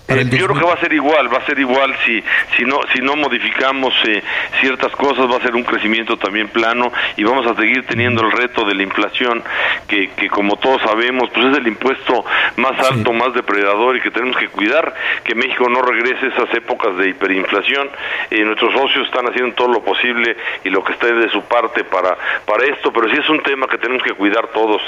Eh, 0.09 0.25
yo 0.31 0.47
creo 0.47 0.57
que 0.57 0.65
va 0.65 0.73
a 0.73 0.79
ser 0.79 0.93
igual, 0.93 1.31
va 1.33 1.39
a 1.39 1.45
ser 1.45 1.59
igual 1.59 1.93
si 2.05 2.23
si 2.55 2.63
no 2.63 2.79
si 2.93 3.01
no 3.01 3.17
modificamos 3.17 3.93
eh, 4.07 4.23
ciertas 4.61 4.95
cosas 4.95 5.29
va 5.29 5.35
a 5.35 5.41
ser 5.41 5.53
un 5.53 5.63
crecimiento 5.63 6.15
también 6.15 6.47
plano 6.47 6.93
y 7.17 7.25
vamos 7.25 7.45
a 7.45 7.53
seguir 7.55 7.85
teniendo 7.85 8.23
el 8.23 8.31
reto 8.31 8.63
de 8.63 8.73
la 8.73 8.83
inflación 8.83 9.43
que, 9.85 10.11
que 10.11 10.29
como 10.29 10.55
todos 10.55 10.81
sabemos 10.81 11.29
pues 11.33 11.47
es 11.47 11.57
el 11.57 11.67
impuesto 11.67 12.23
más 12.55 12.79
alto, 12.89 13.11
más 13.11 13.33
depredador 13.33 13.97
y 13.97 14.01
que 14.01 14.09
tenemos 14.09 14.37
que 14.37 14.47
cuidar 14.47 14.93
que 15.25 15.35
México 15.35 15.67
no 15.67 15.81
regrese 15.81 16.27
a 16.27 16.29
esas 16.29 16.55
épocas 16.55 16.95
de 16.95 17.09
hiperinflación. 17.09 17.89
Eh, 18.31 18.45
nuestros 18.45 18.73
socios 18.73 19.07
están 19.07 19.27
haciendo 19.27 19.55
todo 19.55 19.67
lo 19.67 19.83
posible 19.83 20.37
y 20.63 20.69
lo 20.69 20.85
que 20.85 20.93
está 20.93 21.07
de 21.07 21.29
su 21.29 21.41
parte 21.43 21.83
para 21.83 22.17
para 22.45 22.65
esto, 22.65 22.93
pero 22.93 23.09
sí 23.09 23.17
es 23.17 23.29
un 23.29 23.43
tema 23.43 23.67
que 23.67 23.77
tenemos 23.77 24.03
que 24.03 24.13
cuidar 24.13 24.47
todos, 24.53 24.81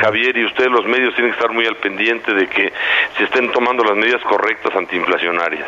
Javier 0.00 0.34
y 0.38 0.46
ustedes 0.46 0.70
los 0.70 0.86
medios 0.86 1.14
tienen 1.14 1.32
que 1.32 1.38
estar 1.38 1.52
muy 1.52 1.66
al 1.66 1.76
pendiente 1.76 2.32
de 2.32 2.46
que 2.46 2.72
se 3.18 3.24
estén 3.24 3.52
tomando 3.52 3.84
las 3.84 3.96
medidas 3.96 4.22
correctas 4.22 4.45
correctas 4.46 4.76
antiinflacionarias. 4.76 5.66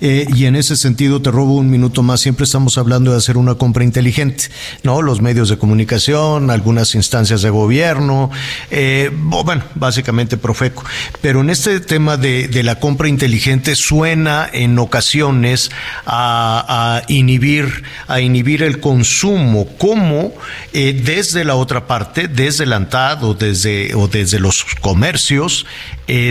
Eh, 0.00 0.26
y 0.34 0.46
en 0.46 0.56
ese 0.56 0.74
sentido, 0.76 1.22
te 1.22 1.30
robo 1.30 1.54
un 1.54 1.70
minuto 1.70 2.02
más, 2.02 2.20
siempre 2.20 2.44
estamos 2.44 2.78
hablando 2.78 3.12
de 3.12 3.18
hacer 3.18 3.36
una 3.36 3.54
compra 3.54 3.84
inteligente, 3.84 4.44
¿no? 4.82 5.02
Los 5.02 5.20
medios 5.20 5.48
de 5.48 5.56
comunicación, 5.56 6.50
algunas 6.50 6.96
instancias 6.96 7.42
de 7.42 7.50
gobierno, 7.50 8.30
eh, 8.72 9.10
bueno, 9.12 9.62
básicamente 9.76 10.36
Profeco. 10.36 10.84
Pero 11.22 11.42
en 11.42 11.50
este 11.50 11.78
tema 11.78 12.16
de, 12.16 12.48
la 12.64 12.80
compra 12.80 13.08
inteligente 13.08 13.76
suena 13.76 14.50
en 14.52 14.78
ocasiones 14.78 15.70
a, 16.06 17.02
inhibir, 17.06 17.84
a 18.08 18.20
inhibir 18.20 18.64
el 18.64 18.80
consumo, 18.80 19.68
como 19.78 20.34
eh, 20.72 21.00
desde 21.04 21.44
la 21.44 21.54
otra 21.54 21.86
parte, 21.86 22.26
desde 22.26 22.64
el 22.64 22.72
ANTAD 22.72 23.22
o 23.24 23.34
desde, 23.34 23.94
o 23.94 24.08
desde 24.08 24.40
los 24.40 24.64
comercios, 24.80 25.66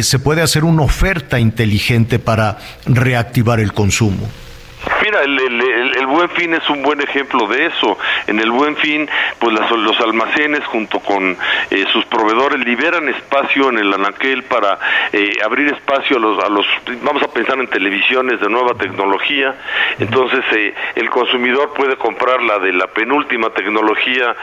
se 0.02 0.20
puede 0.20 0.42
hacer 0.42 0.66
una 0.66 0.82
oferta 0.82 1.29
inteligente 1.38 2.18
para 2.18 2.58
reactivar 2.86 3.60
el 3.60 3.74
consumo? 3.74 4.30
Mira, 5.04 5.20
Buen 6.10 6.30
Fin 6.30 6.54
es 6.54 6.68
un 6.70 6.82
buen 6.82 7.00
ejemplo 7.02 7.48
de 7.48 7.68
eso. 7.68 7.98
En 8.28 8.40
el 8.40 8.52
Buen 8.52 8.76
Fin, 8.78 9.10
pues 9.40 9.54
los 9.54 10.00
almacenes 10.02 10.66
junto 10.66 11.00
con 11.00 11.38
eh, 11.70 11.86
sus 11.94 12.06
proveedores 12.06 12.60
liberan 12.66 13.08
espacio 13.10 13.70
en 13.70 13.78
el 13.78 13.94
anaquel 13.94 14.44
para 14.44 14.80
eh, 15.14 15.34
abrir 15.46 15.68
espacio 15.74 16.18
a 16.18 16.20
los, 16.20 16.44
a 16.44 16.50
los, 16.50 16.66
vamos 17.04 17.24
a 17.24 17.28
pensar 17.32 17.60
en 17.60 17.68
televisiones 17.68 18.40
de 18.40 18.50
nueva 18.50 18.74
tecnología. 18.74 19.56
Entonces, 20.00 20.44
eh, 20.52 20.74
el 20.96 21.10
consumidor 21.10 21.74
puede 21.74 21.96
comprar 21.96 22.42
la 22.42 22.60
de 22.60 22.74
la 22.74 22.88
penúltima 22.88 23.52
tecnología 23.52 24.36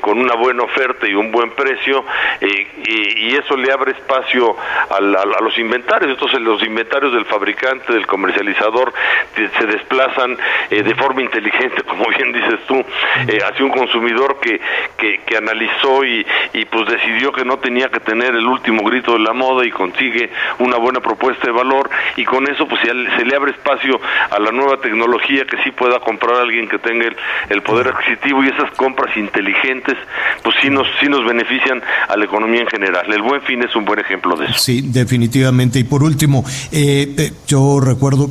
con 0.00 0.18
una 0.18 0.34
buena 0.34 0.62
oferta 0.64 1.06
y 1.08 1.14
un 1.14 1.30
buen 1.30 1.50
precio, 1.52 2.04
y, 2.40 3.30
y, 3.30 3.36
eso 3.36 3.56
le 3.56 3.72
abre 3.72 3.92
espacio 3.92 4.56
a, 4.90 4.96
a 4.96 5.42
los 5.42 5.58
inventarios. 5.58 6.10
Entonces, 6.10 6.40
los 6.40 6.62
inventarios 6.62 7.12
del 7.12 7.24
fabricante, 7.24 7.92
del 7.92 8.06
comercializador, 8.06 8.92
se 9.34 9.66
desplazan 9.66 10.36
eh, 10.70 10.82
de 10.82 10.94
forma 10.94 11.05
inteligente, 11.18 11.82
como 11.88 12.06
bien 12.08 12.32
dices 12.32 12.60
tú, 12.66 12.74
eh, 12.74 13.38
hacia 13.44 13.64
un 13.64 13.70
consumidor 13.70 14.38
que, 14.40 14.60
que, 14.96 15.36
analizó 15.36 16.02
y, 16.04 16.26
y, 16.54 16.64
pues 16.64 16.88
decidió 16.88 17.30
que 17.30 17.44
no 17.44 17.58
tenía 17.58 17.88
que 17.88 18.00
tener 18.00 18.34
el 18.34 18.46
último 18.46 18.82
grito 18.84 19.12
de 19.12 19.18
la 19.18 19.34
moda 19.34 19.66
y 19.66 19.70
consigue 19.70 20.30
una 20.58 20.78
buena 20.78 21.00
propuesta 21.00 21.46
de 21.46 21.52
valor 21.52 21.90
y 22.16 22.24
con 22.24 22.48
eso 22.48 22.66
pues 22.66 22.80
se, 22.80 22.94
le 22.94 23.36
abre 23.36 23.52
espacio 23.52 24.00
a 24.30 24.38
la 24.38 24.50
nueva 24.50 24.80
tecnología 24.80 25.44
que 25.44 25.62
sí 25.62 25.70
pueda 25.72 26.00
comprar 26.00 26.36
alguien 26.36 26.68
que 26.68 26.78
tenga 26.78 27.06
el, 27.50 27.62
poder 27.62 27.88
adquisitivo 27.88 28.42
y 28.44 28.48
esas 28.48 28.70
compras 28.76 29.14
inteligentes 29.16 29.96
pues 30.42 30.56
sí 30.62 30.70
nos, 30.70 30.86
sí 31.00 31.08
nos 31.08 31.24
benefician 31.26 31.82
a 32.08 32.16
la 32.16 32.24
economía 32.24 32.62
en 32.62 32.68
general. 32.68 33.12
El 33.12 33.22
buen 33.22 33.42
fin 33.42 33.62
es 33.62 33.74
un 33.76 33.84
buen 33.84 33.98
ejemplo 33.98 34.36
de 34.36 34.46
eso. 34.46 34.58
Sí, 34.58 34.82
definitivamente. 34.82 35.78
Y 35.78 35.84
por 35.84 36.02
último, 36.02 36.44
eh, 36.72 37.32
yo 37.46 37.80
recuerdo 37.80 38.30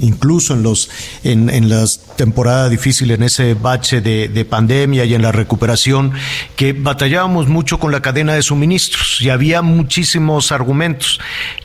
incluso 0.00 0.54
en 0.54 0.62
los 0.62 0.90
en, 1.24 1.48
en 1.50 1.68
las 1.68 2.13
temporadas 2.16 2.70
difíciles, 2.70 3.18
en 3.18 3.24
ese 3.24 3.54
bache 3.54 4.00
de, 4.00 4.28
de, 4.28 4.44
pandemia 4.44 5.04
y 5.04 5.14
en 5.14 5.22
la 5.22 5.32
recuperación, 5.32 6.12
que 6.56 6.72
batallábamos 6.72 7.48
mucho 7.48 7.78
con 7.78 7.92
la 7.92 8.02
cadena 8.02 8.34
de 8.34 8.42
suministros 8.42 9.20
y 9.20 9.30
había 9.30 9.62
muchísimos 9.62 10.52
argumentos, 10.52 11.20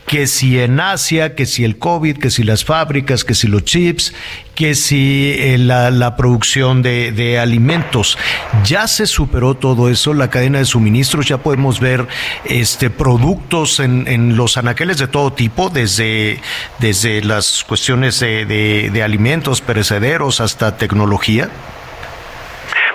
que 0.06 0.26
si 0.26 0.60
en 0.60 0.80
Asia, 0.80 1.36
que 1.36 1.46
si 1.46 1.64
el 1.64 1.78
COVID, 1.78 2.18
que 2.18 2.32
si 2.32 2.44
las 2.44 2.66
fábricas, 2.66 3.24
que 3.24 3.36
si 3.36 3.48
los 3.48 3.64
chips, 3.64 4.14
que 4.60 4.76
si 4.76 5.36
eh, 5.38 5.58
la, 5.58 6.16
producción 6.18 6.82
de, 6.82 7.40
alimentos. 7.40 8.18
Ya 8.66 8.88
se 8.90 9.08
superó 9.08 9.56
todo 9.56 9.88
eso, 9.90 10.14
la 10.14 10.30
cadena 10.30 10.58
de 10.58 10.66
suministros, 10.66 11.28
ya 11.28 11.38
podemos 11.38 11.80
ver 11.80 12.08
este 12.44 12.90
productos 12.90 13.80
en, 13.80 14.06
en 14.08 14.36
los 14.36 14.58
anaqueles 14.58 14.98
de 14.98 15.08
todo 15.08 15.32
tipo, 15.32 15.70
desde, 15.70 16.42
desde 16.80 17.24
las 17.24 17.64
cuestiones 17.64 18.20
de, 18.20 18.90
de 18.92 19.04
alimentos 19.04 19.62
perecederos 19.62 20.39
hasta 20.42 20.78
tecnología. 20.78 21.50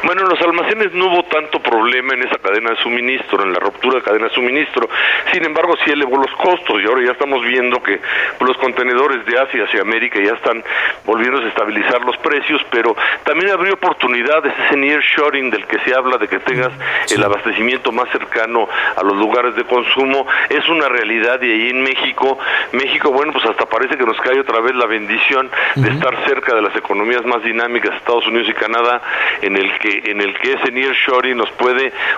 Bueno, 0.05 0.23
en 0.23 0.29
los 0.29 0.41
almacenes 0.41 0.93
no 0.93 1.07
hubo 1.07 1.23
tanto 1.25 1.59
problema 1.75 2.15
en 2.15 2.23
esa 2.23 2.39
cadena 2.39 2.71
de 2.71 2.77
suministro, 2.77 3.43
en 3.43 3.53
la 3.53 3.59
ruptura 3.59 3.97
de 3.97 4.03
cadena 4.03 4.29
de 4.29 4.35
suministro. 4.35 4.89
Sin 5.33 5.45
embargo, 5.45 5.75
sí 5.85 5.91
elevó 5.91 6.19
los 6.19 6.31
costos 6.37 6.81
y 6.81 6.87
ahora 6.87 7.05
ya 7.05 7.13
estamos 7.13 7.45
viendo 7.45 7.83
que 7.83 8.01
los 8.41 8.57
contenedores 8.59 9.27
de 9.27 9.39
Asia 9.39 9.65
hacia 9.65 9.81
América 9.81 10.21
ya 10.23 10.35
están 10.35 10.63
volviendo 11.05 11.41
a 11.41 11.49
estabilizar 11.49 12.01
los 12.03 12.17
precios, 12.19 12.65
pero 12.71 12.95
también 13.25 13.51
abrió 13.51 13.75
oportunidades, 13.75 14.53
ese 14.67 14.77
nearshoring 14.77 15.51
del 15.51 15.67
que 15.67 15.81
se 15.81 15.95
habla, 15.95 16.17
de 16.19 16.29
que 16.29 16.39
tengas 16.39 16.71
el 17.11 17.25
abastecimiento 17.25 17.91
más 17.91 18.09
cercano 18.11 18.69
a 18.97 19.03
los 19.03 19.17
lugares 19.17 19.57
de 19.57 19.65
consumo, 19.65 20.27
es 20.49 20.69
una 20.69 20.89
realidad 20.89 21.43
y 21.43 21.51
ahí 21.51 21.71
en 21.71 21.83
México, 21.83 22.39
México, 22.73 23.11
bueno, 23.11 23.33
pues 23.33 23.45
hasta 23.47 23.67
parece 23.67 23.97
que 23.97 24.05
nos 24.05 24.21
cae 24.21 24.39
otra 24.39 24.61
vez 24.61 24.77
la 24.77 24.87
bendición 24.87 25.51
de 25.75 25.91
estar 25.91 26.25
cerca 26.27 26.55
de 26.55 26.63
las 26.63 26.77
economías 26.77 27.25
más 27.25 27.43
dinámicas, 27.43 27.97
Estados 27.97 28.27
Unidos 28.29 28.49
y 28.49 28.55
Canadá, 28.55 29.03
en 29.43 29.57
el 29.57 29.77
que 29.79 30.03
en 30.05 30.21
el 30.21 30.39
que 30.39 30.53
ese 30.53 30.71
nearshoring 30.71 31.37
nos 31.37 31.51
puede 31.53 31.64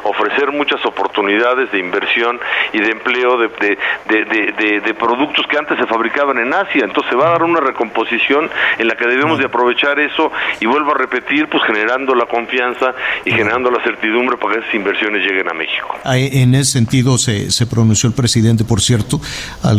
ofrecer 0.03 0.53
muchas 0.53 0.85
oportunidades 0.85 1.71
de 1.73 1.79
inversión 1.79 2.39
y 2.73 2.81
de 2.81 2.91
empleo 2.91 3.39
de, 3.39 3.79
de, 4.09 4.81
de, 4.81 4.95
productos 4.95 5.47
que 5.47 5.59
antes 5.59 5.79
se 5.79 5.87
fabricaban 5.87 6.39
en 6.39 6.53
Asia. 6.53 6.85
Entonces 6.85 7.11
se 7.11 7.17
va 7.17 7.29
a 7.29 7.31
dar 7.33 7.43
una 7.43 7.61
recomposición 7.61 8.49
en 8.79 8.89
la 8.89 8.97
que 8.97 9.07
debemos 9.07 9.39
de 9.39 9.47
aprovechar 9.47 9.99
eso 9.99 10.33
y 10.61 10.67
vuelvo 10.67 10.93
a 10.93 10.99
repetir, 10.99 11.49
pues 11.49 11.63
generando 11.65 12.15
la 12.15 12.27
confianza 12.27 12.95
y 13.25 13.31
generando 13.31 13.71
la 13.71 13.83
certidumbre 13.83 14.37
para 14.37 14.55
que 14.55 14.61
esas 14.61 14.75
inversiones 14.75 15.23
lleguen 15.23 15.49
a 15.49 15.55
México. 15.55 15.99
En 16.05 16.55
ese 16.55 16.73
sentido 16.73 17.19
se, 17.19 17.51
se 17.51 17.67
pronunció 17.67 18.09
el 18.09 18.15
presidente, 18.15 18.65
por 18.65 18.81
cierto, 18.81 19.21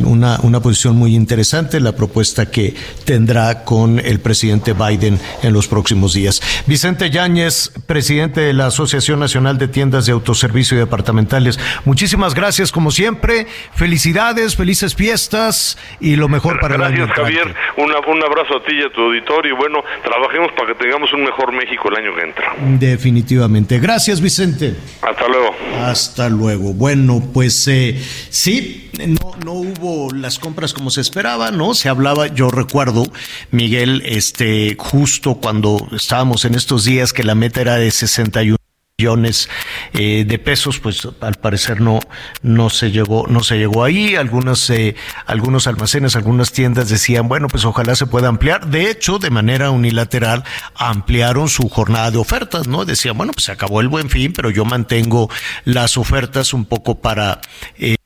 una, 0.06 0.38
una 0.44 0.60
posición 0.60 0.96
muy 0.96 1.16
interesante, 1.16 1.80
la 1.80 1.96
propuesta 1.96 2.50
que 2.50 2.76
tendrá 3.06 3.64
con 3.64 4.00
el 4.00 4.20
presidente 4.20 4.74
Biden 4.74 5.20
en 5.44 5.54
los 5.54 5.68
próximos 5.68 6.14
días. 6.14 6.42
Vicente 6.68 7.10
Yáñez, 7.10 7.72
presidente 7.86 8.42
de 8.42 8.54
la 8.54 8.68
Asociación 8.68 9.20
Nacional 9.20 9.57
de 9.58 9.68
Tiendas 9.68 10.06
de 10.06 10.12
Autoservicio 10.12 10.78
y 10.78 10.80
Departamentales. 10.80 11.60
Muchísimas 11.86 12.34
gracias, 12.34 12.72
como 12.72 12.92
siempre. 12.92 13.48
Felicidades, 13.74 14.56
felices 14.56 14.96
fiestas 14.96 15.78
y 16.00 16.16
lo 16.16 16.28
mejor 16.28 16.60
para 16.60 16.78
gracias, 16.78 17.00
el 17.00 17.04
año. 17.04 17.14
Gracias, 17.16 17.38
Javier. 17.38 17.56
un 17.78 18.24
abrazo 18.24 18.58
a 18.58 18.64
ti 18.64 18.76
y 18.76 18.84
a 18.84 18.90
tu 18.92 19.02
auditorio. 19.02 19.54
Y 19.54 19.56
bueno, 19.56 19.84
trabajemos 20.04 20.52
para 20.54 20.68
que 20.68 20.76
tengamos 20.76 21.12
un 21.14 21.24
mejor 21.24 21.52
México 21.52 21.90
el 21.90 22.04
año 22.04 22.16
que 22.16 22.22
entra. 22.22 22.54
Definitivamente. 22.80 23.80
Gracias, 23.80 24.22
Vicente. 24.22 24.76
Hasta 25.02 25.28
luego. 25.28 25.56
Hasta 25.82 26.30
luego. 26.30 26.74
Bueno, 26.74 27.24
pues 27.34 27.68
eh, 27.68 28.02
sí, 28.30 28.90
no, 29.06 29.36
no 29.46 29.54
hubo 29.54 30.14
las 30.14 30.40
compras 30.40 30.74
como 30.74 30.90
se 30.90 31.02
esperaba, 31.02 31.52
¿no? 31.52 31.74
Se 31.74 31.90
hablaba, 31.90 32.28
yo 32.28 32.50
recuerdo, 32.50 33.06
Miguel, 33.52 34.02
este, 34.06 34.76
justo 34.78 35.36
cuando 35.36 35.88
estábamos 35.92 36.46
en 36.46 36.56
estos 36.56 36.86
días 36.86 37.14
que 37.14 37.24
la 37.24 37.36
meta 37.36 37.62
era 37.62 37.76
de 37.76 37.92
61 37.92 38.57
millones 39.00 39.48
eh, 39.94 40.26
de 40.26 40.40
pesos, 40.40 40.80
pues 40.80 41.08
al 41.22 41.36
parecer 41.36 41.82
no, 41.82 42.00
no 42.42 42.72
se 42.72 42.90
llegó, 42.90 43.28
no 43.28 43.44
se 43.44 43.60
llegó 43.60 43.84
ahí. 43.84 44.16
Algunos, 44.16 44.68
eh, 44.72 44.96
algunos 45.28 45.68
almacenes, 45.68 46.16
algunas 46.16 46.52
tiendas 46.52 46.90
decían, 46.90 47.28
bueno, 47.28 47.48
pues 47.48 47.64
ojalá 47.64 47.96
se 47.96 48.08
pueda 48.08 48.28
ampliar. 48.28 48.66
De 48.72 48.90
hecho, 48.90 49.20
de 49.20 49.30
manera 49.30 49.70
unilateral, 49.70 50.44
ampliaron 50.74 51.48
su 51.48 51.70
jornada 51.70 52.10
de 52.10 52.18
ofertas, 52.18 52.68
¿no? 52.68 52.86
Decían, 52.86 53.16
bueno, 53.16 53.34
pues 53.34 53.46
se 53.46 53.52
acabó 53.52 53.82
el 53.82 53.88
buen 53.88 54.10
fin, 54.10 54.34
pero 54.34 54.50
yo 54.50 54.66
mantengo 54.66 55.30
las 55.64 55.96
ofertas 55.96 56.56
un 56.56 56.66
poco 56.66 57.00
para 57.00 57.40
eh, 57.78 57.97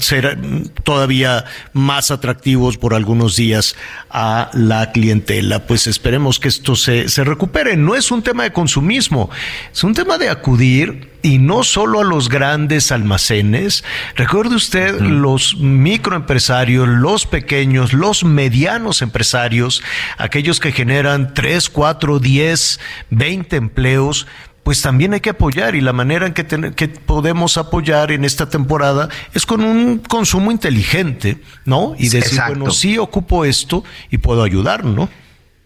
ser 0.00 0.38
todavía 0.84 1.44
más 1.72 2.10
atractivos 2.10 2.76
por 2.76 2.94
algunos 2.94 3.36
días 3.36 3.76
a 4.10 4.50
la 4.54 4.92
clientela. 4.92 5.66
Pues 5.66 5.86
esperemos 5.86 6.38
que 6.38 6.48
esto 6.48 6.76
se, 6.76 7.08
se 7.08 7.24
recupere. 7.24 7.76
No 7.76 7.94
es 7.94 8.10
un 8.10 8.22
tema 8.22 8.44
de 8.44 8.52
consumismo, 8.52 9.30
es 9.72 9.84
un 9.84 9.94
tema 9.94 10.18
de 10.18 10.28
acudir 10.28 11.12
y 11.22 11.38
no 11.38 11.62
solo 11.62 12.00
a 12.00 12.04
los 12.04 12.28
grandes 12.28 12.92
almacenes. 12.92 13.84
Recuerde 14.16 14.56
usted 14.56 15.00
los 15.00 15.56
microempresarios, 15.56 16.88
los 16.88 17.26
pequeños, 17.26 17.92
los 17.92 18.24
medianos 18.24 19.02
empresarios, 19.02 19.82
aquellos 20.18 20.60
que 20.60 20.72
generan 20.72 21.32
3, 21.34 21.70
4, 21.70 22.18
10, 22.18 22.80
20 23.10 23.56
empleos 23.56 24.26
pues 24.62 24.80
también 24.80 25.14
hay 25.14 25.20
que 25.20 25.30
apoyar 25.30 25.74
y 25.74 25.80
la 25.80 25.92
manera 25.92 26.26
en 26.26 26.34
que, 26.34 26.46
que, 26.74 26.88
podemos 26.88 27.56
apoyar 27.58 28.12
en 28.12 28.24
esta 28.24 28.48
temporada 28.48 29.08
es 29.34 29.44
con 29.44 29.64
un 29.64 29.98
consumo 29.98 30.52
inteligente, 30.52 31.38
¿no? 31.64 31.94
Y 31.98 32.08
decir, 32.08 32.40
bueno, 32.46 32.70
sí 32.70 32.98
ocupo 32.98 33.44
esto 33.44 33.84
y 34.10 34.18
puedo 34.18 34.42
ayudar, 34.42 34.84
¿no? 34.84 35.08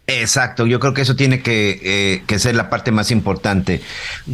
Exacto, 0.08 0.66
yo 0.66 0.78
creo 0.78 0.94
que 0.94 1.02
eso 1.02 1.16
tiene 1.16 1.42
que, 1.42 1.80
eh, 1.82 2.22
que, 2.28 2.38
ser 2.38 2.54
la 2.54 2.70
parte 2.70 2.92
más 2.92 3.10
importante, 3.10 3.82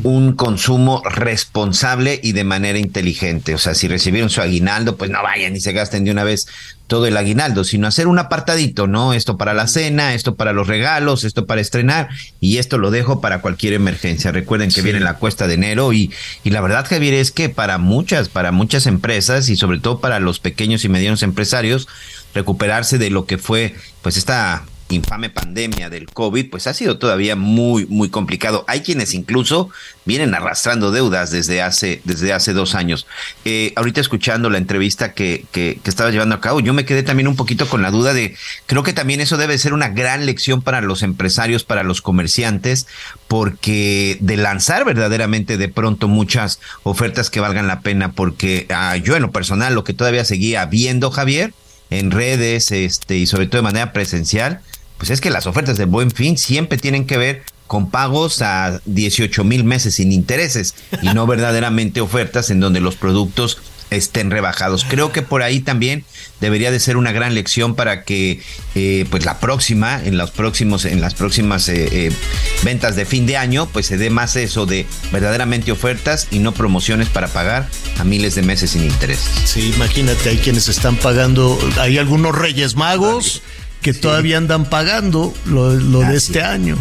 un 0.03 0.35
consumo 0.35 1.03
responsable 1.05 2.21
y 2.23 2.33
de 2.33 2.45
manera 2.45 2.79
inteligente. 2.79 3.55
O 3.55 3.59
sea, 3.59 3.75
si 3.75 3.89
recibieron 3.89 4.29
su 4.29 4.43
aguinaldo, 4.43 4.99
pues 4.99 5.11
no 5.11 5.23
vayan 5.23 5.57
y 5.57 5.61
se 5.61 5.73
gasten 5.73 6.05
de 6.05 6.11
una 6.11 6.25
vez 6.25 6.47
todo 6.93 7.07
el 7.07 7.17
aguinaldo, 7.17 7.65
sino 7.65 7.87
hacer 7.87 8.07
un 8.07 8.19
apartadito, 8.19 8.87
¿no? 8.87 9.15
Esto 9.15 9.39
para 9.39 9.55
la 9.55 9.67
cena, 9.67 10.13
esto 10.13 10.35
para 10.35 10.53
los 10.53 10.67
regalos, 10.67 11.25
esto 11.25 11.47
para 11.47 11.63
estrenar 11.63 12.11
y 12.39 12.59
esto 12.59 12.77
lo 12.77 12.91
dejo 12.91 13.23
para 13.23 13.41
cualquier 13.41 13.73
emergencia. 13.73 14.31
Recuerden 14.31 14.71
que 14.71 14.83
viene 14.83 15.01
la 15.01 15.15
cuesta 15.15 15.47
de 15.47 15.55
enero 15.55 15.95
y, 15.95 16.13
y 16.45 16.51
la 16.51 16.61
verdad, 16.61 16.85
Javier, 16.87 17.15
es 17.15 17.31
que 17.31 17.49
para 17.49 17.79
muchas, 17.79 18.29
para 18.29 18.53
muchas 18.53 18.85
empresas 18.85 19.49
y 19.49 19.57
sobre 19.57 19.81
todo 19.81 20.01
para 20.01 20.21
los 20.21 20.39
pequeños 20.39 20.85
y 20.85 20.91
medianos 20.91 21.23
empresarios, 21.23 21.89
recuperarse 22.35 22.99
de 22.99 23.09
lo 23.09 23.25
que 23.25 23.39
fue 23.39 23.75
pues 24.03 24.19
esta 24.19 24.63
infame 24.93 25.31
pandemia 25.31 25.91
del 25.91 26.07
COVID, 26.07 26.51
pues 26.51 26.67
ha 26.67 26.75
sido 26.75 26.99
todavía 26.99 27.37
muy, 27.37 27.87
muy 27.87 28.11
complicado. 28.11 28.65
Hay 28.69 28.81
quienes 28.81 29.15
incluso 29.15 29.71
vienen 30.05 30.35
arrastrando 30.35 30.91
deudas 30.91 31.31
desde 31.31 31.63
hace, 31.63 32.01
desde 32.05 32.33
hace 32.33 32.53
dos 32.53 32.75
años. 32.75 33.07
Eh, 33.45 33.73
ahorita 33.77 34.01
escuchando 34.01 34.51
la 34.51 34.59
entrevista 34.59 35.13
que, 35.13 35.45
que, 35.53 35.79
que 35.83 35.91
estaba 35.91 36.11
llevando 36.11 36.35
a 36.35 36.41
cabo, 36.41 36.61
yo 36.61 36.75
me 36.75 36.85
quedé 36.85 37.03
también 37.03 37.29
un 37.29 37.37
poquito 37.37 37.69
con 37.69 37.83
la 37.83 37.91
duda 37.91 38.15
de, 38.15 38.37
creo 38.67 38.83
que 38.83 38.93
también 38.93 39.21
eso 39.21 39.37
debe 39.37 39.59
ser 39.59 39.73
una 39.73 39.89
gran 39.89 40.27
lección 40.27 40.63
para 40.63 40.81
los 40.81 41.03
empresarios, 41.03 41.65
para 41.65 41.83
los 41.83 42.03
comerciantes, 42.03 42.87
porque 43.29 44.19
de 44.21 44.37
lanzar 44.37 44.85
verdaderamente 44.85 45.57
de 45.57 45.69
pronto 45.69 46.09
muchas 46.09 46.61
ofertas 46.83 47.31
que 47.31 47.41
valgan 47.41 47.67
la 47.67 47.81
pena, 47.81 48.13
porque 48.13 48.67
ah, 48.71 48.97
yo 48.97 49.17
en 49.17 49.23
lo 49.23 49.31
personal, 49.31 49.75
lo 49.75 49.85
que 49.85 49.95
todavía 49.95 50.25
seguía 50.25 50.67
viendo, 50.67 51.11
Javier, 51.11 51.55
en 51.91 52.11
redes 52.11 52.73
este, 52.73 53.17
y 53.17 53.27
sobre 53.27 53.47
todo 53.47 53.59
de 53.59 53.63
manera 53.63 53.93
presencial, 53.93 54.61
pues 55.03 55.11
es 55.11 55.21
que 55.21 55.31
las 55.31 55.49
ofertas 55.49 55.79
de 55.79 55.85
buen 55.85 56.13
fin 56.13 56.39
siempre 56.39 56.79
tienen 56.79 57.09
que 57.09 57.17
ver 57.17 57.43
con 57.67 57.91
pagos 57.91 58.41
a 58.41 58.81
18 58.85 59.43
mil 59.43 59.65
meses 59.65 59.97
sin 59.97 60.13
intereses 60.13 60.77
y 61.03 61.07
no 61.07 61.27
verdaderamente 61.27 62.01
ofertas 62.01 62.51
en 62.51 62.61
donde 62.61 62.79
los 62.79 62.95
productos 62.95 63.59
estén 63.91 64.31
rebajados. 64.31 64.87
Creo 64.89 65.11
que 65.11 65.23
por 65.23 65.43
ahí 65.43 65.59
también 65.59 66.05
debería 66.41 66.71
de 66.71 66.79
ser 66.79 66.97
una 66.97 67.11
gran 67.11 67.35
lección 67.35 67.75
para 67.75 68.05
que 68.05 68.41
eh, 68.77 69.05
pues 69.11 69.25
la 69.25 69.41
próxima, 69.41 70.01
en 70.01 70.19
los 70.19 70.31
próximos, 70.31 70.85
en 70.85 71.01
las 71.01 71.15
próximas 71.15 71.69
eh, 71.69 71.89
eh, 71.91 72.13
ventas 72.63 72.95
de 72.95 73.05
fin 73.05 73.27
de 73.27 73.37
año, 73.37 73.69
pues 73.73 73.87
se 73.87 73.99
dé 73.99 74.09
más 74.09 74.37
eso 74.37 74.67
de 74.67 74.87
verdaderamente 75.11 75.73
ofertas 75.73 76.29
y 76.31 76.39
no 76.39 76.53
promociones 76.53 77.09
para 77.09 77.27
pagar 77.27 77.69
a 77.99 78.05
miles 78.05 78.37
de 78.37 78.43
meses 78.43 78.71
sin 78.71 78.85
intereses. 78.85 79.29
Sí, 79.47 79.73
imagínate, 79.75 80.29
hay 80.29 80.39
quienes 80.39 80.69
están 80.69 80.95
pagando, 80.95 81.59
hay 81.79 81.99
algunos 81.99 82.39
Reyes 82.39 82.77
Magos 82.77 83.43
que 83.83 83.93
todavía 83.93 84.39
andan 84.39 84.65
pagando 84.65 85.35
lo, 85.45 85.75
lo 85.75 86.01
de 86.01 86.17
este 86.17 86.43
año. 86.43 86.79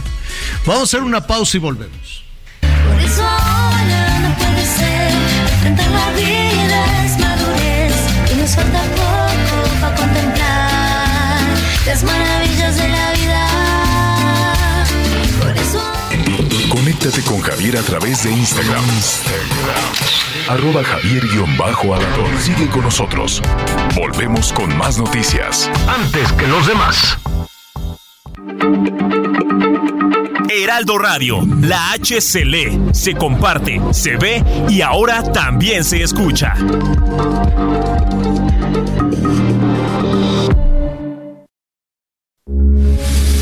Vamos 0.65 0.81
a 0.81 0.83
hacer 0.83 1.01
una 1.01 1.25
pausa 1.27 1.57
y 1.57 1.59
volvemos. 1.59 2.23
Por 2.61 3.01
eso 3.01 3.23
ahora 3.23 4.19
no 4.19 4.35
puede 4.37 4.65
ser, 4.65 5.11
enfrentar 5.53 5.89
la 5.89 6.11
vida 6.11 7.05
es 7.05 7.19
madurez 7.19 7.93
y 8.31 8.35
nos 8.35 8.51
falta 8.51 8.81
poco 8.95 9.81
para 9.81 9.95
contemplar 9.95 11.39
las 11.87 12.03
maravillas 12.03 12.75
de 12.77 12.87
la 12.87 13.11
vida. 13.13 13.47
Por 15.41 15.57
eso 15.57 15.91
Conéctate 16.69 17.21
con 17.23 17.41
Javier 17.41 17.77
a 17.77 17.81
través 17.81 18.23
de 18.23 18.31
Instagram. 18.31 18.85
Arroba 20.49 20.83
javier 20.83 21.23
alador 21.23 22.39
Sigue 22.39 22.67
con 22.69 22.81
nosotros. 22.83 23.41
Volvemos 23.95 24.51
con 24.53 24.75
más 24.77 24.97
noticias. 24.97 25.69
Antes 25.87 26.31
que 26.33 26.47
los 26.47 26.67
demás. 26.67 27.17
Heraldo 30.49 30.97
Radio, 30.97 31.47
la 31.61 31.91
H 31.93 32.19
se 32.21 32.43
lee, 32.43 32.79
se 32.91 33.13
comparte, 33.15 33.81
se 33.91 34.17
ve 34.17 34.43
y 34.69 34.81
ahora 34.81 35.23
también 35.31 35.83
se 35.83 36.03
escucha. 36.03 36.53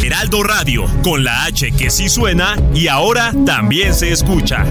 Heraldo 0.03 0.43
Radio, 0.43 0.85
con 1.03 1.23
la 1.23 1.45
H 1.45 1.71
que 1.71 1.89
sí 1.89 2.09
suena 2.09 2.55
y 2.73 2.87
ahora 2.87 3.33
también 3.45 3.93
se 3.95 4.11
escucha. 4.11 4.65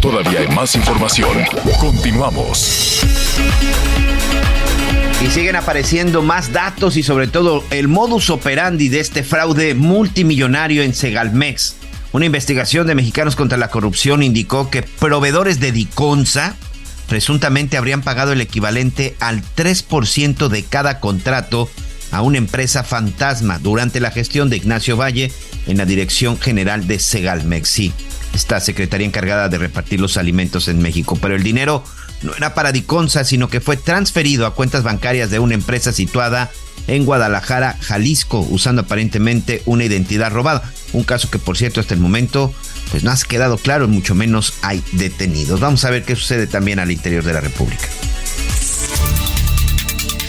Todavía 0.00 0.40
hay 0.40 0.48
más 0.48 0.76
información. 0.76 1.30
Continuamos. 1.80 3.00
Y 5.20 5.26
siguen 5.26 5.56
apareciendo 5.56 6.22
más 6.22 6.52
datos 6.52 6.96
y 6.96 7.02
sobre 7.02 7.26
todo 7.26 7.64
el 7.70 7.88
modus 7.88 8.30
operandi 8.30 8.88
de 8.88 9.00
este 9.00 9.24
fraude 9.24 9.74
multimillonario 9.74 10.82
en 10.82 10.94
Segalmex. 10.94 11.74
Una 12.12 12.26
investigación 12.26 12.86
de 12.86 12.94
Mexicanos 12.94 13.34
contra 13.34 13.58
la 13.58 13.70
Corrupción 13.70 14.22
indicó 14.22 14.70
que 14.70 14.82
proveedores 14.82 15.58
de 15.58 15.72
Diconsa 15.72 16.54
presuntamente 17.08 17.76
habrían 17.76 18.02
pagado 18.02 18.32
el 18.32 18.40
equivalente 18.40 19.16
al 19.18 19.42
3% 19.56 20.48
de 20.48 20.62
cada 20.62 21.00
contrato 21.00 21.68
a 22.12 22.22
una 22.22 22.38
empresa 22.38 22.84
fantasma 22.84 23.58
durante 23.58 24.00
la 24.00 24.10
gestión 24.10 24.48
de 24.48 24.58
Ignacio 24.58 24.96
Valle 24.96 25.32
en 25.66 25.76
la 25.76 25.84
Dirección 25.84 26.38
General 26.38 26.86
de 26.86 26.98
Segalmex. 26.98 27.68
Sí, 27.68 27.92
esta 28.34 28.60
secretaría 28.60 29.06
encargada 29.06 29.48
de 29.48 29.58
repartir 29.58 30.00
los 30.00 30.16
alimentos 30.16 30.68
en 30.68 30.80
México, 30.80 31.18
pero 31.20 31.34
el 31.34 31.42
dinero 31.42 31.84
no 32.22 32.34
era 32.34 32.54
para 32.54 32.72
Diconsa, 32.72 33.24
sino 33.24 33.48
que 33.48 33.60
fue 33.60 33.76
transferido 33.76 34.46
a 34.46 34.54
cuentas 34.54 34.82
bancarias 34.82 35.30
de 35.30 35.38
una 35.38 35.54
empresa 35.54 35.92
situada 35.92 36.50
en 36.86 37.04
Guadalajara, 37.04 37.76
Jalisco, 37.80 38.40
usando 38.50 38.82
aparentemente 38.82 39.62
una 39.66 39.84
identidad 39.84 40.32
robada. 40.32 40.62
Un 40.92 41.04
caso 41.04 41.30
que, 41.30 41.38
por 41.38 41.56
cierto, 41.56 41.80
hasta 41.80 41.94
el 41.94 42.00
momento, 42.00 42.52
pues 42.90 43.04
no 43.04 43.10
ha 43.10 43.16
quedado 43.16 43.58
claro, 43.58 43.88
mucho 43.88 44.14
menos 44.14 44.54
hay 44.62 44.82
detenidos. 44.92 45.60
Vamos 45.60 45.84
a 45.84 45.90
ver 45.90 46.04
qué 46.04 46.16
sucede 46.16 46.46
también 46.46 46.78
al 46.78 46.90
interior 46.90 47.24
de 47.24 47.34
la 47.34 47.40
República. 47.40 47.88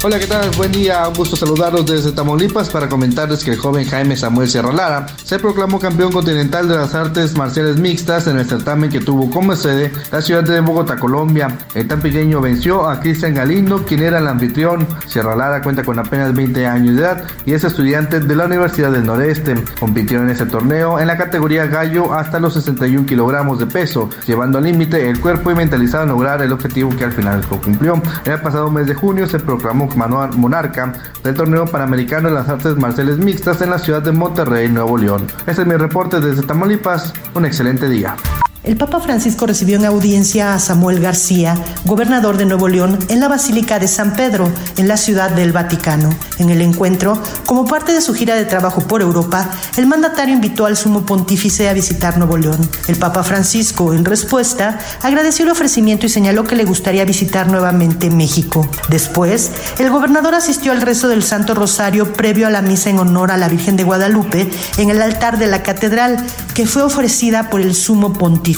Hola, 0.01 0.17
¿qué 0.17 0.27
tal? 0.27 0.49
Buen 0.51 0.71
día, 0.71 1.05
un 1.09 1.13
gusto 1.13 1.35
saludarlos 1.35 1.85
desde 1.85 2.13
Tamaulipas 2.13 2.69
para 2.69 2.87
comentarles 2.87 3.43
que 3.43 3.51
el 3.51 3.57
joven 3.57 3.85
Jaime 3.85 4.15
Samuel 4.15 4.47
Sierra 4.47 4.71
Lara 4.71 5.07
se 5.25 5.37
proclamó 5.39 5.77
campeón 5.77 6.13
continental 6.13 6.69
de 6.69 6.75
las 6.77 6.95
artes 6.95 7.35
marciales 7.35 7.77
mixtas 7.81 8.27
en 8.27 8.39
el 8.39 8.47
certamen 8.47 8.89
que 8.89 9.01
tuvo 9.01 9.29
como 9.29 9.57
sede 9.57 9.91
la 10.09 10.21
ciudad 10.21 10.43
de 10.43 10.61
Bogotá, 10.61 10.95
Colombia. 10.95 11.49
El 11.75 11.85
tan 11.89 11.99
pequeño 11.99 12.39
venció 12.39 12.87
a 12.87 13.01
Cristian 13.01 13.33
Galindo, 13.33 13.83
quien 13.83 14.01
era 14.01 14.19
el 14.19 14.27
anfitrión. 14.29 14.87
Sierra 15.05 15.35
Lara 15.35 15.61
cuenta 15.61 15.83
con 15.83 15.99
apenas 15.99 16.33
20 16.33 16.65
años 16.65 16.95
de 16.95 17.01
edad 17.01 17.25
y 17.45 17.51
es 17.51 17.65
estudiante 17.65 18.21
de 18.21 18.35
la 18.37 18.45
Universidad 18.45 18.93
del 18.93 19.05
Noreste. 19.05 19.55
Compitió 19.81 20.21
en 20.21 20.29
ese 20.29 20.45
torneo 20.45 20.97
en 20.97 21.07
la 21.07 21.17
categoría 21.17 21.65
gallo 21.65 22.13
hasta 22.13 22.39
los 22.39 22.53
61 22.53 23.05
kilogramos 23.05 23.59
de 23.59 23.65
peso, 23.65 24.09
llevando 24.25 24.59
al 24.59 24.63
límite 24.63 25.09
el 25.09 25.19
cuerpo 25.19 25.51
y 25.51 25.55
mentalizado 25.55 26.03
a 26.03 26.07
lograr 26.07 26.41
el 26.41 26.53
objetivo 26.53 26.95
que 26.95 27.03
al 27.03 27.11
final 27.11 27.45
cumplió. 27.45 28.01
En 28.23 28.31
el 28.31 28.39
pasado 28.39 28.71
mes 28.71 28.87
de 28.87 28.93
junio 28.93 29.27
se 29.27 29.39
proclamó 29.39 29.88
monarca 29.95 30.93
del 31.23 31.35
torneo 31.35 31.65
panamericano 31.65 32.29
de 32.29 32.35
las 32.35 32.49
artes 32.49 32.75
marciales 32.77 33.17
mixtas 33.17 33.61
en 33.61 33.69
la 33.69 33.79
ciudad 33.79 34.01
de 34.01 34.11
Monterrey, 34.11 34.69
Nuevo 34.69 34.97
León. 34.97 35.27
Este 35.47 35.61
es 35.61 35.67
mi 35.67 35.75
reporte 35.75 36.19
desde 36.19 36.43
Tamaulipas. 36.43 37.13
Un 37.35 37.45
excelente 37.45 37.87
día. 37.87 38.15
El 38.61 38.75
Papa 38.75 38.99
Francisco 38.99 39.47
recibió 39.47 39.77
en 39.77 39.85
audiencia 39.85 40.53
a 40.53 40.59
Samuel 40.59 40.99
García, 40.99 41.55
gobernador 41.85 42.35
de 42.35 42.45
Nuevo 42.45 42.67
León, 42.67 42.99
en 43.07 43.21
la 43.21 43.29
Basílica 43.29 43.79
de 43.79 43.87
San 43.87 44.13
Pedro, 44.13 44.51
en 44.75 44.89
la 44.89 44.97
ciudad 44.97 45.31
del 45.31 45.53
Vaticano. 45.53 46.09
En 46.39 46.49
el 46.49 46.61
encuentro, 46.61 47.17
como 47.45 47.65
parte 47.65 47.93
de 47.93 48.01
su 48.01 48.13
gira 48.13 48.35
de 48.35 48.43
trabajo 48.43 48.81
por 48.81 49.01
Europa, 49.01 49.49
el 49.77 49.85
mandatario 49.85 50.35
invitó 50.35 50.65
al 50.65 50.75
sumo 50.75 51.05
pontífice 51.05 51.69
a 51.69 51.73
visitar 51.73 52.17
Nuevo 52.17 52.37
León. 52.37 52.59
El 52.89 52.97
Papa 52.97 53.23
Francisco, 53.23 53.93
en 53.93 54.03
respuesta, 54.03 54.77
agradeció 55.03 55.45
el 55.45 55.51
ofrecimiento 55.51 56.05
y 56.05 56.09
señaló 56.09 56.43
que 56.43 56.57
le 56.57 56.65
gustaría 56.65 57.05
visitar 57.05 57.47
nuevamente 57.47 58.09
México. 58.09 58.69
Después, 58.89 59.51
el 59.79 59.89
gobernador 59.89 60.35
asistió 60.35 60.73
al 60.73 60.81
rezo 60.81 61.07
del 61.07 61.23
Santo 61.23 61.53
Rosario 61.53 62.11
previo 62.11 62.45
a 62.45 62.49
la 62.49 62.61
misa 62.61 62.89
en 62.89 62.99
honor 62.99 63.31
a 63.31 63.37
la 63.37 63.47
Virgen 63.47 63.77
de 63.77 63.85
Guadalupe 63.85 64.51
en 64.77 64.89
el 64.89 65.01
altar 65.01 65.39
de 65.39 65.47
la 65.47 65.63
catedral, 65.63 66.17
que 66.53 66.65
fue 66.65 66.83
ofrecida 66.83 67.49
por 67.49 67.61
el 67.61 67.73
sumo 67.73 68.11
pontífice. 68.11 68.48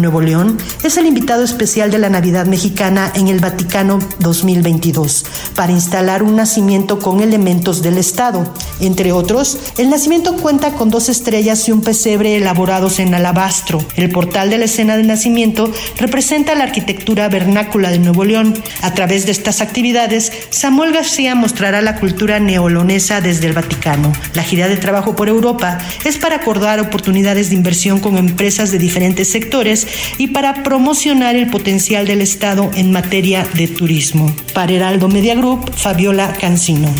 Nuevo 0.00 0.22
León 0.22 0.56
es 0.82 0.96
el 0.96 1.04
invitado 1.04 1.44
especial 1.44 1.90
de 1.90 1.98
la 1.98 2.08
Navidad 2.08 2.46
mexicana 2.46 3.12
en 3.14 3.28
el 3.28 3.40
Vaticano 3.40 3.98
2022 4.20 5.26
para 5.54 5.72
instalar 5.72 6.22
un 6.22 6.36
nacimiento 6.36 6.98
con 6.98 7.20
elementos 7.20 7.82
del 7.82 7.98
Estado. 7.98 8.50
Entre 8.80 9.12
otros, 9.12 9.58
el 9.76 9.90
nacimiento 9.90 10.36
cuenta 10.36 10.72
con 10.72 10.88
dos 10.88 11.10
estrellas 11.10 11.68
y 11.68 11.72
un 11.72 11.82
pesebre 11.82 12.36
elaborados 12.36 13.00
en 13.00 13.14
alabastro. 13.14 13.84
El 13.96 14.10
portal 14.10 14.48
de 14.48 14.58
la 14.58 14.64
escena 14.64 14.96
del 14.96 15.06
nacimiento 15.06 15.70
representa 15.98 16.54
la 16.54 16.64
arquitectura 16.64 17.28
vernácula 17.28 17.90
de 17.90 17.98
Nuevo 17.98 18.24
León. 18.24 18.54
A 18.80 18.94
través 18.94 19.26
de 19.26 19.32
estas 19.32 19.60
actividades, 19.60 20.32
Samuel 20.48 20.92
García 20.94 21.34
mostrará 21.34 21.82
la 21.82 21.96
cultura 21.96 22.40
neolonesa 22.40 23.20
desde 23.20 23.46
el 23.46 23.52
Vaticano. 23.52 24.10
La 24.32 24.42
gira 24.42 24.68
de 24.68 24.78
trabajo 24.78 25.14
por 25.14 25.28
Europa 25.28 25.78
es 26.04 26.16
para 26.16 26.36
acordar 26.36 26.80
oportunidades 26.80 27.50
de 27.50 27.56
inversión 27.56 28.00
con 28.00 28.16
empresas 28.16 28.70
de 28.70 28.78
diferentes 28.78 29.17
sectores 29.24 29.86
y 30.18 30.28
para 30.28 30.62
promocionar 30.62 31.36
el 31.36 31.50
potencial 31.50 32.06
del 32.06 32.20
Estado 32.20 32.70
en 32.74 32.92
materia 32.92 33.46
de 33.54 33.68
turismo. 33.68 34.34
Para 34.54 34.72
Heraldo 34.72 35.08
Media 35.08 35.34
Group, 35.34 35.70
Fabiola 35.74 36.32
Cancino. 36.40 36.92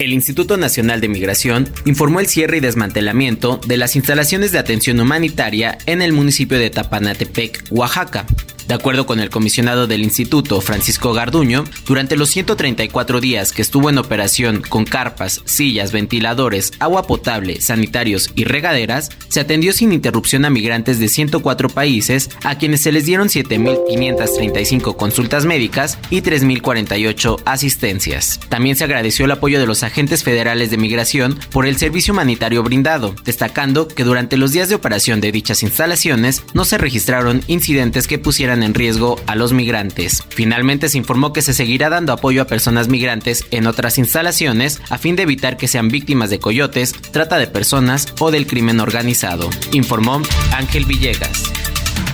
El 0.00 0.14
Instituto 0.14 0.56
Nacional 0.56 1.02
de 1.02 1.08
Migración 1.08 1.68
informó 1.84 2.20
el 2.20 2.26
cierre 2.26 2.56
y 2.56 2.60
desmantelamiento 2.60 3.60
de 3.66 3.76
las 3.76 3.96
instalaciones 3.96 4.50
de 4.50 4.58
atención 4.58 4.98
humanitaria 4.98 5.76
en 5.84 6.00
el 6.00 6.14
municipio 6.14 6.58
de 6.58 6.70
Tapanatepec, 6.70 7.64
Oaxaca. 7.70 8.24
De 8.70 8.74
acuerdo 8.74 9.04
con 9.04 9.18
el 9.18 9.30
comisionado 9.30 9.88
del 9.88 10.04
instituto, 10.04 10.60
Francisco 10.60 11.12
Garduño, 11.12 11.64
durante 11.86 12.14
los 12.14 12.28
134 12.28 13.20
días 13.20 13.50
que 13.50 13.62
estuvo 13.62 13.90
en 13.90 13.98
operación 13.98 14.62
con 14.62 14.84
carpas, 14.84 15.42
sillas, 15.44 15.90
ventiladores, 15.90 16.70
agua 16.78 17.02
potable, 17.02 17.60
sanitarios 17.60 18.30
y 18.36 18.44
regaderas, 18.44 19.10
se 19.26 19.40
atendió 19.40 19.72
sin 19.72 19.92
interrupción 19.92 20.44
a 20.44 20.50
migrantes 20.50 21.00
de 21.00 21.08
104 21.08 21.68
países 21.68 22.30
a 22.44 22.58
quienes 22.58 22.82
se 22.82 22.92
les 22.92 23.06
dieron 23.06 23.26
7.535 23.26 24.94
consultas 24.94 25.46
médicas 25.46 25.98
y 26.08 26.20
3.048 26.20 27.42
asistencias. 27.46 28.38
También 28.50 28.76
se 28.76 28.84
agradeció 28.84 29.24
el 29.24 29.32
apoyo 29.32 29.58
de 29.58 29.66
los 29.66 29.82
agentes 29.82 30.22
federales 30.22 30.70
de 30.70 30.76
migración 30.76 31.40
por 31.50 31.66
el 31.66 31.76
servicio 31.76 32.12
humanitario 32.12 32.62
brindado, 32.62 33.16
destacando 33.24 33.88
que 33.88 34.04
durante 34.04 34.36
los 34.36 34.52
días 34.52 34.68
de 34.68 34.76
operación 34.76 35.20
de 35.20 35.32
dichas 35.32 35.64
instalaciones 35.64 36.44
no 36.54 36.64
se 36.64 36.78
registraron 36.78 37.42
incidentes 37.48 38.06
que 38.06 38.20
pusieran 38.20 38.59
en 38.62 38.74
riesgo 38.74 39.20
a 39.26 39.36
los 39.36 39.52
migrantes. 39.52 40.24
Finalmente 40.28 40.88
se 40.88 40.98
informó 40.98 41.32
que 41.32 41.42
se 41.42 41.54
seguirá 41.54 41.90
dando 41.90 42.12
apoyo 42.12 42.42
a 42.42 42.46
personas 42.46 42.88
migrantes 42.88 43.44
en 43.50 43.66
otras 43.66 43.98
instalaciones 43.98 44.80
a 44.90 44.98
fin 44.98 45.16
de 45.16 45.22
evitar 45.22 45.56
que 45.56 45.68
sean 45.68 45.88
víctimas 45.88 46.30
de 46.30 46.38
coyotes, 46.38 46.92
trata 46.92 47.38
de 47.38 47.46
personas 47.46 48.12
o 48.18 48.30
del 48.30 48.46
crimen 48.46 48.80
organizado, 48.80 49.50
informó 49.72 50.22
Ángel 50.52 50.84
Villegas. 50.84 51.59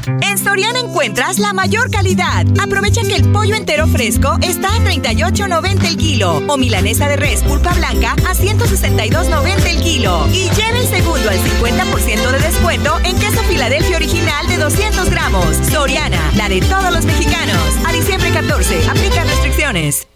En 0.06 0.38
Soriana 0.38 0.78
encuentras 0.78 1.38
la 1.38 1.52
mayor 1.52 1.90
calidad. 1.90 2.46
Aprovecha 2.60 3.02
que 3.02 3.16
el 3.16 3.30
pollo 3.32 3.54
entero 3.54 3.86
fresco 3.88 4.38
está 4.40 4.74
a 4.74 4.78
38.90 4.78 5.84
el 5.84 5.96
kilo 5.96 6.42
o 6.46 6.56
milanesa 6.56 7.08
de 7.08 7.16
res 7.16 7.42
pulpa 7.42 7.74
blanca 7.74 8.12
a 8.12 8.34
162.90 8.34 9.66
el 9.66 9.82
kilo. 9.82 10.26
Y 10.32 10.48
lleve 10.50 10.80
el 10.80 10.86
segundo 10.86 11.28
al 11.28 11.38
50% 11.38 12.30
de 12.30 12.38
descuento 12.38 12.98
en 13.04 13.18
queso 13.18 13.42
Filadelfia 13.44 13.96
original 13.96 14.46
de 14.46 14.58
200 14.58 15.10
gramos. 15.10 15.56
Soriana, 15.72 16.20
la 16.36 16.48
de 16.48 16.60
todos 16.60 16.92
los 16.92 17.04
mexicanos. 17.04 17.58
A 17.86 17.92
diciembre 17.92 18.30
14, 18.30 18.88
aplica 18.88 19.24
restricciones. 19.24 20.06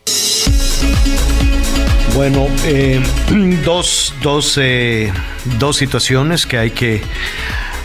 Bueno, 2.15 2.49
eh, 2.65 3.03
dos, 3.65 4.15
dos, 4.23 4.59
eh, 4.61 5.13
dos 5.59 5.77
situaciones 5.77 6.47
que 6.47 6.59
hay 6.59 6.71
que 6.71 7.03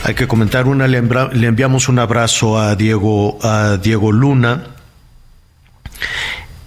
hay 0.05 0.13
que 0.13 0.27
comentar 0.27 0.67
una, 0.67 0.87
le, 0.87 0.99
enviamos 0.99 1.89
un 1.89 1.97
abrazo 1.97 2.59
a 2.59 2.75
Diego, 2.75 3.39
a 3.41 3.77
Diego 3.77 4.11
Luna 4.11 4.67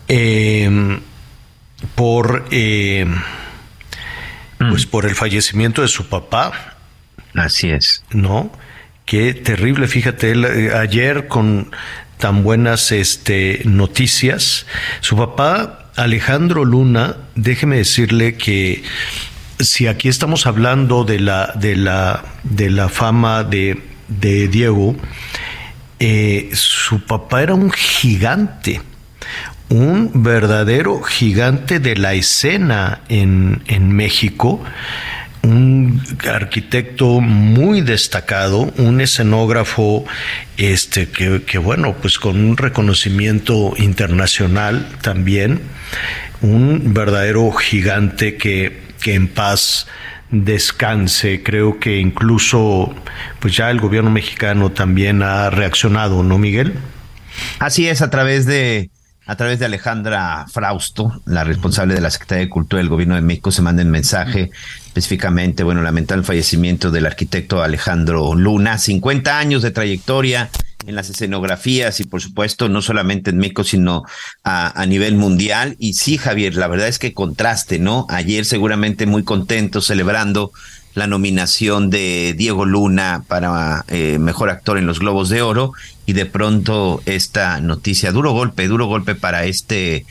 em, 0.08 0.98
por, 1.94 2.46
em, 2.50 3.14
pues 4.58 4.86
por 4.86 5.06
el 5.06 5.14
fallecimiento 5.14 5.82
de 5.82 5.88
su 5.88 6.08
papá. 6.08 6.78
Así 7.32 7.70
es. 7.70 8.02
¿No? 8.10 8.50
Qué 9.04 9.34
terrible, 9.34 9.86
fíjate, 9.86 10.32
eh, 10.32 10.74
ayer 10.74 11.28
con 11.28 11.70
tan 12.18 12.42
buenas 12.42 12.90
este, 12.90 13.60
noticias, 13.64 14.66
su 15.00 15.16
papá 15.16 15.92
Alejandro 15.94 16.64
Luna, 16.64 17.14
déjeme 17.36 17.76
decirle 17.76 18.34
que 18.34 18.82
si 19.60 19.86
aquí 19.86 20.08
estamos 20.08 20.46
hablando 20.46 21.04
de 21.04 21.20
la, 21.20 21.52
de 21.54 21.76
la, 21.76 22.24
de 22.44 22.70
la 22.70 22.88
fama 22.88 23.44
de, 23.44 23.78
Diego, 24.08 24.96
eh, 25.98 26.50
su 26.52 27.04
papá 27.04 27.42
era 27.42 27.54
un 27.54 27.70
gigante, 27.70 28.80
un 29.68 30.10
verdadero 30.22 31.02
gigante 31.02 31.80
de 31.80 31.96
la 31.96 32.14
escena 32.14 33.00
en, 33.08 33.62
en 33.66 33.92
México, 33.92 34.62
un 35.42 36.02
arquitecto 36.30 37.20
muy 37.20 37.80
destacado, 37.80 38.72
un 38.76 39.00
escenógrafo 39.00 40.04
este 40.56 41.08
que, 41.08 41.42
que, 41.42 41.58
bueno, 41.58 41.94
pues 42.00 42.18
con 42.18 42.38
un 42.38 42.56
reconocimiento 42.56 43.74
internacional 43.76 44.88
también, 45.02 45.60
un 46.40 46.94
verdadero 46.94 47.50
gigante 47.52 48.36
que 48.36 48.87
que 48.98 49.14
en 49.14 49.28
paz 49.28 49.86
descanse. 50.30 51.42
Creo 51.42 51.78
que 51.78 51.98
incluso 51.98 52.94
pues 53.40 53.56
ya 53.56 53.70
el 53.70 53.80
gobierno 53.80 54.10
mexicano 54.10 54.70
también 54.70 55.22
ha 55.22 55.50
reaccionado, 55.50 56.22
¿no, 56.22 56.38
Miguel? 56.38 56.74
Así 57.58 57.88
es, 57.88 58.02
a 58.02 58.10
través 58.10 58.46
de 58.46 58.90
a 59.26 59.36
través 59.36 59.58
de 59.58 59.66
Alejandra 59.66 60.46
Frausto, 60.50 61.20
la 61.26 61.44
responsable 61.44 61.94
de 61.94 62.00
la 62.00 62.10
Secretaría 62.10 62.44
de 62.44 62.48
Cultura 62.48 62.78
del 62.78 62.88
Gobierno 62.88 63.14
de 63.14 63.20
México, 63.20 63.52
se 63.52 63.60
manda 63.60 63.82
el 63.82 63.88
mensaje 63.88 64.50
específicamente, 64.86 65.64
bueno, 65.64 65.82
lamentar 65.82 66.16
el 66.16 66.24
fallecimiento 66.24 66.90
del 66.90 67.04
arquitecto 67.04 67.62
Alejandro 67.62 68.34
Luna, 68.34 68.78
50 68.78 69.38
años 69.38 69.60
de 69.60 69.70
trayectoria 69.70 70.48
en 70.86 70.94
las 70.94 71.10
escenografías 71.10 72.00
y 72.00 72.04
por 72.04 72.22
supuesto 72.22 72.68
no 72.68 72.82
solamente 72.82 73.30
en 73.30 73.38
México, 73.38 73.64
sino 73.64 74.04
a, 74.44 74.86
nivel 74.86 75.16
mundial. 75.16 75.76
Y 75.78 75.94
sí, 75.94 76.18
Javier, 76.18 76.54
la 76.54 76.68
verdad 76.68 76.88
es 76.88 76.98
que 76.98 77.12
contraste, 77.12 77.78
¿no? 77.78 78.06
Ayer 78.08 78.44
seguramente 78.44 79.06
muy 79.06 79.24
contento 79.24 79.80
celebrando 79.80 80.52
la 80.94 81.06
nominación 81.06 81.90
de 81.90 82.34
Diego 82.36 82.64
Luna 82.64 83.24
para 83.28 83.84
eh, 83.88 84.18
mejor 84.18 84.50
actor 84.50 84.78
en 84.78 84.86
los 84.86 84.98
Globos 84.98 85.28
de 85.28 85.42
Oro 85.42 85.72
y 86.06 86.12
de 86.14 86.26
pronto 86.26 87.02
esta 87.06 87.60
noticia, 87.60 88.12
duro 88.12 88.32
golpe, 88.32 88.66
duro 88.66 88.86
golpe 88.86 89.14
para 89.14 89.44
este 89.44 90.06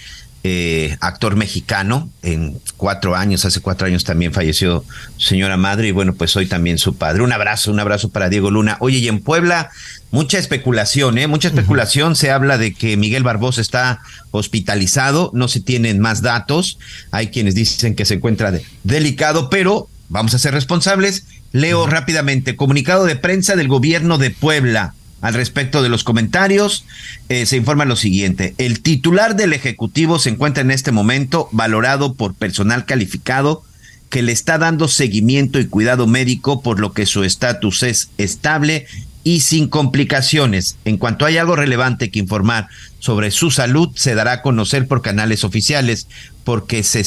eh, 0.49 0.97
actor 1.01 1.35
mexicano. 1.35 2.09
En 2.21 2.57
cuatro 2.77 3.17
años, 3.17 3.43
hace 3.43 3.59
cuatro 3.59 3.85
años 3.85 4.05
también 4.05 4.31
falleció 4.31 4.85
su 5.17 5.27
señora 5.27 5.57
madre 5.57 5.89
y 5.89 5.91
bueno, 5.91 6.13
pues 6.13 6.37
hoy 6.37 6.45
también 6.45 6.77
su 6.77 6.95
padre. 6.95 7.21
Un 7.21 7.33
abrazo, 7.33 7.69
un 7.69 7.81
abrazo 7.81 8.07
para 8.09 8.29
Diego 8.29 8.49
Luna. 8.49 8.77
Oye, 8.79 8.99
y 8.99 9.09
en 9.09 9.19
Puebla, 9.19 9.71
mucha 10.09 10.39
especulación, 10.39 11.17
¿eh? 11.17 11.27
Mucha 11.27 11.49
especulación. 11.49 12.15
Se 12.15 12.31
habla 12.31 12.57
de 12.57 12.73
que 12.73 12.95
Miguel 12.95 13.23
Barbosa 13.23 13.59
está 13.59 13.99
hospitalizado, 14.31 15.31
no 15.33 15.49
se 15.49 15.59
tienen 15.59 15.99
más 15.99 16.21
datos. 16.21 16.79
Hay 17.11 17.27
quienes 17.27 17.53
dicen 17.53 17.93
que 17.93 18.05
se 18.05 18.13
encuentra 18.13 18.53
delicado, 18.83 19.49
pero 19.49 19.89
vamos 20.07 20.33
a 20.33 20.39
ser 20.39 20.53
responsables. 20.53 21.25
Leo 21.51 21.87
rápidamente, 21.87 22.55
comunicado 22.55 23.03
de 23.03 23.17
prensa 23.17 23.57
del 23.57 23.67
gobierno 23.67 24.17
de 24.17 24.31
Puebla. 24.31 24.93
Al 25.21 25.33
respecto 25.33 25.81
de 25.81 25.89
los 25.89 26.03
comentarios, 26.03 26.85
eh, 27.29 27.45
se 27.45 27.57
informa 27.57 27.85
lo 27.85 27.95
siguiente. 27.95 28.53
El 28.57 28.81
titular 28.81 29.35
del 29.35 29.53
Ejecutivo 29.53 30.19
se 30.19 30.29
encuentra 30.29 30.61
en 30.61 30.71
este 30.71 30.91
momento 30.91 31.49
valorado 31.51 32.13
por 32.13 32.35
personal 32.35 32.85
calificado 32.85 33.63
que 34.09 34.21
le 34.21 34.31
está 34.31 34.57
dando 34.57 34.87
seguimiento 34.87 35.59
y 35.59 35.67
cuidado 35.67 36.07
médico, 36.07 36.61
por 36.61 36.79
lo 36.79 36.93
que 36.93 37.05
su 37.05 37.23
estatus 37.23 37.83
es 37.83 38.09
estable 38.17 38.85
y 39.23 39.41
sin 39.41 39.67
complicaciones. 39.67 40.77
En 40.85 40.97
cuanto 40.97 41.25
haya 41.25 41.41
algo 41.41 41.57
relevante 41.57 42.09
que 42.11 42.19
informar 42.19 42.69
sobre 42.99 43.31
su 43.31 43.51
salud, 43.51 43.89
se 43.95 44.15
dará 44.15 44.31
a 44.31 44.41
conocer 44.41 44.87
por 44.87 45.01
canales 45.01 45.43
oficiales, 45.43 46.07
porque 46.47 46.81
se 46.83 47.03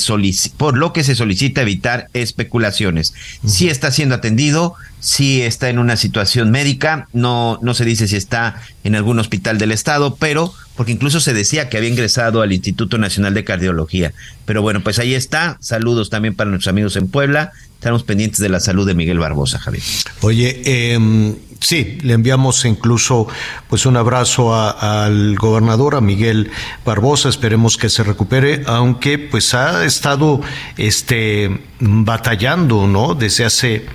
por 0.58 0.76
lo 0.76 0.92
que 0.92 1.02
se 1.02 1.14
solicita 1.14 1.62
evitar 1.62 2.08
especulaciones. 2.12 3.14
Si 3.46 3.70
está 3.70 3.90
siendo 3.90 4.16
atendido, 4.16 4.74
si 4.98 5.40
está 5.40 5.70
en 5.70 5.78
una 5.78 5.96
situación 5.96 6.50
médica, 6.50 7.08
no, 7.14 7.58
no 7.62 7.72
se 7.72 7.86
dice 7.86 8.06
si 8.06 8.16
está 8.16 8.60
en 8.84 8.96
algún 8.96 9.18
hospital 9.18 9.56
del 9.56 9.72
estado, 9.72 10.16
pero 10.16 10.52
porque 10.76 10.92
incluso 10.92 11.20
se 11.20 11.34
decía 11.34 11.68
que 11.68 11.76
había 11.76 11.90
ingresado 11.90 12.42
al 12.42 12.52
Instituto 12.52 12.96
Nacional 12.98 13.34
de 13.34 13.44
Cardiología. 13.44 14.12
Pero 14.46 14.62
bueno, 14.62 14.82
pues 14.82 14.98
ahí 14.98 15.14
está. 15.14 15.58
Saludos 15.60 16.10
también 16.10 16.34
para 16.34 16.50
nuestros 16.50 16.68
amigos 16.68 16.96
en 16.96 17.08
Puebla. 17.08 17.52
Estamos 17.74 18.02
pendientes 18.02 18.40
de 18.40 18.48
la 18.48 18.60
salud 18.60 18.86
de 18.86 18.94
Miguel 18.94 19.18
Barbosa, 19.18 19.58
Javier. 19.58 19.82
Oye, 20.20 20.62
eh, 20.64 21.34
sí, 21.60 21.98
le 22.02 22.14
enviamos 22.14 22.64
incluso 22.64 23.28
pues 23.68 23.86
un 23.86 23.96
abrazo 23.96 24.54
al 24.54 25.36
gobernador, 25.36 25.94
a 25.94 26.00
Miguel 26.00 26.50
Barbosa. 26.84 27.28
Esperemos 27.28 27.76
que 27.76 27.88
se 27.88 28.02
recupere, 28.02 28.62
aunque 28.66 29.18
pues 29.18 29.54
ha 29.54 29.84
estado 29.84 30.40
este 30.76 31.60
batallando, 31.80 32.86
¿no? 32.86 33.14
Desde 33.14 33.44
hace, 33.44 33.86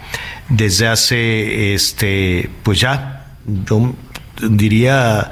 desde 0.50 0.88
hace, 0.88 1.74
este, 1.74 2.50
pues 2.64 2.80
ya, 2.80 3.38
diría 4.42 5.32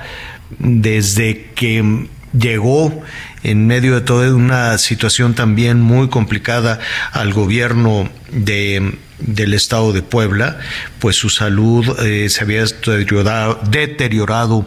desde 0.59 1.51
que 1.55 2.07
llegó 2.37 3.03
en 3.43 3.67
medio 3.67 3.95
de 3.95 4.01
toda 4.01 4.33
una 4.33 4.77
situación 4.77 5.35
también 5.35 5.79
muy 5.81 6.09
complicada 6.09 6.79
al 7.11 7.33
gobierno 7.33 8.09
de, 8.31 8.97
del 9.19 9.53
estado 9.53 9.93
de 9.93 10.01
Puebla, 10.01 10.59
pues 10.99 11.15
su 11.15 11.29
salud 11.29 11.99
eh, 11.99 12.29
se 12.29 12.43
había 12.43 12.63
deteriorado, 12.63 13.59
deteriorado 13.69 14.65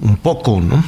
un 0.00 0.16
poco, 0.16 0.60
¿no? 0.60 0.84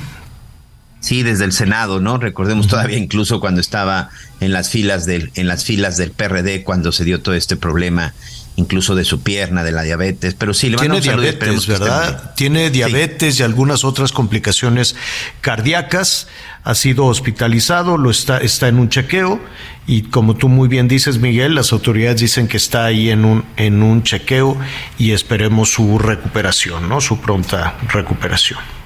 Sí, 1.00 1.22
desde 1.22 1.46
el 1.46 1.52
Senado, 1.52 1.98
¿no? 1.98 2.18
Recordemos 2.18 2.68
todavía 2.68 2.98
incluso 2.98 3.40
cuando 3.40 3.60
estaba 3.60 4.10
en 4.40 4.52
las 4.52 4.68
filas 4.68 5.06
del 5.06 5.30
en 5.34 5.48
las 5.48 5.64
filas 5.64 5.96
del 5.96 6.10
PRD 6.10 6.62
cuando 6.62 6.92
se 6.92 7.04
dio 7.04 7.22
todo 7.22 7.34
este 7.34 7.56
problema 7.56 8.12
incluso 8.60 8.94
de 8.94 9.04
su 9.04 9.22
pierna, 9.22 9.64
de 9.64 9.72
la 9.72 9.82
diabetes, 9.82 10.34
pero 10.34 10.54
sí, 10.54 10.70
le 10.70 10.76
Tiene 10.76 11.00
diabetes, 11.00 11.66
¿verdad? 11.66 12.34
Tiene 12.36 12.70
diabetes 12.70 13.40
y 13.40 13.42
algunas 13.42 13.84
otras 13.84 14.12
complicaciones 14.12 14.94
cardíacas, 15.40 16.28
ha 16.62 16.74
sido 16.74 17.06
hospitalizado, 17.06 17.96
lo 17.96 18.10
está, 18.10 18.38
está 18.38 18.68
en 18.68 18.78
un 18.78 18.88
chequeo 18.88 19.40
y 19.86 20.02
como 20.02 20.36
tú 20.36 20.48
muy 20.48 20.68
bien 20.68 20.88
dices, 20.88 21.18
Miguel, 21.18 21.54
las 21.54 21.72
autoridades 21.72 22.20
dicen 22.20 22.46
que 22.46 22.58
está 22.58 22.84
ahí 22.84 23.10
en 23.10 23.24
un, 23.24 23.44
en 23.56 23.82
un 23.82 24.02
chequeo 24.02 24.56
y 24.98 25.12
esperemos 25.12 25.72
su 25.72 25.98
recuperación, 25.98 26.88
¿no? 26.88 27.00
Su 27.00 27.20
pronta 27.20 27.76
recuperación. 27.88 28.79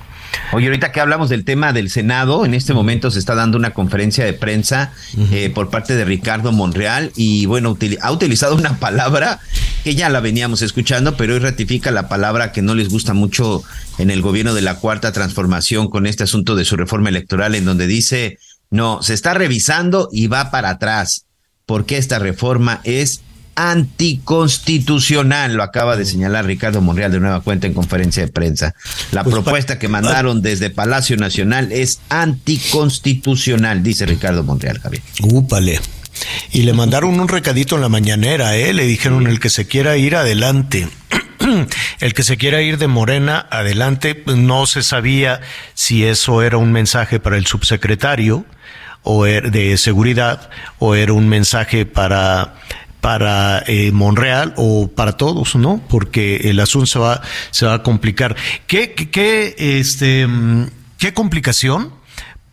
Oye, 0.55 0.67
ahorita 0.69 0.93
que 0.93 1.01
hablamos 1.01 1.31
del 1.31 1.45
tema 1.45 1.73
del 1.73 1.91
Senado, 1.91 2.45
en 2.45 2.55
este 2.55 2.75
momento 2.75 3.11
se 3.11 3.19
está 3.19 3.35
dando 3.35 3.59
una 3.59 3.73
conferencia 3.73 4.25
de 4.25 4.35
prensa 4.35 4.93
eh, 5.33 5.51
por 5.53 5.69
parte 5.69 5.97
de 5.97 6.05
Ricardo 6.05 6.53
Monreal 6.53 7.11
y 7.17 7.47
bueno, 7.47 7.77
ha 8.01 8.13
utilizado 8.13 8.55
una 8.55 8.79
palabra 8.79 9.41
que 9.83 9.97
ya 9.97 10.09
la 10.09 10.21
veníamos 10.21 10.63
escuchando, 10.63 11.17
pero 11.17 11.35
hoy 11.35 11.41
ratifica 11.41 11.91
la 11.91 12.09
palabra 12.09 12.53
que 12.53 12.63
no 12.63 12.77
les 12.77 12.89
gusta 12.89 13.15
mucho 13.15 13.65
en 13.99 14.13
el 14.13 14.23
gobierno 14.23 14.55
de 14.55 14.63
la 14.63 14.77
Cuarta 14.77 15.11
Transformación 15.11 15.91
con 15.91 16.07
este 16.07 16.23
asunto 16.23 16.55
de 16.55 16.65
su 16.65 16.77
reforma 16.77 17.09
electoral, 17.09 17.57
en 17.57 17.65
donde 17.65 17.89
dice, 17.89 18.39
no, 18.71 19.03
se 19.03 19.15
está 19.15 19.35
revisando 19.35 20.09
y 20.13 20.29
va 20.29 20.53
para 20.53 20.71
atrás, 20.71 21.27
porque 21.67 21.99
esta 21.99 22.21
reforma 22.21 22.81
es 22.85 23.23
anticonstitucional, 23.55 25.55
lo 25.55 25.63
acaba 25.63 25.97
de 25.97 26.05
señalar 26.05 26.47
Ricardo 26.47 26.81
Monreal 26.81 27.13
de 27.13 27.21
nueva 27.21 27.41
cuenta 27.41 27.67
en 27.67 27.75
conferencia 27.75 28.25
de 28.25 28.33
prensa. 28.33 28.75
La 29.13 29.25
pues 29.25 29.35
propuesta 29.35 29.79
que 29.79 29.89
mandaron 29.89 30.43
desde 30.43 30.71
Palacio 30.71 31.17
Nacional 31.17 31.73
es 31.73 32.01
anticonstitucional, 32.09 33.83
dice 33.83 34.07
Ricardo 34.07 34.43
Monreal, 34.43 34.81
Javier. 34.81 35.03
Úpale. 35.23 35.81
Y 36.53 36.63
le 36.63 36.73
mandaron 36.73 37.19
un 37.19 37.29
recadito 37.29 37.75
en 37.75 37.83
la 37.83 37.89
mañanera, 37.89 38.57
¿eh? 38.57 38.73
Le 38.73 38.85
dijeron 38.85 39.27
el 39.27 39.41
que 39.41 39.51
se 39.51 39.67
quiera 39.67 39.97
ir 39.97 40.17
adelante. 40.17 40.89
el 42.01 42.15
que 42.15 42.23
se 42.23 42.37
quiera 42.37 42.63
ir 42.63 42.79
de 42.79 42.87
Morena 42.87 43.47
adelante, 43.51 44.23
no 44.27 44.67
se 44.67 44.83
sabía 44.83 45.41
si 45.75 46.05
eso 46.05 46.43
era 46.43 46.57
un 46.57 46.73
mensaje 46.73 47.21
para 47.21 47.37
el 47.37 47.47
subsecretario 47.47 48.45
o 49.03 49.27
er, 49.27 49.51
de 49.51 49.77
seguridad 49.77 50.51
o 50.79 50.95
era 50.95 51.13
un 51.13 51.29
mensaje 51.29 51.87
para 51.87 52.55
para 53.05 53.63
eh, 53.67 53.93
Monreal 53.93 54.55
o 54.57 54.89
para 54.89 55.19
todos, 55.19 55.57
¿no? 55.57 55.79
Porque 55.91 56.37
el 56.49 56.59
asunto 56.59 56.87
se 56.87 56.99
va, 56.99 57.21
se 57.51 57.67
va 57.67 57.75
a 57.75 57.83
complicar. 57.83 58.35
¿Qué, 58.67 58.95
qué, 58.95 59.55
este, 59.59 60.27
qué 60.97 61.13
complicación? 61.13 61.93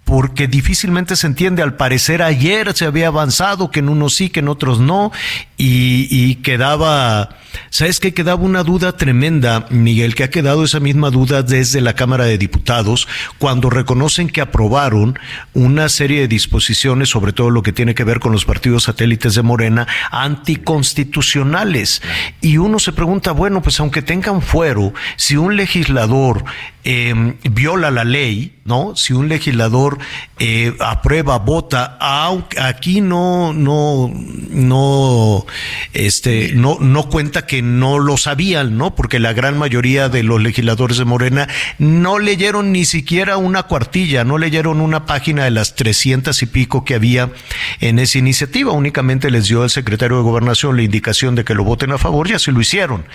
porque 0.04 0.48
difícilmente 0.50 1.16
se 1.16 1.26
entiende. 1.26 1.62
Al 1.62 1.78
parecer 1.78 2.22
ayer 2.22 2.74
se 2.76 2.84
había 2.84 3.08
avanzado, 3.08 3.72
que 3.72 3.80
en 3.80 3.88
unos 3.88 4.14
sí, 4.14 4.30
que 4.30 4.42
en 4.42 4.50
otros 4.50 4.82
no, 4.82 5.14
y, 5.62 6.08
y 6.10 6.36
quedaba, 6.38 7.38
¿sabes 7.70 8.00
qué? 8.00 8.16
Quedaba 8.16 8.42
una 8.42 8.64
duda 8.64 8.98
tremenda, 8.98 9.68
Miguel, 9.70 10.16
que 10.16 10.24
ha 10.24 10.32
quedado 10.32 10.64
esa 10.64 10.80
misma 10.80 11.12
duda 11.12 11.44
desde 11.44 11.82
la 11.82 11.94
Cámara 11.94 12.26
de 12.26 12.40
Diputados, 12.40 13.08
cuando 13.38 13.70
reconocen 13.70 14.28
que 14.28 14.42
aprobaron 14.42 15.20
una 15.54 15.88
serie 15.88 16.22
de 16.22 16.28
disposiciones, 16.28 17.10
sobre 17.10 17.32
todo 17.32 17.52
lo 17.52 17.62
que 17.62 17.74
tiene 17.74 17.94
que 17.94 18.04
ver 18.04 18.20
con 18.20 18.32
los 18.32 18.44
partidos 18.44 18.86
satélites 18.86 19.36
de 19.36 19.44
Morena, 19.44 19.88
anticonstitucionales. 20.10 22.02
Y 22.42 22.58
uno 22.58 22.80
se 22.80 22.92
pregunta, 22.92 23.32
bueno, 23.32 23.62
pues 23.62 23.80
aunque 23.80 24.02
tengan 24.02 24.42
fuero, 24.42 24.96
si 25.16 25.38
un 25.38 25.56
legislador 25.58 26.44
eh, 26.84 27.36
viola 27.52 27.92
la 27.92 28.04
ley, 28.04 28.56
¿no? 28.66 28.96
Si 28.96 29.14
un 29.14 29.30
legislador 29.30 30.00
eh, 30.40 30.76
aprueba, 30.80 31.38
vota, 31.38 31.98
aunque 32.00 32.60
aquí 32.60 33.02
no, 33.02 33.54
no, 33.54 34.12
no, 34.50 35.46
este, 35.94 36.54
no, 36.54 36.78
no 36.80 37.10
cuenta 37.10 37.46
que 37.46 37.62
no 37.62 38.00
lo 38.00 38.18
sabían, 38.18 38.78
¿no? 38.78 38.96
Porque 38.96 39.20
la 39.20 39.34
gran 39.34 39.58
mayoría 39.58 40.10
de 40.10 40.24
los 40.24 40.42
legisladores 40.42 40.98
de 40.98 41.06
Morena 41.06 41.48
no 41.78 42.20
leyeron 42.20 42.72
ni 42.72 42.86
siquiera 42.86 43.38
una 43.38 43.64
cuartilla, 43.64 44.24
no 44.24 44.38
leyeron 44.38 44.82
una 44.82 45.06
página 45.06 45.44
de 45.44 45.52
las 45.52 45.76
trescientas 45.76 46.42
y 46.42 46.46
pico 46.46 46.86
que 46.86 46.96
había 46.96 47.30
en 47.80 48.00
esa 48.00 48.18
iniciativa, 48.18 48.72
únicamente 48.72 49.32
les 49.32 49.48
dio 49.48 49.64
el 49.64 49.70
secretario 49.70 50.18
de 50.18 50.24
Gobernación 50.24 50.76
la 50.76 50.84
indicación 50.84 51.36
de 51.36 51.44
que 51.44 51.56
lo 51.56 51.64
voten 51.64 51.92
a 51.92 51.98
favor 51.98 52.30
y 52.30 52.34
así 52.34 52.52
lo 52.52 52.62
hicieron. 52.62 53.06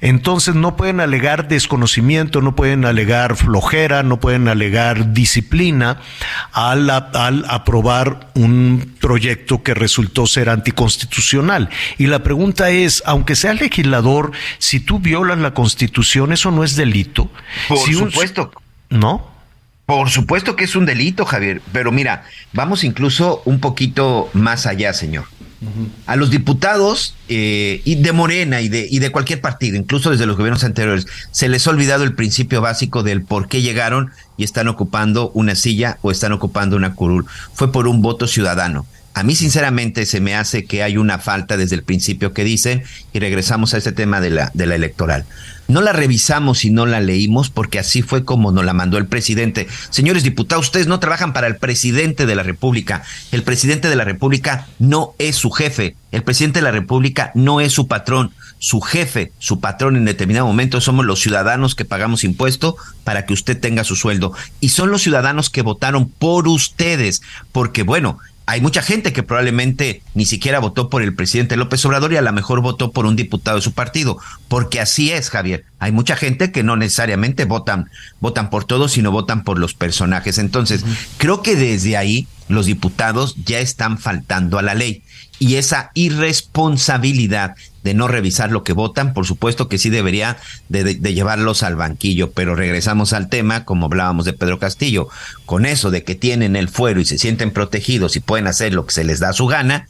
Entonces 0.00 0.54
no 0.54 0.76
pueden 0.76 1.00
alegar 1.00 1.48
desconocimiento, 1.48 2.40
no 2.40 2.54
pueden 2.56 2.84
alegar 2.84 3.36
flojera, 3.36 4.02
no 4.02 4.20
pueden 4.20 4.48
alegar 4.48 5.12
disciplina 5.12 6.00
al 6.52 6.88
aprobar 6.90 8.30
un 8.34 8.94
proyecto 9.00 9.62
que 9.62 9.74
resultó 9.74 10.26
ser 10.26 10.48
anticonstitucional. 10.48 11.68
Y 11.98 12.06
la 12.06 12.22
pregunta 12.22 12.70
es, 12.70 13.02
aunque 13.06 13.36
sea 13.36 13.54
legislador, 13.54 14.32
si 14.58 14.80
tú 14.80 14.98
violas 14.98 15.38
la 15.38 15.54
constitución, 15.54 16.32
¿eso 16.32 16.50
no 16.50 16.64
es 16.64 16.76
delito? 16.76 17.30
Por 17.68 17.78
supuesto. 17.78 18.50
¿No? 18.90 19.36
Por 19.86 20.10
supuesto 20.10 20.56
que 20.56 20.64
es 20.64 20.74
un 20.74 20.84
delito, 20.84 21.24
Javier, 21.24 21.62
pero 21.72 21.92
mira, 21.92 22.24
vamos 22.52 22.82
incluso 22.82 23.40
un 23.44 23.60
poquito 23.60 24.28
más 24.32 24.66
allá, 24.66 24.92
señor. 24.92 25.26
A 26.06 26.16
los 26.16 26.30
diputados 26.30 27.14
eh, 27.28 27.80
y 27.84 27.94
de 27.94 28.12
Morena 28.12 28.60
y 28.60 28.68
de, 28.68 28.86
y 28.90 28.98
de 28.98 29.10
cualquier 29.10 29.40
partido, 29.40 29.76
incluso 29.76 30.10
desde 30.10 30.26
los 30.26 30.36
gobiernos 30.36 30.64
anteriores, 30.64 31.06
se 31.30 31.48
les 31.48 31.66
ha 31.66 31.70
olvidado 31.70 32.04
el 32.04 32.14
principio 32.14 32.60
básico 32.60 33.02
del 33.02 33.22
por 33.22 33.48
qué 33.48 33.62
llegaron 33.62 34.10
y 34.36 34.44
están 34.44 34.68
ocupando 34.68 35.30
una 35.34 35.54
silla 35.54 35.98
o 36.02 36.10
están 36.10 36.32
ocupando 36.32 36.76
una 36.76 36.94
curul. 36.94 37.24
Fue 37.54 37.72
por 37.72 37.88
un 37.88 38.02
voto 38.02 38.26
ciudadano. 38.26 38.86
A 39.16 39.22
mí 39.22 39.34
sinceramente 39.34 40.04
se 40.04 40.20
me 40.20 40.34
hace 40.34 40.66
que 40.66 40.82
hay 40.82 40.98
una 40.98 41.18
falta 41.18 41.56
desde 41.56 41.74
el 41.74 41.82
principio 41.82 42.34
que 42.34 42.44
dicen 42.44 42.82
y 43.14 43.18
regresamos 43.18 43.72
a 43.72 43.78
este 43.78 43.92
tema 43.92 44.20
de 44.20 44.28
la, 44.28 44.52
electoral. 44.54 45.24
No 45.68 45.80
la 45.80 45.94
revisamos 45.94 46.66
y 46.66 46.70
no 46.70 46.84
la 46.84 47.00
leímos 47.00 47.48
porque 47.48 47.78
así 47.78 48.02
fue 48.02 48.26
como 48.26 48.52
nos 48.52 48.66
la 48.66 48.74
mandó 48.74 48.98
el 48.98 49.06
presidente. 49.06 49.68
Señores 49.88 50.22
diputados, 50.22 50.66
ustedes 50.66 50.86
no 50.86 51.00
trabajan 51.00 51.32
para 51.32 51.46
el 51.46 51.56
presidente 51.56 52.26
de 52.26 52.34
la 52.34 52.42
República. 52.42 53.04
El 53.32 53.42
presidente 53.42 53.88
de 53.88 53.96
la 53.96 54.04
República 54.04 54.66
no 54.78 55.14
es 55.18 55.36
su 55.36 55.50
jefe. 55.50 55.96
El 56.12 56.22
presidente 56.22 56.58
de 56.58 56.64
la 56.64 56.70
República 56.70 57.32
no 57.34 57.62
es 57.62 57.72
su 57.72 57.88
patrón. 57.88 58.32
Su 58.58 58.82
jefe, 58.82 59.32
su 59.38 59.60
patrón 59.60 59.96
en 59.96 60.04
determinado 60.04 60.46
momento 60.46 60.82
somos 60.82 61.06
los 61.06 61.20
ciudadanos 61.20 61.74
que 61.74 61.86
pagamos 61.86 62.22
impuesto 62.22 62.76
para 63.02 63.24
que 63.24 63.32
usted 63.32 63.58
tenga 63.58 63.82
su 63.82 63.96
sueldo. 63.96 64.34
Y 64.60 64.68
son 64.68 64.90
los 64.90 65.00
ciudadanos 65.00 65.48
que 65.48 65.62
votaron 65.62 66.06
por 66.06 66.48
ustedes. 66.48 67.22
Porque 67.52 67.82
bueno, 67.82 68.18
hay 68.46 68.60
mucha 68.60 68.80
gente 68.80 69.12
que 69.12 69.24
probablemente 69.24 70.02
ni 70.14 70.24
siquiera 70.24 70.60
votó 70.60 70.88
por 70.88 71.02
el 71.02 71.14
presidente 71.14 71.56
López 71.56 71.84
Obrador 71.84 72.12
y 72.12 72.16
a 72.16 72.22
lo 72.22 72.32
mejor 72.32 72.60
votó 72.60 72.92
por 72.92 73.04
un 73.04 73.16
diputado 73.16 73.56
de 73.56 73.62
su 73.62 73.72
partido, 73.72 74.18
porque 74.46 74.80
así 74.80 75.10
es, 75.10 75.30
Javier. 75.30 75.64
Hay 75.80 75.90
mucha 75.90 76.14
gente 76.14 76.52
que 76.52 76.62
no 76.62 76.76
necesariamente 76.76 77.44
votan, 77.44 77.90
votan 78.20 78.48
por 78.48 78.64
todos, 78.64 78.92
sino 78.92 79.10
votan 79.10 79.42
por 79.42 79.58
los 79.58 79.74
personajes. 79.74 80.38
Entonces, 80.38 80.84
creo 81.18 81.42
que 81.42 81.56
desde 81.56 81.96
ahí 81.96 82.28
los 82.48 82.66
diputados 82.66 83.34
ya 83.44 83.58
están 83.58 83.98
faltando 83.98 84.60
a 84.60 84.62
la 84.62 84.74
ley 84.74 85.02
y 85.40 85.56
esa 85.56 85.90
irresponsabilidad 85.94 87.56
de 87.86 87.94
no 87.94 88.08
revisar 88.08 88.50
lo 88.50 88.64
que 88.64 88.72
votan, 88.72 89.14
por 89.14 89.26
supuesto 89.26 89.68
que 89.68 89.78
sí 89.78 89.90
debería 89.90 90.38
de, 90.68 90.82
de, 90.82 91.14
llevarlos 91.14 91.62
al 91.62 91.76
banquillo, 91.76 92.32
pero 92.32 92.56
regresamos 92.56 93.12
al 93.12 93.28
tema, 93.28 93.64
como 93.64 93.86
hablábamos 93.86 94.24
de 94.24 94.32
Pedro 94.32 94.58
Castillo, 94.58 95.08
con 95.44 95.64
eso 95.64 95.92
de 95.92 96.02
que 96.02 96.16
tienen 96.16 96.56
el 96.56 96.68
fuero 96.68 97.00
y 97.00 97.04
se 97.04 97.16
sienten 97.16 97.52
protegidos 97.52 98.16
y 98.16 98.20
pueden 98.20 98.48
hacer 98.48 98.74
lo 98.74 98.86
que 98.86 98.92
se 98.92 99.04
les 99.04 99.20
da 99.20 99.32
su 99.32 99.46
gana, 99.46 99.86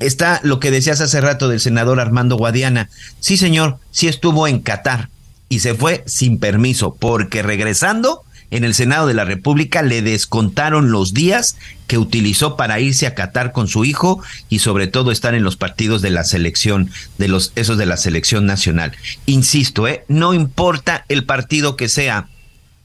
está 0.00 0.40
lo 0.42 0.60
que 0.60 0.70
decías 0.70 1.00
hace 1.00 1.22
rato 1.22 1.48
del 1.48 1.60
senador 1.60 2.00
Armando 2.00 2.36
Guadiana. 2.36 2.90
Sí, 3.18 3.38
señor, 3.38 3.78
sí 3.92 4.08
estuvo 4.08 4.46
en 4.46 4.60
Qatar 4.60 5.08
y 5.48 5.60
se 5.60 5.74
fue 5.74 6.04
sin 6.06 6.38
permiso, 6.38 6.96
porque 7.00 7.42
regresando 7.42 8.24
en 8.50 8.64
el 8.64 8.74
Senado 8.74 9.06
de 9.06 9.14
la 9.14 9.24
República 9.24 9.82
le 9.82 10.02
descontaron 10.02 10.90
los 10.90 11.12
días 11.12 11.56
que 11.86 11.98
utilizó 11.98 12.56
para 12.56 12.80
irse 12.80 13.06
a 13.06 13.14
Qatar 13.14 13.52
con 13.52 13.68
su 13.68 13.84
hijo 13.84 14.22
y 14.48 14.60
sobre 14.60 14.86
todo 14.86 15.10
estar 15.10 15.34
en 15.34 15.44
los 15.44 15.56
partidos 15.56 16.02
de 16.02 16.10
la 16.10 16.24
selección, 16.24 16.90
de 17.18 17.28
los 17.28 17.52
esos 17.56 17.78
de 17.78 17.86
la 17.86 17.96
selección 17.96 18.46
nacional. 18.46 18.92
Insisto, 19.26 19.86
¿eh? 19.88 20.04
no 20.08 20.34
importa 20.34 21.04
el 21.08 21.24
partido 21.24 21.76
que 21.76 21.88
sea, 21.88 22.28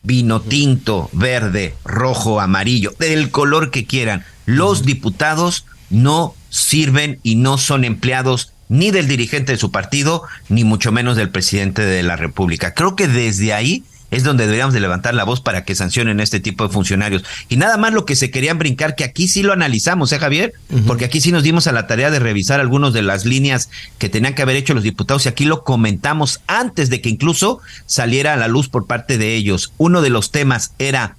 vino 0.04 0.42
tinto, 0.42 1.10
verde, 1.14 1.76
rojo, 1.86 2.42
amarillo, 2.42 2.94
del 3.00 3.30
color 3.32 3.72
que 3.72 3.86
quieran, 3.86 4.26
los 4.46 4.84
diputados 4.84 5.66
no 5.90 6.36
sirven 6.50 7.20
y 7.24 7.36
no 7.36 7.58
son 7.58 7.86
empleados 7.86 8.52
ni 8.70 8.92
del 8.92 9.08
dirigente 9.08 9.52
de 9.52 9.58
su 9.58 9.72
partido, 9.72 10.24
ni 10.50 10.64
mucho 10.64 10.92
menos 10.92 11.16
del 11.16 11.30
presidente 11.30 11.84
de 11.84 12.04
la 12.04 12.16
República. 12.16 12.74
Creo 12.74 12.96
que 12.96 13.08
desde 13.08 13.54
ahí 13.54 13.84
es 14.14 14.24
donde 14.24 14.44
deberíamos 14.44 14.74
de 14.74 14.80
levantar 14.80 15.16
la 15.16 15.24
voz 15.24 15.42
para 15.42 15.64
que 15.64 15.76
sancionen 15.76 16.20
este 16.20 16.40
tipo 16.40 16.68
de 16.68 16.74
funcionarios. 16.74 17.24
Y 17.50 17.58
nada 17.58 17.78
más 17.78 17.94
lo 17.94 18.06
que 18.06 18.16
se 18.16 18.30
querían 18.30 18.60
brincar, 18.60 18.96
que 18.96 19.04
aquí 19.04 19.28
sí 19.28 19.42
lo 19.42 19.54
analizamos, 19.54 20.12
¿eh, 20.12 20.20
Javier? 20.20 20.54
Porque 20.86 21.06
aquí 21.06 21.20
sí 21.20 21.32
nos 21.32 21.44
dimos 21.44 21.68
a 21.68 21.72
la 21.72 21.88
tarea 21.88 22.12
de 22.12 22.20
revisar 22.20 22.60
algunas 22.60 22.94
de 22.94 23.02
las 23.02 23.26
líneas 23.26 23.70
que 23.98 24.10
tenían 24.10 24.36
que 24.36 24.44
haber 24.44 24.56
hecho 24.56 24.74
los 24.74 24.84
diputados 24.84 25.26
y 25.26 25.30
aquí 25.30 25.46
lo 25.46 25.64
comentamos 25.64 26.42
antes 26.48 26.90
de 26.90 27.02
que 27.02 27.10
incluso 27.10 27.60
saliera 27.86 28.34
a 28.34 28.38
la 28.38 28.48
luz 28.48 28.70
por 28.70 28.86
parte 28.86 29.18
de 29.18 29.36
ellos. 29.36 29.74
Uno 29.78 30.02
de 30.02 30.10
los 30.10 30.32
temas 30.32 30.74
era 30.78 31.16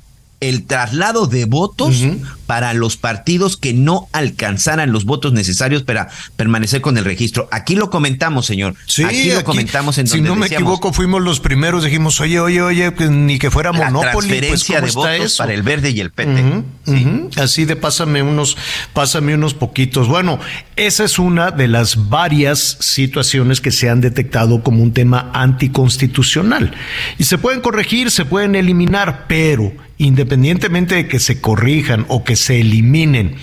el 0.48 0.66
traslado 0.66 1.26
de 1.26 1.46
votos 1.46 2.02
para 2.46 2.74
los 2.74 2.96
partidos 2.96 3.56
que 3.56 3.72
no 3.72 4.08
alcanzaran 4.12 4.92
los 4.92 5.04
votos 5.06 5.32
necesarios 5.32 5.82
para 5.82 6.08
permanecer 6.36 6.82
con 6.82 6.98
el 6.98 7.04
registro. 7.04 7.48
Aquí 7.50 7.74
lo 7.74 7.88
comentamos, 7.88 8.44
señor. 8.44 8.74
Sí, 8.86 9.04
aquí 9.04 9.32
lo 9.32 9.42
comentamos 9.44 9.96
en 9.98 10.06
Si 10.06 10.18
donde 10.18 10.28
no 10.28 10.36
me 10.36 10.42
decíamos, 10.42 10.62
equivoco, 10.62 10.92
fuimos 10.92 11.22
los 11.22 11.40
primeros, 11.40 11.84
dijimos, 11.84 12.20
oye, 12.20 12.38
oye, 12.40 12.60
oye, 12.60 12.92
pues, 12.92 13.10
ni 13.10 13.38
que 13.38 13.50
fuera 13.50 13.72
la 13.72 13.90
Monopoly. 13.90 14.12
pues, 14.12 14.26
transferencia 14.28 14.80
¿cómo 14.80 14.86
de 14.86 14.92
votos 15.18 15.26
eso? 15.26 15.42
para 15.42 15.54
el 15.54 15.62
verde 15.62 15.90
y 15.90 16.00
el 16.00 16.10
PT. 16.10 16.44
Ujú. 16.86 17.30
Así 17.36 17.64
de 17.64 17.76
pásame 17.76 18.22
unos, 18.22 18.56
pásame 18.92 19.34
unos 19.34 19.54
poquitos. 19.54 20.08
Bueno, 20.08 20.38
esa 20.76 21.04
es 21.04 21.18
una 21.18 21.50
de 21.50 21.68
las 21.68 22.10
varias 22.10 22.76
situaciones 22.80 23.62
que 23.62 23.70
se 23.70 23.88
han 23.88 24.02
detectado 24.02 24.62
como 24.62 24.82
un 24.82 24.92
tema 24.92 25.30
anticonstitucional. 25.32 26.74
Y 27.18 27.24
se 27.24 27.38
pueden 27.38 27.60
corregir, 27.60 28.10
se 28.10 28.24
pueden 28.24 28.54
eliminar, 28.54 29.24
pero 29.28 29.72
independientemente 30.04 30.94
de 30.94 31.08
que 31.08 31.18
se 31.18 31.40
corrijan 31.40 32.04
o 32.08 32.24
que 32.24 32.36
se 32.36 32.60
eliminen, 32.60 33.36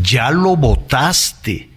ya 0.00 0.30
lo 0.30 0.56
votaste. 0.56 1.70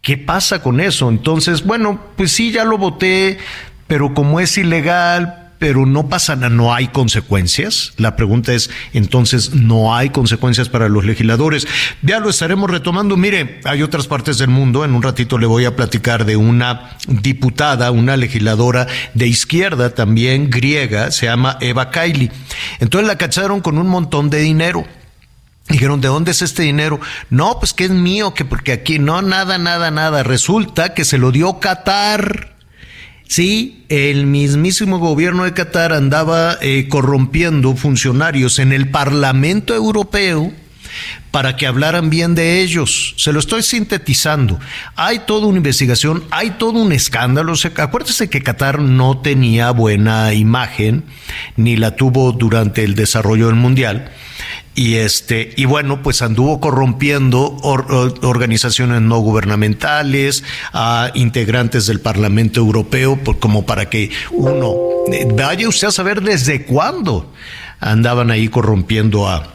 ¿Qué 0.00 0.18
pasa 0.18 0.62
con 0.62 0.80
eso? 0.80 1.08
Entonces, 1.08 1.64
bueno, 1.64 2.00
pues 2.16 2.32
sí, 2.32 2.50
ya 2.50 2.64
lo 2.64 2.78
voté, 2.78 3.38
pero 3.86 4.14
como 4.14 4.40
es 4.40 4.56
ilegal, 4.58 5.41
pero 5.62 5.86
no 5.86 6.08
pasa 6.08 6.34
nada, 6.34 6.48
no 6.48 6.74
hay 6.74 6.88
consecuencias. 6.88 7.92
La 7.96 8.16
pregunta 8.16 8.52
es, 8.52 8.68
entonces, 8.94 9.54
¿no 9.54 9.94
hay 9.94 10.10
consecuencias 10.10 10.68
para 10.68 10.88
los 10.88 11.04
legisladores? 11.04 11.68
Ya 12.02 12.18
lo 12.18 12.30
estaremos 12.30 12.68
retomando. 12.68 13.16
Mire, 13.16 13.60
hay 13.62 13.84
otras 13.84 14.08
partes 14.08 14.38
del 14.38 14.50
mundo, 14.50 14.84
en 14.84 14.92
un 14.92 15.04
ratito 15.04 15.38
le 15.38 15.46
voy 15.46 15.64
a 15.64 15.76
platicar 15.76 16.24
de 16.24 16.34
una 16.34 16.96
diputada, 17.06 17.92
una 17.92 18.16
legisladora 18.16 18.88
de 19.14 19.28
izquierda 19.28 19.94
también 19.94 20.50
griega, 20.50 21.12
se 21.12 21.26
llama 21.26 21.58
Eva 21.60 21.90
Kaili. 21.90 22.32
Entonces 22.80 23.06
la 23.06 23.16
cacharon 23.16 23.60
con 23.60 23.78
un 23.78 23.86
montón 23.86 24.30
de 24.30 24.40
dinero. 24.40 24.84
Dijeron, 25.68 26.00
¿de 26.00 26.08
dónde 26.08 26.32
es 26.32 26.42
este 26.42 26.64
dinero? 26.64 26.98
No, 27.30 27.60
pues 27.60 27.72
que 27.72 27.84
es 27.84 27.90
mío, 27.90 28.34
que 28.34 28.44
porque 28.44 28.72
aquí 28.72 28.98
no, 28.98 29.22
nada, 29.22 29.58
nada, 29.58 29.92
nada. 29.92 30.24
Resulta 30.24 30.92
que 30.92 31.04
se 31.04 31.18
lo 31.18 31.30
dio 31.30 31.60
Qatar. 31.60 32.51
Sí, 33.34 33.86
el 33.88 34.26
mismísimo 34.26 34.98
gobierno 34.98 35.44
de 35.44 35.54
Qatar 35.54 35.94
andaba 35.94 36.58
eh, 36.60 36.86
corrompiendo 36.90 37.74
funcionarios 37.76 38.58
en 38.58 38.74
el 38.74 38.90
Parlamento 38.90 39.74
Europeo 39.74 40.52
para 41.32 41.56
que 41.56 41.66
hablaran 41.66 42.10
bien 42.10 42.36
de 42.36 42.60
ellos. 42.60 43.14
Se 43.16 43.32
lo 43.32 43.40
estoy 43.40 43.62
sintetizando. 43.64 44.60
Hay 44.94 45.20
toda 45.20 45.46
una 45.48 45.56
investigación, 45.56 46.22
hay 46.30 46.50
todo 46.52 46.78
un 46.78 46.92
escándalo. 46.92 47.56
Se- 47.56 47.72
Acuérdese 47.76 48.30
que 48.30 48.42
Qatar 48.42 48.78
no 48.80 49.18
tenía 49.18 49.72
buena 49.72 50.32
imagen, 50.34 51.04
ni 51.56 51.76
la 51.76 51.96
tuvo 51.96 52.30
durante 52.32 52.84
el 52.84 52.94
desarrollo 52.94 53.46
del 53.46 53.56
Mundial. 53.56 54.12
Y 54.74 54.94
este, 54.96 55.52
y 55.56 55.64
bueno, 55.66 56.02
pues 56.02 56.22
anduvo 56.22 56.60
corrompiendo 56.60 57.56
or- 57.62 57.86
or- 57.92 58.14
organizaciones 58.22 59.00
no 59.02 59.18
gubernamentales, 59.18 60.44
a 60.72 61.10
integrantes 61.14 61.86
del 61.86 62.00
Parlamento 62.00 62.60
Europeo, 62.60 63.18
como 63.40 63.66
para 63.66 63.90
que 63.90 64.10
uno 64.30 64.74
eh, 65.12 65.26
vaya 65.34 65.68
usted 65.68 65.88
a 65.88 65.92
saber 65.92 66.22
desde 66.22 66.64
cuándo 66.64 67.30
andaban 67.80 68.30
ahí 68.30 68.48
corrompiendo 68.48 69.28
a, 69.28 69.46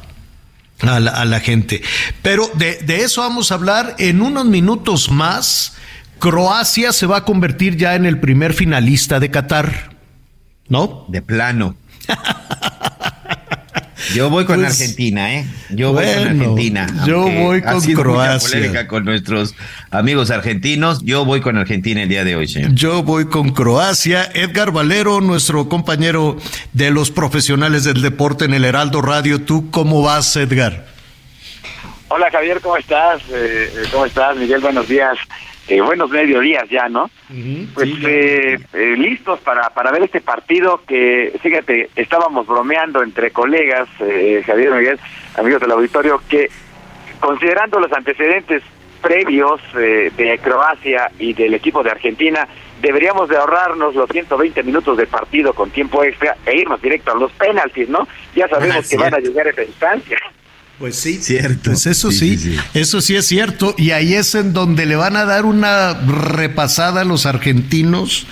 a 0.81 0.99
la, 0.99 1.11
a 1.11 1.25
la 1.25 1.39
gente. 1.39 1.81
Pero 2.21 2.49
de, 2.55 2.77
de 2.77 3.03
eso 3.03 3.21
vamos 3.21 3.51
a 3.51 3.55
hablar 3.55 3.95
en 3.99 4.21
unos 4.21 4.45
minutos 4.45 5.09
más. 5.11 5.75
Croacia 6.19 6.93
se 6.93 7.05
va 7.05 7.17
a 7.17 7.25
convertir 7.25 7.77
ya 7.77 7.95
en 7.95 8.05
el 8.05 8.19
primer 8.19 8.53
finalista 8.53 9.19
de 9.19 9.31
Qatar. 9.31 9.95
¿No? 10.67 11.05
De 11.07 11.21
plano. 11.21 11.75
Yo 14.13 14.29
voy 14.29 14.45
con 14.45 14.57
Pues, 14.61 14.79
Argentina, 14.79 15.33
¿eh? 15.35 15.45
Yo 15.69 15.91
voy 15.93 16.05
con 16.05 16.13
bueno, 16.15 16.29
Argentina. 16.43 16.87
yo 17.05 17.21
voy 17.29 17.59
ha 17.65 17.71
con 17.73 17.81
sido 17.81 18.01
Croacia. 18.01 18.49
polémica 18.49 18.87
con 18.87 19.05
nuestros 19.05 19.55
amigos 19.91 20.31
argentinos. 20.31 21.03
Yo 21.03 21.25
voy 21.25 21.41
con 21.41 21.57
Argentina 21.57 22.03
el 22.03 22.09
día 22.09 22.23
de 22.23 22.35
hoy, 22.35 22.47
señor. 22.47 22.71
Yo 22.73 23.03
voy 23.03 23.25
con 23.25 23.49
Croacia. 23.49 24.29
Edgar 24.33 24.71
Valero, 24.71 25.21
nuestro 25.21 25.67
compañero 25.69 26.37
de 26.73 26.91
los 26.91 27.11
profesionales 27.11 27.83
del 27.83 28.01
deporte 28.01 28.45
en 28.45 28.53
el 28.53 28.65
Heraldo 28.65 29.01
Radio. 29.01 29.41
¿Tú 29.41 29.69
cómo 29.71 30.01
vas, 30.01 30.35
Edgar? 30.35 30.85
Hola 32.09 32.27
Javier, 32.31 32.61
¿cómo 32.61 32.77
estás? 32.77 33.21
Eh, 33.29 33.69
eh, 33.75 33.83
¿Cómo 33.91 34.05
estás, 34.05 34.37
Miguel? 34.37 34.61
Buenos 34.61 34.87
días. 34.87 35.17
Eh, 35.67 35.81
buenos 35.81 36.09
mediodías 36.09 36.69
ya, 36.69 36.87
¿no? 36.87 37.09
Pues 37.73 37.89
eh, 38.05 38.57
eh, 38.73 38.95
listos 38.97 39.39
para, 39.41 39.69
para 39.71 39.91
ver 39.91 40.03
este 40.03 40.21
partido 40.21 40.81
que, 40.87 41.37
fíjate, 41.41 41.89
estábamos 41.95 42.47
bromeando 42.47 43.03
entre 43.03 43.31
colegas, 43.31 43.89
eh, 43.99 44.41
Javier 44.45 44.71
Miguel, 44.71 44.99
amigos 45.35 45.59
del 45.59 45.71
auditorio, 45.71 46.21
que 46.29 46.49
considerando 47.19 47.79
los 47.79 47.91
antecedentes 47.91 48.63
previos 49.01 49.61
eh, 49.77 50.11
de 50.15 50.37
Croacia 50.39 51.11
y 51.19 51.33
del 51.33 51.53
equipo 51.53 51.83
de 51.83 51.91
Argentina, 51.91 52.47
deberíamos 52.81 53.27
de 53.29 53.37
ahorrarnos 53.37 53.95
los 53.95 54.09
120 54.09 54.63
minutos 54.63 54.97
de 54.97 55.07
partido 55.07 55.53
con 55.53 55.69
tiempo 55.71 56.03
extra 56.03 56.37
e 56.45 56.57
irnos 56.57 56.81
directo 56.81 57.11
a 57.11 57.15
los 57.15 57.31
penaltis, 57.33 57.89
¿no? 57.89 58.07
Ya 58.35 58.47
sabemos 58.47 58.77
Ah, 58.85 58.87
que 58.89 58.97
van 58.97 59.13
a 59.13 59.19
llegar 59.19 59.47
a 59.47 59.49
esa 59.49 59.63
instancia. 59.63 60.17
Pues 60.79 60.95
sí. 60.95 61.15
Cierto. 61.21 61.71
Pues 61.71 61.85
eso 61.87 62.11
sí, 62.11 62.57
eso 62.73 63.01
sí 63.01 63.15
es 63.15 63.25
cierto. 63.27 63.73
Y 63.77 63.91
ahí 63.91 64.13
es 64.13 64.35
en 64.35 64.53
donde 64.53 64.85
le 64.85 64.95
van 64.95 65.15
a 65.15 65.25
dar 65.25 65.45
una 65.45 65.93
repasada 65.95 67.01
a 67.01 67.05
los 67.05 67.25
argentinos 67.25 68.27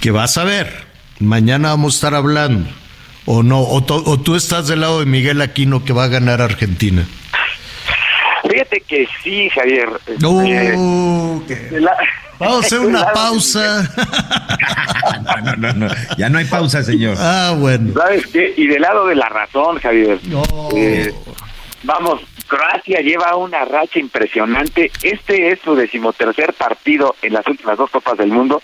que 0.00 0.10
vas 0.10 0.38
a 0.38 0.44
ver. 0.44 0.86
Mañana 1.20 1.68
vamos 1.70 1.94
a 1.94 1.96
estar 1.96 2.14
hablando. 2.14 2.68
O 3.26 3.42
no, 3.42 3.60
o, 3.60 3.84
to- 3.84 4.02
o 4.06 4.18
tú 4.18 4.34
estás 4.36 4.66
del 4.68 4.80
lado 4.80 5.00
de 5.00 5.06
Miguel 5.06 5.40
Aquino 5.40 5.84
que 5.84 5.92
va 5.92 6.04
a 6.04 6.08
ganar 6.08 6.40
Argentina. 6.40 7.06
Fíjate 8.50 8.80
que 8.80 9.06
sí, 9.22 9.48
Javier. 9.50 9.88
No, 10.20 10.42
Este, 11.48 11.80
la- 11.80 11.96
Vamos 12.38 12.62
a 12.62 12.66
hacer 12.66 12.80
una 12.86 13.06
pausa. 13.12 13.88
No, 15.24 15.40
no, 15.40 15.56
no, 15.56 15.72
no. 15.72 15.94
Ya 16.16 16.28
no 16.28 16.38
hay 16.38 16.44
pausa, 16.44 16.82
señor. 16.82 17.16
Ah, 17.18 17.54
bueno. 17.58 17.92
¿Sabes 17.94 18.26
qué? 18.26 18.54
Y 18.56 18.66
del 18.66 18.82
lado 18.82 19.06
de 19.06 19.14
la 19.14 19.28
razón, 19.28 19.78
Javier. 19.78 20.18
Eh, 20.76 21.14
vamos, 21.82 22.20
Croacia 22.46 23.00
lleva 23.00 23.36
una 23.36 23.64
racha 23.64 23.98
impresionante. 23.98 24.90
Este 25.02 25.50
es 25.50 25.60
su 25.60 25.74
decimotercer 25.74 26.54
partido 26.54 27.16
en 27.22 27.32
las 27.34 27.46
últimas 27.46 27.76
dos 27.78 27.90
Copas 27.90 28.16
del 28.18 28.28
Mundo. 28.30 28.62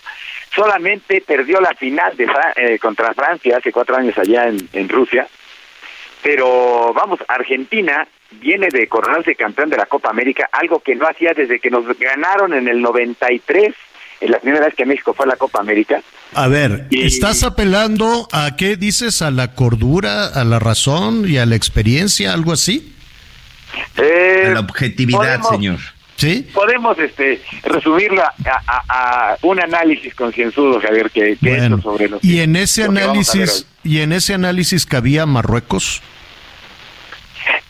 Solamente 0.54 1.20
perdió 1.26 1.60
la 1.60 1.74
final 1.74 2.16
de 2.16 2.26
Fra- 2.26 2.52
eh, 2.56 2.78
contra 2.78 3.12
Francia 3.14 3.56
hace 3.58 3.72
cuatro 3.72 3.96
años 3.96 4.16
allá 4.16 4.46
en, 4.48 4.68
en 4.72 4.88
Rusia. 4.88 5.26
Pero 6.22 6.92
vamos, 6.94 7.18
Argentina 7.28 8.06
viene 8.40 8.68
de 8.72 8.88
coronarse 8.88 9.34
campeón 9.34 9.68
de 9.70 9.76
la 9.76 9.86
Copa 9.86 10.10
América, 10.10 10.48
algo 10.52 10.80
que 10.80 10.94
no 10.94 11.06
hacía 11.06 11.32
desde 11.34 11.60
que 11.60 11.70
nos 11.70 11.84
ganaron 11.98 12.54
en 12.54 12.66
el 12.68 12.80
93, 12.80 13.74
en 14.20 14.30
la 14.30 14.38
primera 14.38 14.64
vez 14.64 14.74
que 14.74 14.86
México 14.86 15.12
fue 15.12 15.26
a 15.26 15.28
la 15.28 15.36
Copa 15.36 15.60
América. 15.60 16.00
A 16.32 16.48
ver, 16.48 16.86
¿estás 16.90 17.42
apelando 17.42 18.26
a 18.32 18.56
qué 18.56 18.76
dices? 18.76 19.20
¿A 19.22 19.30
la 19.30 19.54
cordura, 19.54 20.28
a 20.28 20.44
la 20.44 20.58
razón 20.58 21.28
y 21.28 21.36
a 21.36 21.46
la 21.46 21.56
experiencia, 21.56 22.32
algo 22.32 22.52
así? 22.52 22.93
Eh, 23.96 24.44
A 24.46 24.54
la 24.54 24.60
objetividad, 24.60 25.18
podemos- 25.40 25.48
señor. 25.48 25.78
¿Sí? 26.16 26.48
Podemos 26.54 26.96
este, 27.00 27.42
resumirla 27.64 28.32
a, 28.88 29.36
un 29.42 29.60
análisis 29.60 30.14
concienzudo, 30.14 30.80
Javier, 30.80 31.10
que, 31.10 31.36
que 31.36 31.50
bueno, 31.58 31.82
sobre 31.82 32.08
los 32.08 32.22
Y 32.24 32.40
en 32.40 32.54
ese 32.54 32.84
análisis, 32.84 33.66
y 33.82 34.00
en 34.00 34.12
ese 34.12 34.32
análisis 34.32 34.86
cabía 34.86 35.26
Marruecos. 35.26 36.02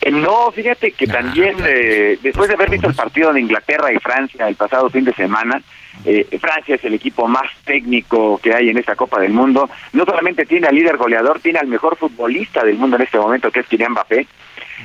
Eh, 0.01 0.11
no, 0.11 0.51
fíjate 0.51 0.91
que 0.91 1.07
también 1.07 1.55
eh, 1.65 2.19
después 2.21 2.47
de 2.47 2.53
haber 2.53 2.69
visto 2.69 2.87
el 2.87 2.93
partido 2.93 3.33
de 3.33 3.41
Inglaterra 3.41 3.91
y 3.91 3.97
Francia 3.97 4.47
el 4.47 4.55
pasado 4.55 4.89
fin 4.91 5.03
de 5.03 5.13
semana, 5.13 5.61
eh, 6.05 6.27
Francia 6.39 6.75
es 6.75 6.83
el 6.83 6.93
equipo 6.93 7.27
más 7.27 7.49
técnico 7.65 8.39
que 8.41 8.53
hay 8.53 8.69
en 8.69 8.77
esta 8.77 8.95
Copa 8.95 9.19
del 9.19 9.33
Mundo. 9.33 9.69
No 9.93 10.05
solamente 10.05 10.45
tiene 10.45 10.67
al 10.67 10.75
líder 10.75 10.97
goleador, 10.97 11.39
tiene 11.39 11.59
al 11.59 11.67
mejor 11.67 11.97
futbolista 11.97 12.63
del 12.63 12.77
mundo 12.77 12.97
en 12.97 13.01
este 13.01 13.17
momento, 13.17 13.51
que 13.51 13.61
es 13.61 13.67
Kylian 13.67 13.93
Mbappé. 13.93 14.27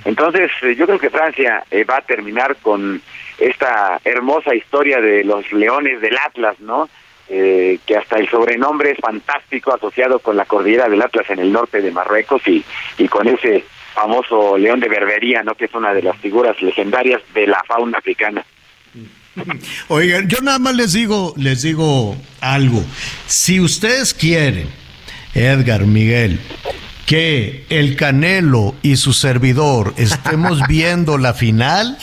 Entonces, 0.05 0.51
yo 0.77 0.87
creo 0.87 0.99
que 0.99 1.11
Francia 1.11 1.65
va 1.89 1.99
a 1.99 2.03
terminar 2.03 2.57
con 2.57 3.01
esta 3.39 4.01
hermosa 4.05 4.55
historia 4.55 5.01
de 5.01 5.25
los 5.25 5.51
leones 5.53 6.01
del 6.01 6.17
Atlas, 6.19 6.59
¿no? 6.61 6.89
que 7.29 7.97
hasta 7.97 8.17
el 8.19 8.29
sobrenombre 8.29 8.91
es 8.91 8.99
fantástico 8.99 9.73
asociado 9.73 10.19
con 10.19 10.37
la 10.37 10.47
cordillera 10.47 10.89
del 10.89 11.01
Atlas 11.01 11.31
en 11.31 11.39
el 11.39 11.53
norte 11.53 11.81
de 11.81 11.93
Marruecos 11.93 12.43
y, 12.49 12.65
y 12.99 13.07
con 13.07 13.29
ese 13.29 13.65
famoso 13.95 14.57
león 14.57 14.81
de 14.81 14.89
Berbería, 14.89 15.43
¿no? 15.43 15.55
Que 15.55 15.67
es 15.67 15.75
una 15.75 15.93
de 15.93 16.03
las 16.03 16.17
figuras 16.19 16.61
legendarias 16.63 17.21
de 17.35 17.47
la 17.47 17.63
fauna 17.67 17.99
africana. 17.99 18.45
Oigan, 19.89 20.29
yo 20.29 20.41
nada 20.43 20.59
más 20.59 20.75
les 20.75 20.93
digo, 20.93 21.35
les 21.37 21.63
digo 21.63 22.17
algo. 22.41 22.83
Si 23.27 23.61
ustedes 23.61 24.15
quieren, 24.15 24.69
Edgar, 25.35 25.87
Miguel, 25.87 26.41
que 27.07 27.65
el 27.69 27.97
Canelo 27.97 28.75
y 28.83 28.97
su 28.97 29.13
servidor 29.13 29.95
estemos 29.97 30.61
viendo 30.69 31.19
la 31.19 31.35
final, 31.35 31.99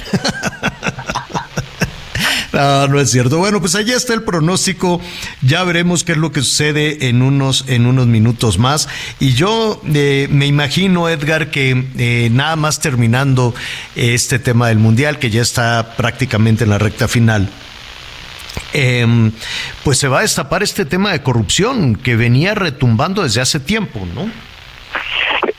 No, 2.57 2.87
no 2.87 2.99
es 2.99 3.11
cierto. 3.11 3.37
Bueno, 3.37 3.59
pues 3.59 3.75
allá 3.75 3.95
está 3.95 4.13
el 4.13 4.23
pronóstico. 4.23 4.99
Ya 5.41 5.63
veremos 5.63 6.03
qué 6.03 6.13
es 6.13 6.17
lo 6.17 6.31
que 6.31 6.41
sucede 6.41 7.07
en 7.07 7.21
unos, 7.21 7.65
en 7.67 7.85
unos 7.85 8.07
minutos 8.07 8.57
más. 8.57 8.87
Y 9.19 9.33
yo 9.33 9.81
eh, 9.93 10.27
me 10.31 10.47
imagino, 10.47 11.07
Edgar, 11.09 11.51
que 11.51 11.85
eh, 11.97 12.29
nada 12.31 12.55
más 12.55 12.79
terminando 12.79 13.53
este 13.95 14.39
tema 14.39 14.69
del 14.69 14.79
Mundial, 14.79 15.19
que 15.19 15.29
ya 15.29 15.41
está 15.41 15.95
prácticamente 15.97 16.63
en 16.63 16.71
la 16.71 16.79
recta 16.79 17.07
final. 17.07 17.49
Em, 18.73 19.31
pues 19.83 19.99
se 19.99 20.07
va 20.07 20.19
a 20.19 20.21
destapar 20.23 20.63
este 20.63 20.85
tema 20.85 21.11
de 21.11 21.21
corrupción 21.21 21.95
que 21.95 22.15
venía 22.15 22.55
retumbando 22.55 23.23
desde 23.23 23.41
hace 23.41 23.59
tiempo, 23.59 24.07
¿no? 24.15 24.31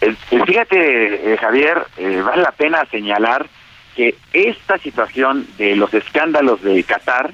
Eh, 0.01 0.15
fíjate, 0.47 1.37
Javier, 1.41 1.83
vale 2.25 2.43
la 2.43 2.53
pena 2.53 2.85
señalar 2.91 3.47
que 3.97 4.15
esta 4.33 4.79
situación 4.79 5.47
de 5.59 5.75
los 5.75 5.93
escándalos 5.93 6.63
de 6.63 6.85
Qatar, 6.85 7.33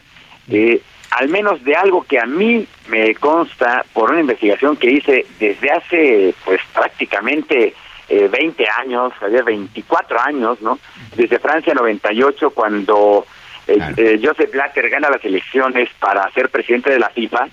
eh, 0.51 0.81
al 1.11 1.29
menos 1.29 1.62
de 1.62 1.77
algo 1.77 2.05
que 2.05 2.19
a 2.19 2.27
mí 2.27 2.66
me 2.89 3.15
consta 3.15 3.85
por 3.93 4.11
una 4.11 4.21
investigación 4.21 4.77
que 4.77 4.91
hice 4.91 5.27
desde 5.39 5.71
hace 5.71 6.35
pues 6.45 6.61
prácticamente 6.73 7.75
eh, 8.09 8.29
20 8.29 8.66
años, 8.81 9.12
24 9.45 10.21
años, 10.21 10.61
¿no? 10.61 10.79
Desde 11.15 11.39
Francia 11.39 11.73
98 11.75 12.51
cuando 12.51 13.27
eh, 13.66 13.79
eh, 13.97 14.21
Joseph 14.23 14.51
Blatter 14.51 14.91
gana 14.91 15.09
las 15.11 15.25
elecciones 15.25 15.89
para 15.99 16.31
ser 16.33 16.51
presidente 16.51 16.91
de 16.91 16.99
la 16.99 17.11
FIFA, 17.11 17.49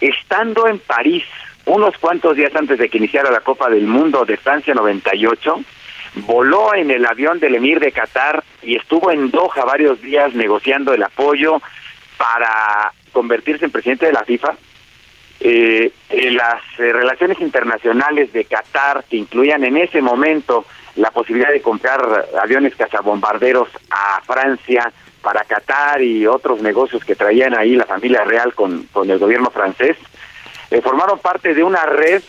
estando 0.00 0.66
en 0.66 0.78
París 0.78 1.24
unos 1.66 1.96
cuantos 1.98 2.36
días 2.36 2.54
antes 2.54 2.78
de 2.78 2.88
que 2.88 2.98
iniciara 2.98 3.30
la 3.30 3.40
Copa 3.40 3.68
del 3.68 3.86
Mundo 3.86 4.24
de 4.24 4.36
Francia 4.36 4.74
98, 4.74 5.60
voló 6.16 6.74
en 6.74 6.90
el 6.90 7.04
avión 7.06 7.40
del 7.40 7.54
emir 7.54 7.80
de 7.80 7.92
Qatar 7.92 8.42
y 8.62 8.76
estuvo 8.76 9.10
en 9.10 9.30
Doha 9.30 9.64
varios 9.64 10.00
días 10.00 10.34
negociando 10.34 10.92
el 10.92 11.02
apoyo 11.02 11.60
para 12.16 12.92
convertirse 13.12 13.64
en 13.64 13.70
presidente 13.70 14.06
de 14.06 14.12
la 14.12 14.24
FIFA. 14.24 14.54
Eh, 15.40 15.92
las 16.30 16.62
eh, 16.78 16.92
relaciones 16.92 17.40
internacionales 17.40 18.32
de 18.32 18.44
Qatar, 18.44 19.04
que 19.04 19.16
incluían 19.16 19.64
en 19.64 19.76
ese 19.76 20.00
momento 20.00 20.64
la 20.96 21.10
posibilidad 21.10 21.50
de 21.50 21.60
comprar 21.60 22.28
aviones 22.40 22.76
cazabombarderos 22.76 23.68
a 23.90 24.20
Francia 24.22 24.92
para 25.22 25.44
Qatar 25.44 26.02
y 26.02 26.26
otros 26.26 26.60
negocios 26.60 27.04
que 27.04 27.16
traían 27.16 27.56
ahí 27.56 27.74
la 27.74 27.86
familia 27.86 28.22
real 28.24 28.54
con, 28.54 28.84
con 28.92 29.10
el 29.10 29.18
gobierno 29.18 29.50
francés, 29.50 29.96
eh, 30.74 30.80
formaron 30.82 31.20
parte 31.20 31.54
de 31.54 31.62
una 31.62 31.86
red 31.86 32.20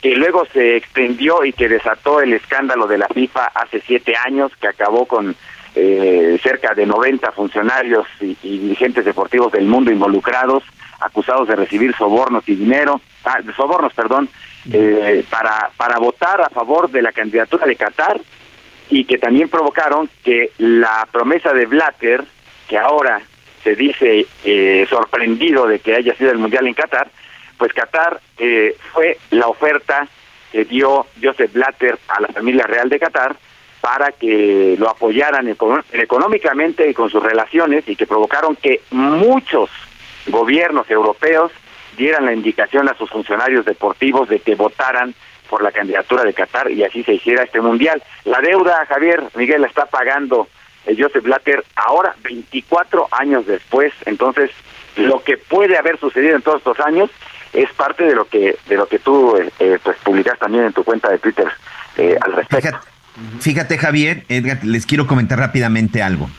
que 0.00 0.14
luego 0.14 0.46
se 0.52 0.76
extendió 0.76 1.44
y 1.44 1.52
que 1.52 1.68
desató 1.68 2.20
el 2.20 2.32
escándalo 2.32 2.86
de 2.86 2.96
la 2.96 3.08
FIFA 3.08 3.46
hace 3.46 3.80
siete 3.84 4.14
años, 4.24 4.52
que 4.60 4.68
acabó 4.68 5.06
con 5.06 5.34
eh, 5.74 6.38
cerca 6.40 6.74
de 6.74 6.86
90 6.86 7.32
funcionarios 7.32 8.06
y, 8.20 8.36
dirigentes 8.40 9.04
deportivos 9.04 9.50
del 9.50 9.66
mundo 9.66 9.90
involucrados, 9.90 10.62
acusados 11.00 11.48
de 11.48 11.56
recibir 11.56 11.92
sobornos 11.96 12.48
y 12.48 12.54
dinero, 12.54 13.00
ah, 13.24 13.40
sobornos, 13.56 13.92
perdón, 13.94 14.28
eh, 14.72 15.24
para, 15.28 15.70
para 15.76 15.98
votar 15.98 16.40
a 16.40 16.50
favor 16.50 16.88
de 16.88 17.02
la 17.02 17.10
candidatura 17.10 17.66
de 17.66 17.74
Qatar 17.74 18.20
y 18.90 19.06
que 19.06 19.18
también 19.18 19.48
provocaron 19.48 20.08
que 20.22 20.52
la 20.58 21.08
promesa 21.10 21.52
de 21.52 21.66
Blatter, 21.66 22.22
que 22.68 22.78
ahora 22.78 23.20
se 23.64 23.74
dice 23.74 24.24
eh, 24.44 24.86
sorprendido 24.88 25.66
de 25.66 25.80
que 25.80 25.96
haya 25.96 26.14
sido 26.14 26.30
el 26.30 26.38
Mundial 26.38 26.68
en 26.68 26.74
Qatar, 26.74 27.10
pues 27.58 27.72
Qatar 27.72 28.20
eh, 28.38 28.76
fue 28.92 29.18
la 29.30 29.48
oferta 29.48 30.06
que 30.52 30.64
dio 30.64 31.06
Joseph 31.22 31.52
Blatter 31.52 31.98
a 32.08 32.20
la 32.22 32.28
familia 32.28 32.64
real 32.66 32.88
de 32.88 32.98
Qatar 32.98 33.36
para 33.80 34.12
que 34.12 34.76
lo 34.78 34.88
apoyaran 34.88 35.48
económicamente 35.92 36.88
y 36.88 36.94
con 36.94 37.10
sus 37.10 37.22
relaciones 37.22 37.88
y 37.88 37.96
que 37.96 38.06
provocaron 38.06 38.56
que 38.56 38.80
muchos 38.90 39.70
gobiernos 40.26 40.90
europeos 40.90 41.52
dieran 41.96 42.26
la 42.26 42.32
indicación 42.32 42.88
a 42.88 42.96
sus 42.96 43.10
funcionarios 43.10 43.64
deportivos 43.64 44.28
de 44.28 44.40
que 44.40 44.54
votaran 44.54 45.14
por 45.48 45.62
la 45.62 45.72
candidatura 45.72 46.24
de 46.24 46.34
Qatar 46.34 46.70
y 46.70 46.84
así 46.84 47.02
se 47.02 47.14
hiciera 47.14 47.42
este 47.42 47.60
mundial. 47.60 48.02
La 48.24 48.40
deuda, 48.40 48.84
Javier 48.86 49.22
Miguel, 49.34 49.62
la 49.62 49.68
está 49.68 49.86
pagando 49.86 50.48
eh, 50.86 50.96
Joseph 50.98 51.24
Blatter 51.24 51.64
ahora, 51.76 52.14
24 52.22 53.08
años 53.12 53.46
después. 53.46 53.92
Entonces, 54.04 54.50
lo 54.96 55.22
que 55.22 55.36
puede 55.36 55.76
haber 55.78 55.98
sucedido 55.98 56.36
en 56.36 56.42
todos 56.42 56.58
estos 56.58 56.80
años 56.80 57.10
es 57.52 57.72
parte 57.72 58.04
de 58.04 58.14
lo 58.14 58.26
que 58.26 58.56
de 58.68 58.76
lo 58.76 58.86
que 58.86 58.98
tú 58.98 59.36
eh, 59.36 59.50
eh 59.58 59.78
pues 59.82 59.96
publicas 59.98 60.38
también 60.38 60.64
en 60.64 60.72
tu 60.72 60.84
cuenta 60.84 61.10
de 61.10 61.18
Twitter 61.18 61.48
eh, 61.96 62.16
al 62.20 62.32
respecto. 62.32 62.78
Fíjate, 63.40 63.78
Javier, 63.78 64.24
Edgar, 64.28 64.64
les 64.64 64.86
quiero 64.86 65.06
comentar 65.06 65.38
rápidamente 65.38 66.02
algo. 66.02 66.30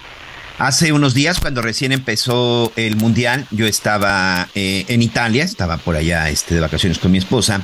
Hace 0.60 0.92
unos 0.92 1.14
días, 1.14 1.40
cuando 1.40 1.62
recién 1.62 1.94
empezó 1.94 2.74
el 2.76 2.98
mundial, 2.98 3.48
yo 3.50 3.66
estaba 3.66 4.50
eh, 4.56 4.84
en 4.90 5.02
Italia, 5.02 5.46
estaba 5.46 5.78
por 5.78 5.96
allá 5.96 6.30
este, 6.30 6.54
de 6.54 6.60
vacaciones 6.60 7.00
con 7.00 7.12
mi 7.12 7.18
esposa. 7.18 7.62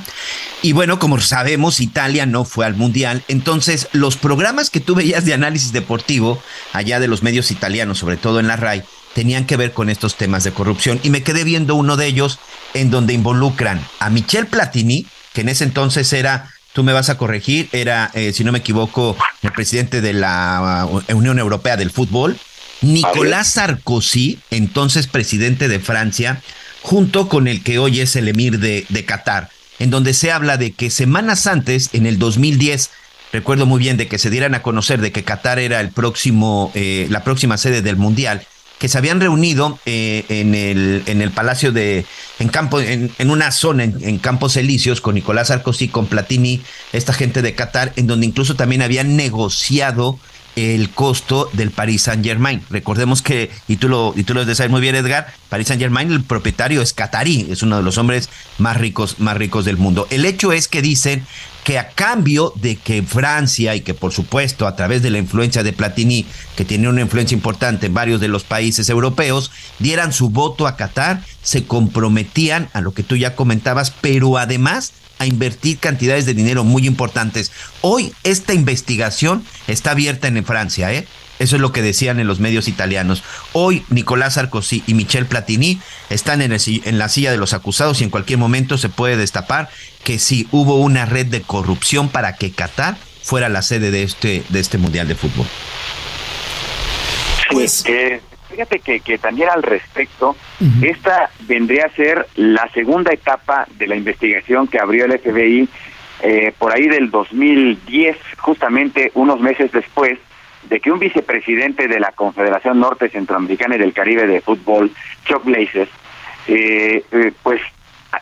Y 0.62 0.72
bueno, 0.72 0.98
como 0.98 1.20
sabemos, 1.20 1.80
Italia 1.80 2.24
no 2.24 2.46
fue 2.46 2.64
al 2.64 2.74
mundial. 2.74 3.22
Entonces, 3.28 3.90
los 3.92 4.16
programas 4.16 4.70
que 4.70 4.80
tú 4.80 4.94
veías 4.94 5.26
de 5.26 5.34
análisis 5.34 5.72
deportivo, 5.72 6.42
allá 6.72 6.98
de 6.98 7.08
los 7.08 7.22
medios 7.22 7.50
italianos, 7.50 7.98
sobre 7.98 8.16
todo 8.16 8.40
en 8.40 8.48
la 8.48 8.56
RAI, 8.56 8.82
tenían 9.16 9.46
que 9.46 9.56
ver 9.56 9.72
con 9.72 9.88
estos 9.88 10.16
temas 10.16 10.44
de 10.44 10.52
corrupción. 10.52 11.00
Y 11.02 11.08
me 11.08 11.22
quedé 11.22 11.42
viendo 11.42 11.74
uno 11.74 11.96
de 11.96 12.06
ellos 12.06 12.38
en 12.74 12.90
donde 12.90 13.14
involucran 13.14 13.82
a 13.98 14.10
Michel 14.10 14.46
Platini, 14.46 15.06
que 15.32 15.40
en 15.40 15.48
ese 15.48 15.64
entonces 15.64 16.12
era, 16.12 16.50
tú 16.74 16.84
me 16.84 16.92
vas 16.92 17.08
a 17.08 17.16
corregir, 17.16 17.70
era, 17.72 18.10
eh, 18.12 18.34
si 18.34 18.44
no 18.44 18.52
me 18.52 18.58
equivoco, 18.58 19.16
el 19.40 19.52
presidente 19.52 20.02
de 20.02 20.12
la 20.12 20.86
uh, 20.86 21.16
Unión 21.16 21.38
Europea 21.38 21.78
del 21.78 21.90
Fútbol, 21.90 22.36
Nicolás 22.82 23.52
Sarkozy, 23.52 24.38
entonces 24.50 25.06
presidente 25.06 25.68
de 25.68 25.80
Francia, 25.80 26.42
junto 26.82 27.30
con 27.30 27.48
el 27.48 27.62
que 27.62 27.78
hoy 27.78 28.00
es 28.00 28.16
el 28.16 28.28
emir 28.28 28.58
de, 28.58 28.84
de 28.90 29.04
Qatar, 29.06 29.48
en 29.78 29.88
donde 29.88 30.12
se 30.12 30.30
habla 30.30 30.58
de 30.58 30.72
que 30.72 30.90
semanas 30.90 31.46
antes, 31.46 31.88
en 31.94 32.04
el 32.04 32.18
2010, 32.18 32.90
recuerdo 33.32 33.64
muy 33.64 33.78
bien 33.78 33.96
de 33.96 34.08
que 34.08 34.18
se 34.18 34.28
dieran 34.28 34.54
a 34.54 34.60
conocer 34.60 35.00
de 35.00 35.10
que 35.10 35.24
Qatar 35.24 35.58
era 35.58 35.80
el 35.80 35.88
próximo, 35.88 36.70
eh, 36.74 37.06
la 37.08 37.24
próxima 37.24 37.56
sede 37.56 37.80
del 37.80 37.96
Mundial, 37.96 38.46
que 38.78 38.88
se 38.88 38.98
habían 38.98 39.20
reunido 39.20 39.78
eh, 39.86 40.24
en, 40.28 40.54
el, 40.54 41.02
en 41.06 41.22
el 41.22 41.30
Palacio 41.30 41.72
de, 41.72 42.04
en 42.38 42.48
campo, 42.48 42.80
en, 42.80 43.10
en 43.18 43.30
una 43.30 43.50
zona 43.50 43.84
en, 43.84 44.18
Campos 44.18 44.56
Elíseos 44.56 45.00
con 45.00 45.14
Nicolás 45.14 45.48
Sarkozy, 45.48 45.88
con 45.88 46.06
Platini, 46.06 46.62
esta 46.92 47.12
gente 47.12 47.42
de 47.42 47.54
Qatar, 47.54 47.92
en 47.96 48.06
donde 48.06 48.26
incluso 48.26 48.54
también 48.54 48.82
habían 48.82 49.16
negociado 49.16 50.18
el 50.56 50.88
costo 50.90 51.50
del 51.52 51.70
Paris 51.70 52.02
Saint 52.02 52.24
Germain. 52.24 52.62
Recordemos 52.70 53.22
que, 53.22 53.50
y 53.68 53.76
tú 53.76 53.88
lo, 53.88 54.14
y 54.16 54.24
tú 54.24 54.34
lo 54.34 54.44
muy 54.70 54.80
bien, 54.80 54.94
Edgar, 54.94 55.32
Paris 55.48 55.68
Saint 55.68 55.80
Germain, 55.80 56.10
el 56.10 56.24
propietario 56.24 56.80
es 56.82 56.92
catarí, 56.92 57.46
es 57.50 57.62
uno 57.62 57.76
de 57.76 57.82
los 57.82 57.98
hombres 57.98 58.30
más 58.58 58.76
ricos, 58.76 59.20
más 59.20 59.36
ricos 59.36 59.64
del 59.64 59.76
mundo. 59.76 60.06
El 60.10 60.24
hecho 60.24 60.52
es 60.52 60.66
que 60.66 60.82
dicen 60.82 61.26
que 61.66 61.80
a 61.80 61.88
cambio 61.88 62.52
de 62.54 62.76
que 62.76 63.02
Francia 63.02 63.74
y 63.74 63.80
que 63.80 63.92
por 63.92 64.12
supuesto 64.12 64.68
a 64.68 64.76
través 64.76 65.02
de 65.02 65.10
la 65.10 65.18
influencia 65.18 65.64
de 65.64 65.72
Platini, 65.72 66.24
que 66.54 66.64
tiene 66.64 66.88
una 66.88 67.00
influencia 67.00 67.34
importante 67.34 67.86
en 67.86 67.94
varios 67.94 68.20
de 68.20 68.28
los 68.28 68.44
países 68.44 68.88
europeos, 68.88 69.50
dieran 69.80 70.12
su 70.12 70.30
voto 70.30 70.68
a 70.68 70.76
Qatar, 70.76 71.24
se 71.42 71.64
comprometían 71.64 72.68
a 72.72 72.80
lo 72.80 72.94
que 72.94 73.02
tú 73.02 73.16
ya 73.16 73.34
comentabas, 73.34 73.90
pero 73.90 74.38
además 74.38 74.92
a 75.18 75.26
invertir 75.26 75.78
cantidades 75.78 76.24
de 76.24 76.34
dinero 76.34 76.62
muy 76.62 76.86
importantes. 76.86 77.50
Hoy 77.80 78.12
esta 78.22 78.54
investigación 78.54 79.44
está 79.66 79.90
abierta 79.90 80.28
en 80.28 80.44
Francia, 80.44 80.92
¿eh? 80.92 81.08
Eso 81.38 81.56
es 81.56 81.62
lo 81.62 81.72
que 81.72 81.82
decían 81.82 82.18
en 82.18 82.26
los 82.26 82.40
medios 82.40 82.68
italianos. 82.68 83.22
Hoy 83.52 83.84
Nicolás 83.90 84.34
Sarkozy 84.34 84.82
y 84.86 84.94
Michel 84.94 85.26
Platini 85.26 85.80
están 86.10 86.40
en, 86.42 86.52
en, 86.52 86.98
la 86.98 87.08
silla 87.08 87.30
de 87.30 87.36
los 87.36 87.52
acusados 87.52 88.00
y 88.00 88.04
en 88.04 88.10
cualquier 88.10 88.38
momento 88.38 88.78
se 88.78 88.88
puede 88.88 89.16
destapar 89.16 89.68
que 90.04 90.18
sí 90.18 90.48
hubo 90.50 90.76
una 90.76 91.04
red 91.04 91.26
de 91.26 91.42
corrupción 91.42 92.08
para 92.08 92.36
que 92.36 92.52
Qatar 92.52 92.96
fuera 93.22 93.48
la 93.48 93.62
sede 93.62 93.90
de 93.90 94.02
este, 94.02 94.44
de 94.48 94.60
este 94.60 94.78
Mundial 94.78 95.08
de 95.08 95.14
Fútbol. 95.14 95.46
Pues 97.50 97.84
eh, 97.86 98.20
fíjate 98.48 98.78
que, 98.80 99.00
que, 99.00 99.18
también 99.18 99.48
al 99.50 99.62
respecto, 99.62 100.36
esta 100.82 101.30
vendría 101.40 101.86
a 101.86 101.90
ser 101.90 102.26
la 102.34 102.68
segunda 102.72 103.12
etapa 103.12 103.66
de 103.78 103.86
la 103.86 103.96
investigación 103.96 104.68
que 104.68 104.78
abrió 104.78 105.04
el 105.04 105.18
FBI 105.18 105.68
eh, 106.22 106.52
por 106.58 106.72
ahí 106.72 106.88
del 106.88 107.10
2010, 107.10 108.16
justamente 108.38 109.10
unos 109.14 109.40
meses 109.40 109.70
después 109.72 110.18
de 110.68 110.80
que 110.80 110.90
un 110.90 110.98
vicepresidente 110.98 111.88
de 111.88 112.00
la 112.00 112.12
Confederación 112.12 112.80
Norte 112.80 113.08
Centroamericana 113.08 113.76
y 113.76 113.78
del 113.78 113.92
Caribe 113.92 114.26
de 114.26 114.40
Fútbol, 114.40 114.90
Chuck 115.24 115.44
Blazes, 115.44 115.88
eh, 116.48 117.04
eh, 117.10 117.32
pues 117.42 117.60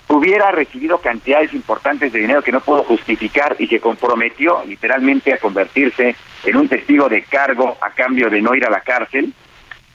hubiera 0.09 0.51
recibido 0.51 0.99
cantidades 0.99 1.53
importantes 1.53 2.13
de 2.13 2.21
dinero 2.21 2.43
que 2.43 2.53
no 2.53 2.61
pudo 2.61 2.85
justificar 2.85 3.57
y 3.59 3.69
que 3.69 3.81
comprometió 3.81 4.63
literalmente 4.67 5.33
a 5.33 5.39
convertirse 5.39 6.17
en 6.45 6.57
un 6.57 6.69
testigo 6.69 7.09
de 7.09 7.23
cargo 7.23 7.77
a 7.81 7.91
cambio 7.91 8.31
de 8.31 8.41
no 8.41 8.55
ir 8.55 8.65
a 8.65 8.71
la 8.71 8.81
cárcel. 8.81 9.33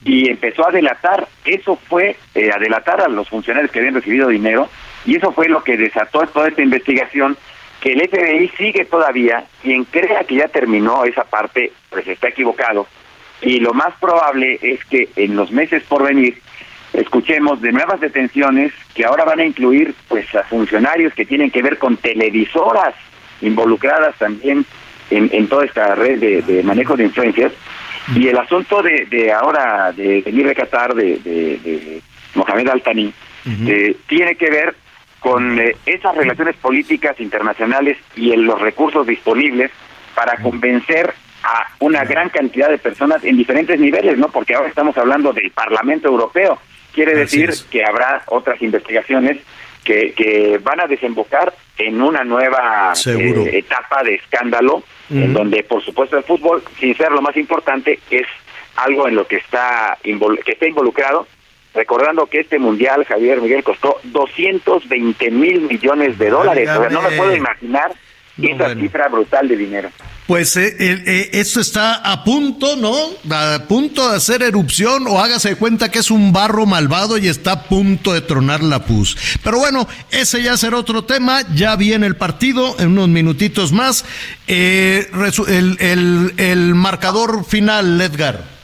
Y 0.02 0.30
empezó 0.30 0.66
a 0.66 0.72
delatar, 0.72 1.28
eso 1.44 1.76
fue 1.76 2.16
eh, 2.34 2.50
a 2.54 2.58
delatar 2.58 3.02
a 3.02 3.08
los 3.08 3.28
funcionarios 3.28 3.70
que 3.70 3.80
habían 3.80 3.94
recibido 3.94 4.28
dinero 4.28 4.68
y 5.04 5.16
eso 5.16 5.32
fue 5.32 5.48
lo 5.48 5.62
que 5.62 5.76
desató 5.76 6.20
toda 6.26 6.48
esta 6.48 6.62
investigación 6.62 7.36
que 7.80 7.92
el 7.92 8.08
FBI 8.08 8.48
sigue 8.56 8.84
todavía, 8.84 9.44
quien 9.62 9.84
crea 9.84 10.24
que 10.24 10.36
ya 10.36 10.48
terminó 10.48 11.04
esa 11.04 11.24
parte, 11.24 11.72
pues 11.88 12.06
está 12.06 12.28
equivocado, 12.28 12.86
y 13.42 13.58
lo 13.58 13.72
más 13.72 13.94
probable 13.98 14.58
es 14.60 14.84
que 14.84 15.08
en 15.16 15.34
los 15.36 15.50
meses 15.50 15.82
por 15.84 16.02
venir 16.02 16.40
escuchemos 16.92 17.60
de 17.60 17.72
nuevas 17.72 18.00
detenciones 18.00 18.72
que 18.94 19.04
ahora 19.04 19.24
van 19.24 19.40
a 19.40 19.44
incluir 19.44 19.94
pues 20.08 20.32
a 20.34 20.42
funcionarios 20.42 21.14
que 21.14 21.24
tienen 21.24 21.50
que 21.50 21.62
ver 21.62 21.78
con 21.78 21.96
televisoras 21.96 22.94
involucradas 23.40 24.16
también 24.18 24.66
en, 25.10 25.48
toda 25.48 25.64
esta 25.64 25.94
red 25.94 26.44
de, 26.44 26.62
manejo 26.62 26.96
de 26.96 27.04
influencias. 27.04 27.52
Y 28.14 28.28
el 28.28 28.38
asunto 28.38 28.82
de, 28.82 29.32
ahora 29.32 29.92
de 29.92 30.20
venir 30.22 30.46
de 30.46 30.54
Qatar 30.54 30.94
de, 30.94 32.00
Mohamed 32.34 32.68
Al-Tani 32.68 33.12
eh, 33.66 33.96
tiene 34.06 34.36
que 34.36 34.50
ver 34.50 34.74
con 35.20 35.58
eh, 35.58 35.76
esas 35.86 36.16
relaciones 36.16 36.56
políticas 36.56 37.20
internacionales 37.20 37.98
y 38.16 38.32
en 38.32 38.44
los 38.44 38.60
recursos 38.60 39.06
disponibles 39.06 39.70
para 40.14 40.36
convencer 40.42 41.14
a 41.42 41.68
una 41.78 42.04
gran 42.04 42.28
cantidad 42.30 42.68
de 42.68 42.78
personas 42.78 43.22
en 43.24 43.36
diferentes 43.36 43.78
niveles, 43.78 44.18
¿no? 44.18 44.28
Porque 44.28 44.54
ahora 44.54 44.68
estamos 44.68 44.96
hablando 44.98 45.32
del 45.32 45.50
Parlamento 45.50 46.08
Europeo. 46.08 46.58
Quiere 46.92 47.14
decir 47.14 47.50
que 47.70 47.84
habrá 47.84 48.22
otras 48.26 48.60
investigaciones 48.60 49.38
que, 49.84 50.12
que 50.12 50.58
van 50.62 50.80
a 50.80 50.86
desembocar 50.86 51.54
en 51.78 52.02
una 52.02 52.24
nueva 52.24 52.92
eh, 53.06 53.50
etapa 53.52 54.02
de 54.02 54.16
escándalo, 54.16 54.82
en 55.08 55.32
donde, 55.32 55.62
por 55.64 55.82
supuesto, 55.84 56.16
el 56.16 56.24
fútbol, 56.24 56.62
sin 56.78 56.96
ser 56.96 57.10
lo 57.10 57.22
más 57.22 57.36
importante, 57.36 57.98
es 58.10 58.26
algo 58.76 59.08
en 59.08 59.16
lo 59.16 59.26
que 59.26 59.36
está, 59.36 59.98
que 60.02 60.52
está 60.52 60.68
involucrado 60.68 61.26
Recordando 61.74 62.26
que 62.26 62.40
este 62.40 62.58
mundial, 62.58 63.04
Javier 63.04 63.40
Miguel, 63.40 63.62
costó 63.62 64.00
220 64.04 65.30
mil 65.30 65.60
millones 65.62 66.18
de 66.18 66.30
dólares. 66.30 66.68
O 66.68 66.80
sea, 66.80 66.90
no 66.90 67.02
me 67.02 67.16
puedo 67.16 67.34
imaginar 67.34 67.92
esa 68.38 68.74
cifra 68.74 69.08
brutal 69.08 69.48
de 69.48 69.56
dinero. 69.56 69.90
Pues 70.26 70.56
eh, 70.56 70.76
eh, 70.78 71.30
esto 71.32 71.60
está 71.60 71.96
a 71.96 72.22
punto, 72.22 72.76
¿no? 72.76 72.94
A 73.34 73.64
punto 73.66 74.08
de 74.08 74.16
hacer 74.16 74.42
erupción 74.42 75.06
o 75.08 75.18
hágase 75.18 75.56
cuenta 75.56 75.90
que 75.90 75.98
es 75.98 76.10
un 76.10 76.32
barro 76.32 76.66
malvado 76.66 77.18
y 77.18 77.28
está 77.28 77.52
a 77.52 77.62
punto 77.64 78.12
de 78.12 78.20
tronar 78.20 78.62
la 78.62 78.84
pus. 78.84 79.16
Pero 79.42 79.58
bueno, 79.58 79.88
ese 80.10 80.42
ya 80.42 80.56
será 80.56 80.76
otro 80.76 81.04
tema. 81.04 81.42
Ya 81.54 81.74
viene 81.74 82.06
el 82.06 82.16
partido 82.16 82.76
en 82.78 82.88
unos 82.88 83.08
minutitos 83.08 83.72
más. 83.72 84.04
Eh, 84.46 85.08
el, 85.48 85.76
el, 85.80 86.34
el 86.36 86.74
marcador 86.76 87.44
final, 87.44 88.00
Edgar. 88.00 88.59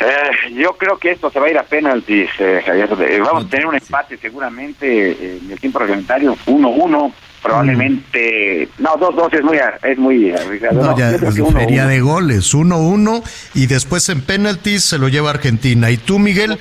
Eh, 0.00 0.54
yo 0.54 0.76
creo 0.76 0.98
que 0.98 1.12
esto 1.12 1.30
se 1.30 1.38
va 1.38 1.46
a 1.46 1.50
ir 1.50 1.58
a 1.58 1.62
penaltis, 1.62 2.28
eh, 2.38 2.62
Javier. 2.64 2.88
Eh, 3.00 3.20
vamos 3.20 3.44
a 3.44 3.48
tener 3.48 3.66
un 3.66 3.76
empate 3.76 4.16
seguramente 4.18 5.36
en 5.36 5.50
el 5.52 5.60
tiempo 5.60 5.78
reglamentario, 5.78 6.36
1-1, 6.46 7.12
probablemente... 7.42 8.68
No, 8.78 8.94
2-2 8.96 9.34
es 9.34 9.44
muy, 9.44 9.58
es 9.82 9.98
muy 9.98 10.32
arriesgado. 10.32 10.82
No, 10.82 10.98
ya, 10.98 11.16
sería 11.18 11.86
de 11.86 12.00
goles, 12.00 12.54
1-1 12.54 13.22
y 13.54 13.66
después 13.66 14.08
en 14.08 14.22
penaltis 14.22 14.84
se 14.84 14.98
lo 14.98 15.08
lleva 15.08 15.30
Argentina. 15.30 15.90
¿Y 15.90 15.96
tú, 15.96 16.18
Miguel? 16.18 16.58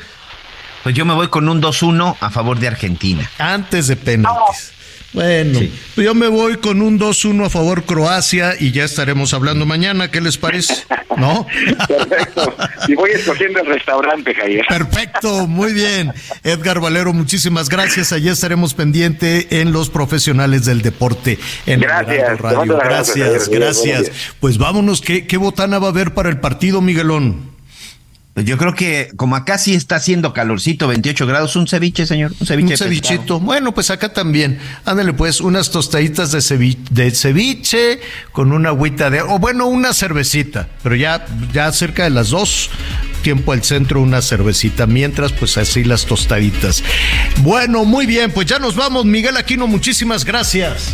Pues 0.83 0.93
yo 0.95 1.05
me 1.05 1.13
voy 1.13 1.29
con 1.29 1.49
un 1.49 1.61
2-1 1.61 2.17
a 2.19 2.29
favor 2.29 2.59
de 2.59 2.67
Argentina. 2.67 3.29
Antes 3.39 3.87
de 3.87 3.95
penaltis. 3.95 4.73
Bueno, 5.13 5.59
yo 5.95 6.15
me 6.15 6.27
voy 6.27 6.57
con 6.57 6.81
un 6.81 6.99
2-1 6.99 7.45
a 7.45 7.49
favor 7.49 7.83
Croacia 7.83 8.55
y 8.59 8.71
ya 8.71 8.83
estaremos 8.83 9.33
hablando 9.35 9.65
mañana. 9.65 10.09
¿Qué 10.09 10.21
les 10.21 10.39
parece? 10.39 10.73
¿No? 11.17 11.45
Perfecto. 11.87 12.55
Y 12.87 12.95
voy 12.95 13.11
escogiendo 13.11 13.59
el 13.59 13.67
restaurante, 13.67 14.33
Javier. 14.33 14.65
Perfecto, 14.67 15.47
muy 15.47 15.73
bien. 15.73 16.11
Edgar 16.43 16.79
Valero, 16.79 17.13
muchísimas 17.13 17.69
gracias. 17.69 18.11
Allí 18.11 18.27
estaremos 18.29 18.73
pendiente 18.73 19.61
en 19.61 19.71
los 19.71 19.91
profesionales 19.91 20.65
del 20.65 20.81
deporte 20.81 21.37
en 21.67 21.81
gracias. 21.81 22.39
Radio. 22.39 22.77
Gracias, 22.77 23.49
gracias. 23.49 24.11
Pues 24.39 24.57
vámonos. 24.57 25.01
¿Qué, 25.01 25.27
¿Qué 25.27 25.37
botana 25.37 25.77
va 25.77 25.87
a 25.87 25.91
haber 25.91 26.15
para 26.15 26.29
el 26.29 26.39
partido, 26.39 26.81
Miguelón? 26.81 27.52
Pues 28.33 28.47
yo 28.47 28.57
creo 28.57 28.73
que 28.73 29.11
como 29.15 29.35
acá 29.35 29.59
sí 29.59 29.75
está 29.75 29.97
haciendo 29.97 30.33
calorcito, 30.33 30.87
28 30.87 31.27
grados, 31.27 31.55
un 31.55 31.67
ceviche, 31.67 32.07
señor, 32.07 32.33
un 32.39 32.47
ceviche. 32.47 32.73
Un 32.73 32.77
cevichito. 32.77 33.39
Bueno, 33.39 33.73
pues 33.73 33.91
acá 33.91 34.11
también. 34.11 34.59
Ándale 34.85 35.13
pues 35.13 35.39
unas 35.39 35.69
tostaditas 35.69 36.31
de 36.31 36.41
ceviche, 36.41 36.81
de 36.89 37.11
ceviche 37.11 37.99
con 38.31 38.51
una 38.51 38.69
agüita 38.69 39.11
de 39.11 39.21
o 39.21 39.37
bueno, 39.37 39.67
una 39.67 39.93
cervecita, 39.93 40.67
pero 40.81 40.95
ya 40.95 41.25
ya 41.53 41.71
cerca 41.71 42.05
de 42.05 42.09
las 42.09 42.29
dos 42.29 42.71
tiempo 43.23 43.53
al 43.53 43.63
centro 43.63 44.01
una 44.01 44.21
cervecita, 44.21 44.85
mientras 44.85 45.31
pues 45.31 45.57
así 45.57 45.83
las 45.83 46.05
tostaditas. 46.05 46.83
Bueno, 47.37 47.85
muy 47.85 48.05
bien, 48.05 48.29
pues 48.31 48.45
ya 48.45 48.59
nos 48.59 48.75
vamos, 48.75 49.05
Miguel 49.05 49.37
Aquino, 49.37 49.65
muchísimas 49.65 50.25
gracias. 50.25 50.93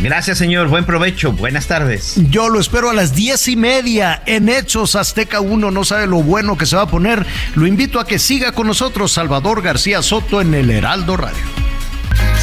Gracias, 0.00 0.38
señor. 0.38 0.68
Buen 0.68 0.84
provecho. 0.84 1.32
Buenas 1.32 1.66
tardes. 1.66 2.14
Yo 2.30 2.48
lo 2.48 2.58
espero 2.58 2.90
a 2.90 2.94
las 2.94 3.14
diez 3.14 3.46
y 3.48 3.56
media 3.56 4.22
en 4.26 4.48
Hechos 4.48 4.96
Azteca 4.96 5.40
1. 5.40 5.70
No 5.70 5.84
sabe 5.84 6.06
lo 6.06 6.16
bueno 6.16 6.58
que 6.58 6.66
se 6.66 6.76
va 6.76 6.82
a 6.82 6.88
poner. 6.88 7.24
Lo 7.54 7.66
invito 7.66 8.00
a 8.00 8.06
que 8.06 8.18
siga 8.18 8.52
con 8.52 8.66
nosotros 8.66 9.12
Salvador 9.12 9.62
García 9.62 10.02
Soto 10.02 10.40
en 10.40 10.54
el 10.54 10.70
Heraldo 10.70 11.16
Radio. 11.16 11.44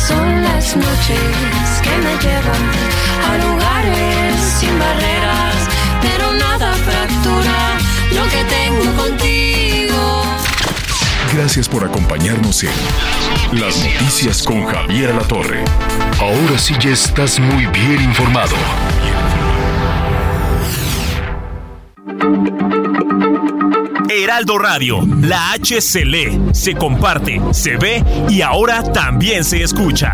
Son 0.08 0.44
las 0.44 0.76
noches 0.78 1.20
que 1.84 1.90
me 1.98 2.14
llevan 2.22 2.72
a 3.28 3.38
lugares 3.38 4.36
sin 4.60 4.80
barreras, 4.80 5.21
Gracias 11.42 11.68
por 11.68 11.84
acompañarnos 11.84 12.64
en 12.64 13.60
Las 13.60 13.84
Noticias 13.84 14.44
con 14.44 14.64
Javier 14.64 15.16
La 15.16 15.24
Torre. 15.24 15.64
Ahora 16.20 16.56
sí 16.60 16.76
ya 16.80 16.92
estás 16.92 17.40
muy 17.40 17.66
bien 17.66 18.00
informado. 18.00 18.56
Heraldo 24.08 24.60
Radio, 24.60 25.00
la 25.20 25.54
H 25.54 25.82
se 25.82 26.06
lee, 26.06 26.40
se 26.54 26.76
comparte, 26.76 27.42
se 27.54 27.76
ve 27.76 28.04
y 28.30 28.44
ahora 28.44 28.84
también 28.94 29.44
se 29.44 29.64
escucha. 29.64 30.14